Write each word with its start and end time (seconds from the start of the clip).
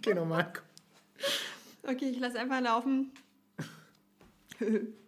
Okay, 0.00 0.14
nochmal. 0.14 0.50
Okay, 1.82 2.06
ich 2.06 2.18
lasse 2.18 2.40
einfach 2.40 2.62
laufen. 2.62 3.12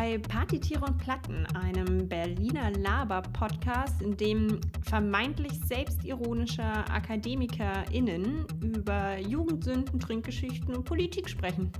bei 0.00 0.16
Partytiere 0.16 0.82
und 0.82 0.96
Platten, 0.96 1.44
einem 1.54 2.08
Berliner 2.08 2.70
Laber-Podcast, 2.70 4.00
in 4.00 4.16
dem 4.16 4.58
vermeintlich 4.80 5.52
selbstironische 5.66 6.62
AkademikerInnen 6.62 8.46
über 8.62 9.18
Jugendsünden, 9.18 10.00
Trinkgeschichten 10.00 10.74
und 10.74 10.84
Politik 10.84 11.28
sprechen. 11.28 11.70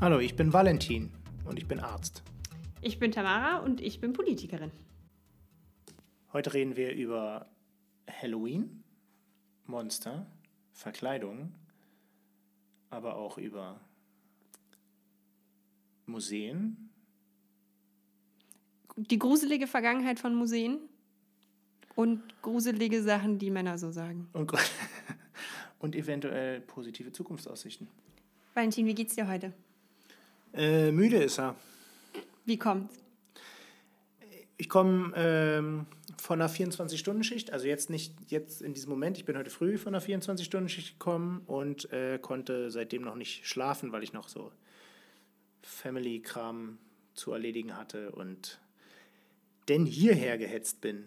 Hallo, 0.00 0.20
ich 0.20 0.36
bin 0.36 0.52
Valentin 0.52 1.10
und 1.44 1.58
ich 1.58 1.66
bin 1.66 1.80
Arzt. 1.80 2.22
Ich 2.82 3.00
bin 3.00 3.10
Tamara 3.10 3.58
und 3.64 3.80
ich 3.80 3.98
bin 3.98 4.12
Politikerin. 4.12 4.70
Heute 6.32 6.54
reden 6.54 6.76
wir 6.76 6.92
über 6.92 7.46
Halloween, 8.08 8.84
Monster, 9.66 10.24
Verkleidung, 10.70 11.52
aber 12.90 13.16
auch 13.16 13.38
über 13.38 13.80
Museen. 16.06 16.90
Die 19.10 19.18
gruselige 19.18 19.66
Vergangenheit 19.66 20.20
von 20.20 20.34
Museen 20.34 20.78
und 21.96 22.22
gruselige 22.40 23.02
Sachen, 23.02 23.38
die 23.38 23.50
Männer 23.50 23.78
so 23.78 23.90
sagen. 23.90 24.28
Und, 24.32 24.52
und 25.80 25.96
eventuell 25.96 26.60
positive 26.60 27.12
Zukunftsaussichten. 27.12 27.88
Valentin, 28.54 28.86
wie 28.86 28.94
geht's 28.94 29.14
dir 29.14 29.28
heute? 29.28 29.52
Äh, 30.54 30.92
müde 30.92 31.16
ist 31.16 31.38
er. 31.38 31.56
Wie 32.44 32.58
kommt's? 32.58 33.02
Ich 34.56 34.68
komme 34.68 35.12
ähm, 35.16 35.86
von 36.18 36.40
einer 36.40 36.50
24-Stunden-Schicht, 36.50 37.52
also 37.52 37.66
jetzt 37.66 37.90
nicht 37.90 38.14
jetzt 38.28 38.62
in 38.62 38.74
diesem 38.74 38.90
Moment, 38.90 39.18
ich 39.18 39.24
bin 39.24 39.36
heute 39.36 39.50
früh 39.50 39.78
von 39.78 39.94
einer 39.94 40.04
24-Stunden-Schicht 40.04 41.00
gekommen 41.00 41.42
und 41.46 41.92
äh, 41.92 42.20
konnte 42.20 42.70
seitdem 42.70 43.02
noch 43.02 43.16
nicht 43.16 43.46
schlafen, 43.46 43.90
weil 43.90 44.04
ich 44.04 44.12
noch 44.12 44.28
so 44.28 44.52
Family-Kram 45.62 46.78
zu 47.14 47.32
erledigen 47.32 47.76
hatte 47.76 48.12
und 48.12 48.60
denn 49.68 49.86
hierher 49.86 50.38
gehetzt 50.38 50.80
bin. 50.80 51.04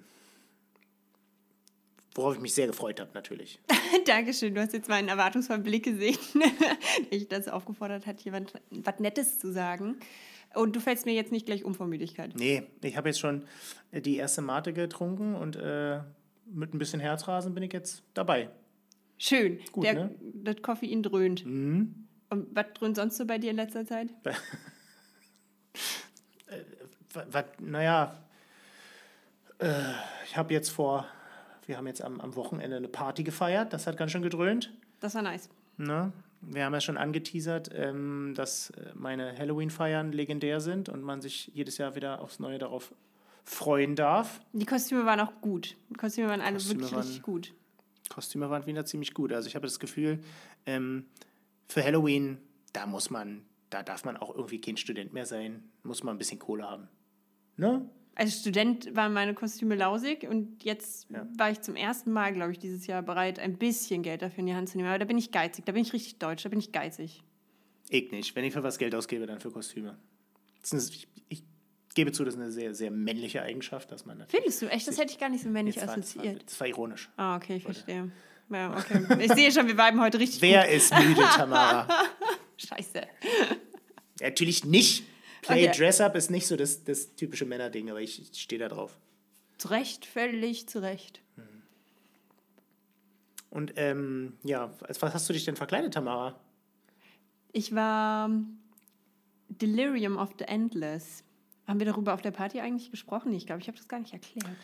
Worauf 2.13 2.35
ich 2.35 2.41
mich 2.41 2.53
sehr 2.53 2.67
gefreut 2.67 2.99
habe, 3.01 3.11
natürlich. 3.13 3.59
Dankeschön, 4.05 4.55
du 4.55 4.61
hast 4.61 4.71
jetzt 4.73 4.87
meinen 4.87 5.09
erwartungsvollen 5.09 5.63
Blick 5.63 5.83
gesehen, 5.83 6.17
ich 7.09 7.27
dazu 7.27 7.51
aufgefordert 7.51 8.05
hat, 8.05 8.21
jemand 8.21 8.53
was 8.69 8.99
Nettes 8.99 9.37
zu 9.39 9.51
sagen. 9.51 9.97
Und 10.53 10.73
du 10.77 10.79
fällst 10.79 11.05
mir 11.05 11.13
jetzt 11.13 11.33
nicht 11.33 11.45
gleich 11.45 11.65
um 11.65 11.75
vor 11.75 11.87
Müdigkeit. 11.87 12.33
Nee, 12.35 12.63
ich 12.81 12.95
habe 12.95 13.09
jetzt 13.09 13.19
schon 13.19 13.43
die 13.91 14.15
erste 14.15 14.41
Mate 14.41 14.71
getrunken 14.71 15.35
und 15.35 15.57
äh, 15.57 15.99
mit 16.45 16.73
ein 16.73 16.77
bisschen 16.77 17.01
Herzrasen 17.01 17.53
bin 17.53 17.63
ich 17.63 17.73
jetzt 17.73 18.03
dabei. 18.13 18.49
Schön. 19.17 19.59
Gut, 19.73 19.83
Der, 19.83 19.93
ne? 19.93 20.15
Das 20.35 20.61
Koffein 20.61 21.03
dröhnt. 21.03 21.45
Mhm. 21.45 22.07
Und 22.29 22.47
was 22.55 22.67
dröhnt 22.75 22.95
sonst 22.95 23.17
so 23.17 23.25
bei 23.25 23.37
dir 23.37 23.49
in 23.51 23.57
letzter 23.57 23.85
Zeit? 23.85 24.09
Wa- 27.13 27.25
wa- 27.31 27.45
Naja, 27.59 28.17
äh, 29.59 29.73
ich 30.25 30.37
habe 30.37 30.53
jetzt 30.53 30.69
vor, 30.69 31.05
wir 31.65 31.77
haben 31.77 31.87
jetzt 31.87 32.01
am, 32.01 32.19
am 32.21 32.35
Wochenende 32.35 32.77
eine 32.77 32.87
Party 32.87 33.23
gefeiert, 33.23 33.73
das 33.73 33.87
hat 33.87 33.97
ganz 33.97 34.11
schön 34.11 34.21
gedröhnt. 34.21 34.71
Das 34.99 35.15
war 35.15 35.21
nice. 35.21 35.49
Ne? 35.77 36.11
Wir 36.41 36.65
haben 36.65 36.73
ja 36.73 36.81
schon 36.81 36.97
angeteasert, 36.97 37.69
ähm, 37.73 38.33
dass 38.35 38.69
äh, 38.71 38.91
meine 38.93 39.37
Halloween-Feiern 39.37 40.11
legendär 40.11 40.61
sind 40.61 40.89
und 40.89 41.01
man 41.01 41.21
sich 41.21 41.47
jedes 41.53 41.77
Jahr 41.77 41.95
wieder 41.95 42.21
aufs 42.21 42.39
Neue 42.39 42.59
darauf 42.59 42.93
freuen 43.43 43.95
darf. 43.95 44.41
Die 44.53 44.65
Kostüme 44.65 45.05
waren 45.05 45.19
auch 45.19 45.41
gut. 45.41 45.75
Die 45.89 45.95
Kostüme 45.95 46.29
waren 46.29 46.41
alle 46.41 46.53
Kostüme 46.53 46.75
wirklich 46.81 46.91
waren- 46.93 47.01
richtig 47.01 47.21
gut. 47.23 47.53
Kostüme 48.09 48.49
waren 48.49 48.65
wieder 48.67 48.85
ziemlich 48.85 49.13
gut. 49.13 49.33
Also 49.33 49.47
ich 49.47 49.55
habe 49.55 49.65
das 49.65 49.79
Gefühl, 49.79 50.19
ähm, 50.65 51.05
für 51.67 51.83
Halloween, 51.83 52.37
da 52.73 52.85
muss 52.85 53.09
man, 53.09 53.43
da 53.71 53.81
darf 53.83 54.05
man 54.05 54.15
auch 54.17 54.33
irgendwie 54.33 54.61
kein 54.61 54.77
Student 54.77 55.13
mehr 55.13 55.25
sein, 55.25 55.63
muss 55.83 56.03
man 56.03 56.15
ein 56.15 56.17
bisschen 56.19 56.37
Kohle 56.39 56.69
haben. 56.69 56.87
Ne? 57.57 57.87
Als 58.17 58.39
Student 58.39 58.95
waren 58.95 59.11
meine 59.13 59.33
Kostüme 59.33 59.75
lausig 59.75 60.23
und 60.27 60.63
jetzt 60.63 61.07
Ja. 61.09 61.27
war 61.37 61.51
ich 61.51 61.59
zum 61.61 61.75
ersten 61.75 62.11
Mal, 62.13 62.31
glaube 62.33 62.51
ich, 62.53 62.59
dieses 62.59 62.87
Jahr 62.87 63.01
bereit, 63.01 63.39
ein 63.39 63.57
bisschen 63.57 64.03
Geld 64.03 64.21
dafür 64.21 64.39
in 64.39 64.45
die 64.45 64.55
Hand 64.55 64.69
zu 64.69 64.77
nehmen. 64.77 64.87
Aber 64.89 64.99
da 64.99 65.05
bin 65.05 65.17
ich 65.17 65.31
geizig, 65.31 65.65
da 65.65 65.73
bin 65.73 65.81
ich 65.81 65.91
richtig 65.91 66.17
deutsch, 66.19 66.43
da 66.43 66.49
bin 66.49 66.59
ich 66.59 66.71
geizig. 66.71 67.23
Ich 67.89 68.11
nicht. 68.11 68.35
Wenn 68.35 68.45
ich 68.45 68.53
für 68.53 68.63
was 68.63 68.77
Geld 68.77 68.95
ausgebe, 68.95 69.25
dann 69.27 69.39
für 69.41 69.51
Kostüme. 69.51 69.97
Ist, 70.63 70.73
ich, 70.95 71.07
ich 71.27 71.43
gebe 71.93 72.11
zu, 72.13 72.23
das 72.23 72.35
ist 72.35 72.39
eine 72.39 72.51
sehr, 72.51 72.73
sehr 72.73 72.89
männliche 72.89 73.41
Eigenschaft, 73.41 73.91
dass 73.91 74.05
man. 74.05 74.23
Findest 74.29 74.61
du? 74.61 74.67
Echt? 74.67 74.87
Das 74.87 74.97
hätte 74.97 75.11
ich 75.11 75.19
gar 75.19 75.29
nicht 75.29 75.43
so 75.43 75.49
männlich 75.49 75.75
war, 75.77 75.89
assoziiert. 75.89 76.41
das 76.45 76.59
war 76.59 76.67
ironisch. 76.67 77.09
Ah, 77.17 77.35
okay, 77.35 77.57
ich 77.57 77.63
verstehe. 77.63 78.11
Ja, 78.49 78.77
okay. 78.77 79.05
Ich 79.25 79.33
sehe 79.33 79.51
schon, 79.51 79.67
wir 79.67 79.75
bleiben 79.75 79.99
heute 79.99 80.19
richtig 80.19 80.41
Wer 80.41 80.69
ist 80.69 80.93
müde, 80.97 81.21
Tamara? 81.35 81.83
gut. 81.83 82.39
Scheiße. 82.69 83.01
Natürlich 84.21 84.63
nicht. 84.63 85.03
Play 85.45 85.67
Okay. 85.69 85.77
Dress 85.77 86.01
Up 86.01 86.15
ist 86.15 86.31
nicht 86.31 86.47
so 86.47 86.55
das, 86.55 86.83
das 86.83 87.15
typische 87.15 87.45
Männerding, 87.45 87.89
aber 87.89 88.01
ich 88.01 88.29
stehe 88.33 88.59
da 88.59 88.67
drauf. 88.67 88.97
Zu 89.57 89.69
Recht, 89.69 90.05
völlig 90.05 90.67
zu 90.67 90.81
Recht. 90.81 91.21
Und 93.49 93.73
ähm, 93.77 94.33
ja, 94.43 94.73
als 94.81 95.01
was 95.01 95.13
hast 95.13 95.29
du 95.29 95.33
dich 95.33 95.45
denn 95.45 95.55
verkleidet, 95.55 95.93
Tamara? 95.93 96.37
Ich 97.53 97.73
war 97.73 98.29
Delirium 99.47 100.17
of 100.17 100.31
the 100.37 100.43
Endless. 100.43 101.23
Haben 101.65 101.79
wir 101.79 101.85
darüber 101.85 102.13
auf 102.13 102.21
der 102.21 102.31
Party 102.31 102.59
eigentlich 102.59 102.91
gesprochen? 102.91 103.33
Ich 103.33 103.45
glaube, 103.45 103.61
ich 103.61 103.67
habe 103.69 103.77
das 103.77 103.87
gar 103.87 103.99
nicht 103.99 104.11
erklärt. 104.11 104.57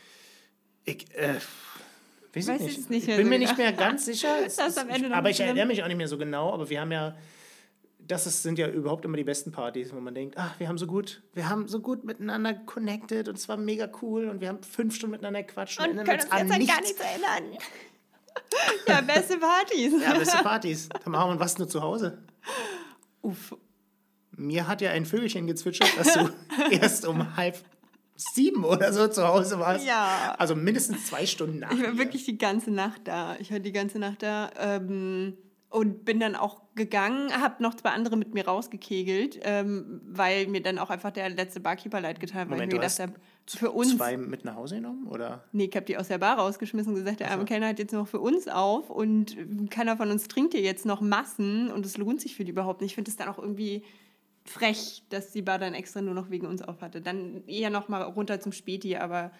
Ich, 0.83 1.09
äh, 1.15 1.35
weiß 2.33 2.47
Weiß 2.47 2.61
ich 2.61 2.67
es 2.67 2.77
nicht. 2.77 2.89
nicht 2.89 3.07
ich 3.07 3.15
bin 3.15 3.25
so 3.25 3.29
mir 3.29 3.39
genau. 3.39 3.49
nicht 3.49 3.57
mehr 3.57 3.71
ganz 3.71 4.05
sicher. 4.05 4.45
Es 4.45 4.59
aber 4.77 5.29
ich 5.29 5.39
erinnere 5.39 5.67
mich 5.67 5.81
auch 5.83 5.87
nicht 5.87 5.97
mehr 5.97 6.09
so 6.09 6.17
genau. 6.17 6.51
Aber 6.51 6.69
wir 6.69 6.81
haben 6.81 6.91
ja, 6.91 7.15
das 8.07 8.27
ist, 8.27 8.43
sind 8.43 8.57
ja 8.57 8.67
überhaupt 8.67 9.05
immer 9.05 9.17
die 9.17 9.23
besten 9.23 9.51
Partys, 9.51 9.93
wo 9.93 9.99
man 9.99 10.13
denkt, 10.13 10.35
ach, 10.37 10.59
wir 10.59 10.67
haben 10.67 10.77
so 10.77 10.87
gut, 10.87 11.21
wir 11.33 11.49
haben 11.49 11.67
so 11.67 11.79
gut 11.79 12.03
miteinander 12.03 12.53
connected 12.53 13.27
und 13.27 13.37
es 13.37 13.47
war 13.47 13.57
mega 13.57 13.89
cool 14.01 14.29
und 14.29 14.41
wir 14.41 14.49
haben 14.49 14.63
fünf 14.63 14.95
Stunden 14.95 15.11
miteinander 15.11 15.43
gequatscht 15.43 15.79
Und 15.79 15.85
erinnern 15.85 16.05
können 16.05 16.21
uns 16.21 16.29
jetzt 16.31 16.51
an 16.51 16.57
nichts. 16.57 16.73
gar 16.73 16.81
nichts 16.81 16.99
erinnern. 16.99 17.57
ja, 18.87 19.01
beste 19.01 19.37
Partys. 19.37 19.93
Ja, 20.01 20.17
beste 20.17 20.37
Partys. 20.37 20.89
Tamara, 21.03 21.31
und 21.31 21.39
was 21.39 21.57
nur 21.57 21.67
zu 21.67 21.81
Hause? 21.81 22.23
Uff. 23.21 23.55
Mir 24.37 24.67
hat 24.67 24.81
ja 24.81 24.91
ein 24.91 25.05
Vögelchen 25.05 25.45
gezwitschert, 25.45 25.91
dass 25.97 26.13
du 26.13 26.29
erst 26.71 27.05
um 27.05 27.35
halb 27.35 27.57
sieben 28.15 28.63
oder 28.63 28.93
so 28.93 29.07
zu 29.07 29.27
Hause 29.27 29.59
warst. 29.59 29.85
Ja. 29.85 30.35
Also 30.37 30.55
mindestens 30.55 31.07
zwei 31.07 31.25
Stunden 31.25 31.59
nach. 31.59 31.71
Ich 31.71 31.81
war 31.81 31.91
mir. 31.91 31.97
wirklich 31.97 32.25
die 32.25 32.37
ganze 32.37 32.71
Nacht 32.71 33.01
da. 33.05 33.35
Ich 33.39 33.51
war 33.51 33.59
die 33.59 33.71
ganze 33.71 33.99
Nacht 33.99 34.23
da 34.23 34.51
ähm, 34.57 35.37
und 35.71 36.03
bin 36.03 36.19
dann 36.19 36.35
auch 36.35 36.61
gegangen, 36.75 37.31
habe 37.31 37.63
noch 37.63 37.73
zwei 37.75 37.89
andere 37.91 38.17
mit 38.17 38.33
mir 38.33 38.45
rausgekegelt, 38.45 39.39
ähm, 39.43 40.01
weil 40.05 40.47
mir 40.47 40.61
dann 40.61 40.77
auch 40.77 40.89
einfach 40.89 41.11
der 41.11 41.29
letzte 41.29 41.61
Barkeeper 41.61 42.01
leid 42.01 42.19
getan 42.19 42.41
hat, 42.41 42.49
weil 42.49 42.57
Moment, 42.57 42.73
ich 42.73 42.77
mir 42.77 42.81
du 42.81 42.87
gedacht 42.87 42.99
hast 42.99 42.99
habe, 42.99 43.13
für 43.47 43.71
uns. 43.71 43.95
Zwei 43.95 44.17
mit 44.17 44.43
nach 44.43 44.55
Hause 44.55 44.75
genommen? 44.75 45.07
Oder? 45.07 45.45
Nee, 45.53 45.65
ich 45.65 45.75
habe 45.75 45.85
die 45.85 45.97
aus 45.97 46.09
der 46.09 46.17
Bar 46.17 46.37
rausgeschmissen 46.37 46.91
und 46.91 46.99
gesagt, 46.99 47.21
der 47.21 47.31
arme. 47.31 47.45
Kellner 47.45 47.69
hat 47.69 47.79
jetzt 47.79 47.93
noch 47.93 48.07
für 48.07 48.19
uns 48.19 48.49
auf 48.49 48.89
und 48.89 49.37
keiner 49.69 49.95
von 49.95 50.11
uns 50.11 50.27
trinkt 50.27 50.53
hier 50.53 50.61
jetzt 50.61 50.85
noch 50.85 50.99
Massen 50.99 51.71
und 51.71 51.85
es 51.85 51.97
lohnt 51.97 52.19
sich 52.19 52.35
für 52.35 52.43
die 52.43 52.51
überhaupt 52.51 52.81
nicht. 52.81 52.91
Ich 52.91 52.95
finde 52.95 53.09
es 53.09 53.15
dann 53.15 53.29
auch 53.29 53.39
irgendwie 53.39 53.83
frech, 54.43 55.03
dass 55.09 55.31
die 55.31 55.41
Bar 55.41 55.57
dann 55.57 55.73
extra 55.73 56.01
nur 56.01 56.13
noch 56.13 56.29
wegen 56.29 56.47
uns 56.47 56.61
auf 56.61 56.81
hatte. 56.81 56.99
Dann 56.99 57.47
eher 57.47 57.69
noch 57.69 57.87
mal 57.87 58.01
runter 58.01 58.41
zum 58.41 58.51
Späti, 58.51 58.97
aber 58.97 59.31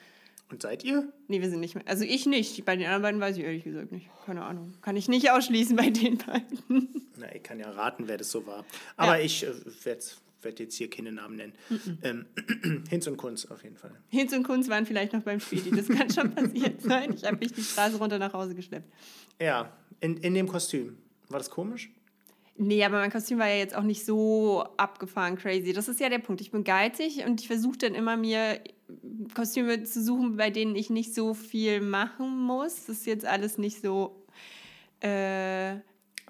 Und 0.52 0.62
seid 0.62 0.84
ihr? 0.84 1.12
nee, 1.28 1.42
wir 1.42 1.50
sind 1.50 1.62
nicht 1.62 1.76
mehr. 1.76 1.84
Also 1.88 2.04
ich 2.04 2.26
nicht. 2.26 2.66
Bei 2.66 2.76
den 2.76 2.86
anderen 2.86 3.02
beiden 3.04 3.22
weiß 3.22 3.38
ich 3.38 3.44
ehrlich 3.44 3.64
gesagt 3.64 3.92
nicht. 3.92 4.08
Keine 4.26 4.44
Ahnung. 4.44 4.74
Kann 4.82 4.98
ich 4.98 5.08
nicht 5.08 5.32
ausschließen 5.32 5.76
bei 5.78 5.90
den 5.90 6.18
beiden. 6.18 6.90
Na, 7.18 7.34
ich 7.34 7.42
kann 7.42 7.60
ja 7.60 7.70
raten, 7.72 8.08
wer 8.08 8.18
das 8.18 8.30
so 8.32 8.46
war. 8.46 8.66
Aber 8.98 9.18
Ja. 9.18 9.24
ich 9.24 9.44
äh, 9.46 9.54
werde 9.84 10.04
werd 10.42 10.60
jetzt 10.60 10.76
hier 10.76 10.90
keine 10.90 11.12
Namen 11.12 11.36
nennen. 11.38 11.54
Ähm, 12.04 12.26
Hinz 12.90 13.06
und 13.08 13.16
Kunz 13.18 13.46
auf 13.46 13.64
jeden 13.64 13.78
Fall. 13.78 13.92
Hinz 14.10 14.34
und 14.34 14.44
Kunz 14.44 14.68
waren 14.70 14.86
vielleicht 14.86 15.14
noch 15.14 15.22
beim 15.22 15.40
Späti. 15.40 15.72
Das 15.72 15.88
kann 15.88 16.10
schon 16.10 16.32
passiert 16.36 16.82
sein. 16.82 17.14
Ich 17.14 17.24
habe 17.24 17.38
mich 17.38 17.54
die 17.54 17.62
Straße 17.62 17.98
runter 17.98 18.18
nach 18.20 18.34
Hause 18.34 18.56
geschleppt. 18.56 18.92
Ja, 19.40 19.72
in, 20.00 20.18
in 20.18 20.34
dem 20.34 20.48
Kostüm. 20.48 20.98
War 21.30 21.38
das 21.40 21.50
komisch? 21.50 21.92
Nee, 22.58 22.84
aber 22.84 22.98
mein 23.00 23.12
Kostüm 23.12 23.40
war 23.40 23.48
ja 23.48 23.56
jetzt 23.58 23.76
auch 23.76 23.84
nicht 23.84 24.04
so 24.06 24.64
abgefahren 24.78 25.38
crazy. 25.38 25.74
Das 25.74 25.88
ist 25.88 26.00
ja 26.00 26.10
der 26.10 26.20
Punkt. 26.20 26.42
Ich 26.42 26.52
bin 26.52 26.64
geizig 26.64 27.24
und 27.26 27.40
ich 27.40 27.48
versuche 27.48 27.78
dann 27.78 27.96
immer 27.96 28.18
mir 28.18 28.60
Kostüme 29.36 29.84
zu 29.84 30.04
suchen, 30.04 30.38
bei 30.38 30.50
denen 30.50 30.76
ich 30.76 30.90
nicht 30.90 31.14
so 31.14 31.34
viel 31.34 31.82
machen 31.82 32.38
muss. 32.40 32.86
Das 32.86 32.98
ist 32.98 33.06
jetzt 33.06 33.26
alles 33.26 33.58
nicht 33.58 33.82
so. 33.82 34.16
Äh, 35.02 35.78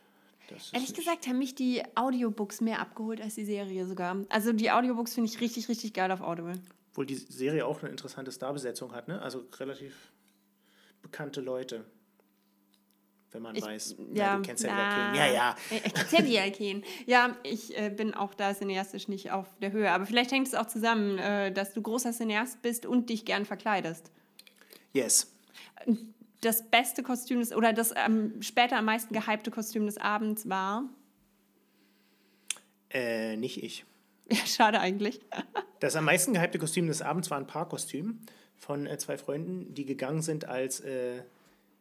Ehrlich 0.74 0.94
gesagt 0.94 1.28
haben 1.28 1.38
mich 1.38 1.56
die 1.56 1.81
Audiobooks 1.95 2.60
mehr 2.60 2.80
abgeholt 2.80 3.22
als 3.22 3.36
die 3.36 3.45
Serie 3.45 3.86
sogar. 3.88 4.25
Also 4.28 4.51
die 4.51 4.69
Audiobooks 4.69 5.13
finde 5.13 5.30
ich 5.30 5.39
richtig, 5.39 5.69
richtig 5.69 5.94
geil 5.94 6.12
auf 6.12 6.19
Audible. 6.19 6.60
Obwohl 6.92 7.06
die 7.06 7.16
Serie 7.16 7.66
auch 7.66 7.81
eine 7.81 7.89
interessante 7.89 8.33
Starbesetzung 8.33 8.94
hat, 8.94 9.07
ne? 9.07 9.22
Also 9.22 9.45
relativ 9.57 10.12
bekannte 11.01 11.39
Leute. 11.39 11.86
Wenn 13.31 13.42
man 13.44 13.56
Ich- 13.56 13.63
weiß. 13.63 13.95
ja, 14.13 14.36
du 14.36 14.42
kennst 14.42 14.63
ja 14.66 14.75
na, 14.75 15.12
Ken. 15.12 15.16
Ja, 15.16 15.33
ja. 15.33 15.56
Ich 15.69 15.94
kenne 16.10 16.28
ja 16.28 16.42
Alken. 16.42 16.83
Ja, 17.06 17.38
ich 17.44 17.78
äh, 17.78 17.89
bin 17.89 18.13
auch 18.13 18.33
da 18.33 18.54
cineastisch 18.54 19.07
nicht 19.07 19.31
auf 19.31 19.48
der 19.62 19.72
Höhe. 19.72 19.89
Aber 19.89 20.06
vielleicht 20.06 20.31
hängt 20.31 20.48
es 20.48 20.54
auch 20.54 20.68
zusammen, 20.68 21.18
äh, 21.18 21.51
dass 21.54 21.72
du 21.74 21.81
großer 21.81 22.12
Cineast 22.12 22.62
bist 22.62 22.86
und 22.86 23.10
dich 23.10 23.24
gern 23.24 23.45
verkleidest. 23.45 24.12
Yes. 24.94 25.31
Das 26.42 26.69
beste 26.69 27.04
Kostüm 27.04 27.39
des, 27.39 27.54
oder 27.54 27.72
das 27.72 27.94
ähm, 27.95 28.42
später 28.42 28.78
am 28.78 28.86
meisten 28.86 29.13
gehypte 29.13 29.50
Kostüm 29.51 29.86
des 29.86 29.98
Abends 29.98 30.50
war. 30.50 30.83
Äh, 32.89 33.38
nicht 33.38 33.63
ich. 33.63 33.86
Ja, 34.31 34.45
schade 34.45 34.80
eigentlich. 34.80 35.19
Das 35.81 35.95
am 35.95 36.06
meisten 36.06 36.33
gehypte 36.33 36.60
Kostüm 36.60 36.86
des 36.88 37.01
Abends 37.01 37.31
war 37.31 37.39
ein 37.39 37.48
Paarkostüm 37.48 38.19
von 38.56 38.86
äh, 38.86 38.98
zwei 39.00 39.18
Freunden, 39.18 39.74
die 39.74 39.83
gegangen 39.86 40.22
sind 40.22 40.45
als 40.45 40.80
äh, 40.81 41.24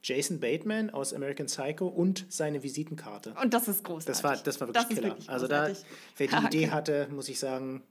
Jason 0.03 0.41
Bateman 0.41 0.91
aus 0.91 1.13
American 1.13 1.47
Psycho 1.47 1.87
und 1.87 2.27
seine 2.29 2.63
Visitenkarte. 2.63 3.35
Und 3.41 3.53
das 3.53 3.69
ist 3.69 3.85
großartig. 3.85 4.07
Das 4.07 4.25
war, 4.25 4.37
das 4.37 4.61
war 4.61 4.69
wirklich 4.69 4.85
Das 4.85 4.95
Killer. 4.95 5.09
wirklich 5.09 5.29
also 5.31 5.47
da, 5.47 5.71
wer 6.17 6.27
die 6.27 6.47
Idee 6.47 6.71
hatte, 6.71 7.09
muss 7.11 7.29
ich 7.29 7.39
sagen, 7.39 7.83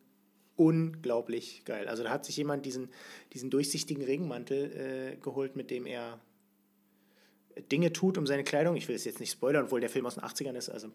unglaublich 0.56 1.64
geil. 1.66 1.88
Also 1.88 2.04
da 2.04 2.10
hat 2.10 2.26
sich 2.26 2.36
jemand 2.38 2.66
diesen, 2.66 2.90
diesen 3.34 3.50
durchsichtigen 3.50 4.04
Regenmantel 4.04 5.14
äh, 5.14 5.18
geholt, 5.18 5.56
mit 5.56 5.72
dem 5.72 5.86
er 5.86 6.20
Dinge 7.72 7.92
tut 7.94 8.18
um 8.18 8.26
seine 8.26 8.44
Kleidung. 8.44 8.76
Ich 8.76 8.88
will 8.88 8.96
es 8.96 9.06
jetzt 9.06 9.20
nicht 9.20 9.32
spoilern, 9.32 9.66
obwohl 9.66 9.82
der 9.82 9.90
Film 9.90 10.06
aus 10.06 10.16
den 10.16 10.24
80ern 10.24 10.56
ist. 10.56 10.70
Also, 10.70 10.90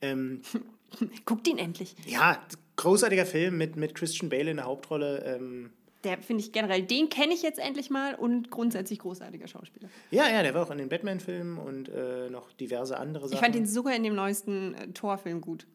ähm, 0.00 0.42
Guckt 1.24 1.46
ihn 1.48 1.58
endlich. 1.58 1.94
ja, 2.06 2.40
großartiger 2.76 3.26
Film 3.26 3.58
mit, 3.58 3.76
mit 3.76 3.94
Christian 3.94 4.28
Bale 4.28 4.50
in 4.50 4.56
der 4.58 4.66
Hauptrolle. 4.66 5.24
Ähm, 5.24 5.70
Der 6.04 6.18
finde 6.18 6.42
ich 6.42 6.52
generell, 6.52 6.82
den 6.82 7.08
kenne 7.08 7.34
ich 7.34 7.42
jetzt 7.42 7.58
endlich 7.58 7.90
mal 7.90 8.14
und 8.14 8.50
grundsätzlich 8.50 8.98
großartiger 8.98 9.48
Schauspieler. 9.48 9.88
ja, 10.10 10.28
ja, 10.28 10.42
der 10.42 10.54
war 10.54 10.62
auch 10.62 10.70
in 10.70 10.78
den 10.78 10.88
Batman-Filmen 10.88 11.58
und 11.58 11.88
äh, 11.88 12.28
noch 12.30 12.52
diverse 12.52 12.98
andere 12.98 13.28
Sachen. 13.28 13.34
Ich 13.34 13.40
fand 13.40 13.56
ihn 13.56 13.66
sogar 13.66 13.94
in 13.94 14.02
dem 14.02 14.14
neuesten 14.14 14.74
äh, 14.74 14.88
Torfilm 14.88 15.40
gut. 15.40 15.66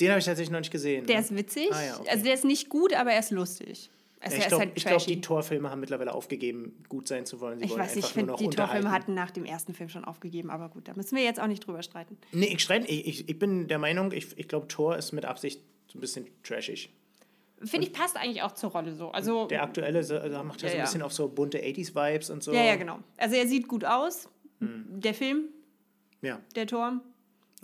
den 0.00 0.10
habe 0.10 0.18
ich 0.18 0.24
tatsächlich 0.24 0.50
noch 0.50 0.60
nicht 0.60 0.72
gesehen. 0.72 1.06
Der 1.06 1.16
ne? 1.16 1.22
ist 1.22 1.36
witzig. 1.36 1.68
Ah, 1.72 1.84
ja, 1.84 1.96
okay. 1.98 2.10
Also 2.10 2.24
der 2.24 2.34
ist 2.34 2.44
nicht 2.44 2.68
gut, 2.68 2.94
aber 2.94 3.12
er 3.12 3.20
ist 3.20 3.30
lustig. 3.30 3.90
Also 4.22 4.36
Ja, 4.36 4.42
ich 4.42 4.48
glaube, 4.48 4.64
halt 4.64 4.74
glaub, 4.74 5.06
die 5.06 5.20
Torfilme 5.22 5.70
haben 5.70 5.80
mittlerweile 5.80 6.12
aufgegeben, 6.12 6.84
gut 6.90 7.08
sein 7.08 7.24
zu 7.24 7.40
wollen. 7.40 7.58
Sie 7.58 7.64
ich 7.64 7.70
wollen 7.70 7.80
weiß 7.80 7.96
nicht, 7.96 8.10
ich 8.10 8.16
einfach 8.16 8.26
nur 8.28 8.38
finde, 8.38 8.50
die 8.50 8.56
Torfilme 8.56 8.90
hatten 8.90 9.14
nach 9.14 9.30
dem 9.30 9.46
ersten 9.46 9.72
Film 9.72 9.88
schon 9.88 10.04
aufgegeben, 10.04 10.50
aber 10.50 10.68
gut, 10.68 10.88
da 10.88 10.94
müssen 10.94 11.16
wir 11.16 11.24
jetzt 11.24 11.40
auch 11.40 11.46
nicht 11.46 11.66
drüber 11.66 11.82
streiten. 11.82 12.18
Nee, 12.32 12.52
ich, 12.52 12.60
streite, 12.60 12.86
ich, 12.86 13.06
ich, 13.06 13.28
ich 13.30 13.38
bin 13.38 13.66
der 13.66 13.78
Meinung, 13.78 14.12
ich, 14.12 14.38
ich 14.38 14.46
glaube, 14.46 14.68
Thor 14.68 14.96
ist 14.96 15.12
mit 15.12 15.24
Absicht 15.24 15.62
so 15.90 15.98
ein 15.98 16.00
bisschen 16.02 16.26
trashig. 16.42 16.90
Finde 17.62 17.86
ich, 17.86 17.92
passt 17.92 18.16
eigentlich 18.16 18.42
auch 18.42 18.52
zur 18.52 18.70
Rolle 18.70 18.94
so. 18.94 19.10
Also, 19.10 19.46
Der 19.46 19.62
aktuelle 19.62 20.02
so- 20.02 20.18
da 20.18 20.42
macht 20.42 20.62
ja, 20.62 20.68
Ja, 20.68 20.72
so 20.72 20.78
ein 20.78 20.84
bisschen 20.84 21.02
auf 21.02 21.12
so 21.12 21.28
bunte 21.28 21.58
80s-Vibes 21.58 22.30
und 22.30 22.42
so. 22.42 22.52
ja, 22.52 22.64
ja, 22.64 22.76
genau. 22.76 23.00
Also 23.18 23.36
er 23.36 23.46
sieht 23.46 23.68
gut 23.68 23.84
aus, 23.84 24.28
Hm. 24.60 24.86
der 25.00 25.14
Film, 25.14 25.48
Ja, 26.22 26.40
der 26.54 26.66
Tor 26.66 27.00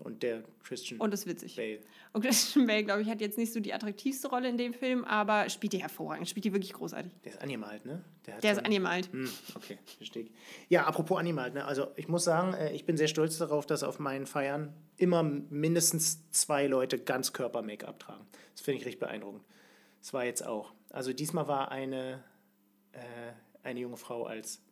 und 0.04 0.22
der 0.22 0.43
Christian 0.62 1.00
und 1.00 1.12
ist 1.14 1.26
witzig. 1.26 1.56
Bale. 1.56 1.81
Und 2.12 2.22
Christian 2.22 2.66
Bale, 2.66 2.84
glaube 2.84 3.02
ich, 3.02 3.08
hat 3.08 3.20
jetzt 3.20 3.37
nicht 3.38 3.52
so 3.52 3.60
die 3.60 3.72
attraktivste 3.75 4.28
Rolle 4.28 4.48
in 4.48 4.56
dem 4.58 4.72
Film, 4.75 5.04
aber 5.04 5.48
spielt 5.50 5.72
die 5.75 5.82
hervorragend, 5.82 6.28
spielt 6.28 6.44
die 6.44 6.52
wirklich 6.52 6.72
großartig. 6.72 7.12
Der 7.25 7.32
ist 7.32 7.40
angemalt, 7.42 7.84
ne? 7.87 8.02
Der 8.26 8.40
so 8.40 8.49
ist 8.60 8.64
angemalt. 8.66 9.10
Hm, 9.12 9.31
okay, 9.54 9.78
verstehe 9.99 10.25
ich. 10.25 10.31
Ja, 10.69 10.84
apropos 10.87 11.19
angemalt, 11.19 11.54
ne? 11.54 11.64
Also 11.64 11.88
ich 11.96 12.08
muss 12.08 12.25
sagen, 12.25 12.54
äh, 12.54 12.72
ich 12.72 12.84
bin 12.84 12.96
sehr 12.96 13.08
stolz 13.08 13.38
darauf, 13.38 13.64
dass 13.66 13.82
auf 13.82 13.99
meinen 13.99 14.26
Feiern 14.26 14.72
immer 14.96 15.22
mindestens 15.22 16.31
zwei 16.31 16.66
Leute 16.66 16.99
Ganzkörper-Make-up 16.99 17.99
tragen. 17.99 18.26
Das 18.52 18.62
finde 18.62 18.81
ich 18.81 18.87
richtig 18.87 19.00
beeindruckend. 19.00 19.42
Das 20.06 20.14
war 20.14 20.24
jetzt 20.24 20.46
auch. 20.46 20.72
Also 20.90 21.12
diesmal 21.12 21.48
war 21.48 21.72
eine, 21.72 22.22
äh, 22.92 23.32
eine 23.64 23.80
junge 23.80 23.96
Frau 23.96 24.22
als 24.22 24.62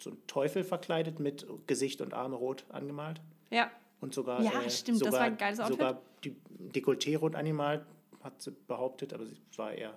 so 0.00 0.10
ein 0.10 0.26
Teufel 0.26 0.64
verkleidet 0.64 1.20
mit 1.20 1.46
Gesicht 1.68 2.00
und 2.00 2.14
Arme 2.14 2.34
rot 2.34 2.64
angemalt. 2.70 3.20
Ja. 3.50 3.70
Und 4.00 4.12
sogar, 4.12 4.42
Ja, 4.42 4.62
äh, 4.62 4.68
stimmt, 4.68 5.02
das 5.02 5.06
sogar, 5.06 5.20
war 5.20 5.26
ein 5.28 5.36
geiles 5.36 5.60
Outfit. 5.60 5.76
sogar 5.76 6.02
die 6.24 6.34
Dekolleté 6.74 7.16
rot 7.16 7.36
angemalt, 7.36 7.86
hat 8.24 8.42
sie 8.42 8.50
behauptet, 8.66 9.14
aber 9.14 9.26
sie 9.26 9.38
war 9.54 9.72
eher 9.72 9.96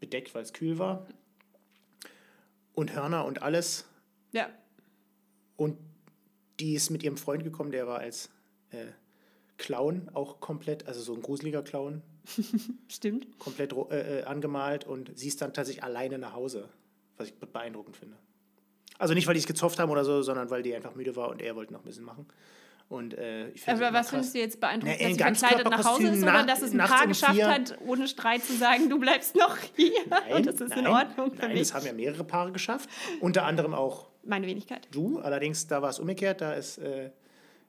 bedeckt, 0.00 0.34
weil 0.34 0.42
es 0.42 0.52
kühl 0.52 0.80
war. 0.80 1.06
Und 2.74 2.96
Hörner 2.96 3.24
und 3.24 3.42
alles. 3.42 3.88
Ja. 4.32 4.50
Und 5.56 5.78
die 6.58 6.74
ist 6.74 6.90
mit 6.90 7.04
ihrem 7.04 7.16
Freund 7.16 7.44
gekommen, 7.44 7.70
der 7.70 7.86
war 7.86 8.00
als 8.00 8.28
äh, 8.70 8.86
Clown 9.56 10.10
auch 10.14 10.40
komplett, 10.40 10.88
also 10.88 11.00
so 11.00 11.14
ein 11.14 11.22
gruseliger 11.22 11.62
Clown, 11.62 12.02
Stimmt. 12.88 13.38
komplett 13.38 13.72
äh, 13.90 14.20
äh, 14.20 14.24
angemalt 14.24 14.84
und 14.84 15.10
sie 15.18 15.28
ist 15.28 15.40
dann 15.42 15.52
tatsächlich 15.52 15.84
alleine 15.84 16.18
nach 16.18 16.32
Hause, 16.34 16.68
was 17.16 17.28
ich 17.28 17.34
be- 17.34 17.46
beeindruckend 17.46 17.96
finde. 17.96 18.16
Also 18.98 19.14
nicht, 19.14 19.26
weil 19.26 19.34
die 19.34 19.40
es 19.40 19.46
gezofft 19.46 19.78
haben 19.78 19.90
oder 19.90 20.04
so, 20.04 20.22
sondern 20.22 20.50
weil 20.50 20.62
die 20.62 20.74
einfach 20.74 20.94
müde 20.94 21.16
war 21.16 21.28
und 21.28 21.42
er 21.42 21.56
wollte 21.56 21.72
noch 21.72 21.80
ein 21.80 21.84
bisschen 21.86 22.04
machen. 22.04 22.26
Und 22.88 23.14
äh, 23.14 23.50
Aber 23.66 23.92
was 23.94 24.10
findest 24.10 24.34
du 24.34 24.38
jetzt 24.38 24.60
beeindruckend, 24.60 24.98
Na, 25.00 25.08
dass 25.30 25.38
sie 25.40 25.46
verkleidet 25.46 25.70
nach 25.70 25.84
Hause 25.84 26.08
ist 26.08 26.20
nach- 26.20 26.46
dass 26.46 26.60
es 26.62 26.72
ein 26.72 26.78
Paar 26.78 27.02
um 27.04 27.08
geschafft 27.08 27.42
hat, 27.42 27.78
ohne 27.86 28.06
Streit 28.06 28.44
zu 28.44 28.52
sagen, 28.56 28.88
du 28.90 28.98
bleibst 28.98 29.34
noch 29.36 29.56
hier 29.74 29.92
und 30.36 30.46
das 30.46 30.60
ist 30.60 30.76
in 30.76 30.86
Ordnung 30.86 31.32
für 31.32 31.42
nein, 31.42 31.52
mich? 31.52 31.60
das 31.60 31.74
haben 31.74 31.86
ja 31.86 31.92
mehrere 31.94 32.24
Paare 32.24 32.52
geschafft. 32.52 32.88
Unter 33.20 33.46
anderem 33.46 33.72
auch 33.74 34.08
Meine 34.22 34.46
Wenigkeit. 34.46 34.86
du. 34.92 35.18
Allerdings, 35.18 35.66
da 35.66 35.80
war 35.82 35.90
es 35.90 35.98
umgekehrt. 35.98 36.40
Da 36.42 36.52
ist 36.52 36.76
äh, 36.78 37.10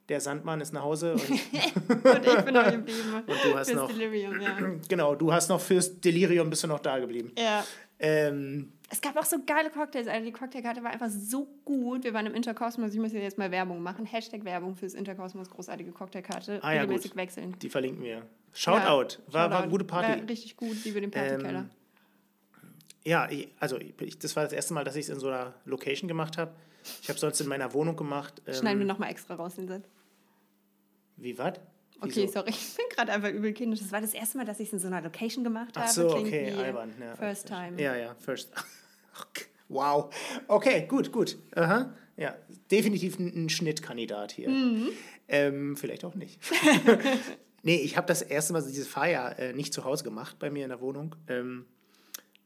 der 0.09 0.21
Sandmann 0.21 0.61
ist 0.61 0.71
nach 0.73 0.83
Hause 0.83 1.13
und 1.13 1.21
Und 1.29 2.25
ich 2.27 2.41
bin 2.45 2.53
noch 2.53 2.71
geblieben. 2.71 3.23
Und 3.25 3.27
du 3.43 3.57
hast 3.57 3.69
Fürs 3.69 3.81
noch- 3.81 3.87
Delirium, 3.91 4.39
ja. 4.41 4.57
genau, 4.89 5.15
du 5.15 5.33
hast 5.33 5.49
noch 5.49 5.59
fürs 5.61 5.99
Delirium 5.99 6.49
bist 6.49 6.63
du 6.63 6.67
noch 6.67 6.79
da 6.79 6.99
geblieben. 6.99 7.31
ja. 7.37 7.63
Ähm, 7.97 8.73
Es 8.89 8.99
gab 8.99 9.15
auch 9.15 9.23
so 9.23 9.37
geile 9.45 9.69
Cocktails, 9.69 10.07
Alter. 10.09 10.25
Die 10.25 10.33
Cocktailkarte 10.33 10.83
war 10.83 10.91
einfach 10.91 11.07
so 11.09 11.47
gut. 11.63 12.03
Wir 12.03 12.13
waren 12.13 12.25
im 12.25 12.33
Interkosmos. 12.35 12.93
Ich 12.93 12.99
muss 12.99 13.13
jetzt 13.13 13.37
mal 13.37 13.49
Werbung 13.51 13.81
machen. 13.81 14.05
Hashtag 14.05 14.43
Werbung 14.43 14.75
fürs 14.75 14.93
Interkosmos. 14.95 15.49
Großartige 15.49 15.93
Cocktailkarte. 15.93 16.59
Ah 16.61 16.73
ja, 16.73 16.81
Regelmäßig 16.81 17.11
gut. 17.11 17.17
wechseln. 17.17 17.55
die 17.61 17.69
verlinken 17.69 18.03
wir. 18.03 18.23
Shoutout. 18.51 19.15
Ja, 19.29 19.33
War, 19.33 19.49
war 19.49 19.61
eine 19.61 19.71
gute 19.71 19.85
Party. 19.85 20.19
War 20.21 20.27
richtig 20.29 20.57
gut, 20.57 20.75
liebe 20.83 20.99
den 20.99 21.09
Partykeller. 21.09 21.59
Ähm, 21.59 21.69
Ja, 23.05 23.29
ich, 23.29 23.47
also 23.61 23.77
ich, 23.79 24.19
das 24.19 24.35
war 24.35 24.43
das 24.43 24.51
erste 24.51 24.73
Mal, 24.73 24.83
dass 24.83 24.97
ich 24.97 25.03
es 25.05 25.09
in 25.09 25.19
so 25.21 25.27
einer 25.29 25.53
Location 25.63 26.07
gemacht 26.09 26.37
habe. 26.37 26.51
Ich 27.01 27.09
habe 27.09 27.19
sonst 27.19 27.39
in 27.41 27.47
meiner 27.47 27.73
Wohnung 27.73 27.95
gemacht. 27.95 28.41
Ähm, 28.45 28.53
Schneiden 28.53 28.79
wir 28.79 28.85
nochmal 28.85 29.09
extra 29.09 29.35
raus 29.35 29.55
den 29.55 29.67
Satz. 29.67 29.87
Wie, 31.17 31.37
was? 31.37 31.53
Okay, 32.01 32.27
sorry. 32.27 32.49
Ich 32.49 32.75
bin 32.75 32.85
gerade 32.89 33.11
einfach 33.11 33.29
übel 33.29 33.53
kindisch. 33.53 33.79
Das 33.79 33.91
war 33.91 34.01
das 34.01 34.13
erste 34.13 34.37
Mal, 34.37 34.45
dass 34.45 34.59
ich 34.59 34.67
es 34.67 34.73
in 34.73 34.79
so 34.79 34.87
einer 34.87 35.01
Location 35.01 35.43
gemacht 35.43 35.71
Ach 35.75 35.81
habe. 35.81 35.91
so, 35.91 36.07
Klingt 36.09 36.27
okay, 36.27 36.51
albern. 36.53 36.93
Ja, 36.99 37.15
First 37.15 37.47
time. 37.47 37.81
Ja, 37.81 37.95
ja, 37.95 38.15
first. 38.15 38.51
Wow. 39.67 40.13
Okay, 40.47 40.85
gut, 40.87 41.11
gut. 41.11 41.39
Aha. 41.55 41.91
Ja, 42.17 42.35
definitiv 42.69 43.17
ein, 43.17 43.49
Schnittkandidat 43.49 44.31
hier. 44.31 44.47
Mhm. 44.47 44.89
Ähm, 45.27 45.75
vielleicht 45.75 46.05
auch 46.05 46.13
nicht. 46.13 46.39
nee, 47.63 47.77
ich 47.77 47.97
habe 47.97 48.05
das 48.05 48.21
erste 48.21 48.53
Mal 48.53 48.61
diese 48.61 48.85
Feier 48.85 49.39
äh, 49.39 49.53
nicht 49.53 49.73
zu 49.73 49.83
Hause 49.83 50.03
gemacht 50.03 50.37
bei 50.37 50.51
mir 50.51 50.65
in 50.65 50.69
der 50.69 50.81
Wohnung, 50.81 51.15
ähm, 51.27 51.65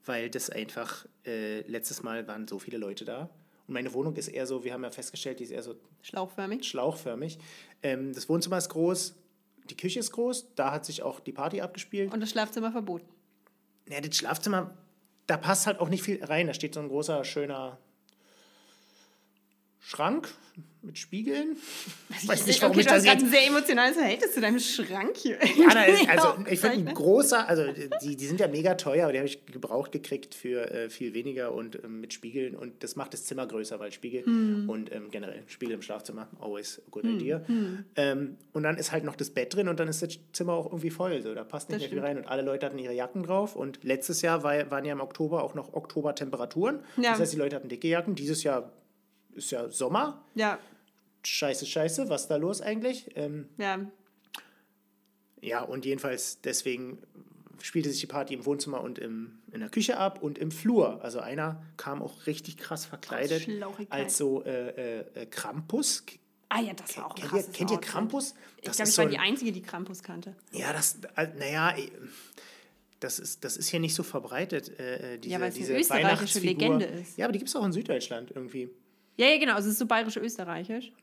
weil 0.06 0.30
das 0.30 0.50
einfach, 0.50 1.06
äh, 1.26 1.60
letztes 1.68 2.04
Mal 2.04 2.26
waren 2.28 2.48
so 2.48 2.58
viele 2.58 2.78
Leute 2.78 3.04
da 3.04 3.30
Und 3.70 3.74
meine 3.74 3.94
Wohnung 3.94 4.16
ist 4.16 4.30
eher 4.30 4.48
so, 4.48 4.64
wir 4.64 4.74
haben 4.74 4.84
ja 4.84 4.90
festgestellt, 4.90 5.40
die 5.40 5.44
ist 5.44 5.52
eher 5.52 5.62
so 5.62 5.76
Schlauchförmig. 6.02 6.68
schlauchförmig. 6.68 7.38
Ähm, 7.84 8.14
das 8.14 8.28
Wohnzimmer 8.28 8.58
ist 8.58 8.70
groß, 8.70 9.14
die 9.70 9.78
Küche 9.78 10.00
ist 10.00 10.12
groß, 10.12 10.56
da 10.56 10.72
hat 10.72 10.86
sich 10.86 11.04
auch 11.04 11.20
die 11.20 11.32
Party 11.32 11.62
abgespielt. 11.62 12.12
Und 12.12 12.20
das 12.20 12.32
Schlafzimmer 12.32 12.72
verboten. 12.72 13.06
Ja, 13.88 14.02
das 14.02 14.18
Schlafzimmer, 14.18 14.76
da 15.28 15.38
passt 15.38 15.68
halt 15.68 15.80
auch 15.80 15.88
nicht 15.88 16.02
viel 16.02 16.24
rein. 16.26 16.48
Da 16.48 16.56
steht 16.56 16.74
so 16.74 16.80
ein 16.80 16.88
großer, 16.88 17.24
schöner 17.24 17.78
Schrank 19.80 20.28
mit 20.82 20.98
Spiegeln. 20.98 21.58
Ich 22.22 22.28
weiß 22.28 22.48
nicht, 22.48 22.62
warum 22.62 22.72
okay, 22.72 22.82
ich 22.82 22.88
das 22.88 23.06
jetzt 23.06 23.24
ein 23.24 23.30
sehr 23.30 23.48
emotionales 23.48 23.98
Verhältnis 23.98 24.34
zu 24.34 24.40
deinem 24.40 24.60
Schrank 24.60 25.16
hier. 25.18 25.38
Ja, 25.58 25.74
nein, 25.74 25.94
also 26.10 26.36
ich 26.50 26.60
finde 26.60 26.90
ein 26.90 26.94
großer, 26.96 27.48
also 27.50 27.64
die, 28.02 28.16
die 28.16 28.26
sind 28.26 28.40
ja 28.40 28.48
mega 28.48 28.76
teuer, 28.76 29.04
aber 29.04 29.12
die 29.14 29.20
habe 29.20 29.28
ich 29.28 29.46
gebraucht 29.46 29.92
gekriegt 29.92 30.36
für 30.36 30.72
äh, 30.72 30.90
viel 30.90 31.14
weniger 31.14 31.54
und 31.54 31.84
ähm, 31.84 32.00
mit 32.02 32.14
Spiegeln 32.14 32.56
und 32.56 32.82
das 32.84 32.96
macht 32.96 33.14
das 33.14 33.26
Zimmer 33.26 33.46
größer, 33.46 33.80
weil 33.80 33.92
Spiegel 33.92 34.24
Hm. 34.26 34.70
und 34.70 34.92
ähm, 34.94 35.10
generell 35.12 35.44
Spiegel 35.48 35.76
im 35.76 35.82
Schlafzimmer, 35.82 36.30
always 36.40 36.80
a 36.80 36.90
good 36.92 37.04
idea. 37.06 37.42
Ähm, 37.96 38.38
und 38.54 38.64
dann 38.64 38.78
ist 38.78 38.92
halt 38.94 39.04
noch 39.04 39.16
das 39.18 39.30
Bett 39.32 39.54
drin 39.54 39.68
und 39.68 39.80
dann 39.80 39.88
ist 39.90 40.02
das 40.02 40.18
Zimmer 40.34 40.54
auch 40.54 40.66
irgendwie 40.68 40.92
voll, 40.92 41.22
so 41.22 41.34
da 41.34 41.44
passt 41.44 41.70
nicht 41.70 41.84
Das 41.84 41.92
mehr 41.92 42.02
viel 42.02 42.08
rein 42.08 42.18
und 42.18 42.26
alle 42.26 42.42
Leute 42.42 42.66
hatten 42.66 42.78
ihre 42.80 42.94
Jacken 42.94 43.24
drauf 43.24 43.56
und 43.56 43.84
letztes 43.84 44.22
Jahr 44.22 44.44
war, 44.44 44.72
waren 44.72 44.86
ja 44.86 44.94
im 44.94 45.02
Oktober 45.02 45.44
auch 45.44 45.56
noch 45.56 45.74
Oktobertemperaturen, 45.74 46.80
Ja. 46.98 47.12
das 47.12 47.20
heißt 47.20 47.34
die 47.34 47.38
Leute 47.38 47.56
hatten 47.58 47.70
dicke 47.70 47.88
Jacken, 47.88 48.16
dieses 48.16 48.44
Jahr 48.44 48.72
ist 49.36 49.52
ja 49.52 49.70
Sommer, 49.70 50.24
Ja, 50.36 50.60
scheiße, 51.24 51.66
scheiße, 51.66 52.10
was 52.10 52.24
ist 52.24 52.28
da 52.30 52.36
los 52.38 52.62
eigentlich? 52.62 53.10
Ähm, 53.16 53.48
ja. 53.58 53.80
ja, 55.42 55.62
und 55.62 55.86
jedenfalls 55.86 56.42
deswegen 56.42 56.98
spielte 57.62 57.90
sich 57.90 58.00
die 58.00 58.08
Party 58.08 58.34
im 58.34 58.46
Wohnzimmer 58.46 58.82
und 58.82 59.00
im, 59.00 59.40
in 59.52 59.60
der 59.60 59.70
Küche 59.70 59.98
ab 59.98 60.22
und 60.24 60.38
im 60.38 60.50
Flur. 60.52 61.04
Also 61.04 61.20
einer 61.20 61.62
kam 61.78 62.02
auch 62.02 62.26
richtig 62.26 62.58
krass 62.58 62.86
verkleidet 62.86 63.48
als 63.90 64.18
so 64.18 64.44
äh, 64.46 65.00
äh, 65.02 65.26
Krampus. 65.26 66.04
Ah 66.48 66.62
ja, 66.62 66.74
das 66.74 66.98
war 66.98 67.08
auch 67.08 67.16
ein 67.16 67.22
Kennt 67.22 67.34
ihr, 67.48 67.54
kennt 67.54 67.72
ihr. 67.72 67.78
Krampus? 67.80 68.34
Ich 68.58 68.64
Das 68.64 68.78
glaube, 68.78 68.84
ist 68.84 68.90
ich 68.90 68.96
so 68.96 69.02
war 69.02 69.08
ein- 69.08 69.12
die 69.12 69.20
Einzige, 69.20 69.52
die 69.52 69.62
Krampus 69.62 70.02
kannte. 70.02 70.36
Ja, 70.52 70.72
das, 70.74 71.00
äh, 71.16 71.28
naja, 71.38 71.78
eh, 71.78 71.92
das 73.02 73.20
ist, 73.20 73.44
das 73.44 73.56
ist 73.56 73.68
hier 73.68 73.80
nicht 73.80 73.94
so 73.94 74.04
verbreitet, 74.04 74.80
äh, 74.80 75.16
äh, 75.16 75.18
diese, 75.20 75.40
weil 75.40 75.50
es 75.50 75.56
diese 75.56 75.78
österreichische. 75.78 76.40
Legende 76.40 76.86
ist. 76.86 77.18
Ja, 77.18 77.26
aber 77.26 77.34
die 77.34 77.40
gibt 77.40 77.50
es 77.50 77.56
auch 77.56 77.66
in 77.66 77.72
Süddeutschland 77.72 78.32
irgendwie. 78.32 78.70
Ja, 79.20 79.28
ja, 79.28 79.38
genau. 79.38 79.56
Also 79.56 79.68
es 79.68 79.74
ist 79.74 79.80
so 79.80 79.86
bayerisch-österreichisch. 79.86 80.94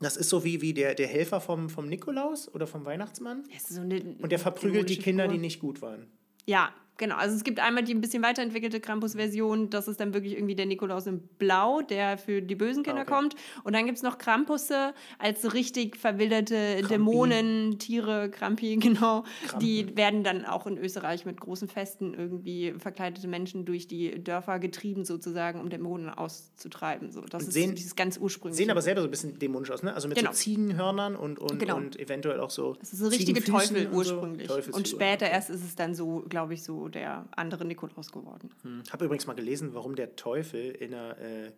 Das 0.00 0.16
ist 0.16 0.28
so 0.28 0.42
wie, 0.42 0.60
wie 0.60 0.74
der, 0.74 0.96
der 0.96 1.06
Helfer 1.06 1.40
vom, 1.40 1.70
vom 1.70 1.88
Nikolaus 1.88 2.52
oder 2.52 2.66
vom 2.66 2.84
Weihnachtsmann. 2.84 3.44
Das 3.52 3.70
ist 3.70 3.76
so 3.76 3.82
eine 3.82 4.00
Und 4.20 4.32
der 4.32 4.40
verprügelt 4.40 4.90
die 4.90 4.96
Kinder, 4.96 5.24
Figur. 5.24 5.34
die 5.34 5.40
nicht 5.40 5.60
gut 5.60 5.80
waren. 5.80 6.08
Ja, 6.44 6.74
genau. 6.96 7.16
Also 7.16 7.34
es 7.36 7.44
gibt 7.44 7.60
einmal 7.60 7.82
die 7.84 7.94
ein 7.94 8.00
bisschen 8.00 8.22
weiterentwickelte 8.22 8.80
Krampus-Version. 8.80 9.70
Das 9.70 9.88
ist 9.88 10.00
dann 10.00 10.14
wirklich 10.14 10.34
irgendwie 10.34 10.54
der 10.54 10.66
Nikolaus 10.66 11.06
in 11.06 11.20
Blau, 11.38 11.82
der 11.82 12.18
für 12.18 12.42
die 12.42 12.54
bösen 12.54 12.82
Kinder 12.82 13.02
okay. 13.02 13.12
kommt. 13.12 13.34
Und 13.64 13.74
dann 13.74 13.86
gibt 13.86 13.96
es 13.98 14.02
noch 14.02 14.18
Krampusse 14.18 14.94
als 15.18 15.42
so 15.42 15.48
richtig 15.48 15.96
verwilderte 15.96 16.76
Krampi. 16.80 16.88
Dämonen, 16.88 17.78
Tiere, 17.78 18.30
Krampi, 18.30 18.76
genau. 18.80 19.24
Krampen. 19.46 19.60
Die 19.60 19.96
werden 19.96 20.24
dann 20.24 20.44
auch 20.44 20.66
in 20.66 20.78
Österreich 20.78 21.24
mit 21.26 21.40
großen 21.40 21.68
Festen 21.68 22.14
irgendwie 22.14 22.74
verkleidete 22.78 23.28
Menschen 23.28 23.64
durch 23.64 23.86
die 23.88 24.22
Dörfer 24.22 24.58
getrieben 24.58 25.04
sozusagen, 25.04 25.60
um 25.60 25.70
Dämonen 25.70 26.08
auszutreiben. 26.08 27.10
So, 27.10 27.20
das 27.22 27.42
Und 27.42 27.48
ist 27.48 27.54
sehen- 27.54 27.74
dieses 27.74 27.96
ganz 27.96 28.18
ursprüngliche. 28.18 28.62
Sehen 28.64 28.70
aber 28.70 28.82
selber 28.82 29.00
so 29.02 29.08
ein 29.08 29.10
bisschen 29.10 29.38
dämonisch 29.38 29.70
aus, 29.70 29.82
ne? 29.82 29.94
Also 29.94 30.08
mit 30.08 30.18
Genau. 30.18 30.30
so 30.32 30.36
Ziegenhörnern 30.36 31.16
und, 31.16 31.38
und, 31.38 31.58
Genau. 31.58 31.76
und 31.76 31.98
eventuell 31.98 32.40
auch 32.40 32.50
so. 32.50 32.74
Das 32.80 32.92
ist 32.92 32.98
so 33.00 33.08
richtige 33.08 33.42
Teufel 33.42 33.88
so. 33.90 33.96
ursprünglich. 33.96 34.46
Teufelsfiguren, 34.48 34.80
und 34.82 34.88
später 34.88 35.28
erst 35.28 35.50
ist 35.50 35.64
es 35.64 35.74
dann 35.74 35.94
so, 35.94 36.24
glaube 36.28 36.54
ich, 36.54 36.62
so 36.62 36.81
der 36.88 37.28
andere 37.32 37.64
Nikolaus 37.64 38.12
geworden. 38.12 38.50
Ich 38.84 38.92
habe 38.92 39.04
übrigens 39.04 39.26
mal 39.26 39.34
gelesen, 39.34 39.74
warum 39.74 39.96
der 39.96 40.16
Teufel 40.16 40.70
in 40.70 40.92
der 40.92 41.18
äh, 41.18 41.52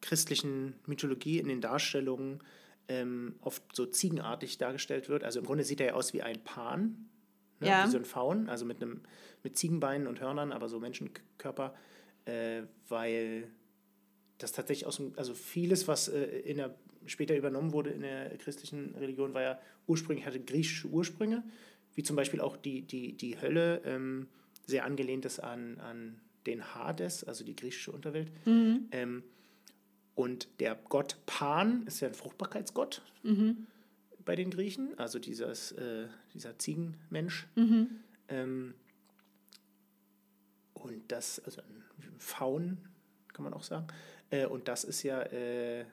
christlichen 0.00 0.74
Mythologie, 0.86 1.38
in 1.38 1.48
den 1.48 1.60
Darstellungen 1.60 2.42
ähm, 2.88 3.36
oft 3.40 3.62
so 3.74 3.86
ziegenartig 3.86 4.58
dargestellt 4.58 5.08
wird. 5.08 5.24
Also 5.24 5.40
im 5.40 5.46
Grunde 5.46 5.64
sieht 5.64 5.80
er 5.80 5.88
ja 5.88 5.94
aus 5.94 6.12
wie 6.12 6.22
ein 6.22 6.42
Pan, 6.44 7.08
ne? 7.60 7.68
Ja. 7.68 7.86
wie 7.86 7.90
so 7.90 7.98
ein 7.98 8.04
Faun, 8.04 8.48
also 8.48 8.64
mit, 8.64 8.82
einem, 8.82 9.02
mit 9.42 9.56
Ziegenbeinen 9.56 10.06
und 10.06 10.20
Hörnern, 10.20 10.52
aber 10.52 10.68
so 10.68 10.78
Menschenkörper, 10.78 11.74
äh, 12.24 12.62
weil 12.88 13.50
das 14.38 14.52
tatsächlich 14.52 14.86
aus 14.86 14.96
dem, 14.96 15.12
also 15.16 15.34
vieles, 15.34 15.88
was 15.88 16.08
äh, 16.08 16.24
in 16.24 16.58
der, 16.58 16.74
später 17.06 17.36
übernommen 17.36 17.72
wurde 17.72 17.90
in 17.90 18.02
der 18.02 18.36
christlichen 18.38 18.94
Religion, 18.96 19.34
war 19.34 19.42
ja 19.42 19.58
ursprünglich, 19.86 20.26
hatte 20.26 20.40
griechische 20.40 20.88
Ursprünge, 20.88 21.44
wie 21.94 22.02
zum 22.02 22.16
Beispiel 22.16 22.40
auch 22.40 22.56
die, 22.56 22.82
die, 22.82 23.16
die 23.16 23.40
Hölle 23.40 23.82
ähm, 23.84 24.28
sehr 24.66 24.84
angelehnt 24.84 25.24
ist 25.24 25.40
an, 25.40 25.78
an 25.80 26.20
den 26.46 26.74
Hades, 26.74 27.24
also 27.24 27.44
die 27.44 27.56
griechische 27.56 27.92
Unterwelt. 27.92 28.32
Ähm, 28.90 29.22
und 30.14 30.48
der 30.60 30.74
Gott 30.88 31.16
Pan 31.26 31.86
ist 31.86 32.00
ja 32.00 32.08
ein 32.08 32.14
Fruchtbarkeitsgott 32.14 33.02
bei 34.24 34.36
den 34.36 34.50
Griechen, 34.50 34.98
also 34.98 35.18
dieses, 35.18 35.72
äh, 35.72 36.06
dieser 36.34 36.58
Ziegenmensch. 36.58 37.46
Ähm, 38.28 38.74
und 40.74 41.10
das, 41.10 41.40
also 41.40 41.60
ein 41.62 42.18
Faun, 42.18 42.78
kann 43.32 43.44
man 43.44 43.54
auch 43.54 43.62
sagen. 43.62 43.86
Äh, 44.30 44.46
und 44.46 44.68
das 44.68 44.84
ist 44.84 45.02
ja, 45.02 45.22
äh, 45.22 45.84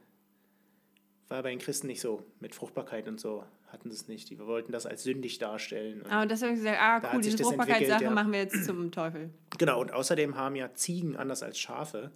war 1.27 1.43
bei 1.43 1.51
den 1.51 1.59
Christen 1.59 1.87
nicht 1.87 2.01
so. 2.01 2.25
Mit 2.39 2.55
Fruchtbarkeit 2.55 3.07
und 3.07 3.19
so 3.19 3.43
hatten 3.71 3.89
sie 3.91 3.95
es 3.95 4.07
nicht. 4.07 4.29
Die 4.29 4.39
wollten 4.39 4.71
das 4.71 4.85
als 4.85 5.03
sündig 5.03 5.37
darstellen. 5.39 6.01
Und 6.01 6.11
Ah, 6.11 6.21
und 6.23 6.31
deswegen 6.31 6.55
gesagt, 6.55 6.77
ah, 6.81 7.01
cool, 7.13 7.21
diese 7.21 7.37
das 7.37 7.45
Fruchtbarkeitssache 7.47 8.03
ja. 8.05 8.11
machen 8.11 8.31
wir 8.31 8.39
jetzt 8.39 8.65
zum 8.65 8.91
Teufel. 8.91 9.29
Genau, 9.57 9.79
und 9.81 9.91
außerdem 9.93 10.35
haben 10.35 10.55
ja 10.55 10.73
Ziegen, 10.73 11.15
anders 11.15 11.43
als 11.43 11.59
Schafe, 11.59 12.11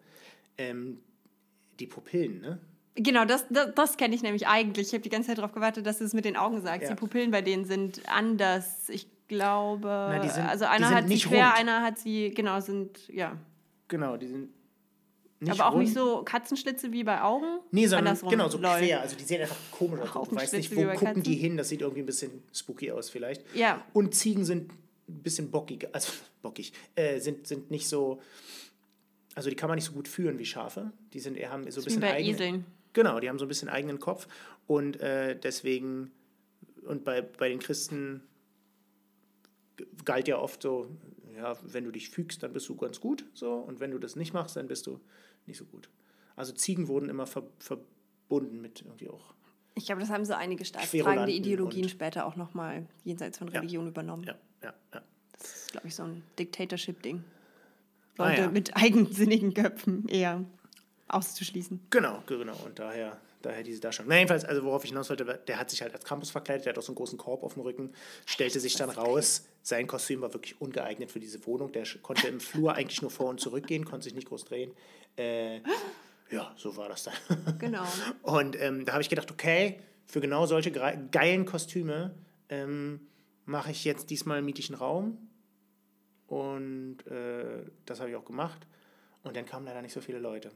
ähm, 0.58 1.00
die 1.80 1.88
Pupillen, 1.88 2.42
ne? 2.42 2.60
Genau, 2.96 3.26
das, 3.26 3.46
das, 3.50 3.74
das 3.74 3.98
kenne 3.98 4.14
ich 4.14 4.22
nämlich 4.22 4.48
eigentlich. 4.48 4.88
Ich 4.90 4.94
habe 4.94 5.02
die 5.02 5.10
ganze 5.10 5.30
Zeit 5.30 5.40
darauf 5.40 5.52
gewartet, 5.52 5.86
dass 5.88 5.98
du 5.98 6.04
es 6.06 6.14
mit 6.14 6.26
den 6.26 6.38
Augen 6.38 6.62
sagst. 6.62 6.84
Ja. 6.84 6.90
Die 6.90 6.96
Pupillen 6.96 7.32
bei 7.32 7.42
denen 7.42 7.66
sind 7.66 8.02
anders. 8.08 8.88
Ich 8.90 9.08
glaube, 9.28 10.20
die 10.24 10.30
sind- 10.30 10.46
also 10.46 10.66
einer 10.66 10.90
hat 10.92 11.08
sie 11.08 11.18
quer, 11.18 11.48
rund. 11.48 11.60
einer 11.60 11.82
hat 11.82 11.98
sie, 11.98 12.30
genau, 12.36 12.60
sind, 12.60 13.08
ja. 13.08 13.36
Genau, 13.88 14.16
die 14.18 14.28
sind 14.28 14.50
nicht 15.44 15.52
Aber 15.60 15.70
auch 15.70 15.74
rund. 15.74 15.84
nicht 15.84 15.94
so 15.94 16.24
Katzenschlitze 16.24 16.92
wie 16.92 17.04
bei 17.04 17.22
Augen. 17.22 17.60
Nee, 17.72 17.88
sondern 17.88 18.08
Andersrum, 18.08 18.30
genau, 18.30 18.50
so 18.50 18.58
lol. 18.58 18.78
quer. 18.78 19.02
Also 19.02 19.16
die 19.16 19.24
sehen 19.24 19.42
einfach 19.42 19.58
komisch 19.72 20.00
aus. 20.00 20.08
Du 20.08 20.16
Haufenspitze 20.16 20.42
weißt 20.42 20.54
nicht, 20.54 20.72
wie 20.72 20.78
wo 20.78 20.92
gucken 20.94 21.24
die 21.24 21.32
Katzen. 21.32 21.42
hin. 21.42 21.58
Das 21.58 21.70
sieht 21.70 21.82
irgendwie 21.82 22.02
ein 22.02 22.06
bisschen 22.06 22.44
spooky 22.54 22.92
aus 22.92 23.10
vielleicht. 23.10 23.44
Ja. 23.56 23.84
Und 23.94 24.16
Ziegen 24.16 24.46
sind 24.46 24.72
ein 24.72 25.22
bisschen 25.24 25.52
bockig, 25.52 25.88
also 25.92 26.12
bockig, 26.42 26.74
äh, 26.96 27.20
sind, 27.20 27.48
sind 27.48 27.72
nicht 27.72 27.88
so, 27.88 28.22
also 29.36 29.50
die 29.50 29.56
kann 29.56 29.68
man 29.70 29.76
nicht 29.76 29.86
so 29.86 29.94
gut 29.94 30.08
führen 30.08 30.40
wie 30.40 30.46
Schafe. 30.46 30.92
Die 31.14 31.20
sind 31.20 31.38
eher, 31.38 31.52
haben 31.52 31.70
so 31.70 31.80
ein 31.80 31.84
Wie 31.84 31.86
bisschen 31.86 32.02
bei 32.02 32.14
eigene, 32.14 32.34
Eseln. 32.34 32.66
Genau, 32.94 33.20
die 33.20 33.30
haben 33.30 33.40
so 33.40 33.46
ein 33.46 33.48
bisschen 33.48 33.70
eigenen 33.70 34.00
Kopf 34.00 34.28
und 34.68 35.00
äh, 35.02 35.38
deswegen, 35.38 36.12
und 36.86 37.04
bei, 37.04 37.22
bei 37.22 37.50
den 37.50 37.60
Christen 37.60 38.22
galt 40.06 40.28
ja 40.28 40.38
oft 40.38 40.62
so, 40.62 40.88
ja, 41.36 41.58
wenn 41.64 41.84
du 41.86 41.92
dich 41.92 42.10
fügst, 42.10 42.44
dann 42.44 42.54
bist 42.54 42.70
du 42.70 42.76
ganz 42.76 43.00
gut, 43.00 43.26
so, 43.34 43.54
und 43.54 43.80
wenn 43.80 43.92
du 43.92 43.98
das 43.98 44.16
nicht 44.16 44.34
machst, 44.34 44.56
dann 44.56 44.68
bist 44.68 44.88
du 44.88 45.00
nicht 45.46 45.58
so 45.58 45.66
gut. 45.66 45.90
Also 46.36 46.54
Ziegen 46.54 46.88
wurden 46.88 47.10
immer 47.10 47.28
ver 47.28 47.44
verbunden 47.60 48.62
mit 48.62 48.82
irgendwie 48.82 49.10
auch, 49.10 49.34
Ich 49.76 49.86
glaube, 49.86 50.02
das 50.02 50.10
haben 50.10 50.26
so 50.26 50.34
einige 50.34 50.66
stark 50.66 50.86
Querulanten 50.86 51.26
tragende 51.26 51.38
Ideologien 51.38 51.90
später 51.90 52.26
auch 52.26 52.36
nochmal 52.36 52.88
jenseits 53.04 53.38
von 53.38 53.48
Ja. 53.50 53.60
Religion 53.60 53.88
übernommen. 53.88 54.24
ja, 54.24 54.36
ja, 54.64 54.74
ja. 54.94 55.02
Das 55.38 55.56
ist, 55.56 55.72
glaube 55.72 55.88
ich, 55.88 55.96
so 55.96 56.04
ein 56.04 56.24
Dictatorship-Ding. 56.40 57.24
Ah, 58.18 58.30
Leute 58.30 58.42
ja. 58.42 58.50
mit 58.52 58.76
eigensinnigen 58.78 59.54
Köpfen 59.54 60.08
eher 60.08 60.44
auszuschließen. 61.08 61.80
Genau, 61.90 62.24
genau, 62.28 62.56
und 62.66 62.78
daher, 62.80 63.20
daher 63.46 63.64
diese 63.64 63.80
Darstellung. 63.80 64.10
Na, 64.10 64.18
jedenfalls, 64.18 64.46
also 64.46 64.64
worauf 64.64 64.84
ich 64.84 64.90
hinaus 64.90 65.10
wollte, 65.10 65.26
der 65.48 65.60
hat 65.60 65.70
sich 65.70 65.82
halt 65.82 65.94
als 65.94 66.06
Campus 66.06 66.32
verkleidet, 66.32 66.66
der 66.66 66.74
hat 66.74 66.80
auch 66.80 66.84
so 66.84 66.92
einen 66.92 66.98
großen 66.98 67.18
Korb 67.18 67.44
auf 67.44 67.54
dem 67.54 67.62
Rücken, 67.62 67.94
stellte 68.26 68.60
sich 68.60 68.76
dann 68.76 68.90
raus, 68.90 69.46
sein 69.62 69.88
Kostüm 69.88 70.22
war 70.22 70.34
wirklich 70.34 70.60
ungeeignet 70.60 71.12
für 71.12 71.20
diese 71.20 71.46
Wohnung, 71.46 71.72
der 71.72 71.86
konnte 72.02 72.28
im 72.28 72.40
Flur 72.40 72.74
eigentlich 72.74 73.02
nur 73.02 73.12
vor 73.12 73.28
und 73.28 73.40
zurück 73.40 73.68
gehen, 73.68 73.86
konnte 73.86 74.06
sich 74.06 74.16
nicht 74.16 74.28
groß 74.28 74.46
drehen. 74.46 74.72
Äh, 75.18 75.62
ja, 76.32 76.52
so 76.58 76.76
war 76.76 76.90
das 76.90 77.04
dann. 77.04 77.60
Genau. 77.60 77.86
Und 78.24 78.60
ähm, 78.60 78.86
da 78.86 78.94
habe 78.94 79.04
ich 79.04 79.10
gedacht, 79.10 79.30
okay, 79.30 79.80
für 80.08 80.20
genau 80.20 80.48
solche 80.48 80.72
geilen 80.72 81.46
Kostüme 81.46 82.16
ähm, 82.50 83.08
mache 83.46 83.72
ich 83.72 83.84
jetzt 83.84 84.10
diesmal 84.10 84.42
miete 84.42 84.60
ich 84.60 84.70
einen 84.70 84.80
Raum. 84.80 85.30
Und 86.28 87.06
äh, 87.08 87.66
das 87.86 88.00
habe 88.00 88.10
ich 88.10 88.16
auch 88.16 88.26
gemacht. 88.26 88.66
Und 89.22 89.38
dann 89.38 89.46
kamen 89.46 89.66
leider 89.66 89.82
nicht 89.82 89.94
so 89.94 90.02
viele 90.02 90.20
Leute. 90.20 90.52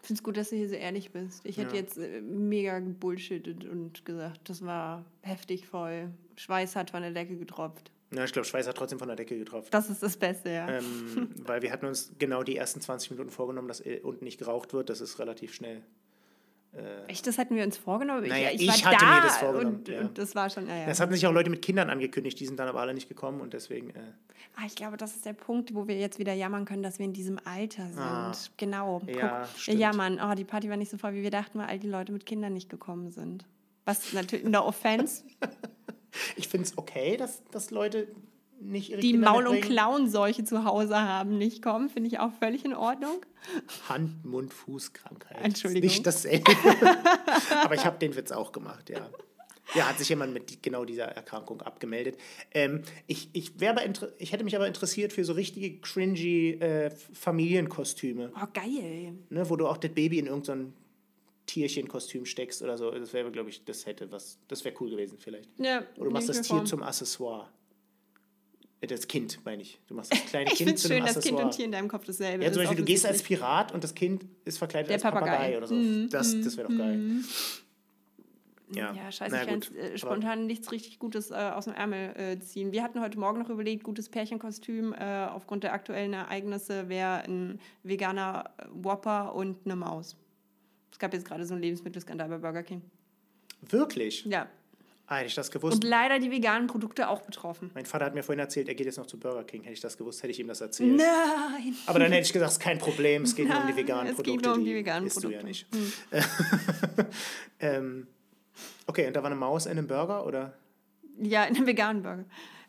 Ich 0.00 0.06
finde 0.06 0.18
es 0.20 0.22
gut, 0.22 0.36
dass 0.36 0.50
du 0.50 0.56
hier 0.56 0.68
so 0.68 0.74
ehrlich 0.76 1.10
bist. 1.10 1.44
Ich 1.44 1.56
hätte 1.58 1.74
Ja. 1.74 1.82
jetzt 1.82 1.98
äh, 1.98 2.20
mega 2.20 2.78
gebullshittet 2.78 3.64
und 3.64 4.04
gesagt, 4.04 4.48
das 4.48 4.64
war 4.64 5.04
heftig 5.22 5.66
voll. 5.66 6.10
Schweiß 6.36 6.76
hat 6.76 6.90
von 6.90 7.02
der 7.02 7.10
Decke 7.10 7.36
getropft. 7.36 7.90
Ja, 8.14 8.24
ich 8.24 8.32
glaube, 8.32 8.46
Schweiß 8.46 8.66
hat 8.66 8.76
trotzdem 8.76 8.98
von 8.98 9.08
der 9.08 9.16
Decke 9.16 9.36
getroffen. 9.36 9.68
Das 9.70 9.90
ist 9.90 10.02
das 10.02 10.16
Beste, 10.16 10.50
ja. 10.50 10.68
ähm, 10.68 11.28
weil 11.44 11.60
wir 11.62 11.70
hatten 11.72 11.84
uns 11.86 12.12
genau 12.18 12.42
die 12.42 12.56
ersten 12.56 12.80
20 12.80 13.10
Minuten 13.10 13.28
vorgenommen, 13.30 13.68
dass 13.68 13.80
äh, 13.84 14.00
unten 14.02 14.24
nicht 14.24 14.38
geraucht 14.38 14.72
wird. 14.72 14.88
Das 14.88 15.00
ist 15.02 15.18
relativ 15.18 15.52
schnell 15.52 15.82
Echt, 17.08 17.26
das 17.26 17.38
hatten 17.38 17.56
wir 17.56 17.64
uns 17.64 17.76
vorgenommen? 17.76 18.28
Naja, 18.28 18.50
ich, 18.52 18.62
ich 18.62 18.68
war 18.68 18.92
hatte 18.92 19.04
da 19.04 19.14
mir 19.16 19.22
das 19.22 19.36
vorgenommen, 19.38 19.76
Und, 19.76 19.88
ja. 19.88 20.00
und 20.00 20.18
das 20.18 20.34
war 20.34 20.48
schon, 20.50 20.66
naja. 20.66 20.86
Das 20.86 21.00
hatten 21.00 21.12
sich 21.12 21.26
auch 21.26 21.32
Leute 21.32 21.50
mit 21.50 21.62
Kindern 21.62 21.90
angekündigt, 21.90 22.38
die 22.38 22.46
sind 22.46 22.58
dann 22.58 22.68
aber 22.68 22.80
alle 22.80 22.94
nicht 22.94 23.08
gekommen 23.08 23.40
und 23.40 23.52
deswegen. 23.54 23.90
Äh, 23.90 23.94
Ah, 24.60 24.64
ich 24.66 24.74
glaube, 24.74 24.96
das 24.96 25.14
ist 25.14 25.24
der 25.24 25.34
Punkt, 25.34 25.72
wo 25.74 25.86
wir 25.86 25.96
jetzt 25.96 26.18
wieder 26.18 26.32
jammern 26.32 26.64
können, 26.64 26.82
dass 26.82 26.98
wir 26.98 27.06
in 27.06 27.12
diesem 27.12 27.38
Alter 27.44 27.86
sind. 27.86 27.98
Ah. 28.00 28.32
Genau. 28.56 29.00
Ja, 29.06 29.12
Guck, 29.12 29.22
wir 29.22 29.46
stimmt. 29.56 29.78
jammern. 29.78 30.20
Oh, 30.20 30.34
die 30.34 30.44
Party 30.44 30.68
war 30.68 30.76
nicht 30.76 30.90
so 30.90 30.98
voll, 30.98 31.14
wie 31.14 31.22
wir 31.22 31.30
dachten, 31.30 31.60
weil 31.60 31.66
all 31.66 31.78
die 31.78 31.86
Leute 31.86 32.10
mit 32.12 32.26
Kindern 32.26 32.54
nicht 32.54 32.68
gekommen 32.68 33.10
sind. 33.12 33.44
Was 33.84 34.12
natürlich, 34.12 34.44
no 34.44 34.66
offense, 34.66 35.22
ich 36.36 36.48
finde 36.48 36.66
es 36.66 36.76
okay, 36.76 37.16
dass, 37.16 37.42
dass 37.52 37.70
Leute 37.70 38.08
nicht 38.60 38.90
ihre 38.90 39.00
die 39.00 39.12
Kinder 39.12 39.30
Maul- 39.32 39.46
und. 39.46 39.60
Klauenseuche 39.60 40.44
zu 40.44 40.64
Hause 40.64 41.00
haben, 41.00 41.38
nicht 41.38 41.62
kommen, 41.62 41.88
finde 41.88 42.08
ich 42.08 42.18
auch 42.18 42.32
völlig 42.40 42.64
in 42.64 42.74
Ordnung. 42.74 43.24
Hand, 43.88 44.24
Mund, 44.24 44.52
Fuß, 44.52 44.92
Krankheit. 44.92 45.38
Entschuldigung. 45.42 45.86
Ist 45.88 45.92
Nicht 45.96 46.06
dasselbe. 46.06 46.52
aber 47.62 47.74
ich 47.74 47.84
habe 47.84 47.98
den 47.98 48.14
Witz 48.16 48.32
auch 48.32 48.52
gemacht, 48.52 48.90
ja. 48.90 49.08
Ja, 49.74 49.86
hat 49.86 49.98
sich 49.98 50.08
jemand 50.08 50.32
mit 50.32 50.62
genau 50.62 50.86
dieser 50.86 51.04
Erkrankung 51.04 51.60
abgemeldet. 51.60 52.16
Ähm, 52.52 52.82
ich, 53.06 53.28
ich, 53.34 53.52
aber 53.68 53.82
ich 54.18 54.32
hätte 54.32 54.42
mich 54.42 54.56
aber 54.56 54.66
interessiert 54.66 55.12
für 55.12 55.24
so 55.24 55.34
richtige 55.34 55.78
cringy 55.80 56.52
äh, 56.54 56.90
Familienkostüme, 57.12 58.32
Oh, 58.34 58.46
geil. 58.54 59.14
ne, 59.28 59.50
wo 59.50 59.56
du 59.56 59.66
auch 59.66 59.76
das 59.76 59.92
Baby 59.92 60.20
in 60.20 60.26
irgendein 60.26 60.72
Tierchenkostüm 61.46 62.24
steckst 62.24 62.62
oder 62.62 62.78
so. 62.78 62.90
Das 62.90 63.12
wäre, 63.12 63.30
glaube 63.30 63.50
ich, 63.50 63.64
das 63.64 63.86
hätte 63.86 64.10
was, 64.10 64.38
das 64.48 64.64
wäre 64.64 64.74
cool 64.80 64.90
gewesen 64.90 65.18
vielleicht. 65.18 65.50
Ja, 65.58 65.82
Oder 65.96 66.04
du 66.06 66.10
machst 66.12 66.28
das 66.28 66.42
Tier 66.42 66.56
vor. 66.56 66.64
zum 66.64 66.82
Accessoire. 66.82 67.48
Äh, 68.80 68.86
Das 68.86 69.06
Kind, 69.08 69.40
meine 69.44 69.62
ich. 69.62 69.78
Du 69.86 69.94
machst 69.94 70.12
das 70.12 70.24
kleine 70.26 70.46
Ich 70.50 70.56
Kind 70.56 70.68
finde 70.68 70.74
es 70.74 70.82
zu 70.82 70.88
schön, 70.88 70.96
einem 71.02 71.14
dass 71.14 71.22
Kind 71.24 71.38
und 71.40 71.50
Tier 71.52 71.64
in 71.64 71.72
deinem 71.72 71.88
Kopf 71.88 72.04
dasselbe 72.04 72.44
Ja, 72.44 72.52
zum 72.52 72.62
Beispiel, 72.62 72.78
du 72.78 72.84
gehst 72.84 73.06
als. 73.06 73.22
Pirat 73.22 73.72
und 73.72 73.82
das 73.84 73.94
Kind 73.94 74.24
ist 74.44 74.58
verkleidet 74.58 74.88
Der 74.90 74.94
als 74.96 75.02
Papagei, 75.02 75.30
Papagei. 75.30 75.56
oder 75.58 75.66
so. 75.66 75.74
Mhm, 75.74 76.08
das 76.10 76.40
das 76.40 76.56
wäre 76.56 76.68
doch 76.68 76.76
geil. 76.78 77.00
Ja, 78.74 78.92
Ja, 78.92 79.10
scheiße, 79.10 79.34
Na 79.34 79.42
ich 79.42 79.48
kann 79.48 79.76
äh, 79.76 79.96
spontan 79.96 80.46
nichts 80.46 80.70
richtig 80.72 80.98
Gutes 80.98 81.30
äh, 81.30 81.34
aus 81.34 81.64
dem 81.64 81.72
Ärmel 81.74 82.14
äh, 82.16 82.38
ziehen. 82.38 82.70
Wir 82.70 82.82
hatten 82.82 83.00
heute 83.00 83.18
Morgen 83.18 83.38
noch 83.38 83.48
überlegt, 83.48 83.82
gutes 83.82 84.10
Pärchenkostüm. 84.10 84.92
Äh, 84.92 85.26
aufgrund 85.30 85.64
der 85.64 85.72
aktuellen 85.72 86.12
Ereignisse 86.12 86.88
wäre 86.90 87.22
ein 87.24 87.60
veganer 87.82 88.50
Whopper 88.70 89.34
und 89.34 89.56
eine 89.64 89.74
Maus. 89.74 90.16
Es 90.92 90.98
gab 90.98 91.14
jetzt 91.14 91.24
gerade 91.26 91.46
so 91.46 91.54
einen 91.54 91.62
Lebensmittelskandal 91.62 92.28
bei 92.28 92.36
Burger 92.38 92.62
King. 92.62 92.82
Wirklich? 93.70 94.24
Ja. 94.26 94.48
Ah, 95.10 95.16
hätte 95.16 95.28
ich 95.28 95.34
das 95.34 95.50
gewusst. 95.50 95.74
Und 95.76 95.84
leider 95.84 96.18
die 96.18 96.30
veganen 96.30 96.66
Produkte 96.66 97.08
auch 97.08 97.22
betroffen. 97.22 97.70
mein 97.74 97.86
Vater 97.86 98.04
hat 98.04 98.14
mir 98.14 98.22
vorhin 98.22 98.40
erzählt, 98.40 98.68
er 98.68 98.74
geht 98.74 98.84
jetzt 98.84 98.98
noch 98.98 99.06
zu 99.06 99.18
Burger 99.18 99.42
King. 99.42 99.62
Hätte 99.62 99.72
ich 99.72 99.80
das 99.80 99.96
gewusst, 99.96 100.22
hätte 100.22 100.32
ich 100.32 100.38
ihm 100.38 100.48
das 100.48 100.60
erzählt. 100.60 100.96
Nein! 100.96 101.74
Aber 101.86 101.98
dann 101.98 102.12
hätte 102.12 102.26
ich 102.26 102.32
gesagt, 102.32 102.50
es 102.50 102.58
ist 102.58 102.62
kein 102.62 102.78
Problem, 102.78 103.22
es 103.22 103.34
geht 103.34 103.48
nur 103.48 103.56
um 103.56 103.62
die 103.62 103.68
Nein, 103.68 103.76
veganen 103.78 104.06
es 104.08 104.16
geht 104.18 104.26
Produkte. 104.26 104.48
nur 104.50 104.58
um 104.58 104.64
die 104.66 104.74
veganen 104.74 105.06
isst 105.06 105.24
du 105.24 105.30
ja 105.30 105.38
Produkte. 105.40 105.66
Hm. 105.72 105.80
nicht. 105.80 107.06
ähm, 107.60 108.06
okay, 108.86 109.06
und 109.06 109.16
da 109.16 109.22
war 109.22 109.30
eine 109.30 109.40
Maus 109.40 109.64
in 109.64 109.72
einem 109.72 109.86
Burger, 109.86 110.26
oder? 110.26 110.52
Ja, 111.20 111.44
in 111.44 111.56
einem 111.56 111.66
veganen 111.66 112.02
Burger. 112.02 112.24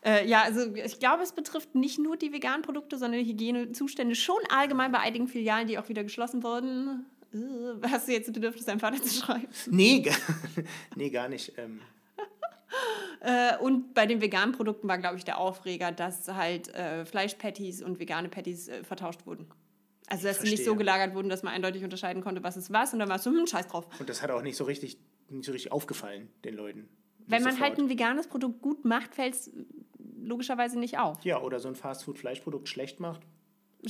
Äh, 0.05 0.25
ja, 0.25 0.43
also 0.43 0.73
ich 0.75 0.97
glaube, 0.99 1.23
es 1.23 1.33
betrifft 1.33 1.75
nicht 1.75 1.99
nur 1.99 2.15
die 2.15 2.31
veganen 2.31 2.61
Produkte, 2.61 2.97
sondern 2.97 3.21
die 3.21 3.29
Hygienezustände 3.29 4.15
schon 4.15 4.39
allgemein 4.49 4.93
bei 4.93 4.99
einigen 4.99 5.27
Filialen, 5.27 5.67
die 5.67 5.77
auch 5.77 5.89
wieder 5.89 6.03
geschlossen 6.03 6.41
wurden. 6.41 7.05
Äh, 7.33 7.37
Hast 7.89 8.07
du 8.07 8.13
jetzt 8.13 8.31
Bedürfnis, 8.31 8.63
deinem 8.63 8.79
Vater 8.79 9.01
zu 9.03 9.13
schreiben? 9.13 9.47
Nee, 9.69 9.99
gar, 9.99 10.15
nee, 10.95 11.09
gar 11.09 11.27
nicht. 11.27 11.51
Ähm, 11.57 11.81
Äh, 11.81 11.98
und 13.61 13.93
bei 13.93 14.05
den 14.05 14.21
veganen 14.21 14.53
Produkten 14.53 14.87
war, 14.87 14.97
glaube 14.97 15.17
ich, 15.17 15.25
der 15.25 15.37
Aufreger, 15.37 15.91
dass 15.91 16.27
halt 16.27 16.69
äh, 16.73 17.05
Fleischpatties 17.05 17.81
und 17.81 17.99
vegane 17.99 18.29
Patties 18.29 18.67
äh, 18.69 18.83
vertauscht 18.83 19.25
wurden. 19.25 19.47
Also, 20.07 20.27
dass 20.27 20.39
sie 20.41 20.49
nicht 20.49 20.63
so 20.65 20.75
gelagert 20.75 21.13
wurden, 21.13 21.29
dass 21.29 21.43
man 21.43 21.53
eindeutig 21.53 21.83
unterscheiden 21.83 22.23
konnte, 22.23 22.41
was 22.43 22.57
ist 22.57 22.71
was. 22.71 22.93
Und 22.93 22.99
dann 22.99 23.09
war 23.09 23.17
es 23.17 23.23
so, 23.23 23.31
hm, 23.31 23.45
scheiß 23.45 23.67
drauf. 23.67 23.85
und 23.99 24.09
das 24.09 24.21
hat 24.23 24.31
auch 24.31 24.41
nicht 24.41 24.55
so 24.57 24.63
richtig, 24.63 24.97
nicht 25.29 25.45
so 25.45 25.51
richtig 25.51 25.71
aufgefallen, 25.71 26.29
den 26.43 26.55
Leuten. 26.55 26.89
Wenn 27.27 27.43
man 27.43 27.51
Sofort. 27.53 27.69
halt 27.69 27.79
ein 27.79 27.89
veganes 27.89 28.27
Produkt 28.27 28.61
gut 28.61 28.85
macht, 28.85 29.13
fällt 29.13 29.35
es 29.35 29.51
logischerweise 30.17 30.79
nicht 30.79 30.97
auf. 30.97 31.23
Ja, 31.23 31.39
oder 31.41 31.59
so 31.59 31.67
ein 31.67 31.75
Fastfood-Fleischprodukt 31.75 32.67
schlecht 32.67 32.99
macht, 32.99 33.21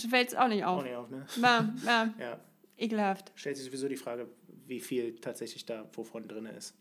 Fällt 0.10 0.28
es 0.30 0.36
auch 0.36 0.48
nicht 0.50 0.66
auch 0.66 0.78
auf. 0.78 0.84
nicht 0.84 0.96
auf, 0.96 1.10
ne? 1.10 1.26
Ja, 1.42 1.74
ja, 1.86 2.14
Ja. 2.20 2.40
ekelhaft. 2.78 3.32
Stellt 3.36 3.56
sich 3.58 3.66
sowieso 3.66 3.88
die 3.88 3.96
Frage, 3.96 4.28
wie 4.68 4.80
viel 4.82 5.16
tatsächlich 5.16 5.66
da 5.66 5.90
wovon 5.94 6.28
drin 6.28 6.46
ist. 6.46 6.76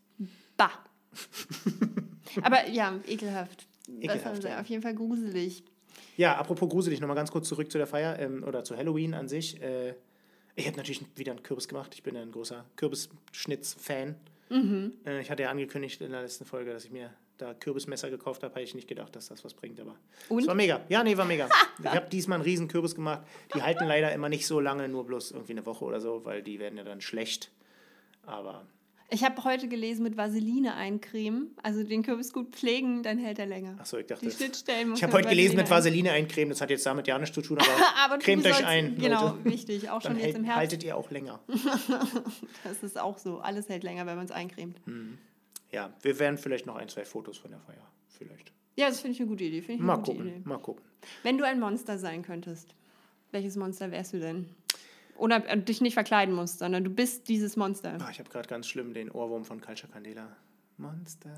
Bah. 0.57 0.69
Aber 2.41 2.67
ja, 2.67 2.99
ekelhaft. 3.07 3.65
Ekelhaft, 4.01 4.43
ja. 4.43 4.61
auf 4.61 4.67
jeden 4.67 4.81
Fall 4.81 4.93
gruselig. 4.93 5.63
Ja, 6.17 6.37
apropos 6.37 6.69
gruselig, 6.69 6.99
nochmal 6.99 7.15
ganz 7.15 7.31
kurz 7.31 7.47
zurück 7.47 7.71
zu 7.71 7.77
der 7.77 7.87
Feier 7.87 8.19
ähm, 8.19 8.43
oder 8.43 8.63
zu 8.63 8.75
Halloween 8.77 9.13
an 9.13 9.27
sich. 9.27 9.61
Äh, 9.61 9.95
ich 10.55 10.67
habe 10.67 10.77
natürlich 10.77 11.01
wieder 11.15 11.31
einen 11.31 11.43
Kürbis 11.43 11.67
gemacht. 11.67 11.93
Ich 11.95 12.03
bin 12.03 12.15
ja 12.15 12.21
ein 12.21 12.31
großer 12.31 12.65
Kürbisschnitz-Fan. 12.75 14.15
Mhm. 14.49 14.93
Äh, 15.05 15.21
ich 15.21 15.31
hatte 15.31 15.43
ja 15.43 15.49
angekündigt 15.49 16.01
in 16.01 16.11
der 16.11 16.21
letzten 16.21 16.45
Folge, 16.45 16.73
dass 16.73 16.85
ich 16.85 16.91
mir 16.91 17.13
da 17.37 17.53
Kürbismesser 17.53 18.09
gekauft 18.09 18.43
habe. 18.43 18.53
Habe 18.53 18.63
ich 18.63 18.75
nicht 18.75 18.87
gedacht, 18.87 19.15
dass 19.15 19.29
das 19.29 19.45
was 19.45 19.53
bringt, 19.53 19.79
aber 19.79 19.95
es 20.37 20.47
war 20.47 20.55
mega. 20.55 20.81
Ja, 20.89 21.03
nee, 21.03 21.15
war 21.15 21.25
mega. 21.25 21.47
ich 21.79 21.85
habe 21.85 22.09
diesmal 22.09 22.35
einen 22.35 22.43
riesen 22.43 22.67
Kürbis 22.67 22.95
gemacht. 22.95 23.21
Die 23.55 23.61
halten 23.61 23.85
leider 23.85 24.11
immer 24.11 24.27
nicht 24.27 24.45
so 24.45 24.59
lange, 24.59 24.89
nur 24.89 25.05
bloß 25.05 25.31
irgendwie 25.31 25.53
eine 25.53 25.65
Woche 25.65 25.85
oder 25.85 26.01
so, 26.01 26.25
weil 26.25 26.43
die 26.43 26.59
werden 26.59 26.77
ja 26.77 26.83
dann 26.83 26.99
schlecht. 26.99 27.51
Aber 28.25 28.65
Ich 29.11 29.23
habe 29.23 29.43
heute 29.43 29.67
gelesen, 29.67 30.03
mit 30.03 30.17
Vaseline 30.17 30.75
eincremen, 30.75 31.55
also 31.63 31.83
den 31.83 32.03
Kürbis 32.03 32.31
gut 32.31 32.55
pflegen, 32.55 33.01
dann 33.01 33.17
hält 33.17 33.39
er 33.39 33.47
länger. 33.47 33.75
Achso, 33.79 33.97
ich 33.97 34.05
dachte. 34.05 34.23
Die 34.23 34.31
Schnittstellen 34.31 34.89
muss 34.89 34.99
Ich 34.99 35.03
habe 35.03 35.13
heute 35.13 35.29
gelesen 35.29 35.55
mit 35.55 35.67
Vaseline 35.69 36.11
eincremen. 36.11 36.49
Das 36.49 36.61
hat 36.61 36.69
jetzt 36.69 36.85
damit 36.85 37.07
ja 37.07 37.17
nichts 37.17 37.33
zu 37.33 37.41
tun, 37.41 37.57
aber, 37.59 37.69
Aber 38.05 38.17
cremt 38.19 38.45
euch 38.45 38.63
ein. 38.65 38.97
Genau, 38.99 39.29
Leute. 39.29 39.45
wichtig. 39.45 39.89
Auch 39.89 40.01
Dann 40.01 40.11
schon 40.11 40.15
jetzt 40.17 40.25
hält, 40.25 40.35
im 40.37 40.43
Herbst. 40.43 40.59
haltet 40.59 40.83
ihr 40.83 40.95
auch 40.95 41.09
länger. 41.09 41.39
Das 42.63 42.83
ist 42.83 42.99
auch 42.99 43.17
so. 43.17 43.39
Alles 43.39 43.67
hält 43.69 43.83
länger, 43.83 44.05
wenn 44.05 44.15
man 44.15 44.25
es 44.25 44.31
eincremt. 44.31 44.79
Ja, 45.71 45.91
wir 46.01 46.19
werden 46.19 46.37
vielleicht 46.37 46.65
noch 46.65 46.75
ein, 46.75 46.87
zwei 46.89 47.05
Fotos 47.05 47.37
von 47.37 47.51
der 47.51 47.59
Feier. 47.61 47.87
Vielleicht. 48.07 48.51
Ja, 48.75 48.89
das 48.89 49.01
finde 49.01 49.15
ich 49.15 49.19
eine 49.21 49.29
gute 49.29 49.43
Idee. 49.43 49.63
Ich 49.73 49.79
Mal 49.79 49.97
gucken, 49.97 50.27
Idee. 50.27 50.41
mal 50.43 50.57
gucken. 50.59 50.83
Wenn 51.23 51.37
du 51.37 51.45
ein 51.45 51.59
Monster 51.59 51.97
sein 51.97 52.21
könntest, 52.21 52.75
welches 53.31 53.55
Monster 53.55 53.91
wärst 53.91 54.13
du 54.13 54.19
denn? 54.19 54.49
Oder 55.19 55.47
äh, 55.47 55.61
dich 55.61 55.81
nicht 55.81 55.93
verkleiden 55.93 56.33
musst, 56.33 56.59
sondern 56.59 56.83
du 56.83 56.89
bist 56.89 57.27
dieses 57.27 57.55
Monster. 57.57 57.97
Ah, 57.99 58.09
ich 58.11 58.19
habe 58.19 58.29
gerade 58.29 58.47
ganz 58.47 58.67
schlimm 58.67 58.93
den 58.93 59.11
Ohrwurm 59.11 59.45
von 59.45 59.61
Culture 59.61 59.91
Candela. 59.91 60.35
Monster. 60.77 61.31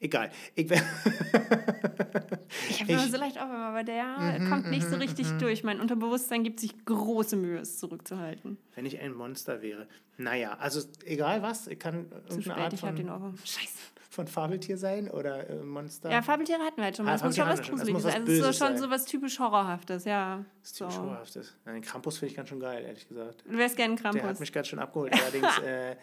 Egal. 0.00 0.30
Ich 0.54 0.68
Ich 2.68 2.80
habe 2.80 2.92
immer 2.92 3.06
so 3.08 3.16
leicht 3.16 3.38
auf, 3.38 3.48
aber 3.48 3.84
der 3.84 4.40
kommt 4.48 4.70
nicht 4.70 4.88
so 4.88 4.96
richtig 4.96 5.30
durch. 5.38 5.62
Mein 5.62 5.80
Unterbewusstsein 5.80 6.42
gibt 6.42 6.60
sich 6.60 6.84
große 6.84 7.36
Mühe, 7.36 7.58
es 7.58 7.78
zurückzuhalten. 7.78 8.58
wenn 8.74 8.86
ich 8.86 9.00
ein 9.00 9.14
Monster 9.14 9.62
wäre. 9.62 9.86
Naja, 10.16 10.56
also 10.58 10.80
egal 11.04 11.42
was. 11.42 11.66
Ich 11.66 11.78
kann 11.78 12.06
Zu 12.28 12.42
spät, 12.42 12.56
Art 12.56 12.72
ich 12.72 12.82
habe 12.82 12.96
den 12.96 13.10
Ohrwurm. 13.10 13.36
Scheiße. 13.44 13.78
Von 14.14 14.26
Fabeltier 14.26 14.78
sein 14.78 15.10
oder 15.10 15.48
äh, 15.50 15.56
Monster. 15.62 16.10
Ja, 16.10 16.22
Fabeltiere 16.22 16.60
hatten 16.60 16.76
wir 16.78 16.84
halt 16.84 16.96
schon 16.96 17.04
mal. 17.04 17.12
Ah, 17.12 17.14
Das 17.14 17.24
muss 17.24 17.36
schon 17.36 17.46
was. 17.48 17.58
Das 17.60 17.68
Gruseliges 17.68 18.02
sein. 18.02 18.22
Es 18.22 18.28
ist 18.28 18.44
so 18.44 18.52
schon 18.66 18.78
so 18.78 18.90
was 18.90 19.04
typisch 19.04 19.38
Horrorhaftes, 19.38 20.04
ja. 20.04 20.44
das 20.62 20.70
ist 20.70 20.76
So. 20.76 20.88
ziemlich 20.88 20.94
schauerhaftes. 20.96 21.54
Nein, 21.64 21.82
Krampus 21.82 22.18
finde 22.18 22.30
ich 22.30 22.36
ganz 22.36 22.48
schön 22.48 22.60
geil, 22.60 22.84
ehrlich 22.84 23.06
gesagt. 23.08 23.44
Du 23.46 23.58
wärst 23.58 23.76
gerne 23.76 23.94
ein 23.94 23.96
Der 23.96 24.04
hat 24.12 24.18
Krampus. 24.20 24.40
mich 24.40 24.52
ganz 24.52 24.68
schön 24.68 24.78
abgeholt. 24.78 25.12
Allerdings 25.20 25.58
äh, 25.58 25.96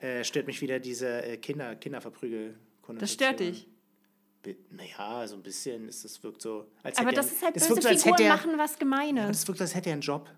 äh, 0.00 0.24
stört 0.24 0.46
mich 0.46 0.60
wieder 0.60 0.78
diese 0.78 1.22
äh, 1.24 1.36
Kinder, 1.38 1.74
Kinderverprügel. 1.76 2.56
Das 2.98 3.12
stört 3.12 3.40
dich. 3.40 3.66
Naja, 4.70 5.26
so 5.26 5.34
ein 5.34 5.42
bisschen 5.42 5.88
ist 5.88 6.04
das 6.04 6.22
wirkt 6.22 6.40
so. 6.40 6.68
Als 6.82 6.96
Aber 6.98 7.08
hätte 7.08 7.16
er- 7.20 7.22
das 7.22 7.32
ist 7.32 7.42
halt 7.44 7.54
böse 7.54 7.68
wirkt 7.70 7.82
so, 7.82 7.88
Figuren 8.04 8.22
er, 8.22 8.28
machen 8.34 8.52
was 8.56 8.78
Gemeines. 8.78 9.26
das 9.28 9.46
wirkt 9.48 9.58
so, 9.58 9.64
als 9.64 9.74
hätte 9.74 9.90
er 9.90 9.94
einen 9.94 10.00
Job. 10.02 10.30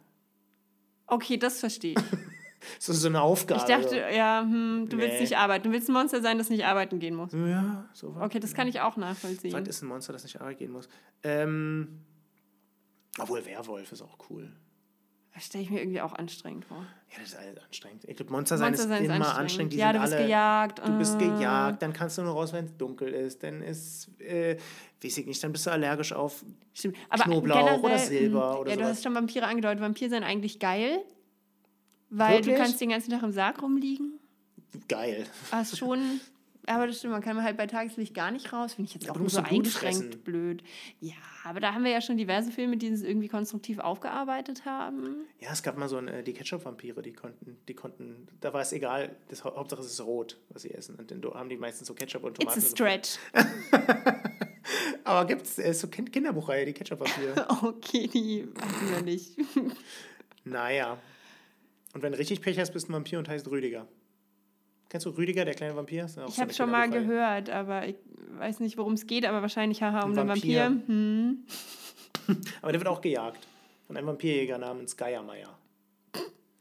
Okay, 1.07 1.37
das 1.37 1.61
verstehe 1.61 1.93
ich. 1.93 1.99
So, 2.79 2.93
so 2.93 3.09
eine 3.09 3.21
Aufgabe. 3.23 3.61
Ich 3.61 3.67
dachte, 3.67 3.97
ja, 4.15 4.43
hm, 4.43 4.87
du 4.89 4.99
willst 4.99 5.15
Nee. 5.15 5.21
nicht 5.21 5.37
arbeiten. 5.39 5.65
Du 5.65 5.73
willst 5.73 5.89
ein 5.89 5.93
Monster 5.93 6.21
sein, 6.23 6.39
das 6.39 6.51
nicht 6.51 6.65
arbeiten 6.67 6.99
gehen 6.99 7.15
muss. 7.15 7.31
so. 7.33 7.39
Ja, 7.47 7.89
so 7.95 8.15
was. 8.15 8.23
Okay, 8.25 8.39
das 8.41 8.53
kann 8.55 8.69
ich 8.69 8.81
auch 8.81 8.97
Was 8.97 8.97
nachvollziehen. 8.99 9.67
ist 9.67 9.83
ein 9.83 9.89
Monster, 9.89 10.13
das 10.13 10.23
nicht 10.25 10.41
Arbeit 10.41 10.59
gehen 10.59 10.71
muss? 10.73 10.89
Ähm, 11.23 12.01
obwohl 13.19 13.45
Werwolf 13.47 13.91
ist 13.93 14.03
auch 14.03 14.19
cool. 14.31 14.51
Das 15.35 15.47
stelle 15.47 15.63
ich 15.63 15.71
mir 15.71 15.79
irgendwie 15.81 16.01
auch 16.01 16.13
anstrengend 16.13 16.65
vor. 16.65 16.79
Ja, 17.13 17.19
das 17.21 17.29
ist 17.31 17.39
alles 17.39 17.59
anstrengend. 17.65 18.05
Ich 18.05 18.17
glaube, 18.17 18.33
Monster 18.33 18.59
sein 18.59 18.73
Monster 18.73 18.85
ist 18.85 18.89
sein 18.91 19.03
ist 19.05 19.07
immer 19.07 19.15
anstrengend. 19.17 19.41
anstrengend. 19.41 19.73
Die 19.73 19.77
Ja, 19.79 19.87
sind 19.93 19.95
du 19.97 20.01
bist 20.03 20.13
alle, 20.15 20.23
gejagt, 20.25 20.79
Du 20.87 20.99
bist 20.99 21.15
äh. 21.15 21.19
gejagt, 21.29 21.83
dann 21.83 21.93
kannst 21.93 22.19
du 22.19 22.23
nur 22.23 22.33
raus, 22.33 22.53
wenn 22.53 22.65
es 22.65 22.77
dunkel 22.77 23.09
ist. 23.15 23.43
Dann 23.43 23.63
ist, 23.63 24.11
äh, 24.21 24.57
weiß 25.03 25.19
ich 25.19 25.27
nicht, 25.27 25.43
dann 25.43 25.53
bist 25.53 25.67
du 25.67 25.71
allergisch 25.71 26.13
auf 26.13 26.45
Knoblauch 27.09 27.83
oder 27.83 27.99
Silber 27.99 28.53
mh, 28.55 28.59
oder 28.59 28.71
Ja, 28.71 28.77
du 28.77 28.83
sowas. 28.83 28.97
hast 28.97 29.05
schon 29.05 29.15
Vampire 29.15 29.47
angedeutet. 29.47 29.81
Vampir 29.81 30.11
sein 30.11 30.25
eigentlich 30.25 30.59
geil, 30.59 30.99
weil 32.11 32.39
Wirklich? 32.39 32.57
du 32.57 32.63
kannst 32.63 32.81
den 32.81 32.91
ganzen 32.91 33.11
Tag 33.11 33.23
im 33.23 33.33
Sarg 33.33 33.63
rumliegen. 33.63 34.19
geil. 34.89 35.25
Hast 35.51 35.77
schon. 35.79 36.21
Aber 36.67 36.87
das 36.87 36.99
stimmt, 36.99 37.15
man 37.15 37.23
kann 37.23 37.43
halt 37.43 37.57
bei 37.57 37.67
Tageslicht 37.67 38.15
gar 38.15 38.31
nicht 38.31 38.53
raus. 38.53 38.75
Finde 38.75 38.89
ich 38.89 38.95
jetzt 38.95 39.07
Ja, 39.07 39.13
auch 39.13 39.17
nur 39.19 39.31
so 39.31 39.41
eingeschränkt 39.41 40.23
blöd. 40.25 40.63
Ja, 41.01 41.15
aber 41.43 41.59
da 41.59 41.73
haben 41.75 41.83
wir 41.85 41.91
ja 41.91 42.01
schon 42.03 42.17
diverse 42.19 42.53
Filme, 42.53 42.77
die 42.77 42.89
es 42.89 43.03
irgendwie 43.03 43.29
konstruktiv 43.29 43.79
aufgearbeitet 43.79 44.67
haben. 44.67 45.17
Ja, 45.41 45.51
es 45.53 45.63
gab 45.63 45.79
mal 45.79 45.89
so 45.89 45.97
ein, 45.97 46.07
äh, 46.07 46.23
die 46.23 46.35
Ketchup-Vampire, 46.35 47.01
die 47.03 47.15
konnten, 47.15 47.57
die 47.67 47.75
konnten, 47.75 48.29
da 48.41 48.53
war 48.53 48.61
es 48.61 48.73
egal, 48.73 49.17
das, 49.29 49.43
Hau- 49.43 49.57
Hauptsache 49.57 49.81
es 49.81 49.87
ist 49.91 50.01
rot, 50.03 50.37
was 50.51 50.63
sie 50.63 50.71
essen. 50.73 50.95
Und 50.97 51.11
dann 51.11 51.23
haben 51.35 51.49
die 51.49 51.57
meistens 51.57 51.89
so 51.89 51.95
Ketchup 51.95 52.23
und 52.25 52.41
It's 52.41 52.53
a 52.53 52.61
Tomaten. 52.61 52.71
stretch. 52.71 53.19
Aber 55.05 55.27
gibt 55.27 55.47
es 55.47 55.59
äh, 55.59 55.73
so 55.73 55.89
Kind 55.89 56.13
Kinderbuchreihe, 56.13 56.67
die 56.67 56.73
Ketchup-Vampire? 56.75 57.47
Okay, 57.63 58.07
die 58.07 58.47
hatten 58.61 58.91
wir 58.95 59.03
nicht. 59.03 59.37
naja. 60.45 60.99
Und 61.93 62.03
wenn 62.03 62.13
du 62.13 62.19
richtig 62.19 62.41
Pech 62.41 62.59
hast, 62.59 62.73
bist 62.73 62.89
du 62.89 62.93
ein 62.93 62.95
Vampir 62.95 63.19
und 63.19 63.29
heißt 63.29 63.49
Rüdiger. 63.49 63.87
Kennst 64.89 65.07
du 65.07 65.11
Rüdiger, 65.11 65.45
der 65.45 65.55
kleine 65.55 65.77
Vampir? 65.77 66.07
Ich 66.07 66.13
so 66.13 66.23
habe 66.23 66.53
schon 66.53 66.71
mal 66.71 66.83
Kinderbuchreihe. 66.83 67.43
gehört, 67.43 67.51
aber 67.51 67.87
ich 67.87 67.97
weiß 68.39 68.61
nicht, 68.61 68.77
worum 68.77 68.95
es 68.95 69.07
geht, 69.07 69.25
aber 69.25 69.41
wahrscheinlich 69.41 69.83
haha 69.83 70.03
um 70.05 70.13
Ein 70.13 70.19
einen 70.19 70.29
Vampir. 70.29 70.65
Vampir. 70.65 70.87
Hm. 70.89 71.45
Aber 72.63 72.73
der 72.73 72.81
wird 72.81 72.89
auch 72.89 73.01
gejagt. 73.01 73.47
Von 73.87 73.97
einem 73.97 74.07
Vampirjäger 74.07 74.59
namens 74.59 74.97
Geiermeier. 74.97 75.59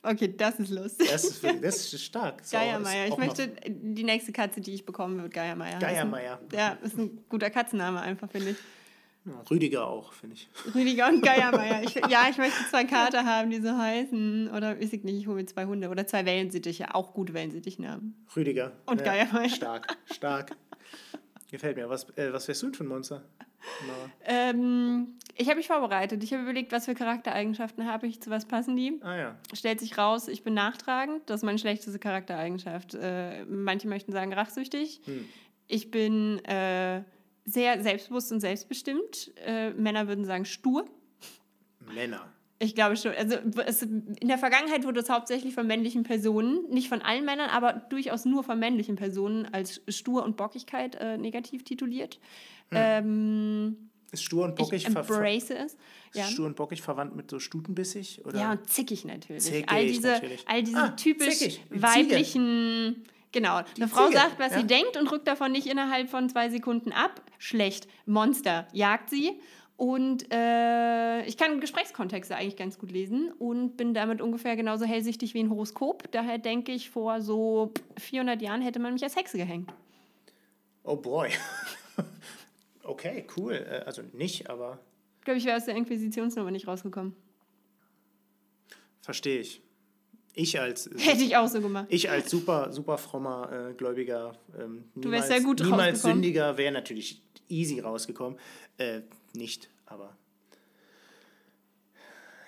Okay, 0.02 0.34
das 0.36 0.60
ist 0.60 0.70
lustig. 0.70 1.10
Das 1.12 1.24
ist, 1.24 1.44
das 1.44 1.94
ist 1.94 2.04
stark. 2.04 2.44
So, 2.44 2.58
Geiermeier. 2.58 3.08
Ich 3.08 3.18
möchte, 3.18 3.50
die 3.68 4.04
nächste 4.04 4.32
Katze, 4.32 4.62
die 4.62 4.74
ich 4.74 4.86
bekomme, 4.86 5.22
wird 5.24 5.34
Geiermeier. 5.34 5.78
Geiermeier. 5.78 6.40
Ja, 6.54 6.78
ist 6.82 6.98
ein 6.98 7.20
guter 7.28 7.50
Katzenname 7.50 8.00
einfach, 8.00 8.32
finde 8.32 8.52
ich. 8.52 8.58
Ja, 9.26 9.44
Rüdiger 9.52 9.88
auch, 9.88 10.14
finde 10.14 10.36
ich. 10.36 10.50
Rüdiger 10.74 11.10
und 11.10 11.22
Geiermeier. 11.22 11.82
Ich, 11.84 11.96
ja, 11.96 12.28
ich 12.30 12.38
möchte 12.38 12.64
zwei 12.70 12.86
Kater 12.86 13.26
haben, 13.26 13.50
die 13.50 13.62
so 13.62 13.78
heißen. 13.78 14.50
Oder 14.52 14.80
ich 14.80 14.92
nicht, 14.92 15.20
ich 15.20 15.28
hole 15.28 15.36
mir 15.36 15.46
zwei 15.46 15.66
Hunde. 15.66 15.90
Oder 15.90 16.08
zwei 16.08 16.26
Wellensittiche, 16.26 16.96
auch 16.96 17.14
gute 17.14 17.34
Wellensittichnamen. 17.34 18.16
Rüdiger. 18.36 18.72
Und 18.86 19.04
Geiermeier. 19.04 19.50
Stark, 19.50 19.98
stark. 20.12 20.56
Gefällt 21.52 21.78
mir. 21.78 21.90
Was, 21.90 22.10
äh, 22.18 22.32
was 22.32 22.48
wärst 22.48 22.62
du 22.62 22.68
denn 22.68 22.76
für 22.76 22.84
ein 22.84 22.88
Monster? 22.88 23.24
Ähm, 24.26 25.18
ich 25.36 25.48
habe 25.48 25.58
mich 25.58 25.68
vorbereitet. 25.68 26.24
Ich 26.24 26.32
habe 26.34 26.44
überlegt, 26.44 26.72
was 26.72 26.86
für 26.86 26.96
Charaktereigenschaften 26.96 27.86
habe 27.86 28.08
ich, 28.08 28.22
zu 28.22 28.30
was 28.30 28.46
passen 28.46 28.76
die. 28.76 29.00
Ah 29.02 29.18
ja. 29.18 29.36
Stellt 29.54 29.80
sich 29.80 29.98
raus, 29.98 30.28
ich 30.28 30.44
bin 30.44 30.54
nachtragend. 30.54 31.30
Das 31.30 31.42
ist 31.42 31.46
meine 31.46 31.60
schlechteste 31.60 32.00
Charaktereigenschaft. 32.00 32.96
Äh, 32.96 33.46
manche 33.46 33.88
möchten 33.88 34.12
sagen 34.12 34.34
rachsüchtig. 34.34 35.02
Hm. 35.06 35.26
Ich 35.68 35.92
bin 35.92 36.44
äh, 36.46 37.04
sehr 37.52 37.82
selbstbewusst 37.82 38.32
und 38.32 38.40
selbstbestimmt. 38.40 39.32
Äh, 39.46 39.72
Männer 39.72 40.08
würden 40.08 40.26
sagen 40.26 40.46
stur. 40.46 40.86
Männer. 41.94 42.32
Ich 42.62 42.76
glaube 42.76 42.98
schon. 42.98 43.14
Also 43.14 43.38
es, 43.66 43.82
in 43.84 44.28
der 44.28 44.38
Vergangenheit 44.38 44.84
wurde 44.84 45.00
es 45.00 45.10
hauptsächlich 45.10 45.54
von 45.54 45.66
männlichen 45.66 46.04
Personen, 46.04 46.70
nicht 46.70 46.90
von 46.90 47.02
allen 47.02 47.24
Männern, 47.24 47.50
aber 47.50 47.72
durchaus 47.74 48.26
nur 48.26 48.44
von 48.44 48.60
männlichen 48.60 48.98
Personen 48.98 49.46
als 49.54 49.82
Stur 49.88 50.24
und 50.24 50.36
Bockigkeit 50.36 50.96
äh, 50.96 51.18
negativ 51.18 51.64
tituliert. 51.64 52.20
Ähm, 52.72 53.90
Ist 54.12 54.24
stur 54.24 54.44
und 54.44 54.56
bockig, 54.56 54.84
ver 54.90 55.04
ver 55.04 55.16
embrace 55.16 55.52
es. 55.52 55.78
Ja. 56.14 56.26
ist 56.26 56.32
stur 56.34 56.48
und 56.48 56.58
bockig 56.58 56.82
verwandt 56.82 57.16
mit 57.16 57.32
so 57.32 57.40
Stutenbissig? 57.40 58.26
Oder? 58.26 58.40
ja, 58.40 58.52
und 58.52 58.70
zickig 58.70 59.06
natürlich. 59.06 59.44
Zickig 59.44 59.72
all 59.72 59.88
diese, 59.88 60.08
natürlich. 60.10 60.48
all 60.48 60.64
diese 60.64 60.78
Ah, 60.78 60.90
typisch 60.90 61.38
zickig, 61.38 61.62
weiblichen. 61.70 63.04
Genau, 63.32 63.58
eine 63.58 63.88
Frau 63.88 64.08
Ziege, 64.08 64.18
sagt, 64.18 64.40
was 64.40 64.52
ja. 64.54 64.62
sie 64.62 64.68
denkt 64.68 64.98
und 64.98 65.12
rückt 65.12 65.28
davon 65.28 65.52
nicht 65.52 65.68
innerhalb 65.68 66.10
von 66.10 66.30
zwei 66.30 66.50
Sekunden 66.50 66.92
ab. 66.92 67.22
Schlecht. 67.38 67.88
Monster 68.06 68.68
jagt 68.74 69.10
sie. 69.10 69.40
Und 69.78 70.26
äh, 70.34 71.24
ich 71.24 71.38
kann 71.38 71.62
Gesprächskontexte 71.62 72.36
eigentlich 72.36 72.58
ganz 72.58 72.78
gut 72.80 72.92
lesen 72.92 73.32
und 73.40 73.78
bin 73.78 73.94
damit 73.94 74.22
ungefähr 74.22 74.58
genauso 74.58 74.84
hellsichtig 74.84 75.34
wie 75.34 75.40
ein 75.40 75.50
Horoskop. 75.50 76.12
Daher 76.12 76.38
denke 76.38 76.74
ich, 76.74 76.90
vor 76.90 77.22
so 77.22 77.72
400 77.98 78.42
Jahren 78.42 78.62
hätte 78.62 78.80
man 78.80 78.92
mich 78.94 79.04
als 79.04 79.16
Hexe 79.16 79.38
gehängt. 79.38 79.72
Oh 80.84 80.98
boy. 80.98 81.30
okay, 82.84 83.26
cool. 83.38 83.54
Äh, 83.54 83.84
Also 83.86 84.02
nicht, 84.12 84.50
aber 84.50 84.80
Ich 85.20 85.26
glaube, 85.26 85.38
ich 85.38 85.46
wäre 85.46 85.56
aus 85.56 85.66
der 85.66 85.76
Inquisitionsnummer 85.76 86.52
nicht 86.52 86.68
rausgekommen. 86.68 87.16
verstehe 89.02 89.40
ich. 89.40 89.62
Ich 90.40 90.58
als 90.58 90.90
Hätte 90.98 91.24
ich 91.24 91.36
auch 91.36 91.48
so 91.48 91.60
gemacht. 91.60 91.88
Ich 91.90 92.10
als 92.10 92.30
super, 92.30 92.72
super 92.72 92.98
frommer 92.98 93.70
äh, 93.72 93.74
Gläubiger, 93.74 94.38
ähm, 94.58 94.86
Du 94.96 95.12
wärst 95.12 95.28
niemals, 95.28 95.28
sehr 95.28 95.42
gut 95.42 95.60
niemals. 95.60 96.02
Sündiger, 96.02 96.58
wäre 96.58 96.72
natürlich 96.72 97.22
easy 97.50 97.82
rausgekommen. 97.82 98.40
Äh, 98.78 99.02
nicht, 99.34 99.70
aber 99.86 100.16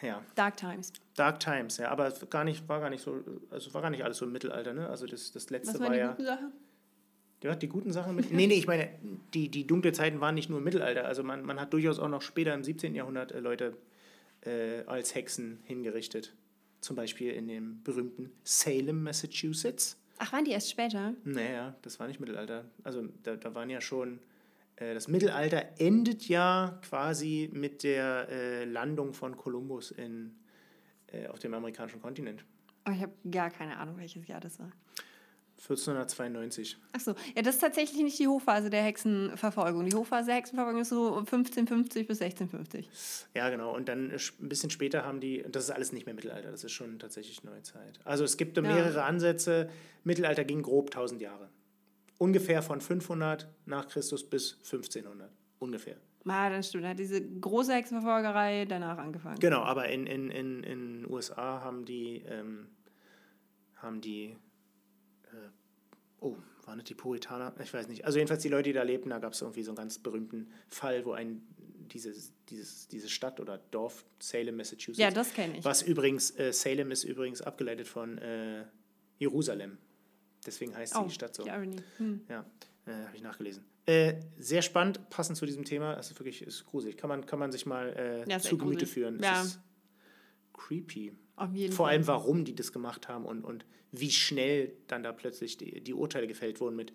ja, 0.01 0.23
Dark 0.35 0.57
Times. 0.57 0.93
Dark 1.15 1.41
Times, 1.41 1.77
ja, 1.77 1.91
aber 1.91 2.11
gar 2.29 2.45
nicht, 2.45 2.67
war 2.69 2.79
gar 2.79 2.89
nicht 2.89 3.03
so, 3.03 3.23
also 3.49 3.73
war 3.73 3.81
gar 3.81 3.91
nicht 3.91 4.03
alles 4.03 4.17
so 4.17 4.25
im 4.25 4.31
Mittelalter, 4.31 4.73
ne? 4.73 4.87
Also 4.89 5.05
das, 5.05 5.31
das 5.31 5.49
letzte 5.49 5.73
Was 5.73 5.81
war 5.81 5.87
waren 5.87 5.93
die 5.93 5.99
ja. 5.99 6.07
guten 6.11 6.25
Sachen? 6.25 6.51
Ja, 7.43 7.55
die 7.55 7.67
guten 7.67 7.91
Sachen 7.91 8.15
mit. 8.15 8.31
Nee, 8.31 8.47
nee, 8.47 8.53
ich 8.53 8.67
meine, 8.67 8.89
die, 9.33 9.49
die 9.49 9.67
dunkle 9.67 9.91
Zeiten 9.91 10.21
waren 10.21 10.35
nicht 10.35 10.49
nur 10.49 10.59
im 10.59 10.63
Mittelalter. 10.63 11.05
Also 11.05 11.23
man, 11.23 11.43
man 11.43 11.59
hat 11.59 11.73
durchaus 11.73 11.99
auch 11.99 12.07
noch 12.07 12.21
später 12.21 12.53
im 12.53 12.63
17. 12.63 12.95
Jahrhundert 12.95 13.31
äh, 13.31 13.39
Leute 13.39 13.75
äh, 14.45 14.83
als 14.85 15.13
Hexen 15.13 15.59
hingerichtet. 15.65 16.33
Zum 16.81 16.95
Beispiel 16.95 17.31
in 17.31 17.47
dem 17.47 17.83
berühmten 17.83 18.31
Salem, 18.43 19.03
Massachusetts. 19.03 19.97
Ach, 20.17 20.33
waren 20.33 20.45
die 20.45 20.51
erst 20.51 20.69
später? 20.69 21.13
Naja, 21.23 21.75
das 21.81 21.99
war 21.99 22.07
nicht 22.07 22.19
Mittelalter. 22.19 22.65
Also 22.83 23.07
da, 23.23 23.35
da 23.35 23.55
waren 23.55 23.69
ja 23.69 23.81
schon. 23.81 24.19
Äh, 24.75 24.93
das 24.93 25.07
Mittelalter 25.07 25.63
endet 25.77 26.27
ja 26.27 26.79
quasi 26.83 27.49
mit 27.53 27.83
der 27.83 28.27
äh, 28.29 28.65
Landung 28.65 29.13
von 29.13 29.37
Kolumbus 29.37 29.91
in, 29.91 30.35
äh, 31.07 31.27
auf 31.27 31.39
dem 31.39 31.53
amerikanischen 31.53 32.01
Kontinent. 32.01 32.43
Oh, 32.87 32.91
ich 32.91 33.01
habe 33.01 33.13
gar 33.29 33.51
keine 33.51 33.77
Ahnung, 33.77 33.97
welches 33.97 34.27
Jahr 34.27 34.41
das 34.41 34.59
war. 34.59 34.71
1492. 35.61 36.77
Ach 36.93 36.99
so, 36.99 37.13
ja, 37.35 37.41
das 37.43 37.55
ist 37.55 37.61
tatsächlich 37.61 38.01
nicht 38.01 38.17
die 38.19 38.27
Hochphase 38.27 38.69
der 38.69 38.81
Hexenverfolgung. 38.83 39.85
Die 39.85 39.95
Hochphase 39.95 40.27
der 40.27 40.35
Hexenverfolgung 40.35 40.81
ist 40.81 40.89
so 40.89 41.15
1550 41.17 42.07
bis 42.07 42.21
1650. 42.21 42.89
Ja, 43.35 43.49
genau. 43.49 43.75
Und 43.75 43.87
dann 43.87 44.11
ein 44.11 44.49
bisschen 44.49 44.69
später 44.71 45.05
haben 45.05 45.19
die, 45.19 45.43
das 45.51 45.65
ist 45.65 45.69
alles 45.71 45.91
nicht 45.93 46.05
mehr 46.05 46.15
Mittelalter, 46.15 46.49
das 46.51 46.63
ist 46.63 46.71
schon 46.71 46.97
tatsächlich 46.99 47.43
Neuzeit. 47.43 47.99
Also 48.05 48.23
es 48.23 48.37
gibt 48.37 48.57
Ja. 48.57 48.63
mehrere 48.63 49.03
Ansätze. 49.03 49.69
Mittelalter 50.03 50.43
ging 50.43 50.61
grob 50.63 50.87
1000 50.89 51.21
Jahre. 51.21 51.49
Ungefähr 52.17 52.61
von 52.61 52.81
500 52.81 53.47
nach 53.65 53.87
Christus 53.87 54.27
bis 54.27 54.53
1500. 54.63 55.29
Ungefähr. 55.59 55.97
Ah, 56.25 56.49
dann 56.49 56.61
stimmt. 56.63 56.83
Da 56.85 56.89
hat 56.89 56.99
diese 56.99 57.19
große 57.21 57.73
Hexenverfolgerei 57.73 58.65
danach 58.65 58.97
angefangen. 58.97 59.39
Genau, 59.39 59.61
aber 59.61 59.89
in 59.89 60.05
in 60.07 60.29
in, 60.29 60.63
in 60.63 61.11
USA 61.11 61.61
haben 61.61 61.85
die, 61.85 62.23
ähm, 62.27 62.67
haben 63.77 64.01
die, 64.01 64.35
oh, 66.19 66.35
waren 66.65 66.77
das 66.77 66.85
die 66.85 66.95
Puritaner? 66.95 67.53
Ich 67.61 67.73
weiß 67.73 67.87
nicht. 67.87 68.05
Also 68.05 68.17
jedenfalls 68.17 68.41
die 68.41 68.49
Leute, 68.49 68.69
die 68.69 68.73
da 68.73 68.83
lebten, 68.83 69.09
da 69.09 69.19
gab 69.19 69.33
es 69.33 69.41
irgendwie 69.41 69.63
so 69.63 69.71
einen 69.71 69.77
ganz 69.77 69.99
berühmten 69.99 70.51
Fall, 70.69 71.05
wo 71.05 71.13
ein, 71.13 71.41
dieses, 71.91 72.31
dieses, 72.49 72.87
diese 72.87 73.09
Stadt 73.09 73.39
oder 73.39 73.57
Dorf, 73.57 74.05
Salem, 74.19 74.57
Massachusetts, 74.57 74.97
Ja, 74.99 75.11
das 75.11 75.33
kenne 75.33 75.57
ich. 75.57 75.65
Was 75.65 75.81
übrigens, 75.81 76.31
äh, 76.37 76.53
Salem 76.53 76.91
ist 76.91 77.03
übrigens 77.03 77.41
abgeleitet 77.41 77.87
von 77.87 78.17
äh, 78.19 78.65
Jerusalem. 79.17 79.77
Deswegen 80.45 80.75
heißt 80.75 80.95
oh, 80.97 81.03
die 81.03 81.13
Stadt 81.13 81.35
so. 81.35 81.43
die 81.43 81.49
Irony. 81.49 81.77
Hm. 81.97 82.21
Ja, 82.29 82.45
äh, 82.85 82.91
habe 82.91 83.15
ich 83.15 83.21
nachgelesen. 83.21 83.63
Äh, 83.85 84.15
sehr 84.37 84.61
spannend, 84.61 85.09
passend 85.09 85.37
zu 85.37 85.45
diesem 85.45 85.65
Thema. 85.65 85.97
Es 85.97 86.11
ist 86.11 86.19
wirklich 86.19 86.41
ist 86.43 86.65
gruselig. 86.65 86.97
Kann 86.97 87.09
man, 87.09 87.25
kann 87.25 87.39
man 87.39 87.51
sich 87.51 87.65
mal 87.65 87.89
äh, 87.95 88.29
Ja, 88.29 88.39
zu 88.39 88.57
Gemüte 88.57 88.85
führen. 88.85 89.15
Es 89.15 89.21
Ja. 89.25 89.41
ist 89.41 89.59
creepy. 90.53 91.13
Vor 91.71 91.85
Fall. 91.87 91.93
allem, 91.95 92.07
warum 92.07 92.45
die 92.45 92.55
das 92.55 92.71
gemacht 92.73 93.07
haben 93.07 93.25
und, 93.25 93.43
und 93.43 93.65
wie 93.91 94.11
schnell 94.11 94.71
dann 94.87 95.03
da 95.03 95.11
plötzlich 95.11 95.57
die, 95.57 95.81
die 95.81 95.93
Urteile 95.93 96.27
gefällt 96.27 96.59
wurden 96.61 96.75
mit 96.75 96.93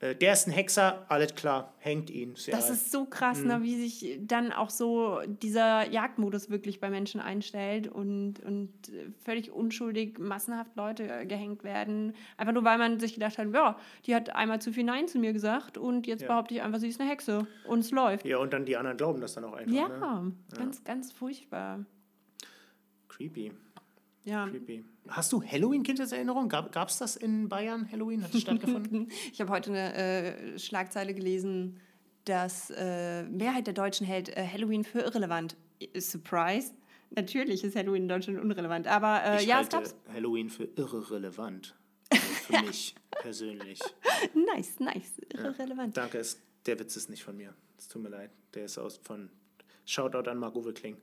äh, 0.00 0.14
der 0.14 0.32
ist 0.32 0.46
ein 0.46 0.52
Hexer, 0.52 1.04
alles 1.08 1.34
klar, 1.34 1.74
hängt 1.78 2.08
ihn. 2.08 2.36
Sehr 2.36 2.54
Das 2.54 2.70
ist 2.70 2.92
so 2.92 3.04
krass, 3.04 3.40
Mhm. 3.40 3.46
ne, 3.48 3.62
wie 3.64 3.74
sich 3.88 4.16
dann 4.22 4.52
auch 4.52 4.70
so 4.70 5.18
dieser 5.26 5.90
Jagdmodus 5.90 6.50
wirklich 6.50 6.78
bei 6.78 6.88
Menschen 6.88 7.20
einstellt 7.20 7.88
und, 7.88 8.38
und 8.44 8.70
völlig 9.24 9.50
unschuldig 9.50 10.20
massenhaft 10.20 10.76
Leute 10.76 11.26
gehängt 11.26 11.64
werden. 11.64 12.14
Einfach 12.36 12.52
nur, 12.54 12.62
weil 12.62 12.78
man 12.78 13.00
sich 13.00 13.14
gedacht 13.14 13.38
hat, 13.38 13.52
ja, 13.52 13.76
die 14.06 14.14
hat 14.14 14.30
einmal 14.36 14.60
zu 14.60 14.72
viel 14.72 14.84
Nein 14.84 15.08
zu 15.08 15.18
mir 15.18 15.32
gesagt 15.32 15.76
und 15.78 16.06
jetzt 16.06 16.22
Ja. 16.22 16.28
behaupte 16.28 16.54
ich 16.54 16.62
einfach, 16.62 16.78
sie 16.78 16.88
ist 16.88 17.00
eine 17.00 17.10
Hexe 17.10 17.48
und 17.66 17.80
es 17.80 17.90
läuft. 17.90 18.24
ja, 18.24 18.38
und 18.38 18.52
dann 18.52 18.66
die 18.66 18.76
anderen 18.76 18.96
glauben 18.98 19.20
das 19.20 19.34
dann 19.34 19.44
auch 19.46 19.54
einfach. 19.54 19.74
Ja, 19.74 20.20
Ne? 20.22 20.32
ganz, 20.56 20.84
ganz 20.84 21.10
furchtbar. 21.10 21.84
Creepy, 23.18 23.50
Ja. 24.24 24.48
creepy. 24.48 24.84
Hast 25.08 25.32
du 25.32 25.42
Halloween-Kindheitserinnerung? 25.42 26.48
Gab 26.48 26.88
es 26.88 26.98
das 26.98 27.16
in 27.16 27.48
Bayern, 27.48 27.90
Halloween? 27.90 28.22
Hat 28.22 28.32
das 28.32 28.42
stattgefunden? 28.42 29.08
Ich 29.32 29.40
habe 29.40 29.50
heute 29.50 29.70
eine 29.70 29.94
äh, 30.54 30.58
Schlagzeile 30.58 31.14
gelesen, 31.14 31.80
dass 32.24 32.70
äh, 32.70 33.24
Mehrheit 33.24 33.66
der 33.66 33.74
Deutschen 33.74 34.06
hält 34.06 34.28
äh, 34.36 34.46
Halloween 34.46 34.84
für 34.84 35.00
irrelevant. 35.00 35.56
Surprise. 35.98 36.72
Natürlich 37.10 37.64
ist 37.64 37.74
Halloween 37.74 38.02
in 38.02 38.08
Deutschland 38.08 38.38
unrelevant, 38.38 38.86
aber 38.86 39.24
äh, 39.24 39.40
ich 39.42 39.48
ja, 39.48 39.56
es 39.60 39.70
halte 39.72 39.76
gab's. 39.78 39.96
Halloween 40.12 40.48
für 40.50 40.64
irrelevant. 40.76 41.74
Also 42.10 42.24
für 42.46 42.62
mich 42.66 42.94
persönlich. 43.10 43.80
Nice, 44.54 44.78
nice, 44.78 45.12
irrelevant. 45.34 45.96
Danke, 45.96 46.18
es, 46.18 46.40
der 46.66 46.78
Witz 46.78 46.96
ist 46.96 47.10
nicht 47.10 47.24
von 47.24 47.36
mir. 47.36 47.52
Es 47.78 47.88
tut 47.88 48.02
mir 48.02 48.10
leid. 48.10 48.30
Der 48.54 48.66
ist 48.66 48.78
aus 48.78 48.98
von 49.02 49.30
Shoutout 49.86 50.28
an 50.30 50.38
Marc-Uwe 50.38 50.72
Kling. 50.74 50.96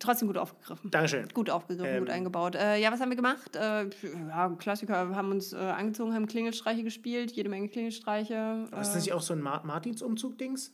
Trotzdem 0.00 0.28
gut 0.28 0.36
aufgegriffen. 0.38 0.90
Dankeschön. 0.90 1.28
Gut 1.32 1.50
aufgegriffen, 1.50 1.98
gut 2.00 2.08
Ähm, 2.08 2.14
eingebaut. 2.14 2.56
Äh, 2.56 2.78
ja, 2.78 2.90
was 2.90 3.00
haben 3.00 3.10
wir 3.10 3.16
gemacht? 3.16 3.54
Äh, 3.54 3.84
ja, 4.28 4.48
Klassiker, 4.58 5.14
haben 5.14 5.30
uns 5.30 5.52
äh, 5.52 5.56
angezogen, 5.56 6.14
haben 6.14 6.26
Klingelstreiche 6.26 6.82
gespielt, 6.82 7.30
jede 7.32 7.48
Menge 7.48 7.68
Klingelstreiche. 7.68 8.66
Aber 8.70 8.80
ist 8.80 8.92
das 8.94 9.04
nicht 9.04 9.12
auch 9.12 9.20
so 9.22 9.34
ein 9.34 9.40
Ma 9.40 9.62
Martinsumzug-Dings? 9.62 10.72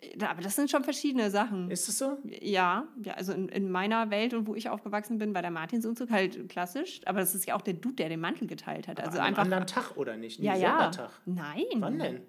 Äh, 0.00 0.24
aber 0.24 0.42
das 0.42 0.56
sind 0.56 0.70
schon 0.70 0.84
verschiedene 0.84 1.30
Sachen. 1.30 1.70
Ist 1.70 1.88
es 1.88 1.98
so? 1.98 2.18
Ja, 2.24 2.84
ja 3.02 3.14
also 3.14 3.32
in, 3.32 3.48
in 3.48 3.70
meiner 3.70 4.10
Welt 4.10 4.34
und 4.34 4.46
wo 4.46 4.54
ich 4.54 4.68
aufgewachsen 4.68 5.18
bin, 5.18 5.34
war 5.34 5.42
der 5.42 5.50
Martinsumzug 5.50 6.10
halt 6.10 6.48
klassisch. 6.48 7.00
Aber 7.06 7.20
das 7.20 7.34
ist 7.34 7.46
ja 7.46 7.54
auch 7.54 7.62
der 7.62 7.74
Dude, 7.74 7.96
der 7.96 8.08
den 8.08 8.20
Mantel 8.20 8.46
geteilt 8.48 8.88
hat. 8.88 9.00
Also 9.00 9.18
An 9.18 9.18
einem 9.18 9.28
einfach. 9.28 9.42
anderen 9.42 9.66
Tag 9.66 9.96
oder 9.96 10.16
nicht? 10.16 10.40
Ja, 10.40 10.52
Ein 10.52 10.60
ja. 10.60 10.70
Sondertag. 10.70 11.10
Nein. 11.26 11.64
Wann 11.76 11.98
denn? 11.98 12.20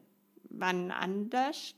Wann 0.49 0.91
anders? 0.91 1.75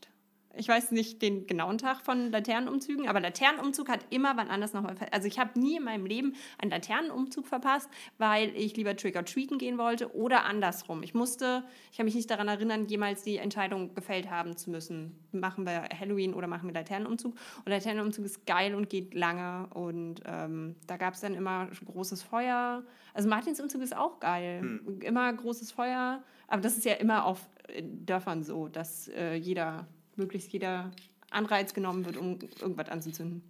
Ich 0.55 0.67
weiß 0.67 0.91
nicht 0.91 1.21
den 1.21 1.45
genauen 1.45 1.77
Tag 1.77 2.01
von 2.01 2.31
Laternenumzügen, 2.31 3.07
aber 3.07 3.19
Laternenumzug 3.19 3.89
hat 3.89 3.99
immer 4.09 4.37
wann 4.37 4.49
anders 4.49 4.73
nochmal. 4.73 4.95
Also 5.11 5.27
ich 5.27 5.37
habe 5.39 5.59
nie 5.59 5.77
in 5.77 5.83
meinem 5.83 6.05
Leben 6.05 6.33
einen 6.57 6.71
Laternenumzug 6.71 7.47
verpasst, 7.47 7.89
weil 8.17 8.49
ich 8.55 8.75
lieber 8.75 8.95
Trick-or-Treaten 8.95 9.59
gehen 9.59 9.77
wollte 9.77 10.15
oder 10.15 10.45
andersrum. 10.45 11.03
Ich 11.03 11.13
musste, 11.13 11.63
ich 11.91 11.97
kann 11.97 12.05
mich 12.05 12.15
nicht 12.15 12.29
daran 12.29 12.47
erinnern, 12.47 12.87
jemals 12.87 13.23
die 13.23 13.37
Entscheidung 13.37 13.93
gefällt 13.93 14.31
haben 14.31 14.57
zu 14.57 14.71
müssen. 14.71 15.15
Machen 15.31 15.65
wir 15.65 15.83
Halloween 15.99 16.33
oder 16.33 16.47
machen 16.47 16.67
wir 16.67 16.73
Laternenumzug? 16.73 17.35
Und 17.65 17.69
Laternenumzug 17.69 18.25
ist 18.25 18.45
geil 18.47 18.73
und 18.73 18.89
geht 18.89 19.13
lange 19.13 19.67
und 19.73 20.21
ähm, 20.25 20.75
da 20.87 20.97
gab 20.97 21.13
es 21.13 21.21
dann 21.21 21.35
immer 21.35 21.67
großes 21.85 22.23
Feuer. 22.23 22.83
Also 23.13 23.29
Martinsumzug 23.29 23.81
ist 23.81 23.95
auch 23.95 24.19
geil. 24.19 24.61
Hm. 24.61 25.01
Immer 25.01 25.31
großes 25.33 25.71
Feuer. 25.71 26.23
Aber 26.47 26.61
das 26.61 26.77
ist 26.77 26.85
ja 26.85 26.93
immer 26.93 27.25
auf 27.25 27.47
äh, 27.67 27.83
Dörfern 27.83 28.43
so, 28.43 28.67
dass 28.67 29.07
äh, 29.09 29.35
jeder 29.35 29.87
möglichst 30.17 30.51
jeder 30.51 30.91
Anreiz 31.29 31.73
genommen 31.73 32.05
wird, 32.05 32.17
um 32.17 32.39
irgendwas 32.59 32.89
anzuzünden. 32.89 33.43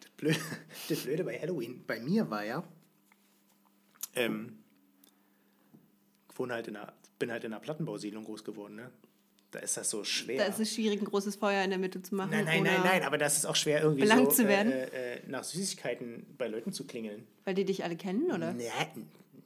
Das 0.00 0.10
Blöde, 0.12 0.40
das 0.88 1.00
Blöde 1.00 1.24
bei 1.24 1.38
Halloween, 1.38 1.84
bei 1.86 2.00
mir 2.00 2.30
war 2.30 2.44
ja, 2.44 2.64
ähm, 4.14 4.58
ich 6.30 6.38
wohne 6.38 6.54
halt 6.54 6.68
in 6.68 6.76
einer, 6.76 6.92
bin 7.18 7.30
halt 7.30 7.44
in 7.44 7.52
einer 7.52 7.60
Plattenbausiedlung 7.60 8.24
groß 8.24 8.44
geworden, 8.44 8.76
ne? 8.76 8.90
Da 9.50 9.58
ist 9.58 9.76
das 9.76 9.90
so 9.90 10.04
schwer. 10.04 10.38
Da 10.38 10.44
ist 10.44 10.60
es 10.60 10.72
schwierig, 10.72 11.00
ein 11.00 11.06
großes 11.06 11.34
Feuer 11.34 11.64
in 11.64 11.70
der 11.70 11.78
Mitte 11.78 12.00
zu 12.00 12.14
machen. 12.14 12.30
nein, 12.30 12.44
nein, 12.44 12.62
nein, 12.62 12.80
nein, 12.84 13.02
aber 13.02 13.18
das 13.18 13.36
ist 13.36 13.46
auch 13.46 13.56
schwer 13.56 13.82
irgendwie 13.82 14.06
so? 14.06 14.44
Äh, 14.44 15.16
äh, 15.16 15.20
nach 15.26 15.42
Süßigkeiten 15.42 16.24
bei 16.38 16.46
Leuten 16.46 16.72
zu 16.72 16.86
klingeln. 16.86 17.26
Weil 17.44 17.54
die 17.54 17.64
dich 17.64 17.82
alle 17.82 17.96
kennen, 17.96 18.30
oder? 18.30 18.52
Nee, 18.52 18.70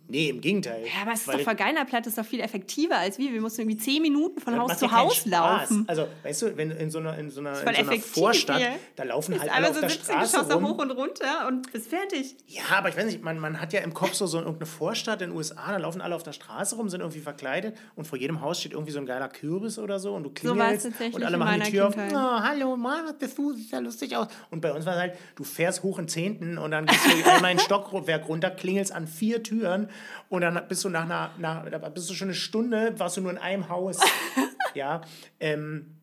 nee 0.08 0.28
im 0.28 0.40
Gegenteil. 0.40 0.84
Ja, 0.84 1.02
aber 1.02 1.12
es 1.12 1.20
ist 1.20 1.28
doch 1.28 1.54
der 1.54 1.84
Platte 1.84 2.08
ist 2.08 2.18
doch 2.18 2.24
viel 2.24 2.40
effektiver 2.40 2.98
als 2.98 3.18
wir. 3.18 3.32
Wir 3.32 3.40
mussten 3.40 3.62
irgendwie 3.62 3.78
zehn 3.78 4.02
Minuten 4.02 4.40
von 4.40 4.58
Haus 4.58 4.78
zu 4.78 4.86
ja 4.86 4.92
Haus 4.92 5.16
Spaß. 5.16 5.26
laufen. 5.26 5.84
Also, 5.86 6.06
weißt 6.22 6.42
du, 6.42 6.56
wenn 6.56 6.70
in 6.70 6.90
so 6.90 6.98
einer, 6.98 7.16
in 7.18 7.30
so 7.30 7.40
einer, 7.40 7.52
in 7.52 7.84
so 7.84 7.90
einer 7.90 8.00
Vorstadt, 8.00 8.58
hier. 8.58 8.72
da 8.96 9.04
laufen 9.04 9.38
halt 9.38 9.50
alle 9.50 9.52
einmal 9.52 9.70
auf 9.70 9.76
so 9.76 9.80
der 9.82 9.90
17 9.90 10.14
Straße 10.14 10.36
Geschosse 10.36 10.54
rum. 10.54 10.68
hoch 10.68 10.78
und 10.78 10.90
runter 10.92 11.48
und 11.48 11.72
bist 11.72 11.88
fertig. 11.88 12.36
Ja, 12.46 12.62
aber 12.76 12.88
ich 12.88 12.96
weiß 12.96 13.06
nicht, 13.06 13.22
man, 13.22 13.38
man 13.38 13.60
hat 13.60 13.72
ja 13.72 13.80
im 13.80 13.94
Kopf 13.94 14.14
so, 14.14 14.26
so 14.26 14.38
irgendeine 14.38 14.66
Vorstadt 14.66 15.22
in 15.22 15.30
den 15.30 15.36
USA, 15.36 15.72
da 15.72 15.76
laufen 15.78 16.00
alle 16.00 16.14
auf 16.14 16.22
der 16.22 16.32
Straße 16.32 16.76
rum, 16.76 16.88
sind 16.88 17.00
irgendwie 17.00 17.20
verkleidet 17.20 17.76
und 17.96 18.06
vor 18.06 18.18
jedem 18.18 18.40
Haus 18.40 18.60
steht 18.60 18.72
irgendwie 18.72 18.92
so 18.92 18.98
ein 18.98 19.06
geiler 19.06 19.28
Kürbis 19.28 19.78
oder 19.78 19.98
so 19.98 20.14
und 20.14 20.24
du 20.24 20.28
So 20.30 20.34
klingelst 20.54 20.86
tatsächlich 20.86 21.14
und 21.14 21.24
alle 21.24 21.36
machen 21.36 21.62
die 21.64 21.70
Tür 21.70 21.88
auf. 21.88 21.94
Kindheit. 21.94 22.12
Oh, 22.14 22.40
hallo, 22.42 22.76
Mann, 22.76 23.04
was 23.06 23.14
bist 23.18 23.38
du? 23.38 23.52
Sieht 23.52 23.70
ja 23.70 23.78
lustig 23.78 24.16
aus. 24.16 24.28
Und 24.50 24.60
bei 24.60 24.72
uns 24.72 24.86
war 24.86 24.94
es 24.94 25.00
halt, 25.00 25.14
du 25.36 25.44
fährst 25.44 25.82
hoch 25.82 25.98
in 25.98 26.08
Zehnten 26.08 26.58
und 26.58 26.70
dann 26.70 26.86
gehst 26.86 27.00
du 27.06 27.30
einmal 27.30 27.52
in 27.52 27.58
den 27.58 27.64
Stockwerk 27.64 28.28
runter, 28.28 28.50
klingelst 28.50 28.92
an 28.92 29.06
vier 29.06 29.42
Türen 29.42 29.88
und 30.28 30.40
dann 30.42 30.60
bist 30.68 30.84
du 30.84 30.88
nach 30.88 31.04
einer, 31.04 31.30
nach, 31.38 31.68
da 31.70 31.78
bist 31.88 32.08
du 32.10 32.14
schon 32.14 32.28
eine 32.28 32.34
Stunde, 32.34 32.94
warst 32.98 33.16
du 33.16 33.20
nur 33.20 33.30
in 33.30 33.38
einem 33.38 33.68
Haus. 33.68 33.98
ja, 34.74 35.00
ähm, 35.40 35.96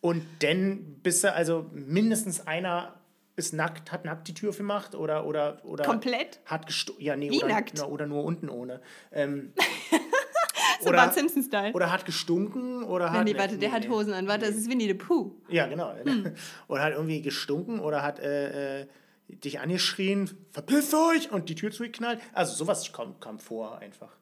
und 0.00 0.24
dann 0.40 0.96
bist 1.02 1.24
du 1.24 1.32
also 1.32 1.66
mindestens 1.72 2.46
einer 2.46 2.94
ist 3.36 3.52
nackt, 3.52 3.92
hat 3.92 4.04
nackt 4.06 4.28
die 4.28 4.34
Tür 4.34 4.52
gemacht 4.52 4.94
oder 4.94 5.26
oder 5.26 5.58
oder 5.64 5.84
Komplett? 5.84 6.40
hat 6.46 6.66
ja 6.98 7.16
nee 7.16 7.30
Wie 7.30 7.38
oder, 7.44 7.48
nackt? 7.54 7.72
na, 7.76 7.84
oder 7.86 8.06
nur 8.06 8.24
unten 8.24 8.48
ohne 8.48 8.80
ähm, 9.12 9.52
So 10.80 10.88
oder 10.90 10.98
Bart 10.98 11.14
Simpson-Style. 11.14 11.72
oder 11.72 11.90
hat 11.90 12.04
gestunken 12.04 12.82
oder 12.84 13.10
hat 13.10 13.24
Nee, 13.24 13.36
warte, 13.36 13.56
der 13.58 13.68
nee, 13.70 13.74
hat 13.74 13.82
nee. 13.84 13.88
Hosen 13.88 14.12
an. 14.12 14.26
Warte, 14.28 14.46
das 14.46 14.56
ist 14.56 14.70
Winnie 14.70 14.86
the 14.86 14.94
Pooh. 14.94 15.32
ja 15.48 15.66
genau 15.66 15.92
Hm. 16.02 16.32
oder 16.68 16.82
hat 16.82 16.92
irgendwie 16.92 17.22
gestunken 17.22 17.80
oder 17.80 18.02
hat 18.02 18.18
äh, 18.20 18.82
äh, 18.82 18.86
dich 19.28 19.60
angeschrien 19.60 20.30
verpisst 20.52 20.94
euch 20.94 21.30
und 21.30 21.48
die 21.48 21.54
Tür 21.54 21.70
zugeknallt 21.70 22.20
also 22.32 22.54
sowas 22.54 22.92
kam, 22.92 23.18
kam 23.20 23.38
vor 23.38 23.78
einfach 23.78 24.16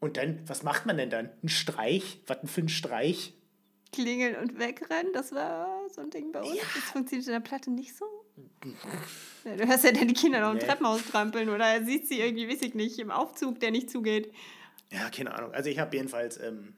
und 0.00 0.16
dann 0.16 0.40
was 0.46 0.62
macht 0.62 0.86
man 0.86 0.96
denn 0.96 1.10
dann 1.10 1.30
ein 1.42 1.48
Streich 1.48 2.20
was 2.26 2.40
denn 2.40 2.48
für 2.48 2.62
ein 2.62 2.68
Streich 2.68 3.34
Klingeln 3.92 4.36
und 4.36 4.56
wegrennen, 4.58 5.12
das 5.12 5.32
war 5.32 5.88
so 5.92 6.00
ein 6.00 6.10
Ding 6.10 6.30
bei 6.30 6.40
uns. 6.40 6.60
Das 6.74 6.84
funktioniert 6.92 7.26
in 7.26 7.32
der 7.32 7.40
Platte 7.40 7.72
nicht 7.72 7.96
so. 7.96 8.04
Ja, 9.44 9.56
du 9.56 9.66
hörst 9.66 9.84
ja 9.84 9.90
dann 9.90 10.06
die 10.06 10.14
Kinder 10.14 10.40
noch 10.40 10.52
im 10.52 10.58
Nee. 10.58 10.64
Treppenhaus 10.64 11.02
trampeln 11.10 11.48
oder 11.48 11.84
siehst 11.84 12.06
sie 12.06 12.20
irgendwie, 12.20 12.48
weiß 12.48 12.62
ich 12.62 12.74
nicht, 12.74 13.00
im 13.00 13.10
Aufzug, 13.10 13.58
der 13.58 13.72
nicht 13.72 13.90
zugeht. 13.90 14.32
Ja, 14.92 15.10
keine 15.10 15.34
Ahnung. 15.34 15.52
Also 15.52 15.70
ich 15.70 15.80
habe 15.80 15.96
jedenfalls. 15.96 16.38
Ähm, 16.38 16.74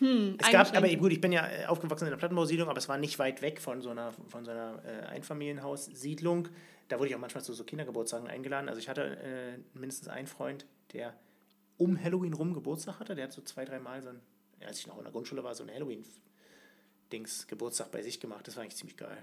Hm, 0.00 0.36
es 0.40 0.50
gab, 0.50 0.74
aber 0.74 0.88
gut, 0.96 1.12
ich 1.12 1.20
bin 1.20 1.30
ja 1.30 1.46
äh, 1.46 1.66
aufgewachsen 1.66 2.04
in 2.06 2.08
einer 2.08 2.18
Plattenbausiedlung, 2.18 2.68
aber 2.68 2.78
es 2.78 2.88
war 2.88 2.96
nicht 2.96 3.18
weit 3.18 3.42
weg 3.42 3.60
von 3.60 3.82
so 3.82 3.90
einer, 3.90 4.12
von 4.28 4.44
so 4.44 4.50
einer 4.50 4.82
äh, 4.84 5.06
Einfamilienhaussiedlung. 5.06 6.48
Da 6.88 6.98
wurde 6.98 7.10
ich 7.10 7.14
auch 7.14 7.20
manchmal 7.20 7.44
zu 7.44 7.52
so 7.52 7.64
Kindergeburtstagen 7.64 8.26
eingeladen. 8.26 8.68
Also 8.68 8.80
ich 8.80 8.88
hatte 8.88 9.18
äh, 9.18 9.58
mindestens 9.78 10.08
einen 10.08 10.26
Freund, 10.26 10.66
der 10.94 11.14
um 11.76 12.02
Halloween 12.02 12.32
rum 12.32 12.54
Geburtstag 12.54 12.98
hatte. 12.98 13.14
Der 13.14 13.24
hat 13.24 13.32
so 13.32 13.42
zwei, 13.42 13.64
drei 13.64 13.78
Mal 13.78 14.02
so 14.02 14.08
ein, 14.08 14.20
als 14.66 14.78
ich 14.78 14.86
noch 14.86 14.96
in 14.96 15.04
der 15.04 15.12
Grundschule 15.12 15.44
war, 15.44 15.54
so 15.54 15.64
ein 15.64 15.70
Halloween-Dings 15.70 17.46
Geburtstag 17.46 17.92
bei 17.92 18.02
sich 18.02 18.20
gemacht. 18.20 18.48
Das 18.48 18.56
war 18.56 18.62
eigentlich 18.62 18.76
ziemlich 18.76 18.96
geil. 18.96 19.18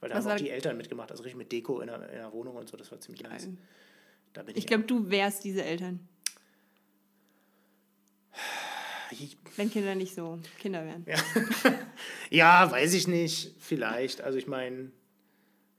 Weil 0.00 0.10
da 0.10 0.16
Was 0.16 0.26
haben 0.26 0.32
auch 0.32 0.36
die 0.36 0.50
Eltern 0.50 0.76
mitgemacht, 0.76 1.10
also 1.10 1.22
richtig 1.22 1.38
mit 1.38 1.50
Deko 1.50 1.80
in 1.80 1.88
der, 1.88 2.08
in 2.08 2.16
der 2.16 2.32
Wohnung 2.32 2.56
und 2.56 2.68
so. 2.68 2.76
Das 2.76 2.90
war 2.92 3.00
ziemlich 3.00 3.22
nice. 3.22 3.44
Geil. 3.46 3.56
Da 4.32 4.42
bin 4.42 4.52
Ich 4.52 4.58
ich, 4.58 4.66
glaube, 4.66 4.84
du 4.84 5.10
wärst 5.10 5.44
diese 5.44 5.64
Eltern, 5.64 6.08
ich 9.12 9.36
wenn 9.56 9.70
Kinder 9.70 9.94
nicht 9.94 10.14
so 10.14 10.38
Kinder 10.58 10.84
wären. 10.84 11.04
Ja, 12.30 12.70
weiß 12.70 12.94
ich 12.94 13.08
nicht. 13.08 13.54
Vielleicht. 13.58 14.20
Also 14.20 14.38
ich 14.38 14.46
meine, 14.46 14.90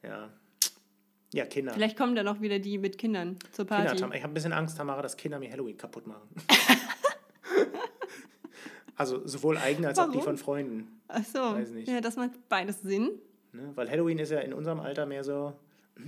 ja. 0.03 0.29
Ja, 1.33 1.45
Kinder. 1.45 1.73
Vielleicht 1.73 1.97
kommen 1.97 2.15
dann 2.15 2.27
auch 2.27 2.41
wieder 2.41 2.59
die 2.59 2.77
mit 2.77 2.97
Kindern 2.97 3.37
zur 3.53 3.65
Kinder 3.65 3.83
Party. 3.85 4.01
Tam- 4.01 4.11
ich 4.11 4.21
habe 4.21 4.31
ein 4.31 4.33
bisschen 4.33 4.51
Angst, 4.51 4.77
Tamara, 4.77 5.01
dass 5.01 5.15
Kinder 5.15 5.39
mir 5.39 5.49
Halloween 5.49 5.77
kaputt 5.77 6.05
machen. 6.07 6.27
also 8.95 9.25
sowohl 9.25 9.57
eigene 9.57 9.87
als 9.87 9.99
auch 9.99 10.05
die 10.05 10.15
Warum? 10.15 10.23
von 10.23 10.37
Freunden. 10.37 11.01
Ach 11.07 11.23
so, 11.23 11.39
Weiß 11.39 11.69
nicht. 11.71 11.87
ja, 11.87 12.01
das 12.01 12.15
macht 12.17 12.31
beides 12.49 12.81
Sinn. 12.81 13.11
Ne? 13.53 13.71
Weil 13.75 13.89
Halloween 13.89 14.19
ist 14.19 14.31
ja 14.31 14.39
in 14.39 14.53
unserem 14.53 14.79
Alter 14.79 15.05
mehr 15.05 15.23
so, 15.23 15.53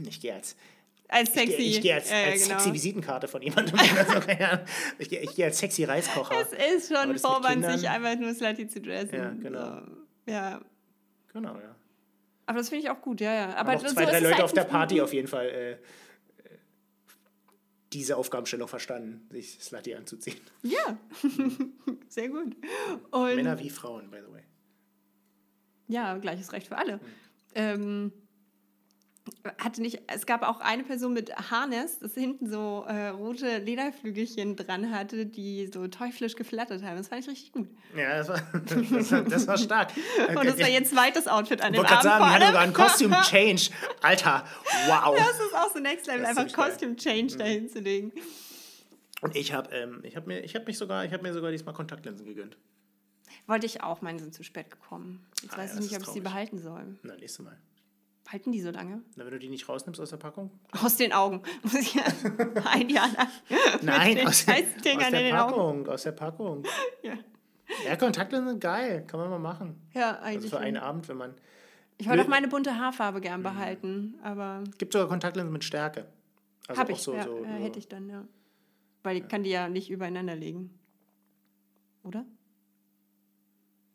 ich 0.07 0.19
gehe 0.21 0.33
als, 0.33 0.55
Als 1.09 1.29
ich 1.29 1.35
sexy. 1.35 1.57
gehe, 1.57 1.65
ich 1.67 1.81
gehe 1.81 1.93
als, 1.95 2.09
ja, 2.09 2.17
als 2.23 2.43
genau. 2.43 2.57
sexy 2.59 2.73
Visitenkarte 2.73 3.27
von 3.27 3.41
jemandem. 3.41 3.77
so, 3.77 3.83
Ahnung. 4.43 4.65
ich, 4.97 5.09
gehe, 5.09 5.19
ich 5.21 5.35
gehe 5.35 5.45
als 5.45 5.59
sexy 5.59 5.83
Reiskocher. 5.83 6.35
Es 6.41 6.85
ist 6.87 6.95
schon 6.95 7.17
Vorwand, 7.19 7.65
sich 7.65 7.87
einfach 7.87 8.15
nur 8.19 8.33
slutty 8.33 8.67
zu 8.67 8.81
dressen. 8.81 9.15
Ja, 9.15 9.29
genau. 9.31 9.79
So. 9.81 10.31
Ja, 10.31 10.61
Genau, 11.33 11.55
ja. 11.57 11.75
aber 12.45 12.59
das 12.59 12.69
finde 12.69 12.83
ich 12.85 12.89
auch 12.91 13.01
gut, 13.01 13.19
ja, 13.19 13.33
ja. 13.33 13.49
Aber 13.55 13.71
Aber 13.71 13.75
auch 13.75 13.87
so 13.87 13.93
zwei, 13.93 14.03
ist 14.03 14.11
drei 14.11 14.19
Leute 14.19 14.35
halt 14.35 14.43
auf 14.43 14.53
der 14.53 14.65
Party 14.65 15.01
auf 15.01 15.11
jeden 15.13 15.27
Fall 15.27 15.47
äh, 15.47 15.71
äh, 15.71 15.77
diese 17.91 18.17
Aufgabenstellung 18.17 18.67
verstanden, 18.67 19.27
sich 19.31 19.57
Slutty 19.59 19.95
anzuziehen. 19.95 20.39
Ja, 20.61 20.97
sehr 22.07 22.29
gut. 22.29 22.55
Und 23.09 23.35
Männer 23.35 23.57
wie 23.59 23.71
Frauen, 23.71 24.11
by 24.11 24.17
the 24.27 24.31
way. 24.31 24.43
ja, 25.87 26.15
gleiches 26.17 26.51
Recht 26.53 26.67
für 26.67 26.77
alle. 26.77 26.93
Hm. 26.93 27.01
Ähm, 27.55 28.13
hatte 29.57 29.81
nicht, 29.81 30.01
es 30.07 30.25
gab 30.25 30.43
auch 30.43 30.59
eine 30.59 30.83
Person 30.83 31.13
mit 31.13 31.35
Harness, 31.51 31.99
das 31.99 32.13
hinten 32.13 32.49
so 32.49 32.85
äh, 32.87 33.09
rote 33.09 33.57
Lederflügelchen 33.59 34.55
dran 34.55 34.91
hatte, 34.91 35.25
die 35.25 35.69
so 35.73 35.87
teuflisch 35.87 36.35
geflattert 36.35 36.83
haben. 36.83 36.97
Das 36.97 37.07
fand 37.09 37.21
ich 37.23 37.29
richtig 37.29 37.51
gut. 37.51 37.67
Ja, 37.95 38.17
das 38.17 38.29
war, 38.29 38.41
das 38.53 39.11
war, 39.11 39.21
das 39.21 39.47
war 39.47 39.57
stark. 39.57 39.91
Und 40.35 40.45
das 40.45 40.59
war 40.59 40.69
ihr 40.69 40.83
zweites 40.85 41.27
Outfit 41.27 41.61
an 41.61 41.73
Ich 41.73 41.79
dem 41.79 41.89
wollte 41.89 41.93
gerade 41.93 42.11
Abend. 42.11 42.23
sagen, 42.23 42.23
vor 42.23 42.33
hatte 42.33 42.45
sogar 42.45 42.61
allem. 42.61 42.69
einen 42.69 42.73
Costume 42.73 43.21
Change. 43.23 43.69
Alter, 44.01 44.45
wow. 44.87 45.15
Das 45.17 45.39
ist 45.39 45.55
auch 45.55 45.73
so 45.73 45.79
Next 45.79 46.07
Level, 46.07 46.25
einfach. 46.25 46.51
Costume 46.53 46.95
Change 46.95 47.37
dahin 47.37 47.69
zu 47.69 47.79
legen. 47.79 48.11
Und 49.21 49.35
ich 49.35 49.53
habe 49.53 49.73
ähm, 49.73 50.01
ich 50.03 50.15
hab 50.17 50.27
mir, 50.27 50.41
ich 50.41 50.55
hab 50.55 50.67
mich 50.67 50.77
sogar, 50.77 51.05
ich 51.05 51.13
habe 51.13 51.23
mir 51.23 51.33
sogar 51.33 51.51
diesmal 51.51 51.73
Kontaktlinsen 51.73 52.25
gegönnt. 52.25 52.57
Wollte 53.47 53.65
ich 53.65 53.81
auch, 53.81 54.01
meine 54.01 54.19
sind 54.19 54.33
zu 54.33 54.43
spät 54.43 54.69
gekommen. 54.69 55.25
Jetzt 55.41 55.53
Ah 55.53 55.57
weiß 55.57 55.71
ja, 55.71 55.75
ich 55.79 55.91
nicht, 55.91 55.95
ob 55.95 56.03
ich 56.03 56.09
sie 56.09 56.21
behalten 56.21 56.59
soll. 56.59 56.97
Na, 57.03 57.15
nächstes 57.15 57.43
Mal. 57.43 57.57
Halten 58.33 58.51
die 58.51 58.61
so 58.61 58.71
lange? 58.71 59.01
Na, 59.15 59.23
wenn 59.25 59.31
du 59.31 59.39
die 59.39 59.47
nicht 59.49 59.69
rausnimmst 59.69 60.01
aus 60.01 60.09
der 60.09 60.17
Packung? 60.17 60.49
Aus 60.83 60.97
den 60.97 61.13
Augen. 61.13 61.41
Muss 61.63 61.75
ich 61.75 61.93
ja 61.93 62.03
ein 62.65 62.89
Jahr 62.89 63.07
lang. 63.13 63.27
Nein, 63.83 64.27
aus, 64.27 64.45
der- 64.45 64.55
aus 64.57 64.63
der. 64.83 65.31
Packung. 65.31 65.87
Aus 65.87 66.03
der 66.03 66.11
Packung. 66.13 66.63
Ja, 67.03 67.13
Ja, 67.85 67.95
Kontaktlinsen 67.95 68.49
sind 68.49 68.59
geil. 68.59 69.05
Kann 69.07 69.19
man 69.19 69.29
mal 69.29 69.39
machen. 69.39 69.79
ja 69.93 70.11
Also 70.15 70.25
eigentlich. 70.25 70.49
für 70.49 70.59
einen. 70.59 70.77
Abend, 70.77 71.07
wenn 71.07 71.17
man. 71.17 71.33
ich 71.97 72.09
wollte 72.09 72.23
auch 72.23 72.27
meine 72.27 72.47
bunte 72.47 72.77
Haarfarbe 72.77 73.21
gern 73.21 73.41
behalten, 73.43 74.15
aber 74.23 74.63
Gibt 74.79 74.93
sogar 74.93 75.07
Kontaktlinsen 75.07 75.53
mit 75.53 75.63
Stärke. 75.63 76.05
Also 76.67 76.81
habe 76.81 76.93
auch 76.93 76.97
ich. 76.97 77.01
so, 77.03 77.13
ja, 77.13 77.23
so, 77.23 77.43
ja, 77.43 77.57
so. 77.57 77.63
hätte 77.63 77.79
ich 77.79 77.87
dann, 77.87 78.09
ja. 78.09 78.23
Weil 79.03 79.17
ich 79.17 79.27
kann 79.27 79.43
die 79.43 79.49
ja 79.51 79.69
nicht 79.69 79.89
übereinander 79.91 80.35
legen. 80.35 80.77
Oder? 82.03 82.25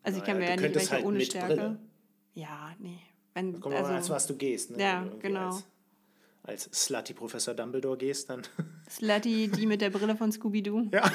Also 0.03 0.18
ich 0.18 0.24
kann 0.24 0.38
Naja, 0.38 0.51
mir 0.51 0.57
ja 0.57 0.62
nicht 0.68 0.74
welche 0.77 0.90
halt 0.92 1.05
ohne 1.05 1.20
Stärke. 1.22 1.55
Brille. 1.55 1.79
Ja, 2.35 2.72
nee. 2.79 2.98
Wenn, 3.38 3.61
Kommt 3.61 3.77
also, 3.77 3.92
also 3.92 4.14
was 4.14 4.27
du 4.27 4.35
gehst. 4.37 4.72
Ne? 4.72 4.83
Ja, 4.83 5.07
genau. 5.20 5.51
Als, 5.51 5.64
als 6.42 6.85
Slutty 6.85 7.14
Professor 7.14 7.55
Dumbledore 7.55 7.96
gehst, 7.96 8.29
dann. 8.31 8.42
Slutty, 8.90 9.48
die 9.48 9.66
mit 9.66 9.81
der 9.81 9.90
Brille 9.90 10.16
von 10.16 10.33
Scooby-Doo. 10.33 10.88
ja. 10.92 11.11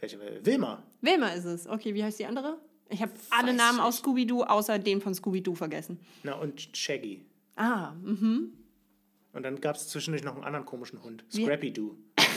Welche? 0.00 0.18
Wilma. 0.44 0.82
Wilma 1.00 1.28
ist 1.28 1.44
es. 1.46 1.66
Okay, 1.66 1.94
wie 1.94 2.04
heißt 2.04 2.18
die 2.18 2.26
andere? 2.26 2.58
Ich 2.90 3.00
habe 3.00 3.12
alle 3.30 3.54
Namen 3.54 3.78
nicht. 3.78 3.86
aus 3.86 3.96
Scooby-Doo 3.98 4.42
außer 4.42 4.78
den 4.78 5.00
von 5.00 5.14
Scooby-Doo 5.14 5.54
vergessen. 5.54 5.98
Na, 6.24 6.34
und 6.34 6.76
Shaggy. 6.76 7.24
Ah, 7.56 7.92
mhm. 8.02 8.52
Und 9.32 9.44
dann 9.44 9.60
gab 9.62 9.76
es 9.76 9.88
zwischendurch 9.88 10.24
noch 10.24 10.34
einen 10.34 10.44
anderen 10.44 10.66
komischen 10.66 11.02
Hund. 11.02 11.24
Wie- 11.30 11.46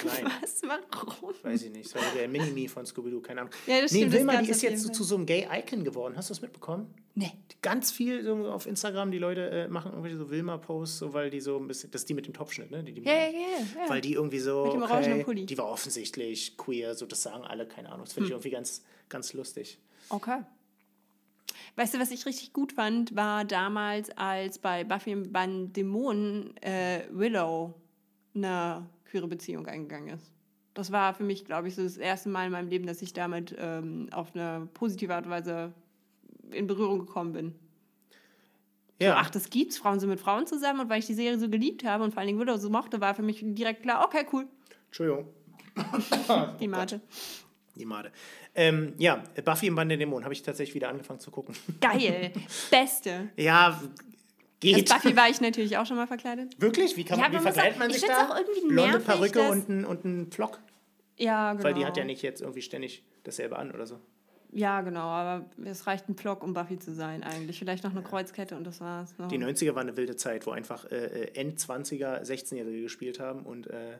Klein. 0.02 0.26
Was? 0.42 0.62
Warum? 0.64 1.34
Weiß 1.44 1.64
ich 1.64 1.72
nicht. 1.72 1.86
Das 1.86 1.96
war 1.96 2.12
der 2.16 2.28
Mini-Me 2.28 2.68
von 2.70 2.86
Scooby-Doo, 2.86 3.22
keine 3.22 3.42
Ahnung. 3.42 3.54
Ja, 3.68 3.82
das 3.82 3.92
nee, 3.92 4.00
stimmt, 4.00 4.14
Wilma, 4.14 4.42
die 4.42 4.50
ist 4.50 4.62
jetzt 4.62 4.82
so, 4.84 4.90
zu 4.92 5.04
so 5.04 5.16
einem 5.16 5.26
Gay-Icon 5.26 5.84
geworden. 5.84 6.16
Hast 6.18 6.30
du 6.30 6.34
das 6.34 6.42
mitbekommen? 6.42 6.94
Nee. 7.14 7.32
Ganz 7.62 7.92
viel 7.92 8.24
so 8.24 8.48
auf 8.50 8.66
Instagram, 8.66 9.12
die 9.12 9.18
Leute 9.20 9.50
äh, 9.50 9.68
machen 9.68 9.92
irgendwelche 9.92 10.18
so 10.18 10.30
Wilma-Posts, 10.30 10.98
so, 10.98 11.14
weil 11.14 11.30
die 11.30 11.42
so 11.42 11.58
ein 11.58 11.68
bisschen, 11.68 11.92
das 11.92 12.02
ist 12.02 12.10
die 12.10 12.14
mit 12.14 12.28
dem 12.28 12.34
Topschnitt, 12.34 12.72
ne? 12.72 12.84
Die, 12.84 12.94
die 12.94 13.04
Ja, 13.04 13.14
ja, 13.14 13.30
ja. 13.30 13.90
Weil 13.90 14.02
die 14.02 14.14
irgendwie 14.14 14.40
so, 14.40 14.66
Mit 14.66 14.74
dem 14.74 14.84
okay, 14.84 15.46
die 15.46 15.58
war 15.58 15.66
offensichtlich 15.70 16.58
queer, 16.58 16.96
so 16.96 17.06
das 17.06 17.24
sagen 17.24 17.44
alle, 17.44 17.68
keine 17.68 17.90
Ahnung. 17.90 18.06
Das 18.06 18.12
Hm. 18.12 18.16
finde 18.16 18.28
ich 18.28 18.32
irgendwie 18.34 18.50
ganz, 18.52 18.84
ganz 19.10 19.34
lustig. 19.34 19.80
Okay. 20.10 20.42
Weißt 21.78 21.94
du, 21.94 22.00
was 22.00 22.12
ich 22.12 22.26
richtig 22.26 22.54
gut 22.54 22.72
fand, 22.74 23.16
war 23.16 23.44
damals, 23.44 24.10
als 24.18 24.60
bei 24.60 24.84
Buffy 24.84 25.14
und 25.14 25.34
beim 25.34 25.74
Dämonen 25.74 26.56
äh, 26.62 27.02
Willow 27.12 27.74
eine 28.34 28.86
queere 29.16 29.28
Beziehung 29.28 29.66
eingegangen 29.68 30.14
ist. 30.14 30.32
Das 30.74 30.92
war 30.92 31.14
für 31.14 31.24
mich, 31.24 31.46
glaube 31.46 31.70
ich, 31.70 31.76
so 31.76 31.84
das 31.84 31.96
erste 31.96 32.28
Mal 32.28 32.48
in 32.48 32.52
meinem 32.52 32.68
Leben, 32.68 32.86
dass 32.86 33.02
ich 33.02 33.14
damit 33.14 33.56
ähm, 33.58 34.10
auf 34.12 34.36
eine 34.36 34.68
positive 34.74 35.16
Art 35.16 35.26
und 35.26 35.32
Weise 35.32 35.74
in 36.52 36.68
Berührung 36.68 37.00
gekommen 37.00 37.32
bin. 37.32 37.56
Ja, 39.00 39.16
Ach, 39.18 39.30
das 39.30 39.50
gibt's, 39.50 39.78
Frauen 39.78 40.00
sind 40.00 40.10
mit 40.10 40.20
Frauen 40.20 40.48
zusammen 40.48 40.82
und 40.82 40.90
weil 40.90 41.00
ich 41.00 41.06
die 41.06 41.14
Serie 41.14 41.40
so 41.40 41.50
geliebt 41.50 41.86
habe 41.86 42.04
und 42.04 42.12
vor 42.12 42.20
allen 42.20 42.28
Dingen 42.28 42.40
Willow 42.40 42.58
so 42.58 42.70
mochte, 42.70 43.00
war 43.02 43.16
für 43.16 43.24
mich 43.24 43.40
direkt 43.42 43.84
klar, 43.84 44.06
okay, 44.06 44.26
cool, 44.32 44.48
Entschuldigung. 44.88 45.28
die 46.60 46.68
Mate. 46.68 47.02
Die 47.76 47.86
Made. 47.86 48.12
Ähm, 48.54 48.94
ja, 48.98 49.22
Buffy 49.44 49.68
im 49.68 49.76
Band 49.76 49.92
der 49.92 49.98
Dämonen 49.98 50.24
habe 50.24 50.34
ich 50.34 50.42
tatsächlich 50.42 50.76
wieder 50.76 50.88
angefangen 50.88 51.20
zu 51.20 51.30
gucken. 51.30 51.56
Geil, 51.82 52.32
beste. 52.72 53.30
ja, 53.36 53.82
Als 54.64 54.74
geht. 54.76 54.90
Buffy 54.90 55.16
war 55.16 55.30
ich 55.30 55.42
natürlich 55.42 55.78
auch 55.78 55.86
schon 55.86 55.98
mal 55.98 56.08
verkleidet. 56.08 56.60
Wirklich? 56.62 56.96
Wie, 56.98 57.04
kann 57.04 57.18
Ja, 57.20 57.24
man, 57.26 57.32
wie 57.34 57.36
man 57.36 57.44
verkleidet 57.44 57.74
auch- 57.76 57.80
man 57.80 57.90
ich 57.90 57.96
sich 57.98 58.06
find's 58.06 58.18
da? 58.20 58.30
auch 58.34 58.38
irgendwie 58.40 58.68
Blonde 58.68 59.00
Perücke 59.00 59.40
dass- 59.40 59.52
und 59.52 59.70
ein, 59.70 59.86
und 59.86 60.06
ein 60.06 60.32
Flock? 60.32 60.60
Ja, 61.18 61.54
genau. 61.54 61.64
Weil 61.64 61.74
die 61.74 61.86
hat 61.86 61.98
ja 61.98 62.04
nicht 62.04 62.22
jetzt 62.22 62.42
irgendwie 62.42 62.62
ständig 62.62 63.04
dasselbe 63.24 63.58
an 63.58 63.72
oder 63.72 63.86
so. 63.86 64.00
Ja, 64.52 64.82
genau, 64.82 65.02
aber 65.08 65.46
es 65.66 65.86
reicht 65.86 66.08
ein 66.08 66.16
Block, 66.16 66.42
um 66.44 66.54
Buffy 66.54 66.80
zu 66.80 66.94
sein 66.94 67.24
eigentlich. 67.24 67.60
Vielleicht 67.60 67.84
noch 67.84 67.92
eine 67.92 68.02
Kreuzkette 68.04 68.56
und 68.56 68.64
das 68.66 68.80
war's. 68.80 69.14
Die 69.30 69.38
90er 69.38 69.76
war 69.76 69.82
eine 69.82 69.98
wilde 69.98 70.16
Zeit, 70.16 70.46
wo 70.48 70.52
einfach 70.52 70.86
äh, 70.92 70.96
äh, 71.26 71.40
End-20er 71.42 72.22
16-Jährige 72.24 72.82
gespielt 72.84 73.20
haben 73.20 73.44
und 73.44 73.68
äh, 73.68 73.98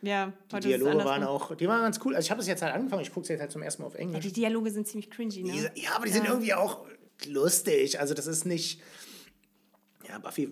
ja, 0.00 0.32
die 0.52 0.60
Dialoge 0.60 1.04
waren 1.04 1.24
auch, 1.24 1.54
die 1.56 1.66
waren 1.68 1.82
ganz 1.82 1.98
cool. 2.04 2.14
Also 2.14 2.24
ich 2.26 2.30
habe 2.30 2.40
es 2.40 2.46
jetzt 2.46 2.62
halt 2.62 2.72
angefangen, 2.72 3.02
ich 3.02 3.12
gucke 3.12 3.22
es 3.24 3.28
jetzt 3.28 3.40
halt 3.40 3.50
zum 3.50 3.62
ersten 3.62 3.82
Mal 3.82 3.88
auf 3.88 3.94
Ja, 3.94 4.00
Englisch. 4.00 4.24
die 4.24 4.32
Dialoge 4.32 4.70
sind 4.70 4.86
ziemlich 4.86 5.10
cringy, 5.10 5.42
ne? 5.42 5.70
Ja, 5.74 5.90
aber 5.96 6.06
die 6.06 6.12
sind 6.12 6.26
irgendwie 6.26 6.54
auch 6.54 6.86
lustig. 7.26 8.00
Also 8.00 8.14
das 8.14 8.26
ist 8.26 8.44
nicht. 8.46 8.80
Ja, 10.08 10.18
Buffy 10.18 10.50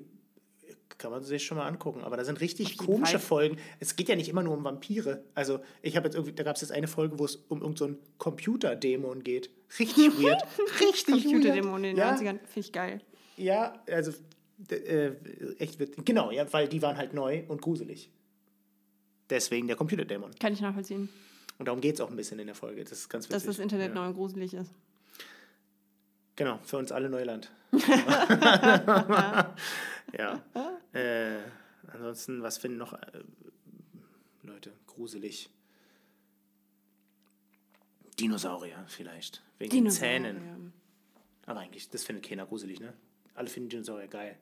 kann 0.98 1.10
man 1.10 1.22
sich 1.22 1.44
schon 1.44 1.58
mal 1.58 1.66
angucken. 1.66 2.02
Aber 2.02 2.16
da 2.16 2.24
sind 2.24 2.40
richtig 2.40 2.78
komische 2.78 3.18
Fall. 3.18 3.48
Folgen. 3.48 3.58
Es 3.80 3.96
geht 3.96 4.08
ja 4.08 4.16
nicht 4.16 4.28
immer 4.28 4.42
nur 4.42 4.54
um 4.54 4.64
Vampire. 4.64 5.24
Also 5.34 5.60
ich 5.82 5.96
habe 5.96 6.06
jetzt 6.06 6.14
irgendwie, 6.14 6.32
da 6.32 6.42
gab 6.42 6.56
es 6.56 6.62
jetzt 6.62 6.72
eine 6.72 6.88
Folge, 6.88 7.18
wo 7.18 7.24
es 7.24 7.36
um 7.36 7.60
irgendeinen 7.60 7.76
so 7.76 7.84
einen 7.84 7.98
Computerdämon 8.18 9.22
geht. 9.22 9.50
Richtig 9.78 9.96
weird. 10.22 10.42
Richtig 10.80 11.24
Computerdämonen 11.24 11.84
in 11.84 11.96
den 11.96 11.98
ja, 11.98 12.14
90ern, 12.14 12.38
finde 12.46 12.60
ich 12.60 12.72
geil. 12.72 13.00
Ja, 13.36 13.82
also 13.90 14.12
äh, 14.70 15.10
echt 15.58 15.78
witzig. 15.78 16.04
Genau, 16.04 16.30
ja, 16.30 16.50
weil 16.52 16.68
die 16.68 16.80
waren 16.80 16.96
halt 16.96 17.12
neu 17.12 17.42
und 17.48 17.60
gruselig. 17.60 18.10
Deswegen 19.28 19.66
der 19.66 19.76
Computerdämon. 19.76 20.30
Kann 20.40 20.52
ich 20.52 20.60
nachvollziehen, 20.60 21.08
Und 21.58 21.66
darum 21.66 21.80
geht 21.80 21.96
es 21.96 22.00
auch 22.00 22.10
ein 22.10 22.16
bisschen 22.16 22.38
in 22.38 22.46
der 22.46 22.54
Folge. 22.54 22.82
Das 22.84 22.92
ist 22.92 23.08
ganz 23.08 23.24
witzig. 23.24 23.34
dass 23.34 23.44
das 23.44 23.58
Internet 23.58 23.88
ja. 23.88 23.94
neu 23.94 24.06
und 24.08 24.14
gruselig 24.14 24.54
ist. 24.54 24.72
Genau, 26.36 26.58
für 26.62 26.76
uns 26.76 26.92
alle 26.92 27.10
Neuland. 27.10 27.50
Ja. 30.18 30.42
Äh, 30.92 31.38
ansonsten, 31.92 32.42
was 32.42 32.58
finden 32.58 32.78
noch 32.78 32.92
äh, 32.92 33.22
Leute 34.42 34.72
gruselig? 34.86 35.50
Dinosaurier 38.18 38.84
vielleicht. 38.88 39.42
Wegen 39.58 39.84
den 39.84 39.90
Zähnen. 39.90 40.72
Aber 41.44 41.60
eigentlich, 41.60 41.88
das 41.90 42.04
findet 42.04 42.26
keiner 42.26 42.46
gruselig, 42.46 42.80
ne? 42.80 42.92
Alle 43.34 43.48
finden 43.48 43.68
Dinosaurier 43.68 44.08
geil. 44.08 44.38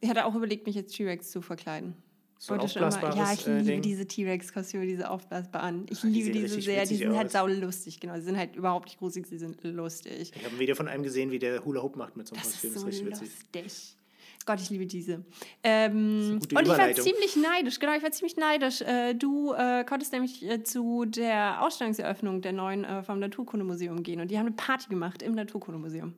Ich 0.00 0.08
hatte 0.08 0.24
auch 0.24 0.34
überlegt, 0.34 0.66
mich 0.66 0.76
als 0.76 0.92
T-Rex 0.92 1.30
zu 1.30 1.42
verkleiden. 1.42 1.94
So 2.42 2.54
ein 2.54 2.66
schon 2.68 2.78
immer- 2.80 2.86
aufblasbares 2.88 3.16
ja, 3.16 3.32
ich 3.34 3.46
äh, 3.46 3.58
liebe 3.58 3.70
Ding. 3.72 3.82
diese 3.82 4.06
T-Rex-Kostüme, 4.06 4.86
diese 4.86 5.10
aufblasbaren. 5.10 5.84
Ich 5.90 5.98
Ah, 5.98 6.06
die 6.06 6.12
liebe 6.22 6.30
diese 6.32 6.48
sehr. 6.60 6.76
Die 6.84 6.90
witzig 6.92 6.98
sind 7.00 7.14
halt 7.14 7.26
aus. 7.26 7.32
saulustig, 7.32 8.00
genau. 8.00 8.14
Sie 8.16 8.22
sind 8.22 8.38
halt 8.38 8.56
überhaupt 8.56 8.86
nicht 8.86 8.98
gruselig, 8.98 9.26
sie 9.26 9.36
sind 9.36 9.62
lustig. 9.62 10.32
Ich 10.34 10.42
habe 10.44 10.54
ein 10.54 10.58
Video 10.58 10.74
von 10.74 10.88
einem 10.88 11.02
gesehen, 11.02 11.30
wie 11.30 11.38
der 11.38 11.62
Hula 11.64 11.82
Hoop 11.82 11.96
macht 11.96 12.16
mit 12.16 12.26
so 12.26 12.34
einem 12.34 12.42
Das 12.42 12.52
Kostüm. 12.52 12.68
ist 12.70 12.74
Das 12.76 12.82
so 12.82 12.88
ist 12.88 12.94
richtig 13.04 13.20
witzig. 13.20 13.62
lustig. 13.62 13.96
Gott, 14.46 14.58
ich 14.58 14.70
liebe 14.70 14.86
diese. 14.86 15.22
Ähm, 15.62 16.38
und 16.40 16.50
ich 16.50 16.68
war 16.68 16.92
ziemlich 16.94 17.36
neidisch, 17.36 17.78
genau, 17.78 17.94
ich 17.94 18.02
war 18.02 18.10
ziemlich 18.10 18.38
neidisch. 18.38 18.80
Äh, 18.80 19.12
du 19.14 19.52
äh, 19.52 19.84
konntest 19.84 20.12
nämlich 20.14 20.42
äh, 20.42 20.62
zu 20.64 21.04
der 21.04 21.62
Ausstellungseröffnung 21.62 22.40
der 22.40 22.52
neuen 22.54 22.84
äh, 22.84 23.02
vom 23.02 23.18
Naturkundemuseum 23.18 24.02
gehen 24.02 24.18
und 24.18 24.30
die 24.30 24.38
haben 24.38 24.46
eine 24.46 24.56
Party 24.56 24.88
gemacht 24.88 25.20
im 25.22 25.34
Naturkundemuseum. 25.34 26.14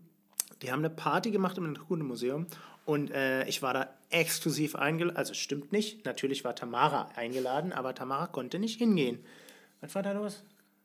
Die 0.63 0.71
haben 0.71 0.79
eine 0.79 0.91
Party 0.91 1.33
gemacht 1.33 1.59
im 1.59 1.65
Naturkundemuseum 1.73 2.47
und 2.85 3.11
äh, 3.11 3.45
ich 3.49 3.63
war 3.63 3.75
da 3.75 3.89
exklusiv 4.11 4.75
eingeladen. 4.77 5.17
Also 5.17 5.35
stimmt 5.35 5.73
nicht, 5.73 6.05
natürlich 6.05 6.45
war 6.45 6.55
Tamara 6.55 7.09
eingeladen, 7.17 7.73
aber 7.73 7.95
Tamara 7.95 8.27
konnte 8.27 8.59
nicht 8.59 8.79
hingehen. 8.79 9.19
Was 9.81 9.95
war 9.95 10.03
da 10.03 10.13
los? 10.13 10.43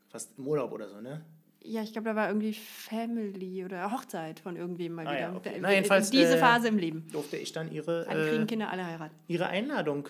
Fast 0.10 0.31
im 0.38 0.47
Urlaub 0.47 0.71
oder 0.71 0.88
so, 0.89 1.01
ne? 1.01 1.21
Ja, 1.63 1.81
ich 1.83 1.91
glaube, 1.91 2.07
da 2.10 2.15
war 2.15 2.29
irgendwie 2.29 2.53
Family 2.53 3.65
oder 3.65 3.91
Hochzeit 3.91 4.39
von 4.39 4.55
irgendwem 4.55 4.93
mal 4.93 5.05
Ah 5.07 5.12
wieder. 5.12 5.19
ja, 5.19 5.36
okay. 5.36 5.51
Da- 5.55 5.60
Na, 5.62 5.73
jedenfalls, 5.73 6.10
diese 6.12 6.36
äh, 6.36 6.39
Phase 6.39 6.69
im 6.69 6.77
Leben. 6.77 7.05
Durfte 7.12 7.36
ich 7.36 7.51
dann 7.51 7.71
ihre, 7.71 8.05
kriegen 8.05 8.43
äh, 8.43 8.45
Kinder, 8.45 8.69
alle 8.71 8.86
heiraten. 8.86 9.13
ihre 9.27 9.47
Einladung 9.47 10.07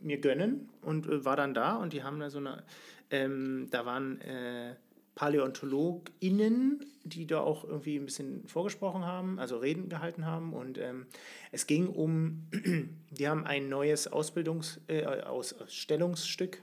mir 0.00 0.18
gönnen 0.18 0.68
und 0.82 1.06
äh, 1.06 1.24
war 1.24 1.36
dann 1.36 1.52
da 1.54 1.76
und 1.76 1.92
die 1.92 2.02
haben 2.02 2.20
da 2.20 2.30
so 2.30 2.38
eine, 2.38 2.62
ähm, 3.10 3.68
da 3.70 3.84
waren 3.86 4.20
äh, 4.22 4.74
PaläontologInnen, 5.14 6.84
die 7.04 7.26
da 7.26 7.40
auch 7.40 7.64
irgendwie 7.64 7.96
ein 7.96 8.06
bisschen 8.06 8.46
vorgesprochen 8.48 9.04
haben, 9.04 9.38
also 9.38 9.58
Reden 9.58 9.88
gehalten 9.88 10.26
haben 10.26 10.52
und 10.52 10.78
ähm, 10.78 11.06
es 11.52 11.66
ging 11.66 11.86
um, 11.88 12.48
die 13.10 13.28
haben 13.28 13.44
ein 13.44 13.68
neues 13.68 14.10
Ausbildungs-, 14.10 14.80
äh, 14.88 15.04
Ausstellungsstück, 15.04 16.62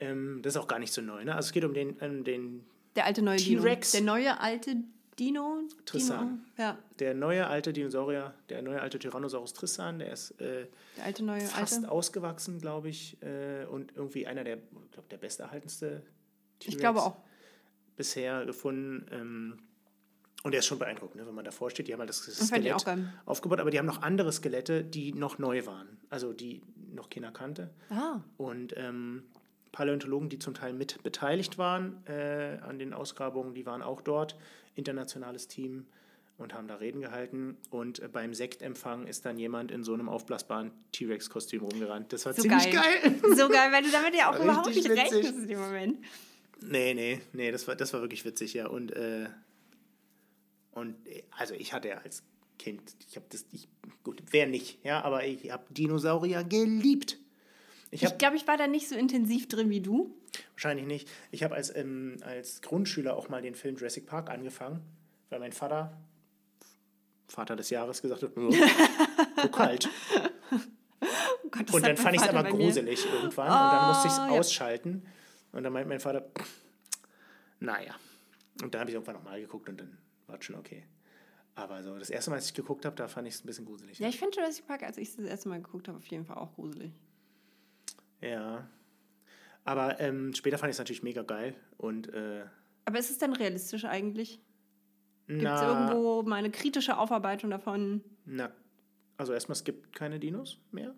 ähm, 0.00 0.40
das 0.42 0.54
ist 0.54 0.60
auch 0.60 0.68
gar 0.68 0.78
nicht 0.78 0.92
so 0.92 1.02
neu, 1.02 1.24
ne? 1.24 1.34
also 1.34 1.48
es 1.48 1.52
geht 1.52 1.64
um 1.64 1.74
den, 1.74 1.90
um 1.98 2.24
den 2.24 2.64
Der 2.96 3.04
alte 3.06 3.22
neue 3.22 3.36
Dino. 3.36 3.62
T-Rex. 3.62 3.92
Der 3.92 4.00
neue 4.00 4.40
alte 4.40 4.76
Dino. 5.18 5.62
Tristan. 5.84 6.42
Dino. 6.56 6.68
Ja, 6.68 6.78
der 6.98 7.12
neue 7.14 7.46
alte 7.46 7.74
Dinosaurier, 7.74 8.34
der 8.48 8.62
neue 8.62 8.80
alte 8.80 8.98
Tyrannosaurus 8.98 9.52
Tristan, 9.52 9.98
der 9.98 10.12
ist 10.12 10.30
äh, 10.40 10.66
der 10.96 11.04
alte 11.04 11.22
neue 11.22 11.42
fast 11.42 11.74
alte. 11.74 11.90
ausgewachsen, 11.90 12.58
glaube 12.60 12.88
ich, 12.88 13.22
äh, 13.22 13.66
und 13.66 13.94
irgendwie 13.94 14.26
einer 14.26 14.42
der, 14.42 14.56
glaub, 14.90 15.06
der 15.10 15.18
besterhaltenste 15.18 16.02
Ich 16.64 16.78
glaube 16.78 17.02
auch. 17.02 17.16
Bisher 17.96 18.44
gefunden. 18.46 19.06
Ähm, 19.10 19.58
und 20.44 20.52
der 20.52 20.58
ist 20.58 20.66
schon 20.66 20.78
beeindruckend, 20.78 21.16
ne, 21.16 21.26
wenn 21.26 21.34
man 21.34 21.44
davor 21.44 21.70
steht. 21.70 21.86
Die 21.86 21.92
haben 21.92 22.00
halt 22.00 22.10
das 22.10 22.22
Skelett 22.24 22.84
aufgebaut, 23.26 23.60
aber 23.60 23.70
die 23.70 23.78
haben 23.78 23.86
noch 23.86 24.02
andere 24.02 24.32
Skelette, 24.32 24.82
die 24.82 25.12
noch 25.12 25.38
neu 25.38 25.66
waren, 25.66 25.86
also 26.10 26.32
die 26.32 26.62
noch 26.92 27.10
keiner 27.10 27.30
kannte. 27.30 27.70
Ah, 27.90 28.20
Und 28.38 28.74
ähm, 28.76 29.22
Paläontologen, 29.70 30.28
die 30.28 30.38
zum 30.38 30.54
Teil 30.54 30.72
mit 30.72 31.02
beteiligt 31.02 31.58
waren 31.58 32.04
äh, 32.06 32.58
an 32.66 32.78
den 32.78 32.92
Ausgrabungen, 32.92 33.54
die 33.54 33.64
waren 33.66 33.82
auch 33.82 34.02
dort. 34.02 34.36
Internationales 34.74 35.48
Team 35.48 35.86
und 36.38 36.54
haben 36.54 36.66
da 36.66 36.76
Reden 36.76 37.00
gehalten. 37.00 37.56
Und 37.70 38.00
äh, 38.00 38.08
beim 38.08 38.34
Sektempfang 38.34 39.06
ist 39.06 39.24
dann 39.24 39.38
jemand 39.38 39.70
in 39.70 39.84
so 39.84 39.94
einem 39.94 40.08
aufblasbaren 40.08 40.72
T-Rex-Kostüm 40.92 41.62
rumgerannt. 41.62 42.12
Das 42.12 42.26
war 42.26 42.34
so 42.34 42.42
ziemlich 42.42 42.70
geil. 42.70 42.82
geil. 43.02 43.36
So 43.36 43.48
geil, 43.48 43.70
weil 43.70 43.82
du 43.82 43.90
damit 43.90 44.14
ja 44.14 44.30
auch 44.30 44.38
überhaupt 44.42 44.68
nicht 44.68 44.84
witzig. 44.88 45.12
rechnest 45.14 45.38
in 45.38 45.48
dem 45.48 45.60
Moment. 45.60 46.04
Nee, 46.62 46.94
nee, 46.94 47.20
nee, 47.32 47.50
das 47.50 47.66
war, 47.68 47.74
das 47.76 47.92
war 47.92 48.00
wirklich 48.00 48.24
witzig, 48.24 48.54
ja. 48.54 48.66
Und, 48.68 48.92
äh, 48.92 49.28
und 50.72 50.96
also 51.36 51.54
ich 51.54 51.72
hatte 51.72 51.88
ja 51.88 51.98
als 51.98 52.22
Kind, 52.58 52.80
ich 53.08 53.16
habe 53.16 53.26
das, 53.30 53.44
ich, 53.52 53.68
gut, 54.04 54.22
wer 54.30 54.46
nicht, 54.46 54.84
ja, 54.84 55.02
aber 55.02 55.24
ich 55.24 55.50
habe 55.50 55.64
Dinosaurier 55.70 56.44
geliebt. 56.44 57.18
Ich 57.90 58.02
Ich 58.02 58.18
glaube, 58.18 58.36
ich 58.36 58.46
war 58.46 58.56
da 58.56 58.66
nicht 58.66 58.88
so 58.88 58.94
intensiv 58.94 59.48
drin 59.48 59.68
wie 59.68 59.80
du. 59.80 60.14
Wahrscheinlich 60.54 60.86
nicht. 60.86 61.08
Ich 61.30 61.42
habe 61.42 61.54
als, 61.54 61.74
ähm, 61.74 62.16
als 62.22 62.62
Grundschüler 62.62 63.16
auch 63.16 63.28
mal 63.28 63.42
den 63.42 63.54
Film 63.54 63.76
Jurassic 63.76 64.06
Park 64.06 64.30
angefangen, 64.30 64.80
weil 65.28 65.40
mein 65.40 65.52
Vater, 65.52 65.98
Vater 67.28 67.56
des 67.56 67.68
Jahres, 67.70 68.00
gesagt 68.00 68.22
hat, 68.22 68.30
"Ja, 68.36 68.66
guck 69.42 69.58
halt. 69.58 69.88
Oh 71.44 71.48
Gott, 71.50 71.70
Und 71.74 71.84
dann 71.84 71.96
fand 71.98 72.14
ich 72.16 72.22
es 72.22 72.28
aber 72.28 72.44
bei 72.44 72.50
mir. 72.52 72.64
gruselig 72.64 73.04
irgendwann 73.12 73.46
und 73.48 73.72
dann 73.72 73.88
musste 73.88 74.06
ich 74.08 74.12
es 74.14 74.18
Ah, 74.20 74.28
ja. 74.32 74.38
ausschalten. 74.40 75.02
Und 75.52 75.62
dann 75.62 75.72
meint 75.72 75.88
mein 75.88 76.00
Vater, 76.00 76.30
naja. 77.60 77.94
Und 78.62 78.74
dann 78.74 78.80
habe 78.80 78.90
ich 78.90 78.94
irgendwann 78.94 79.16
nochmal 79.16 79.40
geguckt 79.40 79.68
und 79.68 79.80
dann 79.80 79.98
war 80.26 80.38
es 80.38 80.44
schon 80.44 80.56
okay. 80.56 80.84
Aber 81.54 81.82
so 81.82 81.98
das 81.98 82.10
erste 82.10 82.30
Mal, 82.30 82.36
als 82.36 82.46
ich 82.46 82.54
geguckt 82.54 82.84
habe, 82.86 82.96
da 82.96 83.08
fand 83.08 83.28
ich 83.28 83.34
es 83.34 83.44
ein 83.44 83.46
bisschen 83.46 83.66
gruselig. 83.66 83.98
Ja, 83.98 84.08
ich 84.08 84.18
finde 84.18 84.36
Jurassic 84.38 84.66
Park, 84.66 84.82
als 84.82 84.96
ich 84.96 85.08
es 85.08 85.16
das 85.16 85.26
erste 85.26 85.48
Mal 85.48 85.60
geguckt 85.60 85.88
habe, 85.88 85.98
auf 85.98 86.06
jeden 86.06 86.24
Fall 86.24 86.36
auch 86.36 86.54
gruselig. 86.54 86.92
Ja. 88.20 88.68
Aber 89.64 90.00
ähm, 90.00 90.34
später 90.34 90.58
fand 90.58 90.70
ich 90.70 90.74
es 90.74 90.78
natürlich 90.78 91.02
mega 91.02 91.22
geil. 91.22 91.54
Und 91.76 92.12
äh, 92.14 92.44
Aber 92.86 92.98
ist 92.98 93.10
es 93.10 93.18
denn 93.18 93.32
realistisch 93.32 93.84
eigentlich? 93.84 94.40
Gibt 95.26 95.42
es 95.44 95.62
irgendwo 95.62 96.22
mal 96.22 96.36
eine 96.36 96.50
kritische 96.50 96.98
Aufarbeitung 96.98 97.50
davon? 97.50 98.02
na, 98.24 98.52
also 99.16 99.32
erstmal, 99.32 99.54
es 99.54 99.64
gibt 99.64 99.94
keine 99.94 100.18
Dinos 100.18 100.58
mehr. 100.72 100.94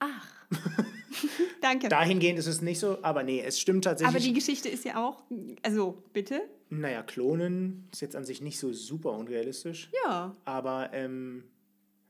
Ach, 0.00 0.46
Danke. 1.60 1.88
Dahingehend 1.88 2.38
ist 2.38 2.46
es 2.46 2.62
nicht 2.62 2.78
so, 2.78 2.98
aber 3.02 3.22
nee, 3.22 3.42
es 3.44 3.60
stimmt 3.60 3.84
tatsächlich. 3.84 4.14
Aber 4.14 4.24
die 4.24 4.32
Geschichte 4.32 4.68
ist 4.68 4.84
ja 4.84 5.04
auch, 5.04 5.22
also 5.62 6.02
bitte? 6.12 6.42
naja, 6.80 7.02
Klonen 7.02 7.88
ist 7.92 8.02
jetzt 8.02 8.16
an 8.16 8.24
sich 8.24 8.40
nicht 8.40 8.58
so 8.58 8.72
super 8.72 9.12
unrealistisch. 9.12 9.90
Ja. 10.04 10.34
Aber, 10.44 10.90
ähm, 10.92 11.44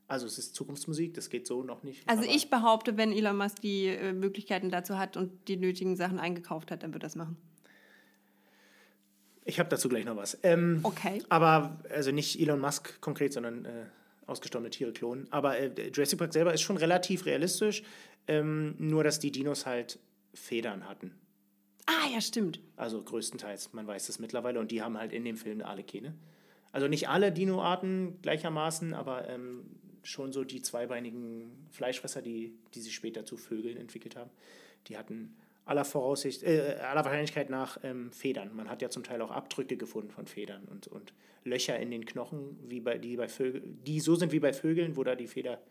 also 0.07 0.25
es 0.25 0.37
ist 0.37 0.55
Zukunftsmusik, 0.55 1.13
das 1.13 1.29
geht 1.29 1.47
so 1.47 1.63
noch 1.63 1.83
nicht. 1.83 2.07
Also 2.07 2.23
ich 2.23 2.49
behaupte, 2.49 2.97
wenn 2.97 3.11
Elon 3.11 3.37
Musk 3.37 3.61
die 3.61 3.87
äh, 3.87 4.13
Möglichkeiten 4.13 4.69
dazu 4.69 4.97
hat 4.97 5.17
und 5.17 5.47
die 5.47 5.57
nötigen 5.57 5.95
Sachen 5.95 6.19
eingekauft 6.19 6.71
hat, 6.71 6.83
dann 6.83 6.93
wird 6.93 7.03
das 7.03 7.15
machen. 7.15 7.37
Ich 9.43 9.59
habe 9.59 9.69
dazu 9.69 9.89
gleich 9.89 10.05
noch 10.05 10.15
was. 10.15 10.37
Ähm, 10.43 10.79
Okay. 10.83 11.21
Aber, 11.29 11.79
also 11.89 12.11
nicht 12.11 12.39
Elon 12.39 12.59
Musk 12.59 12.99
konkret, 13.01 13.33
sondern 13.33 13.65
äh, 13.65 13.85
ausgestorbene 14.27 14.69
Tiere 14.71 14.91
klonen. 14.91 15.27
Aber 15.31 15.57
äh, 15.57 15.71
Jurassic 15.91 16.19
Park 16.19 16.33
selber 16.33 16.53
ist 16.53 16.61
schon 16.61 16.77
relativ 16.77 17.25
realistisch, 17.25 17.83
ähm, 18.27 18.75
nur 18.77 19.03
dass 19.03 19.19
die 19.19 19.31
Dinos 19.31 19.65
halt 19.65 19.99
Federn 20.33 20.87
hatten. 20.87 21.11
Ah, 21.85 22.09
ja, 22.11 22.19
stimmt. 22.21 22.59
Also 22.75 23.01
größtenteils, 23.01 23.73
man 23.73 23.85
weiß 23.85 24.07
das 24.07 24.19
mittlerweile. 24.19 24.59
Und 24.59 24.71
die 24.71 24.81
haben 24.81 24.97
halt 24.97 25.13
in 25.13 25.23
dem 25.23 25.37
Film 25.37 25.59
eine 25.59 25.69
Arlekene. 25.69 26.15
Also 26.71 26.87
nicht 26.87 27.07
alle 27.07 27.31
Dinoarten 27.31 28.21
gleichermaßen, 28.21 28.93
aber 28.93 29.29
ähm, 29.29 29.63
schon 30.03 30.33
so 30.33 30.43
die 30.43 30.61
zweibeinigen 30.61 31.67
Fleischfresser, 31.71 32.21
die, 32.21 32.53
die 32.73 32.81
sich 32.81 32.93
später 32.93 33.25
zu 33.25 33.37
Vögeln 33.37 33.77
entwickelt 33.77 34.15
haben, 34.15 34.29
die 34.87 34.97
hatten 34.97 35.35
aller 35.63 35.85
Voraussicht, 35.85 36.43
äh, 36.43 36.77
aller 36.81 37.03
Wahrscheinlichkeit 37.05 37.49
nach 37.49 37.79
ähm, 37.83 38.11
Federn. 38.11 38.55
Man 38.55 38.69
hat 38.69 38.81
ja 38.81 38.89
zum 38.89 39.03
Teil 39.03 39.21
auch 39.21 39.31
Abdrücke 39.31 39.77
gefunden 39.77 40.11
von 40.11 40.27
Federn 40.27 40.65
und, 40.65 40.87
und 40.87 41.13
Löcher 41.43 41.79
in 41.79 41.91
den 41.91 42.05
Knochen, 42.05 42.59
wie 42.67 42.81
bei, 42.81 42.97
die, 42.97 43.15
bei 43.15 43.27
Vögeln, 43.27 43.79
die 43.85 43.99
so 43.99 44.15
sind 44.15 44.31
wie 44.31 44.39
bei 44.39 44.53
Vögeln, 44.53 44.95
wo 44.95 45.03
da 45.03 45.15
die 45.15 45.27
Federkiele 45.27 45.63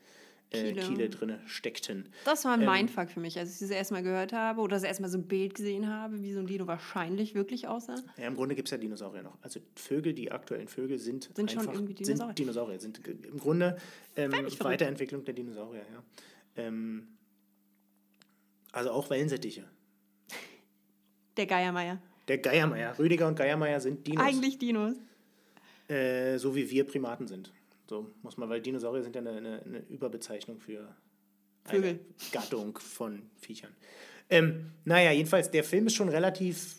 äh, 0.50 0.72
Kiele. 0.72 0.82
Kiele 0.82 1.08
drin 1.10 1.38
steckten. 1.46 2.08
Das 2.24 2.44
war 2.44 2.52
ein 2.52 2.62
Ähm, 2.62 2.70
Mindfuck 2.70 3.10
für 3.10 3.20
mich, 3.20 3.38
als 3.38 3.54
ich 3.54 3.58
das 3.60 3.70
erstmal 3.70 4.02
gehört 4.02 4.32
habe 4.32 4.60
oder 4.60 4.76
das 4.76 4.84
erstmal 4.84 5.10
so 5.10 5.18
ein 5.18 5.26
Bild 5.26 5.54
gesehen 5.54 5.88
habe, 5.88 6.22
wie 6.22 6.32
so 6.32 6.40
ein 6.40 6.46
Dino 6.46 6.66
wahrscheinlich 6.66 7.34
wirklich 7.34 7.66
aussah. 7.68 7.96
Ja, 8.16 8.26
im 8.26 8.34
Grunde 8.36 8.54
gibt 8.54 8.68
es 8.68 8.72
ja 8.72 8.78
Dinosaurier 8.78 9.22
noch. 9.22 9.36
Also 9.42 9.60
Vögel, 9.74 10.12
die 10.12 10.30
aktuellen 10.30 10.68
Vögel 10.68 10.98
sind, 10.98 11.30
Sind 11.34 11.50
schon 11.50 11.60
einfach 11.60 11.74
irgendwie 11.74 11.94
Dinosaurier. 11.94 12.28
Sind 12.28 12.38
Dinosaurier 12.38 12.80
sind 12.80 13.00
im 13.26 13.38
Grunde 13.38 13.76
ähm. 14.16 14.32
Weiterentwicklung 14.60 15.24
der 15.24 15.34
Dinosaurier. 15.34 15.82
Ja. 15.92 16.02
Ähm, 16.56 17.08
also 18.72 18.90
auch 18.90 19.08
Wellensittiche. 19.10 19.64
Der 21.36 21.46
Geiermeier. 21.46 21.98
Der 22.28 22.38
Geiermeier, 22.38 22.98
Rüdiger 22.98 23.28
und 23.28 23.36
Geiermeier 23.36 23.80
sind 23.80 24.06
Dinos, 24.06 24.24
Eigentlich 24.24 24.58
Dinos. 24.58 24.94
äh, 25.88 26.38
so 26.38 26.54
wie 26.56 26.70
wir 26.70 26.84
Primaten 26.84 27.26
sind. 27.26 27.52
So 27.86 28.10
muss 28.22 28.36
man, 28.36 28.48
weil 28.48 28.60
Dinosaurier 28.60 29.02
sind 29.02 29.14
ja 29.14 29.20
eine, 29.20 29.32
eine, 29.32 29.62
eine 29.62 29.78
Überbezeichnung 29.88 30.58
für 30.58 30.94
eine 31.64 31.74
Vögel. 31.78 32.00
Gattung 32.32 32.78
von 32.78 33.22
Viechern. 33.36 33.74
Ähm, 34.30 34.72
naja, 34.84 35.12
jedenfalls, 35.12 35.50
der 35.50 35.64
Film 35.64 35.86
ist 35.86 35.94
schon 35.94 36.08
relativ 36.08 36.76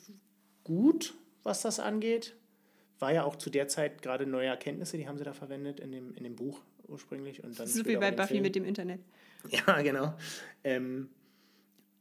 gut, 0.64 1.14
was 1.44 1.62
das 1.62 1.80
angeht. 1.80 2.36
War 3.00 3.14
ja 3.14 3.24
auch 3.24 3.36
zu 3.36 3.50
der 3.50 3.68
Zeit 3.68 4.02
gerade 4.02 4.26
neue 4.26 4.48
Erkenntnisse, 4.48 4.98
die 4.98 5.08
haben 5.08 5.18
sie 5.18 5.24
da 5.24 5.34
verwendet 5.34 5.80
in 5.80 5.92
dem, 5.92 6.14
in 6.16 6.24
dem 6.24 6.36
Buch 6.36 6.62
ursprünglich. 6.88 7.44
Und 7.44 7.60
dann 7.60 7.68
So 7.68 7.86
wie 7.86 7.98
bei 7.98 8.12
Buffy 8.12 8.34
Film. 8.34 8.44
mit 8.44 8.56
dem 8.56 8.66
Internet. 8.66 9.02
Ja, 9.50 9.82
genau. 9.82 10.16
Ähm, 10.64 11.10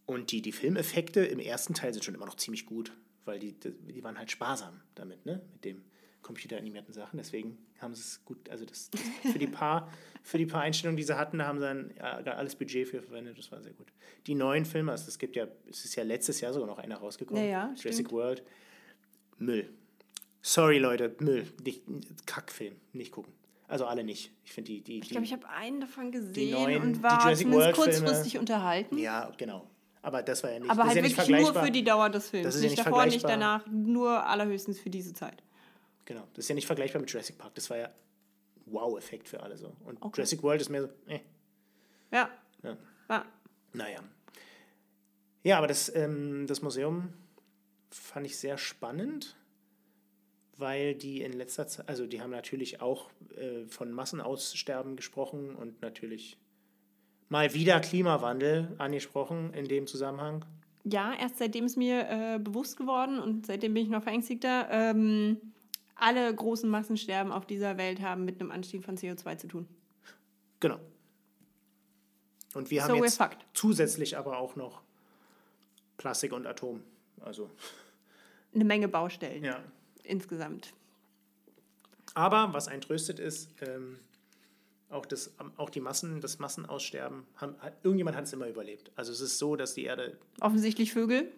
und 0.07 0.33
die, 0.33 0.41
die 0.41 0.53
Filmeffekte 0.53 1.25
im 1.25 1.39
ersten 1.39 1.75
Teil 1.75 1.93
sind 1.93 2.05
schon 2.05 2.15
immer 2.15 2.27
noch 2.27 2.37
ziemlich 2.37 2.65
gut, 2.65 2.93
weil 3.25 3.39
die, 3.39 3.53
die, 3.53 3.73
die 3.93 4.05
waren 4.05 4.19
halt 4.19 4.31
sparsam 4.31 4.81
damit, 4.95 5.27
ne? 5.27 5.43
Mit 5.53 5.65
dem 5.65 5.83
computeranimierten 6.25 6.93
Sachen. 6.93 7.19
Deswegen 7.19 7.57
haben 7.79 7.95
sie 7.95 8.01
es 8.01 8.25
gut, 8.25 8.49
also 8.51 8.65
das, 8.65 8.91
das 8.91 9.01
für, 9.33 9.39
die 9.39 9.47
paar, 9.47 9.93
für 10.23 10.39
die 10.39 10.47
paar 10.47 10.63
Einstellungen, 10.63 10.97
die 10.97 11.05
sie 11.05 11.17
hatten, 11.17 11.39
da 11.39 11.47
haben 11.47 11.61
sie 11.61 11.67
dann 11.67 11.95
alles 12.27 12.57
Budget 12.57 12.89
für 12.89 13.01
verwendet. 13.03 13.39
Das 13.39 13.53
war 13.53 13.63
sehr 13.63 13.75
gut. 13.75 13.93
Die 14.27 14.35
neuen 14.35 14.65
Filme, 14.65 14.91
also 14.91 15.07
es 15.07 15.19
gibt 15.19 15.37
ja, 15.37 15.47
es 15.71 15.85
ist 15.85 15.95
ja 15.95 16.03
letztes 16.03 16.41
Jahr 16.41 16.53
sogar 16.53 16.67
noch 16.67 16.79
einer 16.79 16.97
rausgekommen. 16.97 17.45
Ja, 17.45 17.49
ja, 17.49 17.75
Jurassic. 17.77 18.11
World. 18.11 18.43
Müll. 19.39 19.73
Sorry, 20.43 20.79
Leute, 20.79 21.15
Müll. 21.21 21.47
Nicht, 21.63 21.83
Kackfilm. 22.27 22.77
Nicht 22.93 23.13
gucken. 23.13 23.33
Also 23.69 23.87
alle 23.87 24.05
nicht. 24.05 24.31
Ich 24.45 24.53
finde 24.53 24.73
die, 24.73 24.81
die, 24.83 24.99
Ich 24.99 25.09
glaube, 25.11 25.25
ich 25.25 25.33
habe 25.33 25.49
einen 25.49 25.81
davon 25.81 26.11
gesehen 26.13 26.53
neuen- 26.53 26.83
und 26.83 26.93
die 26.97 27.03
war 27.03 27.23
Jurassic 27.23 27.51
World-Filme. 27.51 27.75
kurzfristig 27.75 28.39
unterhalten. 28.39 28.99
Ja, 28.99 29.33
genau. 29.37 29.69
Aber 30.03 30.23
das 30.23 30.43
war 30.43 30.53
ja 30.53 30.59
nicht, 30.59 30.71
Aber 30.71 30.85
halt 30.85 30.97
ja 30.97 31.03
wirklich 31.03 31.29
nur 31.29 31.55
für 31.55 31.71
die 31.71 31.83
Dauer 31.83 32.11
des 32.11 32.29
Films. 32.29 32.45
Das 32.45 32.55
ist 32.57 32.63
ja 32.63 32.69
nicht 32.69 32.77
nicht 32.79 32.87
davor, 32.87 33.07
nicht 33.07 33.25
danach, 33.25 33.67
nur 33.67 34.27
allerhöchstens 34.27 34.79
für 34.79 34.91
diese 34.91 35.15
Zeit. 35.15 35.43
Genau, 36.05 36.27
das 36.35 36.45
ist 36.45 36.49
ja 36.49 36.55
nicht 36.55 36.67
vergleichbar 36.67 37.01
mit 37.01 37.11
Jurassic 37.11 37.39
Park. 37.39 37.55
Das 37.55 37.71
war 37.71 37.79
ja 37.79 37.91
Wow-Effekt 38.67 39.29
für 39.29 39.43
alle 39.43 39.57
so. 39.57 39.75
Und 39.85 40.03
Okay. 40.03 40.17
Jurassic 40.17 40.43
World 40.43 40.61
ist 40.61 40.71
mehr 40.71 40.83
so, 40.83 40.89
eh, 41.09 41.21
Ja. 42.11 42.31
Ja. 42.63 42.77
ja. 43.09 43.27
naja. 43.73 44.01
Ja, 45.43 45.59
aber 45.59 45.67
das, 45.67 45.95
ähm, 45.95 46.47
das 46.47 46.63
Museum 46.63 47.13
fand 47.91 48.27
ich 48.27 48.39
sehr 48.39 48.57
spannend, 48.57 49.37
weil 50.57 50.95
die 50.95 51.23
in 51.23 51.33
letzter 51.33 51.67
Zeit, 51.67 51.89
also 51.89 52.07
die 52.07 52.21
haben 52.23 52.31
natürlich 52.31 52.81
auch 52.81 53.11
äh, 53.37 53.67
von 53.67 53.93
Massenaussterben 53.93 54.97
gesprochen 54.97 55.55
und 55.55 55.83
natürlich 55.83 56.39
mal 57.29 57.53
wieder 57.55 57.81
Klimawandel 57.81 58.75
angesprochen 58.79 59.53
in 59.53 59.67
dem 59.67 59.87
Zusammenhang. 59.87 60.45
Ja, 60.85 61.15
erst 61.19 61.39
seitdem 61.39 61.65
ist 61.65 61.77
mir 61.77 62.09
äh, 62.09 62.39
bewusst 62.39 62.77
geworden 62.77 63.19
und 63.19 63.47
seitdem 63.47 63.75
bin 63.75 63.85
ich 63.85 63.89
noch 63.89 64.03
verängstigter. 64.03 64.69
Ähm, 64.71 65.54
alle 65.97 66.35
großen 66.35 66.69
Massensterben 66.69 67.33
auf 67.33 67.47
dieser 67.47 67.77
Welt 67.77 68.01
haben 68.01 68.25
mit 68.25 68.41
einem 68.41 68.51
Anstieg 68.51 68.85
von 68.85 68.97
CO2 68.97 69.39
zu 69.39 69.49
tun. 69.49 69.69
Genau. 70.61 70.79
Und 72.55 72.71
wir 72.71 72.83
So 72.83 72.89
haben 72.89 73.05
jetzt 73.05 73.21
zusätzlich 73.53 74.17
aber 74.17 74.39
auch 74.39 74.57
noch 74.57 74.83
Plastik 75.97 76.33
und 76.33 76.47
Atom. 76.47 76.83
Also, 77.21 77.51
Eine 78.55 78.65
Menge 78.65 78.89
Baustellen 78.89 79.45
ja. 79.45 79.61
insgesamt. 80.03 80.73
Aber 82.15 82.53
was 82.53 82.69
einen 82.69 82.81
tröstet 82.81 83.19
ist, 83.19 83.51
ähm, 83.61 83.99
auch, 84.89 85.07
das, 85.07 85.33
auch 85.57 85.71
die 85.71 85.81
Massen, 85.81 86.21
das 86.21 86.39
Massenaussterben, 86.39 87.27
haben, 87.37 87.57
irgendjemand 87.83 88.17
hat 88.17 88.25
es 88.25 88.33
immer 88.33 88.49
überlebt. 88.49 88.93
Also 88.95 89.11
es 89.11 89.21
ist 89.21 89.39
so, 89.39 89.57
dass 89.57 89.75
die 89.75 89.85
Erde. 89.85 90.17
Offensichtlich 90.41 90.93
Vögel. 90.93 91.33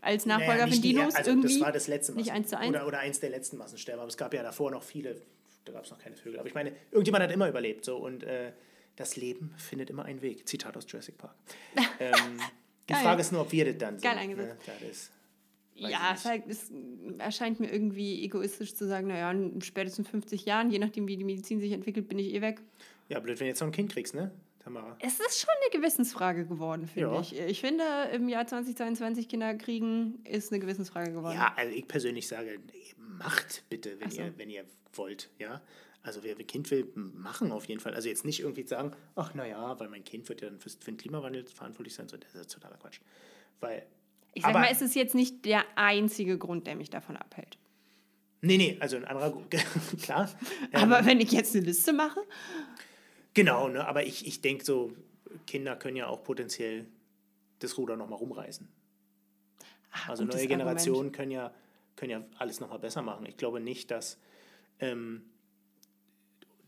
Als 0.00 0.26
Nachfolger 0.26 0.52
Naja, 0.52 0.62
von 0.62 0.70
nicht 0.70 0.84
die 0.84 0.92
Dinos 0.94 1.14
Er- 1.14 1.18
also 1.18 1.30
irgendwie. 1.30 1.48
Das 1.54 1.60
war 1.60 1.72
das 1.72 1.88
letzte 1.88 2.12
nicht 2.12 2.26
Massen- 2.26 2.36
eins 2.36 2.48
zu 2.48 2.58
eins. 2.58 2.70
Oder, 2.70 2.86
oder 2.86 2.98
eins 3.00 3.20
der 3.20 3.30
letzten 3.30 3.56
Massensterben. 3.56 4.00
Aber 4.00 4.08
es 4.08 4.16
gab 4.16 4.32
ja 4.34 4.42
davor 4.42 4.70
noch 4.70 4.82
viele, 4.82 5.20
da 5.64 5.72
gab 5.72 5.84
es 5.84 5.90
noch 5.90 5.98
keine 5.98 6.16
Vögel. 6.16 6.38
Aber 6.38 6.48
ich 6.48 6.54
meine, 6.54 6.72
irgendjemand 6.92 7.24
hat 7.24 7.32
immer 7.32 7.48
überlebt. 7.48 7.84
So, 7.84 7.96
und 7.96 8.22
äh, 8.22 8.52
das 8.96 9.16
Leben 9.16 9.52
findet 9.56 9.90
immer 9.90 10.04
einen 10.04 10.22
Weg. 10.22 10.46
Zitat 10.48 10.76
aus 10.76 10.84
Jurassic 10.88 11.18
Park. 11.18 11.34
ähm, 12.00 12.12
die. 12.88 12.94
Frage 12.94 13.20
ist 13.20 13.32
nur, 13.32 13.40
ob 13.42 13.52
wir 13.52 13.64
das 13.64 13.78
dann 13.78 13.98
sind. 13.98 14.04
Geil 14.08 14.18
eingesetzt. 14.18 14.68
Ne? 14.68 15.90
Ja, 15.90 16.12
es, 16.14 16.24
halt, 16.24 16.44
es 16.48 16.70
erscheint 17.18 17.60
mir 17.60 17.70
irgendwie 17.70 18.24
egoistisch 18.24 18.74
zu 18.74 18.86
sagen, 18.86 19.08
naja, 19.08 19.30
in 19.30 19.60
spätestens 19.60 20.08
50 20.08 20.46
Jahren, 20.46 20.70
je 20.70 20.78
nachdem, 20.78 21.06
wie 21.06 21.16
die 21.18 21.24
Medizin 21.24 21.60
sich 21.60 21.72
entwickelt, 21.72 22.08
bin 22.08 22.18
ich 22.18 22.32
eh 22.32 22.40
weg. 22.40 22.62
ja, 23.10 23.20
blöd, 23.20 23.38
wenn 23.40 23.44
du 23.44 23.48
jetzt 23.50 23.60
noch 23.60 23.68
ein 23.68 23.72
Kind 23.72 23.92
kriegst, 23.92 24.14
ne, 24.14 24.30
Tamara? 24.66 24.96
Es 24.98 25.20
ist 25.20 25.40
schon 25.40 25.54
eine 25.62 25.78
Gewissensfrage 25.80 26.44
geworden, 26.44 26.88
finde 26.88 27.10
Ja. 27.14 27.20
ich. 27.20 27.38
Ich 27.38 27.60
finde, 27.60 27.84
im 28.12 28.28
Jahr 28.28 28.46
2022 28.48 29.28
Kinder 29.28 29.54
kriegen 29.54 30.18
ist 30.24 30.50
eine 30.52 30.58
Gewissensfrage 30.60 31.12
geworden. 31.12 31.36
Ja, 31.36 31.52
also 31.56 31.72
ich 31.72 31.86
persönlich 31.86 32.26
sage, 32.26 32.58
macht 32.98 33.62
bitte, 33.70 33.98
wenn, 34.00 34.10
so. 34.10 34.22
ihr, 34.22 34.34
wenn 34.36 34.50
ihr 34.50 34.64
wollt, 34.94 35.30
ja. 35.38 35.62
Also 36.02 36.22
wer 36.24 36.36
ein 36.36 36.46
Kind 36.46 36.70
will, 36.72 36.90
machen 36.94 37.52
auf 37.52 37.64
jeden 37.66 37.80
Fall. 37.80 37.94
Also 37.94 38.08
jetzt 38.08 38.24
nicht 38.24 38.40
irgendwie 38.40 38.66
sagen, 38.66 38.92
ach 39.14 39.34
naja, 39.34 39.78
weil 39.78 39.88
mein 39.88 40.02
Kind 40.04 40.28
wird 40.28 40.40
ja 40.40 40.48
dann 40.50 40.58
fürs- 40.58 40.78
für 40.80 40.90
den 40.90 40.96
Klimawandel 40.96 41.46
verantwortlich 41.46 41.94
sein, 41.94 42.08
so, 42.08 42.16
das 42.16 42.34
ist 42.34 42.50
totaler 42.52 42.76
Quatsch. 42.76 42.98
Weil, 43.60 43.86
Ich 44.34 44.42
sag 44.42 44.50
aber- 44.50 44.60
mal, 44.60 44.68
es 44.70 44.82
ist 44.82 44.94
jetzt 44.96 45.14
nicht 45.14 45.44
der 45.44 45.64
einzige 45.76 46.38
Grund, 46.38 46.66
der 46.66 46.74
mich 46.76 46.90
davon 46.90 47.16
abhält. 47.16 47.56
nee, 48.40 48.56
nee, 48.58 48.76
also 48.80 48.96
ein 48.96 49.04
anderer, 49.04 49.32
klar. 50.02 50.28
Ähm, 50.72 50.92
Aber 50.92 51.04
wenn 51.06 51.20
ich 51.20 51.32
jetzt 51.32 51.56
eine 51.56 51.64
Liste 51.64 51.92
mache, 51.92 52.20
Genau, 53.36 53.68
ne, 53.68 53.86
aber 53.86 54.04
ich, 54.06 54.26
ich 54.26 54.40
denke 54.40 54.64
so, 54.64 54.92
Kinder 55.46 55.76
können 55.76 55.96
ja 55.96 56.06
auch 56.06 56.24
potenziell 56.24 56.86
das 57.58 57.76
Ruder 57.76 57.94
nochmal 57.96 58.18
rumreißen. 58.18 58.66
ah, 59.92 60.08
Also 60.08 60.24
neue 60.24 60.32
Argument. 60.32 60.48
Generationen 60.48 61.12
können 61.12 61.30
ja, 61.30 61.52
können 61.96 62.10
ja 62.12 62.24
alles 62.38 62.60
nochmal 62.60 62.78
besser 62.78 63.02
machen. 63.02 63.26
Ich 63.26 63.36
glaube 63.36 63.60
nicht, 63.60 63.90
dass 63.90 64.18
ähm, 64.80 65.22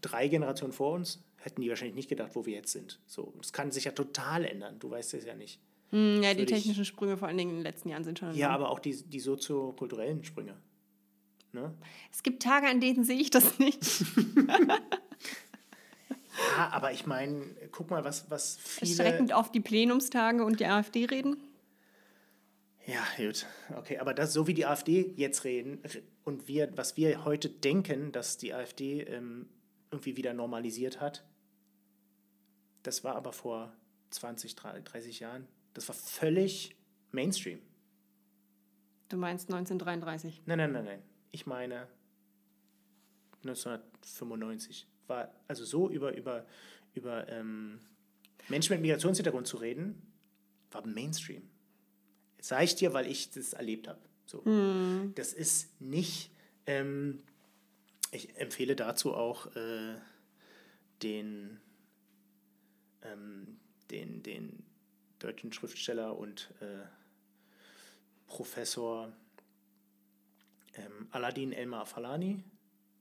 drei 0.03 0.29
Generationen 0.29 0.75
vor 0.75 0.93
uns 0.93 1.23
hätten 1.39 1.63
die 1.63 1.71
wahrscheinlich 1.71 1.95
nicht 1.97 2.09
gedacht, 2.11 2.33
wo 2.35 2.45
wir 2.45 2.55
jetzt 2.55 2.73
sind. 2.73 3.01
So, 3.07 3.33
das 3.39 3.53
kann 3.55 3.71
sich 3.73 3.85
ja 3.85 3.93
total 3.93 4.45
ändern. 4.45 4.79
Du 4.79 4.91
weißt 4.91 5.15
es 5.15 5.25
ja 5.25 5.35
nicht. 5.35 5.59
Hm, 5.91 6.23
ja, 6.23 6.35
die 6.35 6.41
würde 6.41 6.53
ich- 6.55 6.59
technischen 6.65 6.85
Sprünge 6.85 7.17
vor 7.17 7.29
allen 7.29 7.39
Dingen 7.39 7.51
in 7.51 7.57
den 7.57 7.63
letzten 7.63 7.89
Jahren 7.89 8.05
sind 8.05 8.19
schon. 8.19 8.35
Ja, 8.35 8.51
aber 8.51 8.71
auch 8.71 8.79
die, 8.81 8.95
die 9.05 9.21
soziokulturellen 9.21 10.23
Sprünge. 10.23 10.55
Ne? 11.53 11.73
Es 12.13 12.23
gibt 12.23 12.43
Tage, 12.43 12.67
an 12.67 12.79
denen 12.81 13.05
sehe 13.05 13.19
ich 13.19 13.31
das 13.31 13.59
nicht. 13.59 13.81
Ja, 16.57 16.71
aber 16.71 16.93
ich 16.93 17.07
meine, 17.07 17.45
guck 17.73 17.91
mal, 17.91 18.05
was, 18.05 18.31
was 18.31 18.57
viele. 18.57 18.91
Erschreckend 18.91 19.33
auf 19.33 19.51
die 19.51 19.61
Plenumstage 19.61 20.45
und 20.45 20.61
die 20.61 20.67
AfD 20.67 21.05
reden. 21.07 21.37
Ja, 22.87 23.05
gut. 23.17 23.47
Okay, 23.77 23.99
aber 23.99 24.15
das, 24.15 24.33
so 24.33 24.47
wie 24.47 24.55
die 24.55 24.65
AfD 24.65 25.13
jetzt 25.17 25.45
reden 25.45 25.83
und 26.25 26.49
wir, 26.49 26.75
was 26.77 26.97
wir 26.97 27.25
heute 27.25 27.51
denken, 27.51 28.13
dass 28.13 28.39
die 28.39 28.55
AfD 28.55 29.03
ähm, 29.03 29.49
irgendwie 29.91 30.17
wieder 30.17 30.33
normalisiert 30.33 31.01
hat, 31.01 31.25
das 32.83 33.05
war 33.05 33.17
aber 33.17 33.33
vor 33.33 33.73
20, 34.11 34.57
30 34.57 35.21
Jahren, 35.21 35.47
das 35.75 35.87
war 35.89 35.95
völlig 35.95 36.77
Mainstream. 37.13 37.61
Du 39.11 39.17
meinst 39.17 39.51
1933? 39.51 40.43
Nein, 40.47 40.59
nein, 40.59 40.73
nein, 40.73 40.85
nein. 40.85 41.03
Ich 41.31 41.47
meine 41.47 41.89
1995. 43.45 44.87
War 45.09 45.35
also 45.49 45.65
so 45.65 45.91
über, 45.91 46.17
über, 46.17 46.47
über 46.95 47.29
ähm, 47.29 47.81
Menschen 48.49 48.75
mit 48.75 48.83
Migrationshintergrund 48.83 49.47
zu 49.47 49.57
reden, 49.57 50.01
war 50.71 50.87
Mainstream. 50.87 51.43
Sage 52.41 52.65
ich 52.65 52.75
dir, 52.77 52.93
weil 52.93 53.07
ich 53.07 53.31
das 53.31 53.53
erlebt 53.53 53.89
habe. 53.89 54.01
So. 54.27 54.45
Hm. 54.45 55.13
Das 55.15 55.33
ist 55.33 55.81
nicht. 55.81 56.31
Ähm, 56.67 57.23
ich 58.11 58.37
empfehle 58.37 58.77
dazu 58.77 59.15
auch 59.15 59.55
äh, 59.57 59.97
den, 61.03 61.61
ähm, 63.03 63.59
den, 63.91 64.23
den 64.23 64.63
deutschen 65.19 65.53
Schriftsteller 65.53 66.17
und 66.17 66.53
äh, 66.61 66.87
Professor 68.27 69.13
ähm, 70.75 71.09
Aladdin 71.11 71.53
Elmar 71.53 71.87
Falani. 71.87 72.43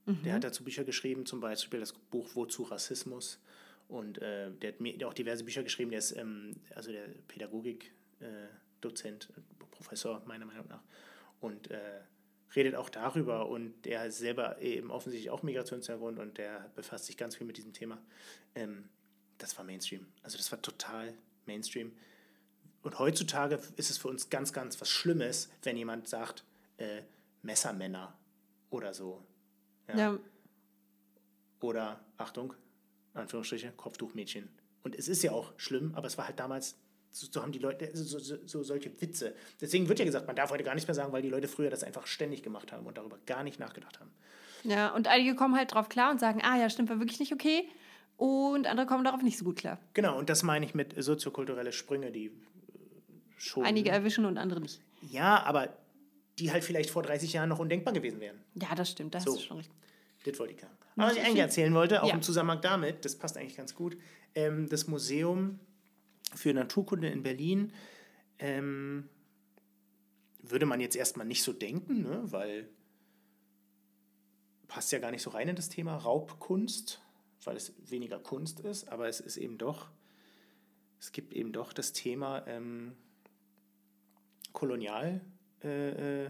Der 0.08 0.34
hat 0.34 0.44
dazu 0.44 0.64
Bücher 0.64 0.86
geschrieben, 0.86 1.26
zum 1.26 1.42
Beispiel 1.42 1.82
das 1.82 1.94
Buch 1.94 2.30
Wozu 2.34 2.64
Rassismus. 2.64 3.40
Und 3.90 4.22
äh, 4.22 4.52
der 4.52 4.74
hat 4.74 4.82
mir 4.82 5.08
auch 5.08 5.14
diverse 5.14 5.44
Bücher 5.44 5.64
geschrieben. 5.64 5.92
Der 5.92 6.00
ist 6.00 6.16
ähm, 6.16 6.56
also 6.76 6.92
der 6.92 7.08
Pädagogik-Dozent, 7.28 9.30
äh, 9.36 9.42
Professor 9.72 10.22
meiner 10.26 10.46
Meinung 10.46 10.68
nach. 10.68 10.82
Und 11.42 11.72
äh, 11.72 12.02
redet 12.56 12.76
auch 12.76 12.90
darüber. 12.90 13.50
Und 13.50 13.86
der 13.86 14.06
ist 14.06 14.20
selber 14.20 14.62
eben 14.62 14.92
offensichtlich 14.92 15.30
auch 15.30 15.44
Migrationshintergrund 15.44 16.20
und 16.20 16.38
der 16.38 16.72
befasst 16.76 17.06
sich 17.06 17.18
ganz 17.18 17.36
viel 17.36 17.48
mit 17.48 17.58
diesem 17.58 17.74
Thema. 17.74 17.98
Ähm, 18.56 18.88
das 19.38 19.58
war 19.58 19.66
Mainstream. 19.66 20.08
Also 20.24 20.38
das 20.38 20.52
war 20.52 20.62
total 20.62 21.14
Mainstream. 21.46 21.92
Und 22.82 23.00
heutzutage 23.00 23.60
ist 23.76 23.90
es 23.90 23.98
für 23.98 24.08
uns 24.08 24.30
ganz, 24.30 24.54
ganz 24.54 24.80
was 24.80 24.90
Schlimmes, 24.90 25.50
wenn 25.64 25.78
jemand 25.78 26.08
sagt, 26.08 26.44
äh, 26.78 27.02
Messermänner 27.42 28.18
oder 28.70 28.94
so. 28.94 29.22
Ja. 29.90 29.98
Ja. 29.98 30.20
Oder, 31.62 32.00
Achtung, 32.18 32.54
Anführungsstriche, 33.14 33.72
Kopftuchmädchen. 33.76 34.50
Und 34.84 34.96
es 34.96 35.08
ist 35.08 35.24
ja 35.24 35.32
auch 35.32 35.54
schlimm, 35.58 35.94
aber 35.96 36.08
es 36.08 36.18
war 36.18 36.28
halt 36.28 36.40
damals, 36.40 36.78
so, 37.10 37.28
so 37.30 37.42
haben 37.42 37.52
die 37.52 37.60
Leute, 37.60 37.90
so, 37.94 38.20
so, 38.20 38.38
so 38.46 38.64
solche 38.64 39.02
Witze. 39.02 39.34
Deswegen 39.60 39.90
wird 39.90 40.00
ja 40.00 40.06
gesagt, 40.06 40.28
man 40.28 40.36
darf 40.36 40.52
heute 40.52 40.64
gar 40.64 40.76
nichts 40.76 40.88
mehr 40.88 40.96
sagen, 40.96 41.12
weil 41.12 41.22
die 41.22 41.30
Leute 41.30 41.48
früher 41.48 41.70
das 41.70 41.84
einfach 41.84 42.06
ständig 42.06 42.44
gemacht 42.44 42.72
haben 42.72 42.86
und 42.86 42.98
darüber 42.98 43.18
gar 43.26 43.44
nicht 43.44 43.60
nachgedacht 43.60 44.00
haben. 44.00 44.12
Ja, 44.64 44.94
und 44.94 45.08
einige 45.08 45.36
kommen 45.36 45.56
halt 45.56 45.74
drauf 45.74 45.90
klar 45.90 46.12
und 46.12 46.20
sagen, 46.20 46.42
ah 46.44 46.58
ja, 46.58 46.70
stimmt, 46.70 46.90
war 46.90 47.00
wirklich 47.00 47.20
nicht 47.20 47.34
okay. 47.34 47.68
Und 48.18 48.66
andere 48.66 48.88
kommen 48.88 49.04
darauf 49.04 49.22
nicht 49.22 49.38
so 49.38 49.46
gut 49.46 49.58
klar. 49.58 49.80
Genau, 49.94 50.18
und 50.18 50.30
das 50.30 50.44
meine 50.44 50.66
ich 50.66 50.74
mit 50.74 51.02
soziokulturelle 51.02 51.72
Sprünge, 51.72 52.12
die 52.12 52.26
äh, 52.26 52.32
schon. 53.38 53.64
Einige 53.64 53.92
erwischen 53.92 54.26
und 54.26 54.38
andere 54.38 54.60
nicht. 54.60 54.82
Ja, 55.02 55.44
aber 55.44 55.70
die 56.40 56.52
halt 56.52 56.64
vielleicht 56.64 56.90
vor 56.90 57.04
30 57.04 57.34
Jahren 57.34 57.50
noch 57.50 57.60
undenkbar 57.60 57.94
gewesen 57.94 58.20
wären. 58.20 58.38
Ja, 58.56 58.74
das 58.76 58.92
stimmt, 58.92 59.16
da 59.16 59.20
So. 59.20 59.36
du 59.36 59.42
schon 59.42 59.58
recht. 59.58 59.72
Das 60.26 60.38
wollte 60.40 60.54
ich 60.54 60.60
sagen. 60.62 60.74
Aber 60.96 61.08
was 61.10 61.16
ich 61.16 61.24
eigentlich 61.24 61.40
erzählen 61.40 61.74
wollte, 61.74 62.04
auch 62.04 62.08
Ja. 62.10 62.14
im 62.16 62.22
Zusammenhang 62.22 62.62
damit, 62.62 63.06
das 63.06 63.16
passt 63.16 63.38
eigentlich 63.38 63.56
ganz 63.58 63.74
gut, 63.76 63.98
ähm, 64.36 64.68
das 64.70 64.88
Museum 64.88 65.60
für 66.36 66.54
Naturkunde 66.54 67.08
in 67.10 67.24
Berlin 67.24 67.72
ähm, 68.40 69.08
würde 70.42 70.66
man 70.66 70.80
jetzt 70.82 70.96
erstmal 70.96 71.26
nicht 71.26 71.44
so 71.44 71.54
denken, 71.54 72.02
ne? 72.04 72.22
weil 72.26 72.68
passt 74.68 74.92
ja 74.92 75.00
gar 75.00 75.12
nicht 75.12 75.22
so 75.22 75.30
rein 75.30 75.48
in 75.48 75.56
das 75.56 75.70
Thema 75.70 75.96
Raubkunst, 75.96 77.02
weil 77.46 77.56
es 77.56 77.74
weniger 77.90 78.20
Kunst 78.20 78.60
ist, 78.60 78.90
aber 78.90 79.08
es 79.08 79.20
ist 79.22 79.38
eben 79.38 79.58
doch, 79.58 79.90
es 81.00 81.12
gibt 81.12 81.34
eben 81.34 81.54
doch 81.54 81.72
das 81.74 81.94
Thema 81.94 82.46
ähm, 82.48 82.96
Kolonial. 84.54 85.22
Äh, 85.64 86.26
äh, 86.26 86.30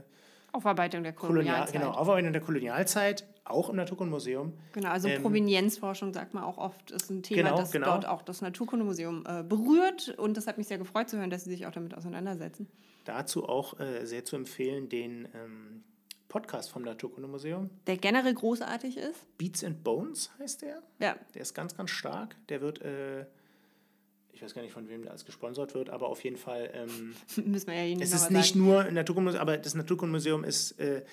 Aufarbeitung 0.53 1.03
der 1.03 1.13
Kolonial, 1.13 1.43
Kolonialzeit. 1.45 1.73
genau, 1.81 1.91
Aufarbeitung 1.91 2.33
der 2.33 2.41
Kolonialzeit, 2.41 3.25
auch 3.43 3.69
im 3.69 3.75
Naturkundemuseum. 3.75 4.53
Genau, 4.73 4.89
also 4.89 5.07
Ähm, 5.07 5.21
Provenienzforschung 5.21 6.13
sagt 6.13 6.33
man 6.33 6.43
auch 6.43 6.57
oft, 6.57 6.91
ist 6.91 7.09
ein 7.11 7.21
Thema, 7.21 7.43
Genau, 7.49 7.57
das 7.57 7.71
genau. 7.71 7.87
dort 7.87 8.05
auch 8.07 8.21
das 8.21 8.41
Naturkundemuseum 8.41 9.23
äh, 9.27 9.43
berührt. 9.43 10.09
Und 10.17 10.35
das 10.37 10.47
hat 10.47 10.57
mich 10.57 10.67
sehr 10.67 10.77
gefreut 10.77 11.09
zu 11.09 11.17
hören, 11.17 11.29
dass 11.29 11.43
sie 11.43 11.51
sich 11.51 11.65
auch 11.67 11.71
damit 11.71 11.93
auseinandersetzen. 11.95 12.67
Dazu 13.05 13.47
auch 13.47 13.79
äh, 13.79 14.05
sehr 14.05 14.25
zu 14.25 14.35
empfehlen 14.35 14.89
den 14.89 15.27
ähm, 15.35 15.83
Podcast 16.27 16.71
vom 16.71 16.81
Naturkundemuseum. 16.83 17.69
Der 17.85 17.97
generell 17.97 18.33
großartig 18.33 18.97
ist. 18.97 19.25
Beats 19.37 19.63
and 19.63 19.83
Bones 19.83 20.31
heißt 20.39 20.61
der. 20.61 20.81
Ja, 20.99 21.15
Der 21.33 21.41
ist 21.41 21.53
ganz, 21.53 21.75
ganz 21.77 21.89
stark. 21.91 22.35
Der 22.49 22.61
wird, 22.61 22.81
äh, 22.81 23.25
ich 24.37 24.43
weiß 24.43 24.53
gar 24.53 24.61
nicht, 24.61 24.71
von 24.71 24.87
wem 24.87 25.07
alles 25.07 25.25
gesponsert 25.25 25.73
wird, 25.73 25.89
aber 25.89 26.09
auf 26.09 26.23
jeden 26.23 26.37
Fall. 26.37 26.69
Ähm, 26.71 27.15
müssen 27.51 27.67
wir 27.67 27.73
ja 27.73 27.85
jeden 27.85 28.03
es 28.03 28.13
ist 28.13 28.29
nicht 28.29 28.53
sagen. 28.53 28.63
nur 28.63 28.81
ein 28.81 28.93
Naturkundemuseum, 28.93 29.41
aber 29.41 29.57
das 29.57 29.73
Naturkundemuseum 29.73 30.43
ist, 30.43 30.79
äh, 30.79 31.03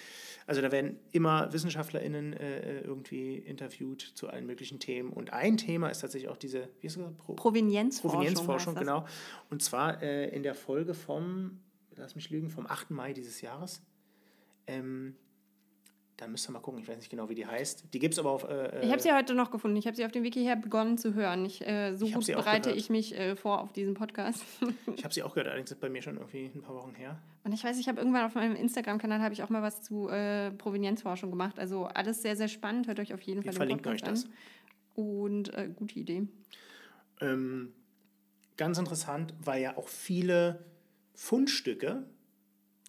also 0.46 0.60
da 0.60 0.70
werden 0.70 0.98
immer 1.10 1.50
WissenschaftlerInnen 1.50 2.34
äh, 2.34 2.80
irgendwie 2.82 3.38
interviewt 3.38 4.02
zu 4.02 4.28
allen 4.28 4.44
möglichen 4.44 4.78
Themen. 4.78 5.10
Und 5.10 5.32
ein 5.32 5.56
Thema 5.56 5.88
ist 5.88 6.00
tatsächlich 6.00 6.30
auch 6.30 6.36
diese, 6.36 6.68
wie 6.80 6.86
ist 6.86 6.98
das? 6.98 7.14
Pro 7.16 7.32
Provenienzforschung. 7.32 8.10
Provenienzforschung, 8.10 8.74
das. 8.74 8.82
genau. 8.82 9.06
Und 9.48 9.62
zwar 9.62 10.02
äh, 10.02 10.28
in 10.28 10.42
der 10.42 10.54
Folge 10.54 10.92
vom, 10.92 11.60
lass 11.96 12.16
mich 12.16 12.28
lügen, 12.28 12.50
vom 12.50 12.66
8. 12.66 12.90
Mai 12.90 13.14
dieses 13.14 13.40
Jahres. 13.40 13.80
Ähm, 14.66 15.16
da 16.16 16.28
müsst 16.28 16.48
ihr 16.48 16.52
mal 16.52 16.60
gucken, 16.60 16.80
ich 16.80 16.86
weiß 16.88 16.96
nicht 16.98 17.10
genau, 17.10 17.28
wie 17.28 17.34
die 17.34 17.44
heißt. 17.46 17.92
Die 17.92 17.98
gibt 17.98 18.14
es 18.14 18.18
aber 18.20 18.30
auf. 18.30 18.44
Äh, 18.48 18.84
Ich 18.84 18.90
habe 18.92 19.02
sie 19.02 19.12
heute 19.12 19.34
noch 19.34 19.50
gefunden. 19.50 19.76
Ich 19.76 19.86
habe 19.86 19.96
sie 19.96 20.04
auf 20.04 20.12
dem 20.12 20.22
Wiki 20.22 20.42
her 20.44 20.54
begonnen 20.56 20.96
zu 20.96 21.14
hören. 21.14 21.44
Ich, 21.44 21.66
äh, 21.66 21.96
so 21.96 22.06
Ich 22.06 22.14
gut 22.14 22.26
bereite 22.26 22.70
ich 22.70 22.88
mich 22.88 23.16
äh, 23.18 23.34
vor 23.34 23.60
auf 23.60 23.72
diesen 23.72 23.94
Podcast. 23.94 24.44
ich 24.96 25.02
habe 25.04 25.12
sie 25.12 25.22
auch 25.24 25.30
gehört, 25.34 25.48
allerdings 25.48 25.72
ist 25.72 25.80
bei 25.80 25.88
mir 25.88 26.02
schon 26.02 26.16
irgendwie 26.16 26.50
ein 26.54 26.62
paar 26.62 26.76
Wochen 26.76 26.94
her. 26.94 27.18
Und 27.42 27.52
ich 27.52 27.64
weiß, 27.64 27.78
ich 27.78 27.88
habe 27.88 27.98
irgendwann 27.98 28.24
auf 28.24 28.34
meinem 28.36 28.54
Instagram-Kanal 28.54 29.20
habe 29.20 29.34
ich 29.34 29.42
auch 29.42 29.50
mal 29.50 29.62
was 29.62 29.82
zu 29.82 30.08
äh, 30.08 30.50
Provenienzforschung 30.52 31.30
gemacht. 31.30 31.58
Also 31.58 31.84
alles 31.86 32.22
sehr, 32.22 32.36
sehr 32.36 32.48
spannend. 32.48 32.86
Hört 32.86 33.00
euch 33.00 33.12
auf 33.12 33.20
jeden 33.22 33.42
Wir 33.44 33.52
Fall 33.52 33.66
den 33.66 33.80
verlinken 33.80 33.92
euch 33.92 34.00
Podcast 34.02 34.24
das. 34.26 34.30
an. 34.30 35.04
Und 35.04 35.52
äh, 35.54 35.68
gute 35.74 35.98
Idee. 35.98 36.28
Ähm, 37.20 37.72
ganz 38.56 38.78
interessant, 38.78 39.34
weil 39.42 39.62
ja 39.62 39.76
auch 39.76 39.88
viele 39.88 40.64
Fundstücke, 41.14 42.04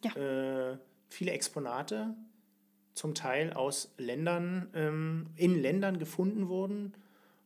Ja. 0.04 0.16
äh, 0.16 0.78
viele 1.10 1.32
Exponate 1.32 2.16
zum 2.96 3.14
Teil 3.14 3.54
aus 3.54 3.94
Ländern, 3.98 4.70
ähm, 4.74 5.28
in 5.36 5.62
Ländern 5.62 6.00
gefunden 6.00 6.48
wurden, 6.48 6.94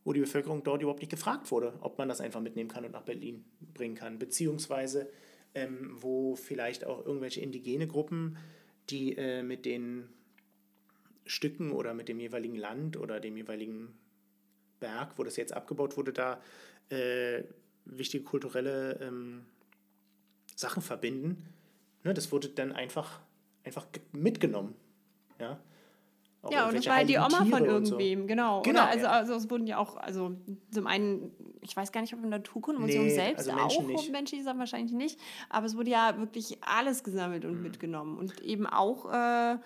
wo 0.06 0.14
die 0.14 0.22
Bevölkerung 0.22 0.64
dort 0.64 0.82
überhaupt 0.82 1.02
nicht 1.02 1.10
gefragt 1.10 1.52
wurde, 1.52 1.74
ob 1.82 1.98
man 1.98 2.08
das 2.08 2.22
einfach 2.22 2.40
mitnehmen 2.40 2.70
kann 2.70 2.86
und 2.86 2.92
nach 2.92 3.02
Berlin 3.02 3.44
bringen 3.74 3.96
kann. 3.96 4.20
Beziehungsweise 4.20 5.10
ähm, 5.56 5.92
wo 6.00 6.36
vielleicht 6.36 6.86
auch 6.86 7.06
irgendwelche 7.06 7.42
indigene 7.42 7.88
Gruppen, 7.88 8.38
die 8.90 9.18
äh, 9.18 9.44
mit 9.44 9.66
den 9.66 10.08
Stücken 11.26 11.72
oder 11.72 11.94
mit 11.94 12.08
dem 12.08 12.20
jeweiligen 12.20 12.56
Land 12.56 12.98
oder 12.98 13.20
dem 13.20 13.36
jeweiligen 13.36 13.94
Berg, 14.80 15.18
wo 15.18 15.24
das 15.24 15.36
jetzt 15.36 15.54
abgebaut 15.54 15.98
wurde, 15.98 16.14
da 16.14 16.42
äh, 16.90 17.44
wichtige 17.86 18.24
kulturelle 18.24 19.00
ähm, 19.02 19.46
Sachen 20.56 20.82
verbinden. 20.82 21.44
Ne, 22.04 22.14
das 22.14 22.32
wurde 22.32 22.50
dann 22.50 22.72
einfach, 22.72 23.20
einfach 23.64 23.92
ge- 23.92 24.02
mitgenommen. 24.12 24.74
Ja, 25.40 25.60
Auch 26.42 26.52
Ja, 26.52 26.68
und 26.68 26.76
das 26.78 26.86
war 26.88 26.96
halt 26.98 27.10
die 27.10 27.18
Oma 27.18 27.30
von 27.30 27.46
Tiere 27.48 27.60
so. 27.86 27.96
irgendwem, 28.00 28.28
genau. 28.28 28.62
Genau, 28.62 28.82
Oder 28.82 28.90
also, 28.90 29.06
ja. 29.06 29.12
also 29.12 29.34
es 29.36 29.50
wurden 29.50 29.68
ja 29.68 29.78
auch, 29.78 29.98
also 29.98 30.36
zum 30.72 30.88
einen, 30.88 31.32
ich 31.62 31.76
weiß 31.76 31.92
gar 31.92 32.02
nicht, 32.02 32.14
ob 32.14 32.24
im 32.24 32.30
Naturkundemuseum 32.30 33.04
Nee, 33.06 33.10
selbst 33.10 33.50
also 33.50 33.54
Menschen 33.62 33.84
auch 33.86 33.88
nicht. 33.88 34.12
menschliche 34.12 34.44
Sachen 34.44 34.60
wahrscheinlich 34.60 34.94
nicht, 34.94 35.20
aber 35.50 35.66
es 35.66 35.76
wurde 35.76 35.90
ja 35.92 36.18
wirklich 36.18 36.58
alles 36.64 37.04
gesammelt 37.04 37.44
Mhm. 37.44 37.50
und 37.52 37.62
mitgenommen 37.64 38.18
und 38.18 38.40
eben 38.42 38.66
auch 38.68 39.12
äh, 39.12 39.58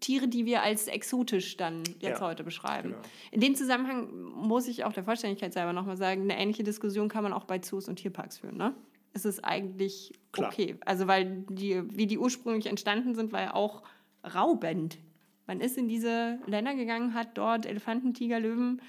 Tiere, 0.00 0.28
die 0.28 0.44
wir 0.44 0.62
als 0.62 0.86
exotisch 0.86 1.56
dann 1.56 1.82
jetzt 2.00 2.20
Ja, 2.20 2.26
heute 2.26 2.44
beschreiben. 2.44 2.90
genau. 2.90 3.02
In 3.30 3.40
dem 3.40 3.54
Zusammenhang 3.54 4.10
muss 4.34 4.66
ich 4.68 4.84
auch 4.84 4.92
der 4.92 5.04
Vollständigkeit 5.04 5.52
selber 5.52 5.72
nochmal 5.72 5.96
sagen, 5.96 6.22
eine 6.22 6.38
ähnliche 6.38 6.62
Diskussion 6.62 7.08
kann 7.08 7.22
man 7.22 7.32
auch 7.32 7.44
bei 7.44 7.58
Zoos 7.58 7.88
und 7.88 7.96
Tierparks 7.96 8.38
führen, 8.38 8.56
ne? 8.56 8.74
Es 9.16 9.24
ist 9.24 9.44
eigentlich 9.44 10.12
Klar. 10.32 10.50
okay. 10.52 10.76
Also 10.84 11.06
weil 11.06 11.44
die, 11.48 11.82
wie 11.96 12.06
die 12.08 12.18
ursprünglich 12.18 12.66
entstanden 12.66 13.14
sind, 13.14 13.32
war 13.32 13.40
ja 13.42 13.54
auch 13.54 13.82
raubend. 14.24 14.98
Man 15.46 15.60
ist 15.60 15.76
in 15.76 15.88
diese 15.88 16.38
Länder 16.46 16.74
gegangen, 16.74 17.14
hat 17.14 17.36
dort 17.36 17.66
Elefanten, 17.66 18.14
Tiger, 18.14 18.40
Löwen 18.40 18.80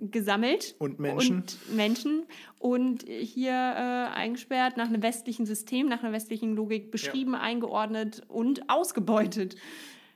gesammelt. 0.00 0.74
Und 0.78 0.98
Menschen. 0.98 1.36
Und 1.36 1.76
Menschen. 1.76 2.26
Und 2.58 3.04
hier 3.08 3.52
äh, 3.52 4.14
eingesperrt, 4.14 4.76
nach 4.76 4.88
einem 4.88 5.02
westlichen 5.02 5.46
System, 5.46 5.88
nach 5.88 6.02
einer 6.02 6.12
westlichen 6.12 6.54
Logik 6.54 6.90
beschrieben, 6.90 7.34
eingeordnet 7.34 8.22
und 8.28 8.68
ausgebeutet. 8.68 9.56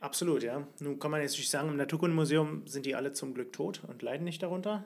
Absolut, 0.01 0.43
ja. 0.43 0.67
Nun 0.81 0.99
kann 0.99 1.11
man 1.11 1.21
jetzt 1.21 1.39
nicht 1.39 1.51
sagen, 1.51 1.69
im 1.69 1.77
Naturkundemuseum 1.77 2.67
sind 2.67 2.87
die 2.87 2.95
alle 2.95 3.13
zum 3.13 3.35
Glück 3.35 3.53
tot 3.53 3.83
und 3.87 4.03
leiden 4.03 4.25
nicht 4.25 4.43
darunter. 4.43 4.85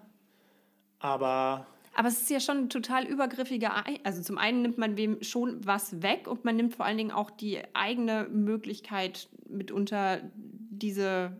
Aber 0.98 1.66
Aber 1.94 2.08
es 2.08 2.20
ist 2.22 2.30
ja 2.30 2.40
schon 2.40 2.56
ein 2.58 2.68
total 2.70 3.04
übergriffiger. 3.06 3.76
Ei- 3.86 4.00
Also 4.04 4.22
zum 4.22 4.38
einen 4.38 4.62
nimmt 4.62 4.78
man 4.78 4.96
wem 4.96 5.22
schon 5.22 5.64
was 5.66 6.02
weg 6.02 6.28
und 6.28 6.44
man 6.44 6.56
nimmt 6.56 6.74
vor 6.74 6.86
allen 6.86 6.96
Dingen 6.98 7.10
auch 7.10 7.30
die 7.30 7.58
eigene 7.74 8.28
Möglichkeit 8.30 9.28
mitunter 9.48 10.20
diese 10.34 11.32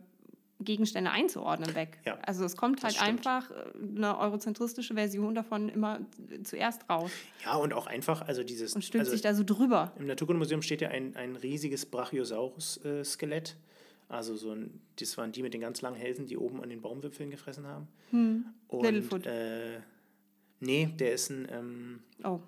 Gegenstände 0.59 1.09
einzuordnen 1.09 1.73
weg. 1.73 1.97
Ja, 2.05 2.19
also 2.23 2.45
es 2.45 2.55
kommt 2.55 2.83
halt 2.83 3.01
einfach 3.01 3.49
äh, 3.49 3.55
eine 3.97 4.19
eurozentristische 4.19 4.93
Version 4.93 5.33
davon 5.33 5.69
immer 5.69 6.01
zuerst 6.43 6.87
raus 6.87 7.09
Ja, 7.43 7.55
und 7.55 7.73
auch 7.73 7.87
einfach, 7.87 8.21
also 8.27 8.43
dieses. 8.43 8.75
und 8.75 8.83
stülpt 8.85 8.99
also 9.07 9.11
sich 9.13 9.21
da 9.21 9.33
so 9.33 9.43
drüber. 9.43 9.91
Im 9.97 10.05
Naturkundemuseum 10.05 10.61
steht 10.61 10.81
ja 10.81 10.89
ein, 10.89 11.15
ein 11.15 11.35
riesiges 11.35 11.87
Brachiosaurus-Skelett. 11.87 13.55
Also 14.09 14.35
so 14.35 14.51
ein, 14.51 14.79
das 14.99 15.17
waren 15.17 15.31
die 15.31 15.41
mit 15.41 15.53
den 15.53 15.61
ganz 15.61 15.81
langen 15.81 15.95
Hälsen, 15.95 16.25
die 16.27 16.37
oben 16.37 16.61
an 16.61 16.69
den 16.69 16.81
Baumwipfeln 16.81 17.31
gefressen 17.31 17.65
haben. 17.65 17.87
Und, 18.67 18.83
Littlefoot. 18.83 19.25
Äh, 19.25 19.77
nee, 20.61 20.85
der 20.97 21.11
ist 21.13 21.29
ein, 21.29 21.47
ähm, 21.51 21.99
Oh, 22.23 22.39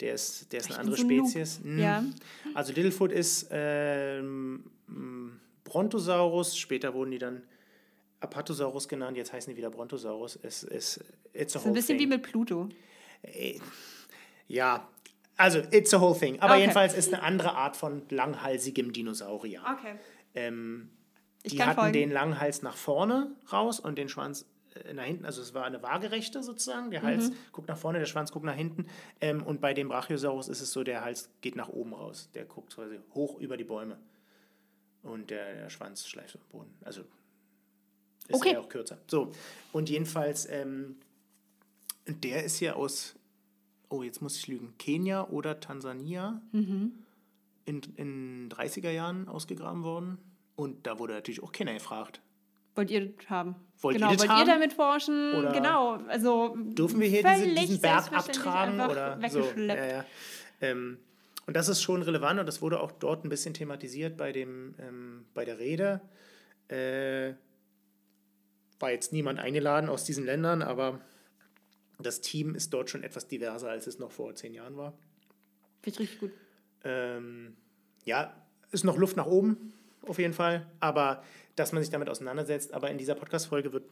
der 0.00 0.14
ist, 0.14 0.52
der 0.52 0.60
ist 0.60 0.70
eine 0.70 0.78
andere 0.80 0.96
so 0.96 1.02
ein 1.02 1.08
Noob. 1.16 1.28
Spezies. 1.28 1.60
Hm. 1.62 1.78
Ja. 1.78 2.04
Also 2.54 2.72
Littlefoot 2.72 3.12
ist 3.12 3.48
ähm, 3.50 4.70
Brontosaurus, 5.64 6.56
später 6.56 6.94
wurden 6.94 7.10
die 7.10 7.18
dann 7.18 7.42
Apatosaurus 8.20 8.88
genannt, 8.88 9.16
jetzt 9.16 9.32
heißen 9.32 9.52
die 9.52 9.56
wieder 9.56 9.70
Brontosaurus. 9.70 10.38
Es 10.42 10.62
ist 10.62 11.04
it's 11.32 11.54
a 11.54 11.58
so 11.58 11.64
ein 11.64 11.70
whole 11.70 11.74
bisschen 11.74 11.96
wie 11.98 12.02
thing. 12.02 12.08
mit 12.08 12.22
Pluto. 12.22 12.68
Ja, 14.48 14.88
also 15.36 15.60
it's 15.70 15.92
a 15.94 16.00
whole 16.00 16.18
thing. 16.18 16.40
Aber 16.40 16.52
Okay. 16.54 16.60
jedenfalls 16.62 16.94
ist 16.94 17.12
eine 17.12 17.22
andere 17.22 17.54
Art 17.54 17.76
von 17.76 18.02
langhalsigem 18.10 18.92
Dinosaurier. 18.92 19.62
Okay. 19.78 19.94
Ähm, 20.34 20.90
die 21.44 21.62
hatten 21.62 21.74
folgen. 21.78 21.92
den 21.92 22.10
langen 22.10 22.40
Hals 22.40 22.62
nach 22.62 22.76
vorne 22.76 23.30
raus 23.52 23.78
und 23.80 23.96
den 23.98 24.08
Schwanz 24.08 24.42
äh, 24.42 24.46
nach 24.94 25.04
hinten. 25.04 25.24
Also 25.24 25.42
es 25.42 25.54
war 25.54 25.64
eine 25.64 25.82
waagerechte 25.82 26.42
sozusagen. 26.42 26.90
Der 26.90 27.00
Mhm. 27.00 27.06
Hals 27.06 27.32
guckt 27.52 27.68
nach 27.68 27.78
vorne, 27.78 27.98
der 27.98 28.06
Schwanz 28.06 28.32
guckt 28.32 28.44
nach 28.44 28.54
hinten. 28.54 28.86
Ähm, 29.20 29.42
und 29.42 29.60
bei 29.60 29.74
dem 29.74 29.88
Brachiosaurus 29.88 30.48
ist 30.48 30.60
es 30.60 30.72
so, 30.72 30.84
der 30.84 31.04
Hals 31.04 31.30
geht 31.40 31.56
nach 31.56 31.68
oben 31.68 31.94
raus. 31.94 32.28
Der 32.34 32.44
guckt 32.44 32.74
quasi 32.74 32.98
hoch 33.14 33.38
über 33.40 33.56
die 33.56 33.64
Bäume. 33.64 33.98
Und 35.02 35.30
der, 35.30 35.54
der 35.54 35.70
Schwanz 35.70 36.06
schleift 36.06 36.36
am 36.36 36.42
Boden. 36.50 36.74
Also 36.84 37.02
ist 38.28 38.34
Okay. 38.36 38.52
ja 38.52 38.60
auch 38.60 38.68
kürzer. 38.68 38.98
So, 39.06 39.32
und 39.72 39.88
jedenfalls, 39.88 40.46
ähm, 40.50 40.96
der 42.06 42.44
ist 42.44 42.60
ja 42.60 42.74
aus, 42.74 43.14
oh, 43.88 44.02
jetzt 44.02 44.20
muss 44.22 44.36
ich 44.36 44.46
lügen, 44.48 44.74
Kenia 44.78 45.28
oder 45.28 45.60
Tansania 45.60 46.40
Mhm. 46.52 46.92
in, 47.64 47.80
in 47.96 48.48
30er 48.50 48.90
Jahren 48.90 49.28
ausgegraben 49.28 49.82
worden. 49.82 50.18
Und 50.56 50.86
da 50.86 50.98
wurde 50.98 51.14
natürlich 51.14 51.42
auch 51.42 51.52
keiner 51.52 51.72
gefragt. 51.74 52.20
Wollt 52.78 52.92
ihr 52.92 53.12
haben? 53.26 53.56
Wollt 53.80 53.96
ihr 53.96 53.98
genau, 53.98 54.12
das 54.12 54.20
wollt 54.20 54.30
haben? 54.30 54.46
ihr 54.46 54.54
damit 54.54 54.72
forschen? 54.72 55.34
Oder 55.34 55.50
genau, 55.50 55.94
also 56.06 56.54
Dürfen 56.56 57.00
wir 57.00 57.08
hier 57.08 57.24
diese, 57.24 57.42
völlig 57.42 57.60
diesen 57.66 57.80
Berg 57.80 58.12
abtragen? 58.12 58.80
Oder 58.80 59.18
so? 59.28 59.40
Ja, 59.56 59.84
ja. 59.84 60.04
Ähm, 60.60 60.98
und 61.48 61.56
das 61.56 61.66
ist 61.68 61.82
schon 61.82 62.02
relevant 62.02 62.38
und 62.38 62.46
das 62.46 62.62
wurde 62.62 62.78
auch 62.78 62.92
dort 62.92 63.24
ein 63.24 63.30
bisschen 63.30 63.52
thematisiert 63.52 64.16
bei, 64.16 64.30
dem, 64.30 64.76
ähm, 64.78 65.24
bei 65.34 65.44
der 65.44 65.58
Rede. 65.58 66.00
Äh, 66.68 67.34
war 68.78 68.92
jetzt 68.92 69.12
niemand 69.12 69.40
eingeladen 69.40 69.90
aus 69.90 70.04
diesen 70.04 70.24
Ländern, 70.24 70.62
aber 70.62 71.00
das 71.98 72.20
Team 72.20 72.54
ist 72.54 72.72
dort 72.72 72.90
schon 72.90 73.02
etwas 73.02 73.26
diverser, 73.26 73.70
als 73.70 73.88
es 73.88 73.98
noch 73.98 74.12
vor 74.12 74.36
zehn 74.36 74.54
Jahren 74.54 74.76
war. 74.76 74.96
Finde 75.82 75.96
ich 75.96 75.98
richtig 75.98 76.20
gut. 76.20 76.30
Ähm, 76.84 77.56
ja, 78.04 78.40
ist 78.70 78.84
noch 78.84 78.96
Luft 78.98 79.16
nach 79.16 79.26
oben, 79.26 79.72
auf 80.06 80.20
jeden 80.20 80.32
Fall. 80.32 80.70
Aber 80.78 81.24
dass 81.58 81.72
man 81.72 81.82
sich 81.82 81.90
damit 81.90 82.08
auseinandersetzt. 82.08 82.72
Aber 82.72 82.90
in 82.90 82.98
dieser 82.98 83.14
Podcast-Folge 83.14 83.72
wird 83.72 83.84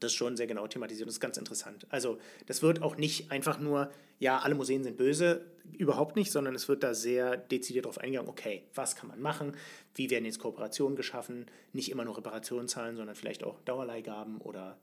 das 0.00 0.12
schon 0.12 0.36
sehr 0.36 0.46
genau 0.46 0.66
thematisiert. 0.66 1.06
Das 1.06 1.14
ist 1.14 1.20
ganz 1.20 1.36
interessant. 1.36 1.86
Also, 1.90 2.18
das 2.46 2.62
wird 2.62 2.82
auch 2.82 2.96
nicht 2.96 3.30
einfach 3.30 3.60
nur, 3.60 3.90
ja, 4.18 4.38
alle 4.38 4.54
Museen 4.54 4.82
sind 4.82 4.96
böse, 4.96 5.44
überhaupt 5.76 6.16
nicht, 6.16 6.32
sondern 6.32 6.54
es 6.54 6.68
wird 6.68 6.82
da 6.82 6.94
sehr 6.94 7.36
dezidiert 7.36 7.84
darauf 7.84 7.98
eingegangen, 7.98 8.28
okay, 8.28 8.64
was 8.74 8.96
kann 8.96 9.08
man 9.08 9.20
machen? 9.20 9.54
Wie 9.94 10.10
werden 10.10 10.24
jetzt 10.24 10.38
Kooperationen 10.38 10.96
geschaffen? 10.96 11.46
Nicht 11.72 11.90
immer 11.90 12.04
nur 12.04 12.16
Reparationen 12.16 12.66
zahlen, 12.66 12.96
sondern 12.96 13.14
vielleicht 13.14 13.44
auch 13.44 13.60
Dauerleihgaben 13.60 14.38
oder 14.38 14.78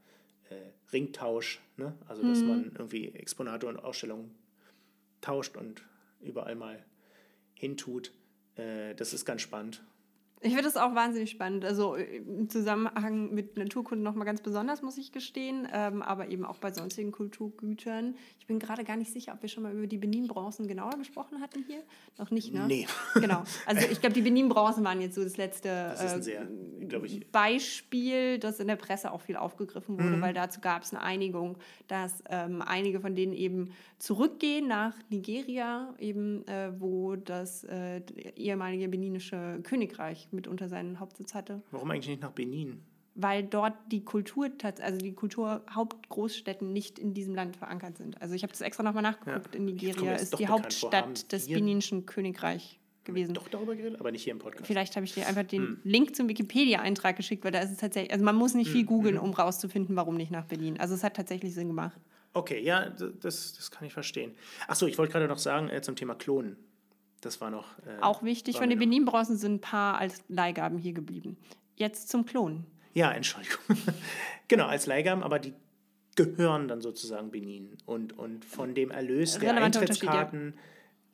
äh, 0.50 0.56
Ringtausch. 0.94 1.62
Ne? 1.78 1.94
Also, 2.08 2.22
dass 2.22 2.42
man 2.42 2.72
irgendwie 2.78 3.10
Exponate 3.10 3.68
und 3.68 3.78
Ausstellungen 3.78 4.36
tauscht 5.22 5.58
und 5.58 5.82
überall 6.22 6.56
mal 6.56 6.86
hintut. 7.56 8.12
Äh, 8.56 8.94
das 8.96 9.14
ist 9.14 9.26
ganz 9.26 9.42
spannend. 9.42 9.84
Ich 10.42 10.50
finde 10.50 10.64
das 10.64 10.78
auch 10.78 10.94
wahnsinnig 10.94 11.32
spannend. 11.32 11.66
Also 11.66 11.96
äh, 11.96 12.18
im 12.18 12.50
Zusammenhang 12.50 13.34
mit 13.34 13.58
Naturkunde 13.58 14.04
nochmal 14.04 14.26
ganz 14.26 14.42
besonders, 14.42 14.82
muss 14.84 14.98
ich 14.98 15.12
gestehen, 15.12 15.68
ähm, 15.74 16.02
aber 16.02 16.30
eben 16.30 16.46
auch 16.46 16.58
bei 16.60 16.72
sonstigen 16.72 17.12
Kulturgütern. 17.12 18.16
Ich 18.40 18.46
bin 18.46 18.60
gerade 18.60 18.84
gar 18.84 18.98
nicht 18.98 19.12
sicher, 19.12 19.34
ob 19.34 19.42
wir 19.42 19.50
schon 19.50 19.64
mal 19.64 19.74
über 19.74 19.88
die 19.88 19.98
Benin-Bronzen 19.98 20.68
genauer 20.68 20.98
gesprochen 20.98 21.42
hatten 21.42 21.64
hier. 21.68 21.82
Noch 22.18 22.30
nicht, 22.32 22.54
ne? 22.54 22.66
Nee. 22.68 22.88
Genau. 23.16 23.44
Also 23.66 23.88
ich 23.90 24.00
glaube, 24.00 24.14
die 24.14 24.22
Benin-Bronzen 24.22 24.84
waren 24.84 25.02
jetzt 25.02 25.16
so 25.16 25.24
das 25.24 25.38
letzte 25.38 25.70
Das 25.70 26.04
ist 26.04 26.14
ein 26.14 26.20
äh, 26.20 26.24
sehr, 26.24 26.48
ich, 27.04 27.32
Beispiel, 27.32 28.38
das 28.40 28.60
in 28.60 28.68
der 28.68 28.76
Presse 28.76 29.12
auch 29.12 29.22
viel 29.22 29.36
aufgegriffen 29.38 29.96
Mhm. 29.96 30.04
wurde, 30.04 30.22
weil 30.22 30.34
dazu 30.34 30.62
gab 30.62 30.84
es 30.84 30.94
eine 30.94 31.02
Einigung, 31.02 31.58
dass 31.88 32.24
ähm, 32.30 32.62
einige 32.62 33.00
von 33.00 33.16
denen 33.16 33.34
eben 33.34 33.72
zurückgehen 33.98 34.68
nach 34.68 34.94
Nigeria, 35.10 35.94
eben 35.98 36.46
äh, 36.48 36.72
wo 36.80 37.16
das 37.16 37.64
äh, 37.64 38.02
ehemalige 38.36 38.88
beninische 38.88 39.60
Königreich 39.64 40.27
mit 40.34 40.48
unter 40.48 40.70
seinen 40.70 41.00
Hauptsitz 41.00 41.34
hatte, 41.34 41.62
warum 41.72 41.92
eigentlich 41.92 42.08
nicht 42.08 42.22
nach 42.22 42.32
Benin? 42.32 42.82
weil 43.20 43.44
dort 43.44 43.74
die 43.92 44.06
Kultur, 44.06 44.48
also 44.80 44.98
die 45.00 45.14
Kulturhauptgroßstädten 45.14 46.72
nicht 46.72 47.00
in 47.00 47.14
diesem 47.16 47.34
Land 47.34 47.56
verankert 47.56 47.98
sind. 47.98 48.22
Also 48.22 48.36
ich 48.36 48.44
habe 48.44 48.52
das 48.52 48.62
extra 48.62 48.84
nochmal 48.84 49.04
nachgeguckt. 49.04 49.56
Ja. 49.56 49.60
In 49.60 49.66
Nigeria 49.66 50.14
ist 50.14 50.38
die 50.38 50.48
Hauptstadt 50.48 51.32
des 51.32 51.48
beninischen 51.48 52.06
Königreichs 52.06 52.76
gewesen. 53.04 53.34
Doch 53.34 53.48
darüber 53.48 53.76
geredet, 53.76 54.00
aber 54.00 54.12
nicht 54.12 54.24
hier 54.24 54.34
im 54.34 54.40
Podcast. 54.40 54.68
Vielleicht 54.68 54.96
habe 54.96 55.06
ich 55.06 55.14
dir 55.14 55.26
einfach 55.26 55.44
den 55.44 55.64
Hm. 55.64 55.80
Link 55.84 56.16
zum 56.16 56.30
Wikipedia-Eintrag 56.30 57.16
geschickt, 57.16 57.44
weil 57.44 57.52
da 57.52 57.60
ist 57.60 57.72
es 57.72 57.78
tatsächlich, 57.78 58.12
also 58.12 58.24
man 58.24 58.36
muss 58.36 58.54
nicht 58.54 58.68
Hm, 58.68 58.74
viel 58.74 58.86
googeln, 58.86 59.18
um 59.18 59.34
rauszufinden, 59.34 59.96
warum 59.96 60.16
nicht 60.16 60.30
nach 60.32 60.46
Berlin. 60.46 60.80
Also 60.80 60.94
es 60.94 61.04
hat 61.04 61.16
tatsächlich 61.16 61.54
Sinn 61.56 61.70
gemacht. 61.70 62.00
Okay, 62.34 62.62
ja, 62.62 62.90
das, 62.90 63.54
das 63.56 63.72
kann 63.72 63.88
ich 63.88 63.94
verstehen. 63.94 64.36
Achso, 64.68 64.86
ich 64.86 64.98
wollte 65.00 65.14
gerade 65.14 65.28
noch 65.28 65.40
sagen 65.40 65.70
äh, 65.70 65.82
zum 65.82 65.96
Thema 65.96 66.14
Klonen. 66.14 66.58
Das 67.22 67.42
war 67.42 67.50
noch. 67.50 67.78
Äh, 67.80 68.02
Auch 68.02 68.24
wichtig, 68.24 68.58
von 68.58 68.70
den 68.70 68.80
Benin-Bronzen 68.80 69.38
sind 69.38 69.56
ein 69.56 69.62
paar 69.62 69.98
als 69.98 70.22
Leihgaben 70.28 70.78
hier 70.78 70.94
geblieben. 70.94 71.38
Jetzt 71.76 72.10
zum 72.10 72.26
Klonen. 72.26 72.66
Ja, 72.94 73.12
Entschuldigung. 73.12 73.58
genau, 74.48 74.66
als 74.68 74.86
Leihgaben, 74.86 75.24
aber 75.24 75.40
die 75.40 75.54
gehören 76.16 76.68
dann 76.68 76.82
sozusagen 76.82 77.32
Benin. 77.32 77.78
Und, 77.86 78.18
und 78.18 78.44
von 78.46 78.74
dem 78.76 78.92
Erlös 78.92 79.38
der 79.40 79.52
Unterschied, 79.52 79.60
ja. 79.60 79.66
Eintrittskarten 79.66 80.54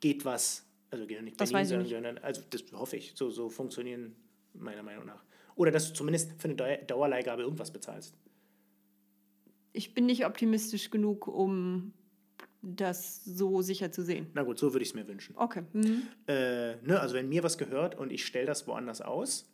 geht 0.00 0.24
was. 0.24 0.66
Also 0.90 1.06
gehören 1.06 1.24
nicht 1.24 1.40
Das 1.40 1.52
Benin, 1.52 1.66
sondern 1.86 2.02
dann, 2.16 2.18
also 2.18 2.42
das 2.50 2.62
hoffe 2.72 2.96
ich. 2.96 3.12
So, 3.16 3.30
so 3.30 3.48
funktionieren 3.48 4.14
meiner 4.54 4.82
Meinung 4.82 5.06
nach. 5.06 5.22
Oder 5.56 5.70
dass 5.70 5.88
du 5.88 5.94
zumindest 5.94 6.32
für 6.40 6.48
eine 6.48 6.54
Dau- 6.56 6.84
Dauerleihgabe 6.86 7.42
irgendwas 7.42 7.70
bezahlst. 7.72 8.14
Ich 9.72 9.94
bin 9.94 10.06
nicht 10.06 10.24
optimistisch 10.24 10.90
genug, 10.90 11.26
um 11.26 11.92
das 12.64 13.24
so 13.24 13.62
sicher 13.62 13.92
zu 13.92 14.02
sehen. 14.02 14.26
Na 14.34 14.42
gut, 14.42 14.58
so 14.58 14.72
würde 14.72 14.82
ich 14.82 14.90
es 14.90 14.94
mir 14.94 15.06
wünschen. 15.06 15.36
Okay. 15.36 15.62
Mhm. 15.72 16.02
Äh, 16.26 16.76
ne, 16.82 16.98
also 17.00 17.14
wenn 17.14 17.28
mir 17.28 17.42
was 17.42 17.58
gehört 17.58 17.96
und 17.96 18.12
ich 18.12 18.24
stelle 18.24 18.46
das 18.46 18.66
woanders 18.66 19.00
aus 19.00 19.46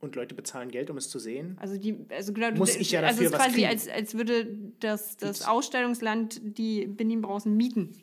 und 0.00 0.14
Leute 0.14 0.34
bezahlen 0.34 0.70
Geld, 0.70 0.90
um 0.90 0.96
es 0.96 1.08
zu 1.10 1.18
sehen, 1.18 1.56
Also 1.60 1.76
die, 1.76 1.98
also 2.10 2.32
genau, 2.32 2.52
Muss 2.52 2.76
ich 2.76 2.90
ja 2.92 3.00
also 3.00 3.10
es 3.10 3.16
dafür 3.16 3.26
ist 3.26 3.32
was 3.32 3.40
quasi, 3.40 3.54
kriegen. 3.54 3.68
als, 3.68 3.88
als 3.88 4.14
würde 4.14 4.46
das, 4.80 5.16
das 5.16 5.42
Ausstellungsland 5.42 6.40
die 6.58 6.86
Benin-Bronzen 6.86 7.56
mieten. 7.56 8.00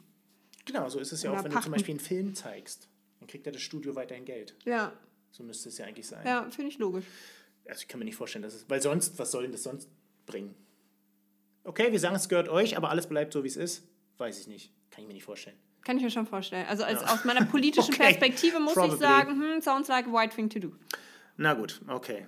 genau, 0.66 0.90
so 0.90 1.00
ist 1.00 1.12
es 1.14 1.24
ja 1.24 1.32
Oder 1.32 1.40
auch, 1.40 1.44
wenn 1.46 1.52
pachten. 1.52 1.62
du 1.62 1.66
zum 1.66 1.72
Beispiel 1.74 1.94
einen 1.94 2.00
Film 2.00 2.36
zeigst. 2.36 2.90
Dann 3.20 3.28
kriegt 3.28 3.46
ja 3.46 3.52
das 3.52 3.62
Studio 3.62 3.96
weiterhin 3.96 4.26
Geld. 4.26 4.56
Ja, 4.66 4.92
So 5.32 5.44
müsste 5.44 5.70
es 5.70 5.78
ja 5.78 5.86
eigentlich 5.86 6.08
sein. 6.08 6.26
ja, 6.28 6.50
finde 6.52 6.70
ich 6.70 6.78
logisch. 6.80 7.06
Also 7.68 7.82
ich 7.82 7.88
kann 7.88 8.00
mir 8.00 8.06
nicht 8.06 8.16
vorstellen, 8.18 8.44
dass 8.44 8.54
es, 8.54 8.66
weil 8.70 8.82
sonst, 8.82 9.18
was 9.18 9.32
soll 9.32 9.44
denn 9.44 9.52
das 9.54 9.64
sonst 9.64 9.90
bringen? 10.26 10.54
Okay, 11.64 11.92
wir 11.92 12.00
sagen, 12.00 12.16
es 12.16 12.30
gehört 12.30 12.48
euch, 12.50 12.78
aber 12.78 12.90
alles 12.92 13.08
bleibt 13.08 13.34
so, 13.34 13.44
wie 13.44 13.48
es 13.48 13.58
ist. 13.58 13.88
Weiß 14.18 14.40
ich 14.40 14.48
nicht. 14.48 14.72
Kann 14.92 15.02
ich 15.04 15.08
mir 15.08 15.14
nicht 15.14 15.24
vorstellen. 15.24 15.58
Kann 15.84 15.98
ich 15.98 16.04
mir 16.04 16.10
schon 16.12 16.26
vorstellen. 16.26 16.66
Also 16.68 16.84
als, 16.84 17.02
Ja. 17.02 17.14
aus 17.14 17.26
meiner 17.26 17.46
politischen 17.46 17.94
Okay, 17.94 18.04
Perspektive 18.04 18.60
muss 18.60 18.74
probably. 18.74 18.94
ich 18.96 19.00
sagen, 19.02 19.32
hm, 19.42 19.62
sounds 19.62 19.88
like 19.88 20.08
a 20.08 20.12
white 20.12 20.34
thing 20.36 20.50
to 20.50 20.60
do. 20.60 20.72
Na 21.38 21.54
gut, 21.54 21.82
okay. 21.88 22.28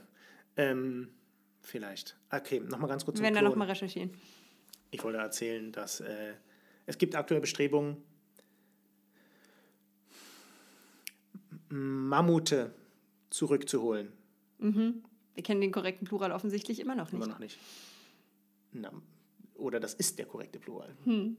Ähm, 0.58 1.10
vielleicht. 1.62 2.18
Okay, 2.30 2.60
nochmal 2.60 2.90
ganz 2.90 3.06
kurz 3.06 3.16
Wir 3.18 3.26
zum 3.28 3.34
werden 3.36 3.44
da 3.44 3.50
nochmal 3.50 3.68
recherchieren. 3.68 4.12
Ich 4.92 5.04
wollte 5.04 5.18
erzählen, 5.20 5.72
dass 5.72 6.02
äh, 6.02 6.34
es 6.86 6.98
gibt 6.98 7.16
aktuelle 7.16 7.42
Bestrebungen, 7.42 7.98
Mammute 11.70 12.74
zurückzuholen. 13.30 14.12
Wir 14.60 15.44
kennen 15.44 15.62
den 15.62 15.72
korrekten 15.72 16.08
Plural 16.08 16.32
offensichtlich 16.32 16.80
immer 16.80 16.96
noch 16.96 17.12
nicht. 17.12 17.22
Immer 17.24 17.28
noch 17.34 17.40
nicht. 17.40 17.58
Na, 18.72 18.92
oder 19.56 19.80
das 19.80 19.94
ist 19.94 20.18
der 20.20 20.26
korrekte 20.26 20.60
Plural. 20.60 20.96
Hm. 21.04 21.38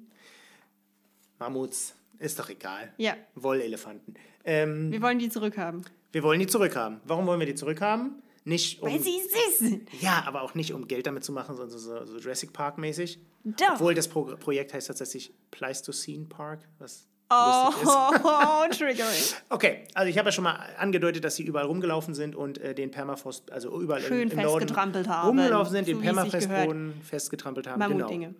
Mammuts, 1.38 1.94
ist 2.18 2.38
doch 2.38 2.48
egal. 2.48 2.92
Ja, 2.96 3.16
Wollelefanten. 3.34 4.14
Ähm, 4.44 4.90
wir 4.90 5.02
wollen 5.02 5.18
die 5.18 5.28
zurückhaben. 5.28 5.84
wir 6.12 6.22
wollen 6.22 6.40
die 6.40 6.46
zurückhaben. 6.46 7.00
Warum 7.04 7.26
wollen 7.26 7.40
wir 7.40 7.46
die 7.46 7.54
zurückhaben? 7.54 8.22
Nicht 8.44 8.80
um, 8.80 8.88
Weil 8.90 9.00
sie 9.00 9.20
süß 9.20 9.58
sind. 9.58 9.88
ja, 10.00 10.24
aber 10.26 10.40
auch 10.42 10.54
nicht 10.54 10.72
um 10.72 10.88
Geld 10.88 11.06
damit 11.06 11.22
zu 11.22 11.32
machen, 11.32 11.54
sondern 11.56 11.78
so, 11.78 12.04
so 12.06 12.16
Jurassic 12.18 12.52
Park 12.52 12.78
mäßig. 12.78 13.20
Doch. 13.44 13.74
Obwohl 13.74 13.94
das 13.94 14.08
Pro 14.08 14.24
Projekt 14.36 14.72
heißt 14.72 14.86
tatsächlich 14.88 15.32
Pleistocene 15.50 16.24
Park, 16.24 16.60
was. 16.78 17.06
Oh, 17.30 17.70
triggering. 18.70 19.22
Okay, 19.50 19.84
also 19.92 20.08
ich 20.08 20.16
habe 20.16 20.28
ja 20.28 20.32
schon 20.32 20.44
mal 20.44 20.58
angedeutet, 20.78 21.24
dass 21.24 21.36
sie 21.36 21.42
überall 21.42 21.66
rumgelaufen 21.66 22.14
sind 22.14 22.34
und 22.34 22.56
äh, 22.56 22.74
den 22.74 22.90
Permafrost, 22.90 23.52
also 23.52 23.78
überall 23.82 24.00
Schön 24.00 24.30
im, 24.30 24.38
im 24.38 24.44
Norden 24.44 24.60
festgetrampelt 24.60 25.08
haben, 25.08 25.28
rumgelaufen 25.28 25.72
sind, 25.72 25.86
so 25.86 25.92
den 25.92 26.00
Permafestboden 26.00 26.94
festgetrampelt 27.02 27.66
haben. 27.66 27.86
Genau. 27.86 28.32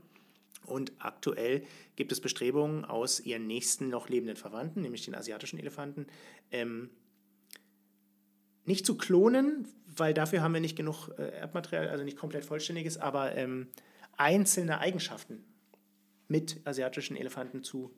Und 0.69 0.93
aktuell 0.99 1.63
gibt 1.97 2.13
es 2.13 2.21
Bestrebungen 2.21 2.85
aus 2.85 3.21
ihren 3.21 3.47
nächsten 3.47 3.89
noch 3.89 4.09
lebenden 4.09 4.37
Verwandten, 4.37 4.83
nämlich 4.83 5.05
den 5.05 5.15
asiatischen 5.15 5.59
Elefanten, 5.59 6.07
ähm, 6.51 6.91
nicht 8.65 8.85
zu 8.85 8.97
klonen, 8.97 9.67
weil 9.87 10.13
dafür 10.13 10.43
haben 10.43 10.53
wir 10.53 10.61
nicht 10.61 10.77
genug 10.77 11.09
äh, 11.19 11.31
Erbmaterial, 11.31 11.89
also 11.89 12.05
nicht 12.05 12.19
komplett 12.19 12.45
vollständiges, 12.45 12.99
aber 12.99 13.35
ähm, 13.35 13.69
einzelne 14.17 14.79
Eigenschaften 14.81 15.43
mit 16.29 16.61
asiatischen 16.65 17.17
Elefanten 17.17 17.63
zu 17.63 17.91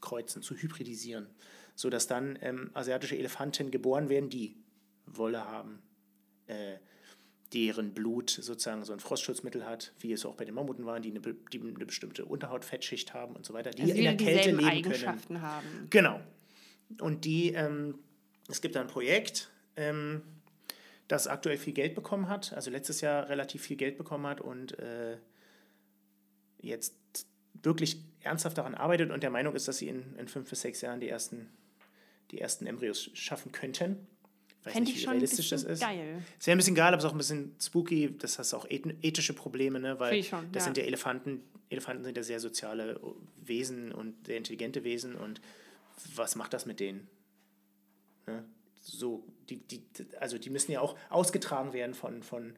kreuzen, 0.00 0.42
zu 0.42 0.56
hybridisieren, 0.56 1.28
sodass 1.76 2.08
dann 2.08 2.36
ähm, 2.42 2.70
asiatische 2.74 3.16
Elefanten 3.16 3.70
geboren 3.70 4.08
werden, 4.08 4.28
die 4.28 4.56
Wolle 5.06 5.44
haben, 5.44 5.80
äh, 6.46 6.78
deren 7.52 7.92
Blut 7.92 8.30
sozusagen 8.30 8.84
so 8.84 8.92
ein 8.92 9.00
Frostschutzmittel 9.00 9.66
hat, 9.66 9.92
wie 10.00 10.12
es 10.12 10.24
auch 10.24 10.34
bei 10.34 10.44
den 10.44 10.54
Mammuten 10.54 10.86
waren, 10.86 11.02
die 11.02 11.10
eine, 11.10 11.20
die 11.20 11.60
eine 11.60 11.86
bestimmte 11.86 12.24
Unterhautfettschicht 12.24 13.14
haben 13.14 13.36
und 13.36 13.44
so 13.44 13.54
weiter, 13.54 13.70
die 13.70 13.82
Also 13.82 13.94
in 13.94 14.02
der 14.04 14.16
Kälte 14.16 14.50
leben 14.50 14.64
Eigenschaften 14.64 15.34
können. 15.34 15.42
haben. 15.42 15.86
Genau. 15.90 16.20
Und 17.00 17.24
die, 17.24 17.52
ähm, 17.52 17.98
es 18.48 18.60
gibt 18.60 18.74
da 18.74 18.80
ein 18.80 18.86
Projekt, 18.86 19.50
ähm, 19.76 20.22
das 21.08 21.26
aktuell 21.26 21.58
viel 21.58 21.74
Geld 21.74 21.94
bekommen 21.94 22.28
hat, 22.28 22.52
also 22.52 22.70
letztes 22.70 23.00
Jahr 23.00 23.28
relativ 23.28 23.62
viel 23.62 23.76
Geld 23.76 23.98
bekommen 23.98 24.26
hat 24.26 24.40
und 24.40 24.78
äh, 24.78 25.18
jetzt 26.58 26.94
wirklich 27.62 27.98
ernsthaft 28.20 28.56
daran 28.56 28.74
arbeitet 28.74 29.10
und 29.10 29.22
der 29.22 29.30
Meinung 29.30 29.54
ist, 29.54 29.68
dass 29.68 29.78
sie 29.78 29.88
in, 29.88 30.16
in 30.16 30.28
fünf 30.28 30.48
bis 30.48 30.62
sechs 30.62 30.80
Jahren 30.80 31.00
die 31.00 31.08
ersten, 31.08 31.50
die 32.30 32.40
ersten 32.40 32.66
Embryos 32.66 33.10
schaffen 33.14 33.52
könnten. 33.52 34.06
Weiß 34.64 34.72
Fände 34.74 34.88
nicht, 34.90 34.96
ich 34.96 35.00
wie 35.02 35.04
schon 35.04 35.10
ein 35.10 35.16
realistisch 35.18 35.48
das 35.50 35.64
ist. 35.64 35.80
geil. 35.80 36.22
Ist 36.38 36.46
ja 36.46 36.52
ein 36.54 36.58
bisschen 36.58 36.74
geil, 36.76 36.88
aber 36.88 36.98
es 36.98 37.04
ist 37.04 37.08
auch 37.08 37.14
ein 37.14 37.18
bisschen 37.18 37.54
spooky. 37.60 38.16
Das 38.16 38.38
hast 38.38 38.54
auch 38.54 38.64
eth- 38.66 38.94
ethische 39.02 39.32
Probleme, 39.32 39.80
ne? 39.80 39.98
weil 39.98 40.22
schon, 40.22 40.50
das 40.52 40.62
ja. 40.62 40.64
sind 40.66 40.76
ja 40.78 40.84
Elefanten. 40.84 41.42
Elefanten 41.68 42.04
sind 42.04 42.16
ja 42.16 42.22
sehr 42.22 42.38
soziale 42.38 43.00
Wesen 43.44 43.90
und 43.92 44.26
sehr 44.26 44.36
intelligente 44.36 44.84
Wesen. 44.84 45.16
Und 45.16 45.40
was 46.14 46.36
macht 46.36 46.52
das 46.52 46.66
mit 46.66 46.78
denen? 46.80 47.08
Ne? 48.26 48.44
So, 48.82 49.24
die, 49.48 49.56
die, 49.56 49.82
also 50.20 50.38
die 50.38 50.50
müssen 50.50 50.70
ja 50.72 50.80
auch 50.80 50.96
ausgetragen 51.10 51.72
werden 51.72 51.94
von, 51.94 52.22
von 52.22 52.54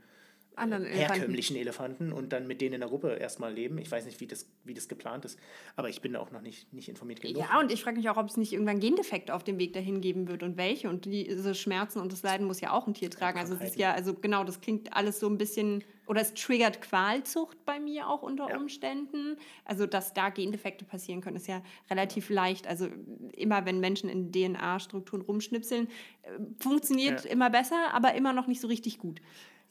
Anderen 0.56 0.84
Elefanten. 0.86 1.12
herkömmlichen 1.14 1.56
Elefanten 1.56 2.12
und 2.12 2.32
dann 2.32 2.46
mit 2.46 2.60
denen 2.60 2.74
in 2.74 2.80
der 2.80 2.88
Gruppe 2.88 3.14
erstmal 3.14 3.52
leben. 3.52 3.78
Ich 3.78 3.90
weiß 3.90 4.04
nicht, 4.06 4.20
wie 4.20 4.26
das, 4.26 4.48
wie 4.64 4.74
das 4.74 4.88
geplant 4.88 5.24
ist, 5.24 5.38
aber 5.76 5.88
ich 5.88 6.00
bin 6.00 6.12
da 6.12 6.20
auch 6.20 6.30
noch 6.30 6.40
nicht, 6.42 6.72
nicht 6.72 6.88
informiert 6.88 7.20
genug. 7.20 7.38
Ja, 7.38 7.58
und 7.60 7.72
ich 7.72 7.82
frage 7.82 7.96
mich 7.96 8.08
auch, 8.08 8.16
ob 8.16 8.28
es 8.28 8.36
nicht 8.36 8.52
irgendwann 8.52 8.80
Gendefekte 8.80 9.34
auf 9.34 9.42
dem 9.44 9.58
Weg 9.58 9.72
dahin 9.72 10.00
geben 10.00 10.28
wird 10.28 10.42
und 10.42 10.56
welche. 10.56 10.88
Und 10.88 11.04
diese 11.06 11.54
Schmerzen 11.54 12.00
und 12.00 12.12
das 12.12 12.22
Leiden 12.22 12.46
muss 12.46 12.60
ja 12.60 12.72
auch 12.72 12.86
ein 12.86 12.94
Tier 12.94 13.10
tragen. 13.10 13.38
Also 13.38 13.54
es 13.54 13.60
ist 13.62 13.76
ja, 13.76 13.92
also 13.92 14.14
genau, 14.14 14.44
das 14.44 14.60
klingt 14.60 14.92
alles 14.94 15.18
so 15.20 15.28
ein 15.28 15.38
bisschen, 15.38 15.82
oder 16.06 16.20
es 16.20 16.34
triggert 16.34 16.80
Qualzucht 16.82 17.64
bei 17.64 17.80
mir 17.80 18.08
auch 18.08 18.22
unter 18.22 18.48
Ja. 18.50 18.56
Umständen. 18.58 19.36
Also 19.64 19.86
dass 19.86 20.12
da 20.14 20.28
Gendefekte 20.28 20.84
passieren 20.84 21.20
können, 21.20 21.36
ist 21.36 21.48
ja 21.48 21.62
relativ 21.90 22.30
leicht. 22.30 22.66
Also 22.66 22.88
immer 23.32 23.64
wenn 23.66 23.80
Menschen 23.80 24.08
in 24.08 24.30
DNA-Strukturen 24.30 25.22
rumschnipseln, 25.22 25.88
äh, 26.22 26.28
funktioniert 26.60 27.24
Ja. 27.24 27.30
immer 27.30 27.50
besser, 27.50 27.92
aber 27.92 28.14
immer 28.14 28.32
noch 28.32 28.46
nicht 28.46 28.60
so 28.60 28.68
richtig 28.68 28.98
gut. 28.98 29.20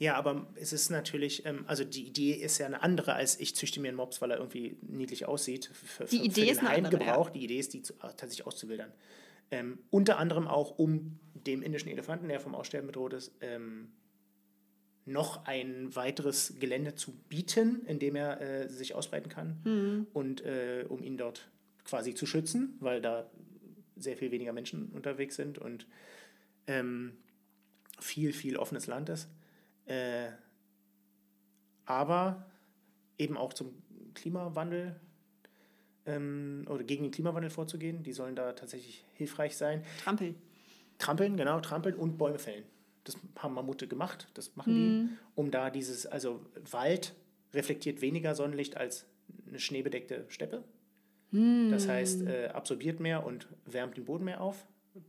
Ja, 0.04 0.16
aber 0.16 0.48
es 0.56 0.74
ist 0.74 0.90
natürlich, 0.90 1.46
ähm, 1.46 1.64
also 1.66 1.86
die 1.86 2.06
Idee 2.06 2.34
ist 2.34 2.58
ja 2.58 2.66
eine 2.66 2.82
andere, 2.84 3.14
als 3.14 3.40
ich 3.40 3.56
züchte 3.56 3.80
mir 3.80 3.88
einen 3.88 3.96
Mops, 3.98 4.22
weil 4.22 4.32
er 4.32 4.38
irgendwie 4.38 4.76
niedlich 4.82 5.26
aussieht. 5.26 5.72
Für, 5.74 6.04
Die 6.06 6.18
für, 6.20 6.26
Idee 6.26 6.46
für 6.46 6.52
ist 6.52 6.60
eine 6.60 6.70
andere, 6.72 7.00
Heimgebrauch. 7.00 7.30
Die 7.30 7.44
Idee 7.46 7.60
ist, 7.60 7.74
die 7.74 7.82
zu, 7.84 7.94
äh, 7.94 8.08
tatsächlich 8.18 8.46
auszuwildern. 8.46 8.92
Ähm, 9.50 9.80
unter 9.92 10.18
anderem 10.18 10.46
auch, 10.48 10.78
um 10.78 11.20
dem 11.34 11.62
indischen 11.62 11.88
Elefanten, 11.90 12.28
der 12.28 12.42
vom 12.42 12.54
Aussterben 12.54 12.88
bedroht 12.88 13.14
ist, 13.14 13.32
ähm, 13.40 13.94
noch 15.06 15.46
ein 15.46 15.96
weiteres 15.96 16.56
Gelände 16.60 16.96
zu 16.96 17.14
bieten, 17.30 17.86
in 17.86 18.00
dem 18.00 18.16
er 18.18 18.42
äh, 18.42 18.70
sich 18.70 18.96
ausbreiten 18.96 19.30
kann 19.30 19.62
Mhm. 19.64 20.08
und 20.14 20.42
äh, 20.42 20.86
um 20.90 21.02
ihn 21.02 21.18
dort 21.18 21.50
quasi 21.86 22.14
zu 22.14 22.26
schützen, 22.26 22.76
weil 22.82 23.02
da 23.02 23.30
sehr 23.96 24.18
viel 24.18 24.32
weniger 24.32 24.52
Menschen 24.54 24.90
unterwegs 24.90 25.36
sind 25.36 25.58
und 25.60 25.88
ähm, 26.68 27.14
viel, 28.00 28.34
viel 28.34 28.58
offenes 28.58 28.88
Land 28.88 29.08
ist. 29.10 29.30
Äh, 29.86 30.30
aber 31.86 32.46
eben 33.18 33.38
auch 33.38 33.54
zum 33.54 33.74
Klimawandel 34.14 35.00
ähm, 36.06 36.66
oder 36.70 36.84
gegen 36.84 37.04
den 37.04 37.12
Klimawandel 37.12 37.50
vorzugehen. 37.50 38.04
Die 38.04 38.14
sollen 38.14 38.36
da 38.36 38.54
tatsächlich 38.54 39.04
hilfreich 39.16 39.58
sein. 39.58 39.84
Trampel. 40.04 40.36
Trampeln, 40.98 41.38
genau, 41.38 41.60
trampeln 41.60 41.96
und 41.96 42.18
Bäume 42.18 42.40
fällen. 42.40 42.64
Das 43.04 43.18
haben 43.38 43.54
Mammute 43.54 43.88
gemacht, 43.88 44.30
das 44.34 44.56
machen 44.56 44.74
die, 44.74 45.10
um 45.36 45.52
da 45.52 45.70
dieses, 45.70 46.06
also 46.06 46.40
Wald 46.72 47.14
reflektiert 47.54 48.00
weniger 48.00 48.34
Sonnenlicht 48.34 48.78
als 48.78 49.06
eine 49.48 49.60
schneebedeckte 49.60 50.24
Steppe. 50.30 50.64
Das 51.72 51.88
heißt, 51.88 52.22
äh, 52.28 52.48
absorbiert 52.54 53.00
mehr 53.00 53.26
und 53.26 53.48
wärmt 53.66 53.98
den 53.98 54.06
Boden 54.06 54.24
mehr 54.24 54.40
auf. 54.40 54.68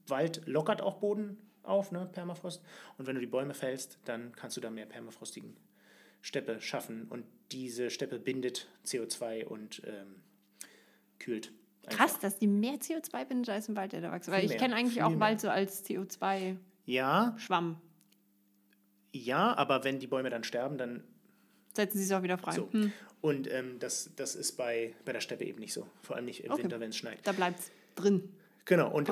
Wald 0.09 0.43
lockert 0.47 0.81
auch 0.81 0.97
Boden 0.97 1.37
auf, 1.64 1.92
ne, 1.92 2.08
Permafrost. 2.12 2.62
Und 2.98 3.06
wenn 3.06 3.14
du 3.14 3.20
die 3.20 3.26
Bäume 3.26 3.54
fällst, 3.54 3.98
dann 4.04 4.32
kannst 4.36 4.56
du 4.56 4.60
da 4.60 4.70
mehr 4.70 4.86
permafrostigen 4.86 5.56
Steppe 6.20 6.60
schaffen. 6.60 7.06
Und 7.08 7.24
diese 7.52 7.90
Steppe 7.90 8.18
bindet 8.18 8.68
CO2 8.86 9.44
und 9.44 9.82
ähm, 9.86 10.16
kühlt. 11.18 11.52
einfach. 11.86 11.98
Krass, 11.98 12.18
dass 12.18 12.38
die 12.38 12.46
mehr 12.46 12.74
CO2 12.74 13.24
bindet 13.26 13.50
als 13.50 13.68
im 13.68 13.76
Wald, 13.76 13.92
der 13.92 14.00
da 14.00 14.12
wächst. 14.12 14.30
Weil 14.30 14.40
Viel 14.40 14.44
ich 14.46 14.50
mehr, 14.52 14.58
kenne 14.60 14.76
eigentlich 14.76 15.02
auch 15.02 15.10
mehr. 15.10 15.20
Wald 15.20 15.40
so 15.40 15.48
als 15.50 15.84
CO2-Schwamm. 15.84 16.56
Ja, 16.86 17.36
ja, 19.12 19.56
aber 19.56 19.84
wenn 19.84 19.98
die 20.00 20.06
Bäume 20.06 20.30
dann 20.30 20.44
sterben, 20.44 20.76
dann 20.78 21.04
Setzen 21.74 21.98
sie 21.98 22.04
es 22.04 22.12
auch 22.12 22.22
wieder 22.22 22.38
frei. 22.38 22.52
So. 22.52 22.68
Hm, 22.72 22.92
Und 23.20 23.50
ähm, 23.50 23.78
das, 23.80 24.10
das 24.16 24.36
ist 24.36 24.52
bei, 24.56 24.94
bei 25.04 25.12
der 25.12 25.20
Steppe 25.20 25.44
eben 25.44 25.58
nicht 25.58 25.72
so. 25.72 25.86
Vor 26.02 26.16
allem 26.16 26.24
nicht 26.24 26.44
im 26.44 26.52
Okay. 26.52 26.62
Winter, 26.62 26.78
wenn 26.80 26.90
es 26.90 26.96
schneit. 26.96 27.18
da 27.24 27.32
bleibt 27.32 27.58
es 27.60 27.70
drin. 27.96 28.32
Genau. 28.64 28.90
Und 28.90 29.08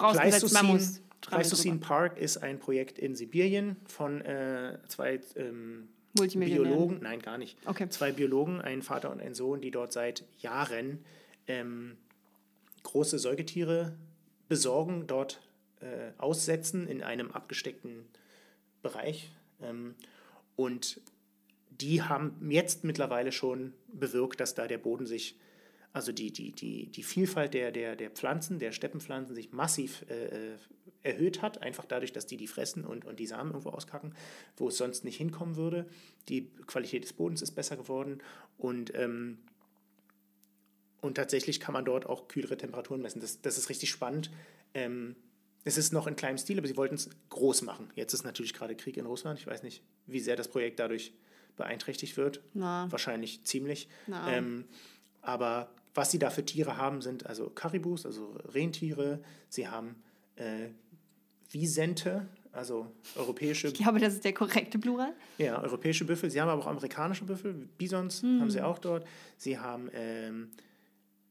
Pleistocene. 1.21 1.79
Park 1.79 2.19
ist 2.19 2.39
ein 2.39 2.59
Projekt 2.59 2.99
in 2.99 3.15
Sibirien 3.15 3.77
von 3.87 4.21
äh, 4.23 4.79
zwei 4.89 5.21
ähm. 5.37 5.89
Biologen. 6.15 6.99
Nein, 7.01 7.23
gar 7.23 7.39
nicht. 7.39 7.57
Okay. 7.65 7.89
Zwei 7.89 8.13
Biologen, 8.13 8.61
ein 8.61 8.83
Vater 8.83 9.11
und 9.11 9.23
ein 9.23 9.35
Sohn, 9.35 9.63
die 9.63 9.71
dort 9.71 9.95
seit 9.95 10.25
Jahren 10.41 11.03
ähm, 11.47 11.97
große 12.83 13.19
Säugetiere 13.19 13.97
besorgen, 14.49 15.07
dort 15.07 15.41
äh, 15.81 16.13
aussetzen 16.19 16.87
in 16.87 17.03
einem 17.03 17.31
abgesteckten 17.31 18.05
Bereich. 18.83 19.33
Ähm, 19.63 19.95
und 20.57 21.01
die 21.71 22.03
haben 22.03 22.51
jetzt 22.51 22.85
mittlerweile 22.85 23.33
schon 23.33 23.73
bewirkt, 23.93 24.41
dass 24.41 24.55
da 24.55 24.67
der 24.67 24.79
Boden 24.79 25.07
sich, 25.07 25.39
also 25.93 26.13
die, 26.13 26.33
die, 26.33 26.53
die, 26.53 26.87
die 26.87 27.03
Vielfalt 27.03 27.55
der, 27.55 27.71
der, 27.71 27.97
der 27.97 28.11
Pflanzen, 28.11 28.59
der 28.59 28.73
Steppenpflanzen 28.73 29.35
sich 29.35 29.53
massiv 29.53 30.05
äh, 30.09 30.57
erhöht 31.03 31.43
hat, 31.43 31.61
einfach 31.63 31.85
dadurch, 31.85 32.13
dass 32.13 32.27
die 32.27 32.37
die 32.37 32.47
fressen 32.47 32.85
und, 32.85 33.05
und 33.05 33.19
die 33.19 33.27
Samen 33.27 33.51
irgendwo 33.51 33.71
auskacken, 33.71 34.15
wo 34.57 34.69
es 34.69 34.79
sonst 34.79 35.05
nicht 35.05 35.17
hinkommen 35.17 35.57
würde. 35.57 35.87
Die 36.29 36.49
Qualität 36.67 37.05
des 37.05 37.13
Bodens 37.13 37.43
ist 37.43 37.53
besser 37.53 37.77
geworden 37.77 38.23
und, 38.57 38.95
ähm, 38.95 39.39
und 41.01 41.17
tatsächlich 41.17 41.61
kann 41.61 41.75
man 41.75 41.85
dort 41.85 42.07
auch 42.07 42.29
kühlere 42.29 42.57
Temperaturen 42.57 43.03
messen. 43.03 43.21
Das, 43.21 43.43
das 43.43 43.59
ist 43.59 43.69
richtig 43.69 43.91
spannend. 43.91 44.31
Ähm, 44.73 45.17
es 45.65 45.77
ist 45.77 45.93
noch 45.93 46.07
in 46.07 46.17
kleinem 46.17 46.39
Stil, 46.39 46.59
aber 46.59 46.69
sie 46.69 46.77
wollten 46.77 46.95
es 46.95 47.11
groß 47.29 47.63
machen. 47.63 47.91
Jetzt 47.95 48.15
ist 48.15 48.25
natürlich 48.25 48.55
gerade 48.55 48.75
Krieg 48.75 48.97
in 48.97 49.07
Russland. 49.07 49.39
Ich 49.39 49.47
weiß 49.47 49.63
nicht, 49.63 49.83
wie 50.07 50.21
sehr 50.21 50.37
das 50.37 50.49
Projekt 50.49 50.81
dadurch 50.81 51.13
beeinträchtigt 51.57 52.17
wird. 52.17 52.41
Na. 52.55 52.91
Wahrscheinlich 52.91 53.45
ziemlich. 53.45 53.89
Ähm, 54.29 54.65
aber 55.21 55.71
was 55.95 56.11
sie 56.11 56.19
da 56.19 56.31
für 56.31 56.45
Tiere 56.45 56.77
haben, 56.77 57.03
sind 57.03 57.27
also 57.27 57.51
Karibus, 57.51 58.07
also 58.07 58.33
Rentiere. 58.55 59.23
Sie 59.49 59.69
haben 59.69 59.97
äh, 60.37 60.69
Wisente, 61.51 62.27
also 62.53 62.91
europäische, 63.17 63.69
Ich 63.69 63.75
glaube, 63.75 63.99
das 63.99 64.15
ist 64.15 64.25
der 64.25 64.33
korrekte 64.35 64.79
Plural. 64.79 65.15
ja, 65.39 65.61
europäische 65.63 66.05
Büffel. 66.05 66.31
Sie 66.31 66.41
haben 66.41 66.49
aber 66.49 66.63
auch 66.63 66.67
amerikanische 66.67 67.25
Büffel. 67.25 67.69
Bisons 67.79 68.23
haben 68.23 68.51
sie 68.51 68.61
auch 68.63 68.79
dort. 68.79 69.07
Sie 69.37 69.59
haben 69.59 69.91
ähm, 69.93 70.51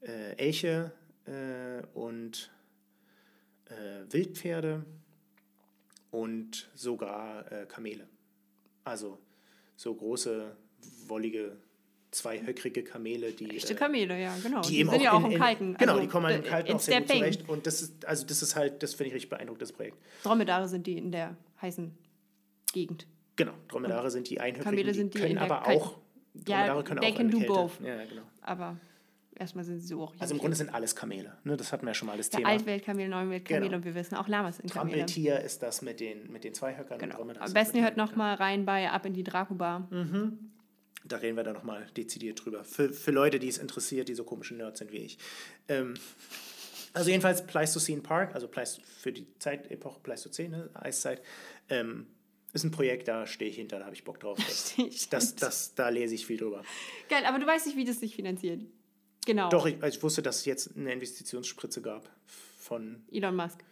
äh, 0.02 0.36
Elche 0.38 0.92
äh, 1.26 1.86
und 1.94 2.52
äh, 3.66 4.12
Wildpferde 4.12 4.84
und 6.12 6.70
sogar 6.76 7.52
äh, 7.52 7.66
Kamele. 7.66 8.08
Also 8.84 9.20
so 9.76 9.94
große, 9.94 10.56
wollige, 11.08 11.58
zweihöckrige 12.12 12.84
Kamele, 12.84 13.32
die. 13.32 13.50
Echte 13.56 13.74
äh, 13.74 13.76
Kamele, 13.76 14.22
ja, 14.22 14.36
genau. 14.44 14.62
die, 14.62 14.80
eben 14.80 14.90
sind 14.90 15.00
auch 15.00 15.04
ja 15.04 15.12
auch 15.14 15.20
in, 15.20 15.26
im 15.28 15.32
in, 15.32 15.38
Kalten. 15.40 15.76
Genau, 15.78 15.94
Also, 15.94 16.04
die 16.04 16.10
kommen 16.10 16.26
halt 16.28 16.38
im 16.40 16.44
äh, 16.44 16.48
Kalten 16.48 16.74
auch 16.74 16.80
sehr 16.80 17.00
gut 17.02 17.10
zurecht. 17.10 17.50
Und 17.50 17.66
das 17.68 17.82
ist, 17.82 18.06
also 18.06 18.26
das 18.26 18.42
ist 18.42 18.56
halt, 18.56 18.84
das 18.84 18.94
finde 18.94 19.08
ich 19.10 19.14
richtig 19.16 19.30
beeindruckend, 19.30 19.62
das 19.62 19.72
Projekt. 19.72 19.98
Dromedare 20.24 20.68
sind 20.68 20.86
die 20.88 20.98
in 20.98 21.12
der 21.12 21.36
heißen 21.62 21.92
Gegend. 22.74 23.08
Genau, 23.38 23.54
Dromedare 23.70 24.12
sind 24.12 24.30
die 24.30 24.40
Einhöckrigen, 24.40 24.64
Kamele 24.72 24.92
die 24.92 24.98
sind 24.98 25.14
die 25.14 25.20
können 25.20 25.32
in 25.32 25.38
der 25.38 25.46
aber 25.52 25.62
kalten- 25.66 25.82
auch, 25.82 25.98
Ja, 26.48 26.58
Dromedare 26.68 26.84
können 26.84 27.00
they 27.02 27.12
auch 27.12 27.16
can 27.18 27.26
in 27.28 27.32
do 27.32 27.38
Kälte. 27.40 27.54
both. 27.54 27.72
Ja, 27.82 28.06
genau. 28.06 28.22
Aber 28.42 28.78
erstmal 29.36 29.64
sind 29.64 29.80
sie 29.80 29.88
so 29.88 30.00
orientiert. 30.02 30.22
Also 30.22 30.34
im 30.36 30.40
Grunde 30.42 30.58
sind 30.58 30.74
alles 30.74 30.96
Kamele. 30.96 31.38
Ne? 31.46 31.56
Das 31.58 31.72
hatten 31.72 31.86
wir 31.86 31.92
ja 31.92 31.94
schon 31.94 32.08
mal 32.08 32.18
das 32.18 32.30
der 32.30 32.40
Thema. 32.40 32.50
Altweltkamel, 32.50 33.08
Neuweltkamel 33.08 33.64
Genau. 33.64 33.78
und 33.78 33.86
wir 33.86 33.96
wissen 33.96 34.16
auch 34.16 34.28
Lamas 34.28 34.58
sind 34.58 34.70
Kamele. 34.72 34.98
Trampeltier 34.98 35.40
ist 35.40 35.64
das 35.64 35.82
mit 35.82 36.00
den, 36.02 36.30
mit 36.32 36.44
den 36.44 36.54
Zweihöckern. 36.54 37.00
Genau. 37.00 37.22
und 37.22 37.40
Am 37.42 37.54
besten 37.54 37.78
ihr 37.78 37.84
hört 37.84 37.96
den- 37.96 38.04
noch 38.04 38.16
mal 38.18 38.36
rein 38.36 38.66
bei 38.66 38.90
Ab 38.92 39.06
in 39.06 39.14
die 39.14 39.24
Draco-Bar. 39.24 39.88
Da 41.12 41.18
reden 41.18 41.36
wir 41.36 41.44
dann 41.44 41.56
nochmal 41.56 41.88
dezidiert 41.98 42.44
drüber. 42.44 42.64
Für, 42.64 42.94
für 42.94 43.12
Leute, 43.12 43.40
die 43.40 43.48
es 43.48 43.58
interessiert, 43.58 44.08
die 44.08 44.16
so 44.16 44.24
komische 44.24 44.56
Nerds 44.56 44.80
sind 44.80 44.92
wie 44.92 44.98
ich. 44.98 45.18
Ähm, 45.68 45.96
also 46.94 47.10
jedenfalls 47.10 47.46
Pleistocene 47.46 48.02
Park, 48.02 48.34
also 48.34 48.48
Pleist 48.48 48.82
für 48.82 49.12
die 49.12 49.28
Zeitepoche 49.40 50.00
Pleistozän, 50.02 50.52
ne, 50.52 50.70
Eiszeit, 50.74 51.22
ähm, 51.70 52.08
ist 52.54 52.64
ein 52.64 52.72
Projekt, 52.72 53.08
da 53.08 53.26
stehe 53.28 53.50
ich 53.50 53.58
hinter, 53.58 53.80
da 53.80 53.86
habe 53.86 53.96
ich 53.96 54.04
Bock 54.04 54.20
drauf. 54.20 54.38
Das, 54.48 54.76
das, 55.10 55.30
hinter. 55.30 55.46
das, 55.46 55.76
da 55.76 55.90
lese 55.90 56.16
ich 56.16 56.26
viel 56.26 56.38
drüber. 56.38 56.64
Geil, 57.10 57.26
aber 57.26 57.40
du 57.40 57.46
weißt 57.46 57.66
nicht, 57.66 57.78
wie 57.78 57.86
das 57.86 58.00
sich 58.00 58.16
finanziert. 58.16 58.62
Genau. 59.26 59.50
Doch, 59.50 59.66
ich, 59.66 59.82
also 59.82 59.98
ich 59.98 60.04
wusste, 60.04 60.22
dass 60.22 60.40
es 60.40 60.46
jetzt 60.46 60.76
eine 60.76 60.92
Investitionsspritze 60.94 61.82
gab 61.82 62.10
von, 62.26 63.04
Elon 63.12 63.36
Musk. 63.36 63.64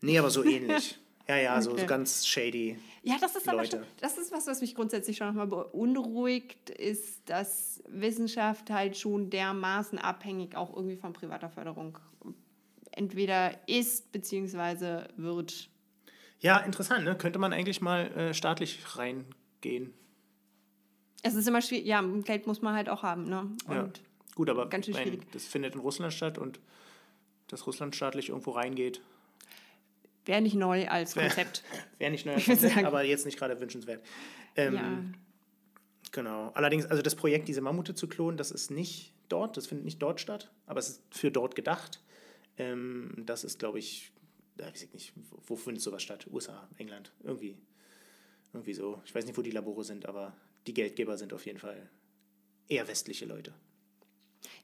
nee, 0.00 0.18
aber 0.18 0.30
so 0.30 0.42
ähnlich. 0.44 0.98
Ja, 1.30 1.36
ja, 1.36 1.62
so, 1.62 1.70
so 1.70 1.76
Okay. 1.76 1.86
ganz 1.86 2.26
shady. 2.26 2.76
Ja, 3.02 3.16
das 3.20 3.36
ist 3.36 3.48
aber 3.48 3.58
Leute. 3.58 3.76
schon, 3.76 3.86
das 4.00 4.18
ist 4.18 4.32
was, 4.32 4.48
was 4.48 4.60
mich 4.60 4.74
grundsätzlich 4.74 5.16
schon 5.16 5.28
nochmal 5.28 5.46
beunruhigt, 5.46 6.70
ist, 6.70 7.28
dass 7.30 7.82
Wissenschaft 7.88 8.68
halt 8.70 8.96
schon 8.96 9.30
dermaßen 9.30 9.98
abhängig 9.98 10.56
auch 10.56 10.74
irgendwie 10.74 10.96
von 10.96 11.12
privater 11.12 11.48
Förderung 11.48 11.98
entweder 12.90 13.56
ist 13.68 14.10
beziehungsweise 14.10 15.08
wird. 15.16 15.70
Ja, 16.40 16.58
interessant, 16.58 17.04
ne? 17.04 17.16
Könnte 17.16 17.38
man 17.38 17.52
eigentlich 17.52 17.80
mal 17.80 18.06
äh, 18.16 18.34
staatlich 18.34 18.80
reingehen. 18.96 19.94
Es 21.22 21.34
ist 21.34 21.46
immer 21.46 21.62
schwierig, 21.62 21.86
ja, 21.86 22.02
Geld 22.02 22.48
muss 22.48 22.60
man 22.60 22.74
halt 22.74 22.88
auch 22.88 23.04
haben, 23.04 23.24
ne? 23.28 23.42
Und 23.66 23.74
Ja. 23.74 23.88
Gut, 24.34 24.50
aber 24.50 24.68
ganz 24.68 24.86
schön 24.86 24.94
mein, 24.94 25.04
schwierig. 25.04 25.30
das 25.32 25.46
findet 25.46 25.74
in 25.74 25.80
Russland 25.80 26.12
statt 26.12 26.38
und 26.38 26.58
dass 27.46 27.66
Russland 27.68 27.94
staatlich 27.94 28.30
irgendwo 28.30 28.50
reingeht, 28.50 29.00
wäre 30.30 30.40
nicht 30.40 30.54
neu 30.54 30.88
als 30.88 31.14
Konzept. 31.14 31.62
wäre 31.98 32.10
nicht 32.10 32.24
neu, 32.24 32.34
würd 32.36 32.60
sagen- 32.60 32.86
aber 32.86 33.02
jetzt 33.04 33.26
nicht 33.26 33.38
gerade 33.38 33.60
wünschenswert. 33.60 34.02
Ähm, 34.56 34.74
ja. 34.74 35.02
Genau. 36.12 36.50
Allerdings, 36.54 36.86
also 36.86 37.02
das 37.02 37.14
Projekt, 37.16 37.48
diese 37.48 37.60
Mammute 37.60 37.94
zu 37.94 38.08
klonen, 38.08 38.36
das 38.36 38.50
ist 38.50 38.70
nicht 38.70 39.12
dort, 39.28 39.56
das 39.56 39.66
findet 39.66 39.84
nicht 39.84 40.00
dort 40.02 40.20
statt, 40.20 40.50
aber 40.66 40.80
es 40.80 40.88
ist 40.88 41.02
für 41.10 41.30
dort 41.30 41.54
gedacht. 41.54 42.00
Ähm, 42.56 43.12
das 43.26 43.44
ist, 43.44 43.58
glaube 43.58 43.78
ich, 43.78 44.12
ja, 44.58 44.66
weiß 44.66 44.82
ich 44.82 44.92
nicht, 44.92 45.12
wo, 45.30 45.38
wo 45.46 45.56
findet 45.56 45.82
sowas 45.82 46.02
statt? 46.02 46.26
USA, 46.30 46.68
England, 46.78 47.12
irgendwie. 47.22 47.56
Irgendwie 48.52 48.74
so. 48.74 49.00
Ich 49.04 49.14
weiß 49.14 49.24
nicht, 49.26 49.38
wo 49.38 49.42
die 49.42 49.52
Labore 49.52 49.84
sind, 49.84 50.06
aber 50.06 50.36
die 50.66 50.74
Geldgeber 50.74 51.16
sind 51.16 51.32
auf 51.32 51.46
jeden 51.46 51.58
Fall 51.58 51.88
eher 52.68 52.86
westliche 52.88 53.24
Leute. 53.26 53.52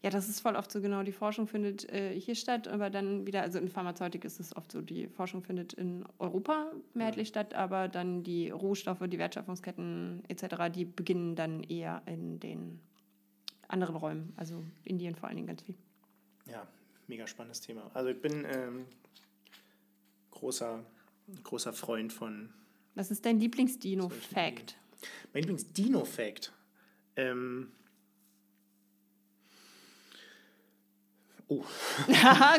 Ja, 0.02 0.10
das 0.10 0.28
ist 0.28 0.40
voll 0.40 0.56
oft 0.56 0.70
so 0.70 0.80
genau. 0.80 1.02
Die 1.02 1.12
Forschung 1.12 1.46
findet 1.46 1.88
äh, 1.90 2.18
hier 2.18 2.34
statt, 2.34 2.68
aber 2.68 2.90
dann 2.90 3.26
wieder, 3.26 3.42
also 3.42 3.58
in 3.58 3.68
Pharmazeutik 3.68 4.24
ist 4.24 4.40
es 4.40 4.54
oft 4.54 4.70
so, 4.72 4.82
die 4.82 5.08
Forschung 5.08 5.42
findet 5.42 5.72
in 5.72 6.04
Europa 6.18 6.70
mehrheitlich 6.94 7.28
statt, 7.28 7.54
aber 7.54 7.88
dann 7.88 8.22
die 8.22 8.50
Rohstoffe, 8.50 9.02
die 9.06 9.18
Wertschöpfungsketten 9.18 10.22
etc., 10.28 10.72
die 10.74 10.84
beginnen 10.84 11.34
dann 11.34 11.62
eher 11.62 12.02
in 12.06 12.38
den 12.40 12.80
anderen 13.68 13.96
Räumen, 13.96 14.32
also 14.36 14.62
Indien 14.84 15.16
vor 15.16 15.28
allen 15.28 15.36
Dingen 15.36 15.48
ganz 15.48 15.62
viel. 15.62 15.74
Ja, 16.46 16.66
mega 17.08 17.26
spannendes 17.26 17.60
Thema. 17.60 17.90
Also 17.94 18.10
ich 18.10 18.20
bin 18.20 18.46
ähm, 18.48 18.86
großer, 20.30 20.84
großer 21.42 21.72
Freund 21.72 22.12
von 22.12 22.50
Was 22.94 23.10
ist 23.10 23.24
dein 23.24 23.40
Lieblingsdino-Fact? 23.40 24.76
Mein 25.32 25.42
Lieblings-Dino-Fact. 25.42 26.52
Ähm. 27.16 27.72
Oh, 31.48 31.64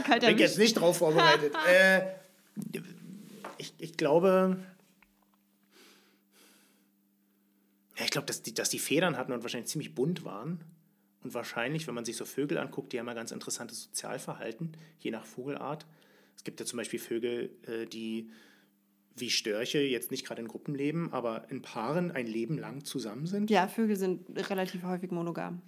Kalter 0.03 0.27
bin 0.27 0.37
jetzt 0.37 0.57
Wisch. 0.57 0.65
nicht 0.65 0.73
drauf 0.75 0.97
vorbereitet. 0.97 1.53
äh, 1.67 2.01
ich, 3.57 3.73
ich 3.77 3.97
glaube. 3.97 4.57
Ja, 7.97 8.05
ich 8.05 8.11
glaube, 8.11 8.27
dass 8.27 8.43
die, 8.43 8.53
dass 8.53 8.69
die 8.69 8.79
Federn 8.79 9.17
hatten 9.17 9.31
und 9.31 9.41
wahrscheinlich 9.43 9.69
ziemlich 9.69 9.95
bunt 9.95 10.23
waren. 10.23 10.63
Und 11.23 11.33
wahrscheinlich, 11.33 11.87
wenn 11.87 11.95
man 11.95 12.05
sich 12.05 12.15
so 12.15 12.25
Vögel 12.25 12.57
anguckt, 12.57 12.93
die 12.93 12.99
haben 12.99 13.07
ja 13.07 13.13
ganz 13.13 13.31
interessantes 13.31 13.85
Sozialverhalten, 13.85 14.77
je 14.99 15.11
nach 15.11 15.25
Vogelart. 15.25 15.85
Es 16.35 16.43
gibt 16.43 16.59
ja 16.59 16.65
zum 16.65 16.77
Beispiel 16.77 16.99
Vögel, 16.99 17.49
äh, 17.65 17.85
die 17.85 18.29
wie 19.15 19.31
Störche 19.31 19.79
jetzt 19.79 20.11
nicht 20.11 20.25
gerade 20.25 20.41
in 20.41 20.47
Gruppen 20.47 20.75
leben, 20.75 21.11
aber 21.11 21.49
in 21.49 21.63
Paaren 21.63 22.11
ein 22.11 22.27
Leben 22.27 22.57
lang 22.57 22.85
zusammen 22.85 23.25
sind. 23.25 23.49
Ja, 23.49 23.67
Vögel 23.67 23.95
sind 23.95 24.25
relativ 24.49 24.83
häufig 24.83 25.09
monogam. 25.09 25.63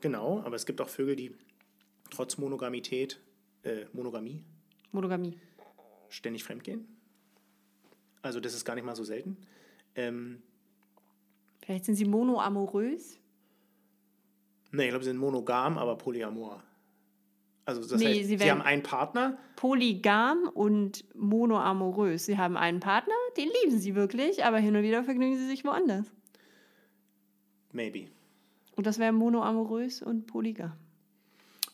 Genau, 0.00 0.40
aber 0.40 0.56
es 0.56 0.64
gibt 0.64 0.80
auch 0.80 0.88
Vögel, 0.88 1.14
die 1.14 1.34
trotz 2.10 2.38
Monogamität, 2.38 3.20
äh, 3.62 3.84
Monogamie, 3.92 4.42
Monogamie. 4.92 5.38
ständig 6.08 6.44
fremdgehen. 6.44 6.86
Also 8.22 8.40
das 8.40 8.54
ist 8.54 8.64
gar 8.64 8.74
nicht 8.74 8.84
mal 8.84 8.96
so 8.96 9.04
selten. 9.04 9.36
Ähm, 9.94 10.42
Vielleicht 11.64 11.84
sind 11.84 11.94
sie 11.96 12.04
monoamorös. 12.04 13.18
nee, 14.72 14.84
ich 14.84 14.88
glaube, 14.90 15.04
sie 15.04 15.10
sind 15.10 15.18
monogam, 15.18 15.78
aber 15.78 15.96
polyamor. 15.96 16.62
Also 17.66 17.80
das 17.80 17.98
Nee, 17.98 18.18
heißt, 18.20 18.28
sie 18.28 18.36
sie, 18.38 18.50
haben 18.50 18.60
einen 18.60 18.82
Partner, 18.82 19.38
polygam 19.56 20.50
und 20.52 21.04
monoamorös. 21.14 22.26
Sie 22.26 22.36
haben 22.36 22.56
einen 22.58 22.80
Partner, 22.80 23.14
den 23.38 23.48
lieben 23.62 23.78
sie 23.78 23.94
wirklich, 23.94 24.44
aber 24.44 24.58
hin 24.58 24.76
und 24.76 24.82
wieder 24.82 25.02
vergnügen 25.04 25.36
sie 25.38 25.46
sich 25.46 25.64
woanders. 25.64 26.12
maybe. 27.72 28.08
Und 28.76 28.86
das 28.86 28.98
wäre 28.98 29.12
monoamorös 29.12 30.02
und 30.02 30.26
polygam. 30.26 30.72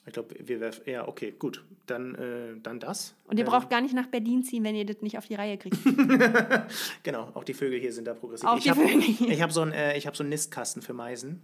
Ich 0.06 0.14
glaube, 0.14 0.34
wir 0.38 0.60
werfen, 0.60 0.82
ja, 0.86 1.06
okay, 1.06 1.34
gut, 1.38 1.62
dann, 1.86 2.14
äh, 2.14 2.60
dann 2.62 2.80
das. 2.80 3.14
Und 3.24 3.38
ihr 3.38 3.44
Ähm, 3.44 3.50
braucht 3.50 3.70
gar 3.70 3.80
nicht 3.80 3.94
nach 3.94 4.06
Berlin 4.06 4.42
ziehen, 4.42 4.64
wenn 4.64 4.74
ihr 4.74 4.86
das 4.86 5.02
nicht 5.02 5.18
auf 5.18 5.26
die 5.26 5.34
Reihe 5.34 5.58
kriegt. 5.58 5.76
Genau, 7.02 7.28
auch 7.34 7.44
die 7.44 7.54
Vögel 7.54 7.78
hier 7.80 7.92
sind 7.92 8.06
da 8.06 8.14
progressiv. 8.14 8.48
Auch 8.48 8.58
ich 8.58 8.68
habe 8.68 8.80
hab 8.80 9.52
so 9.52 9.60
einen 9.60 9.72
äh, 9.72 9.96
ich 9.96 10.06
hab 10.06 10.16
so 10.16 10.24
Nistkasten 10.24 10.82
für 10.82 10.92
Meisen. 10.92 11.40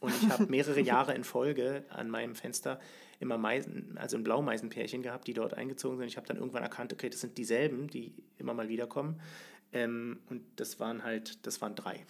Und 0.00 0.14
ich 0.22 0.30
habe 0.30 0.46
mehrere 0.46 0.80
Jahre 0.80 1.14
in 1.14 1.24
Folge 1.24 1.84
an 1.90 2.08
meinem 2.08 2.34
Fenster 2.34 2.80
immer 3.18 3.36
Meisen, 3.36 3.98
also 3.98 4.16
ein 4.16 4.24
Blaumeisenpärchen 4.24 5.02
gehabt, 5.02 5.26
die 5.26 5.34
dort 5.34 5.52
eingezogen 5.54 5.98
sind. 5.98 6.06
Ich 6.08 6.16
habe 6.16 6.26
dann 6.26 6.38
irgendwann 6.38 6.62
erkannt, 6.62 6.92
okay, 6.92 7.10
das 7.10 7.20
sind 7.20 7.36
dieselben, 7.36 7.88
die 7.88 8.14
immer 8.38 8.54
mal 8.54 8.70
wiederkommen. 8.70 9.20
Ähm, 9.72 10.20
und 10.28 10.42
das 10.56 10.80
waren 10.80 11.04
halt, 11.04 11.46
das 11.46 11.60
waren 11.60 11.74
drei. 11.74 12.04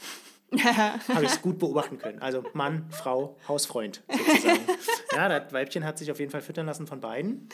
habe 0.64 1.24
ich 1.24 1.30
es 1.30 1.42
gut 1.42 1.58
beobachten 1.58 1.98
können. 1.98 2.20
Also 2.20 2.44
Mann, 2.54 2.86
Frau, 2.90 3.36
Hausfreund 3.46 4.02
sozusagen. 4.08 4.61
ja, 5.14 5.28
das 5.28 5.52
Weibchen 5.52 5.84
hat 5.84 5.98
sich 5.98 6.11
auf 6.11 6.18
jeden 6.18 6.32
Fall 6.32 6.40
füttern 6.40 6.66
lassen 6.66 6.86
von 6.86 7.00
beiden. 7.00 7.48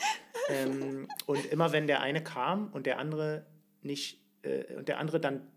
Ähm, 0.49 1.07
und 1.25 1.45
immer 1.45 1.71
wenn 1.71 1.87
der 1.87 2.01
eine 2.01 2.23
kam 2.23 2.69
und 2.71 2.85
der 2.85 2.97
andere 2.97 3.45
nicht, 3.81 4.19
äh, 4.41 4.73
und 4.75 4.87
der 4.87 4.97
andere 4.97 5.19
dann 5.19 5.47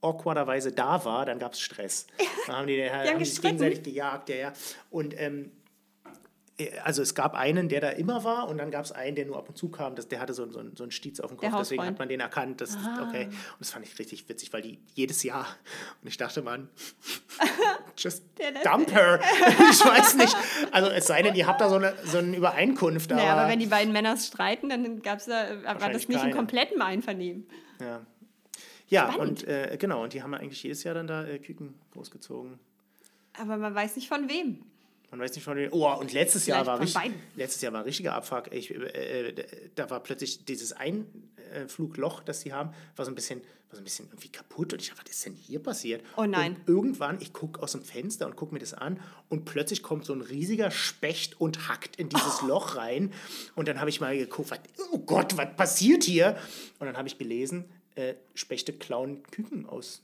awkwarderweise 0.00 0.72
da 0.72 1.04
war, 1.04 1.26
dann 1.26 1.38
gab 1.38 1.52
es 1.52 1.60
Stress. 1.60 2.06
Dann 2.46 2.56
haben 2.56 2.66
die, 2.66 2.76
die 2.76 2.90
haben 2.90 3.18
sich 3.18 3.34
gestritten. 3.34 3.58
gegenseitig 3.58 3.82
gejagt, 3.82 4.28
ja, 4.30 4.36
ja. 4.36 4.52
Und 4.88 5.20
ähm, 5.20 5.46
äh, 5.46 5.57
also 6.82 7.02
es 7.02 7.14
gab 7.14 7.34
einen, 7.34 7.68
der 7.68 7.80
da 7.80 7.90
immer 7.90 8.24
war 8.24 8.48
und 8.48 8.58
dann 8.58 8.70
gab 8.70 8.84
es 8.84 8.90
einen, 8.90 9.14
der 9.14 9.26
nur 9.26 9.36
ab 9.36 9.48
und 9.48 9.56
zu 9.56 9.68
kam. 9.68 9.94
Das, 9.94 10.08
der 10.08 10.18
hatte 10.18 10.34
so, 10.34 10.50
so, 10.50 10.60
so 10.74 10.82
einen 10.82 10.90
Stiez 10.90 11.20
auf 11.20 11.30
dem 11.30 11.36
Kopf, 11.36 11.54
deswegen 11.56 11.84
hat 11.84 11.98
man 11.98 12.08
den 12.08 12.20
erkannt. 12.20 12.60
Das, 12.60 12.70
das, 12.70 12.98
okay. 13.00 13.26
Und 13.26 13.60
das 13.60 13.70
fand 13.70 13.86
ich 13.86 13.96
richtig 13.98 14.28
witzig, 14.28 14.52
weil 14.52 14.62
die 14.62 14.78
jedes 14.94 15.22
Jahr, 15.22 15.46
und 16.02 16.08
ich 16.08 16.16
dachte, 16.16 16.42
man, 16.42 16.68
just 17.96 18.24
dump 18.64 18.92
her. 18.92 19.20
ich 19.70 19.84
weiß 19.84 20.16
nicht. 20.16 20.36
Also 20.72 20.90
es 20.90 21.06
sei 21.06 21.22
denn, 21.22 21.36
ihr 21.36 21.46
habt 21.46 21.60
da 21.60 21.68
so 21.68 21.76
eine, 21.76 21.94
so 22.04 22.18
eine 22.18 22.36
Übereinkunft. 22.36 23.12
Aber, 23.12 23.20
naja, 23.20 23.36
aber 23.36 23.48
wenn 23.48 23.60
die 23.60 23.66
beiden 23.66 23.92
Männer 23.92 24.16
streiten, 24.16 24.68
dann 24.68 25.00
gab's 25.02 25.26
da, 25.26 25.62
war 25.64 25.90
das 25.90 26.08
nicht 26.08 26.10
in 26.10 26.18
keine. 26.18 26.34
komplettem 26.34 26.82
Einvernehmen. 26.82 27.46
ja, 27.80 28.00
ja 28.88 29.12
Spannend. 29.12 29.44
und 29.44 29.48
äh, 29.48 29.76
genau, 29.78 30.02
und 30.02 30.12
die 30.12 30.24
haben 30.24 30.34
eigentlich 30.34 30.62
jedes 30.62 30.82
Jahr 30.82 30.94
dann 30.94 31.06
da 31.06 31.24
äh, 31.24 31.38
Küken 31.38 31.74
großgezogen. 31.92 32.58
Aber 33.40 33.56
man 33.56 33.72
weiß 33.72 33.94
nicht 33.94 34.08
von 34.08 34.28
wem. 34.28 34.64
Man 35.10 35.20
weiß 35.20 35.34
nicht 35.34 35.44
von 35.44 35.56
den. 35.56 35.72
Oh, 35.72 35.90
und 35.94 36.12
letztes 36.12 36.46
Jahr 36.46 36.66
war 36.66 36.80
richtig, 36.80 36.94
beiden. 36.94 37.16
letztes 37.34 37.62
Jahr 37.62 37.72
war 37.72 37.80
ein 37.80 37.86
richtiger 37.86 38.14
Abfuck. 38.14 38.52
Ich, 38.52 38.70
äh, 38.70 39.28
äh, 39.28 39.44
da 39.74 39.88
war 39.88 40.00
plötzlich 40.00 40.44
dieses 40.44 40.74
Einflugloch, 40.74 42.20
das 42.20 42.42
sie 42.42 42.52
haben, 42.52 42.74
war 42.94 43.06
so 43.06 43.10
ein 43.10 43.14
bisschen, 43.14 43.40
war 43.40 43.76
so 43.76 43.78
ein 43.78 43.84
bisschen 43.84 44.06
irgendwie 44.08 44.28
kaputt. 44.28 44.74
Und 44.74 44.82
ich 44.82 44.88
dachte, 44.88 45.04
was 45.04 45.10
ist 45.10 45.24
denn 45.24 45.32
hier 45.32 45.62
passiert? 45.62 46.04
Oh 46.18 46.24
nein. 46.24 46.56
Und 46.56 46.68
irgendwann, 46.68 47.20
ich 47.22 47.32
gucke 47.32 47.62
aus 47.62 47.72
dem 47.72 47.82
Fenster 47.82 48.26
und 48.26 48.36
gucke 48.36 48.52
mir 48.52 48.60
das 48.60 48.74
an 48.74 49.00
und 49.30 49.46
plötzlich 49.46 49.82
kommt 49.82 50.04
so 50.04 50.12
ein 50.12 50.20
riesiger 50.20 50.70
Specht 50.70 51.40
und 51.40 51.68
hackt 51.68 51.96
in 51.96 52.10
dieses 52.10 52.42
Loch 52.42 52.76
rein. 52.76 53.12
Und 53.54 53.66
dann 53.66 53.80
habe 53.80 53.88
ich 53.88 54.02
mal 54.02 54.16
geguckt, 54.16 54.50
was, 54.50 54.60
oh 54.92 54.98
Gott, 54.98 55.38
was 55.38 55.56
passiert 55.56 56.04
hier? 56.04 56.36
Und 56.80 56.86
dann 56.86 56.98
habe 56.98 57.08
ich 57.08 57.16
gelesen, 57.16 57.64
äh, 57.94 58.14
Spechte 58.34 58.74
klauen 58.74 59.22
Küken 59.22 59.64
aus. 59.64 60.02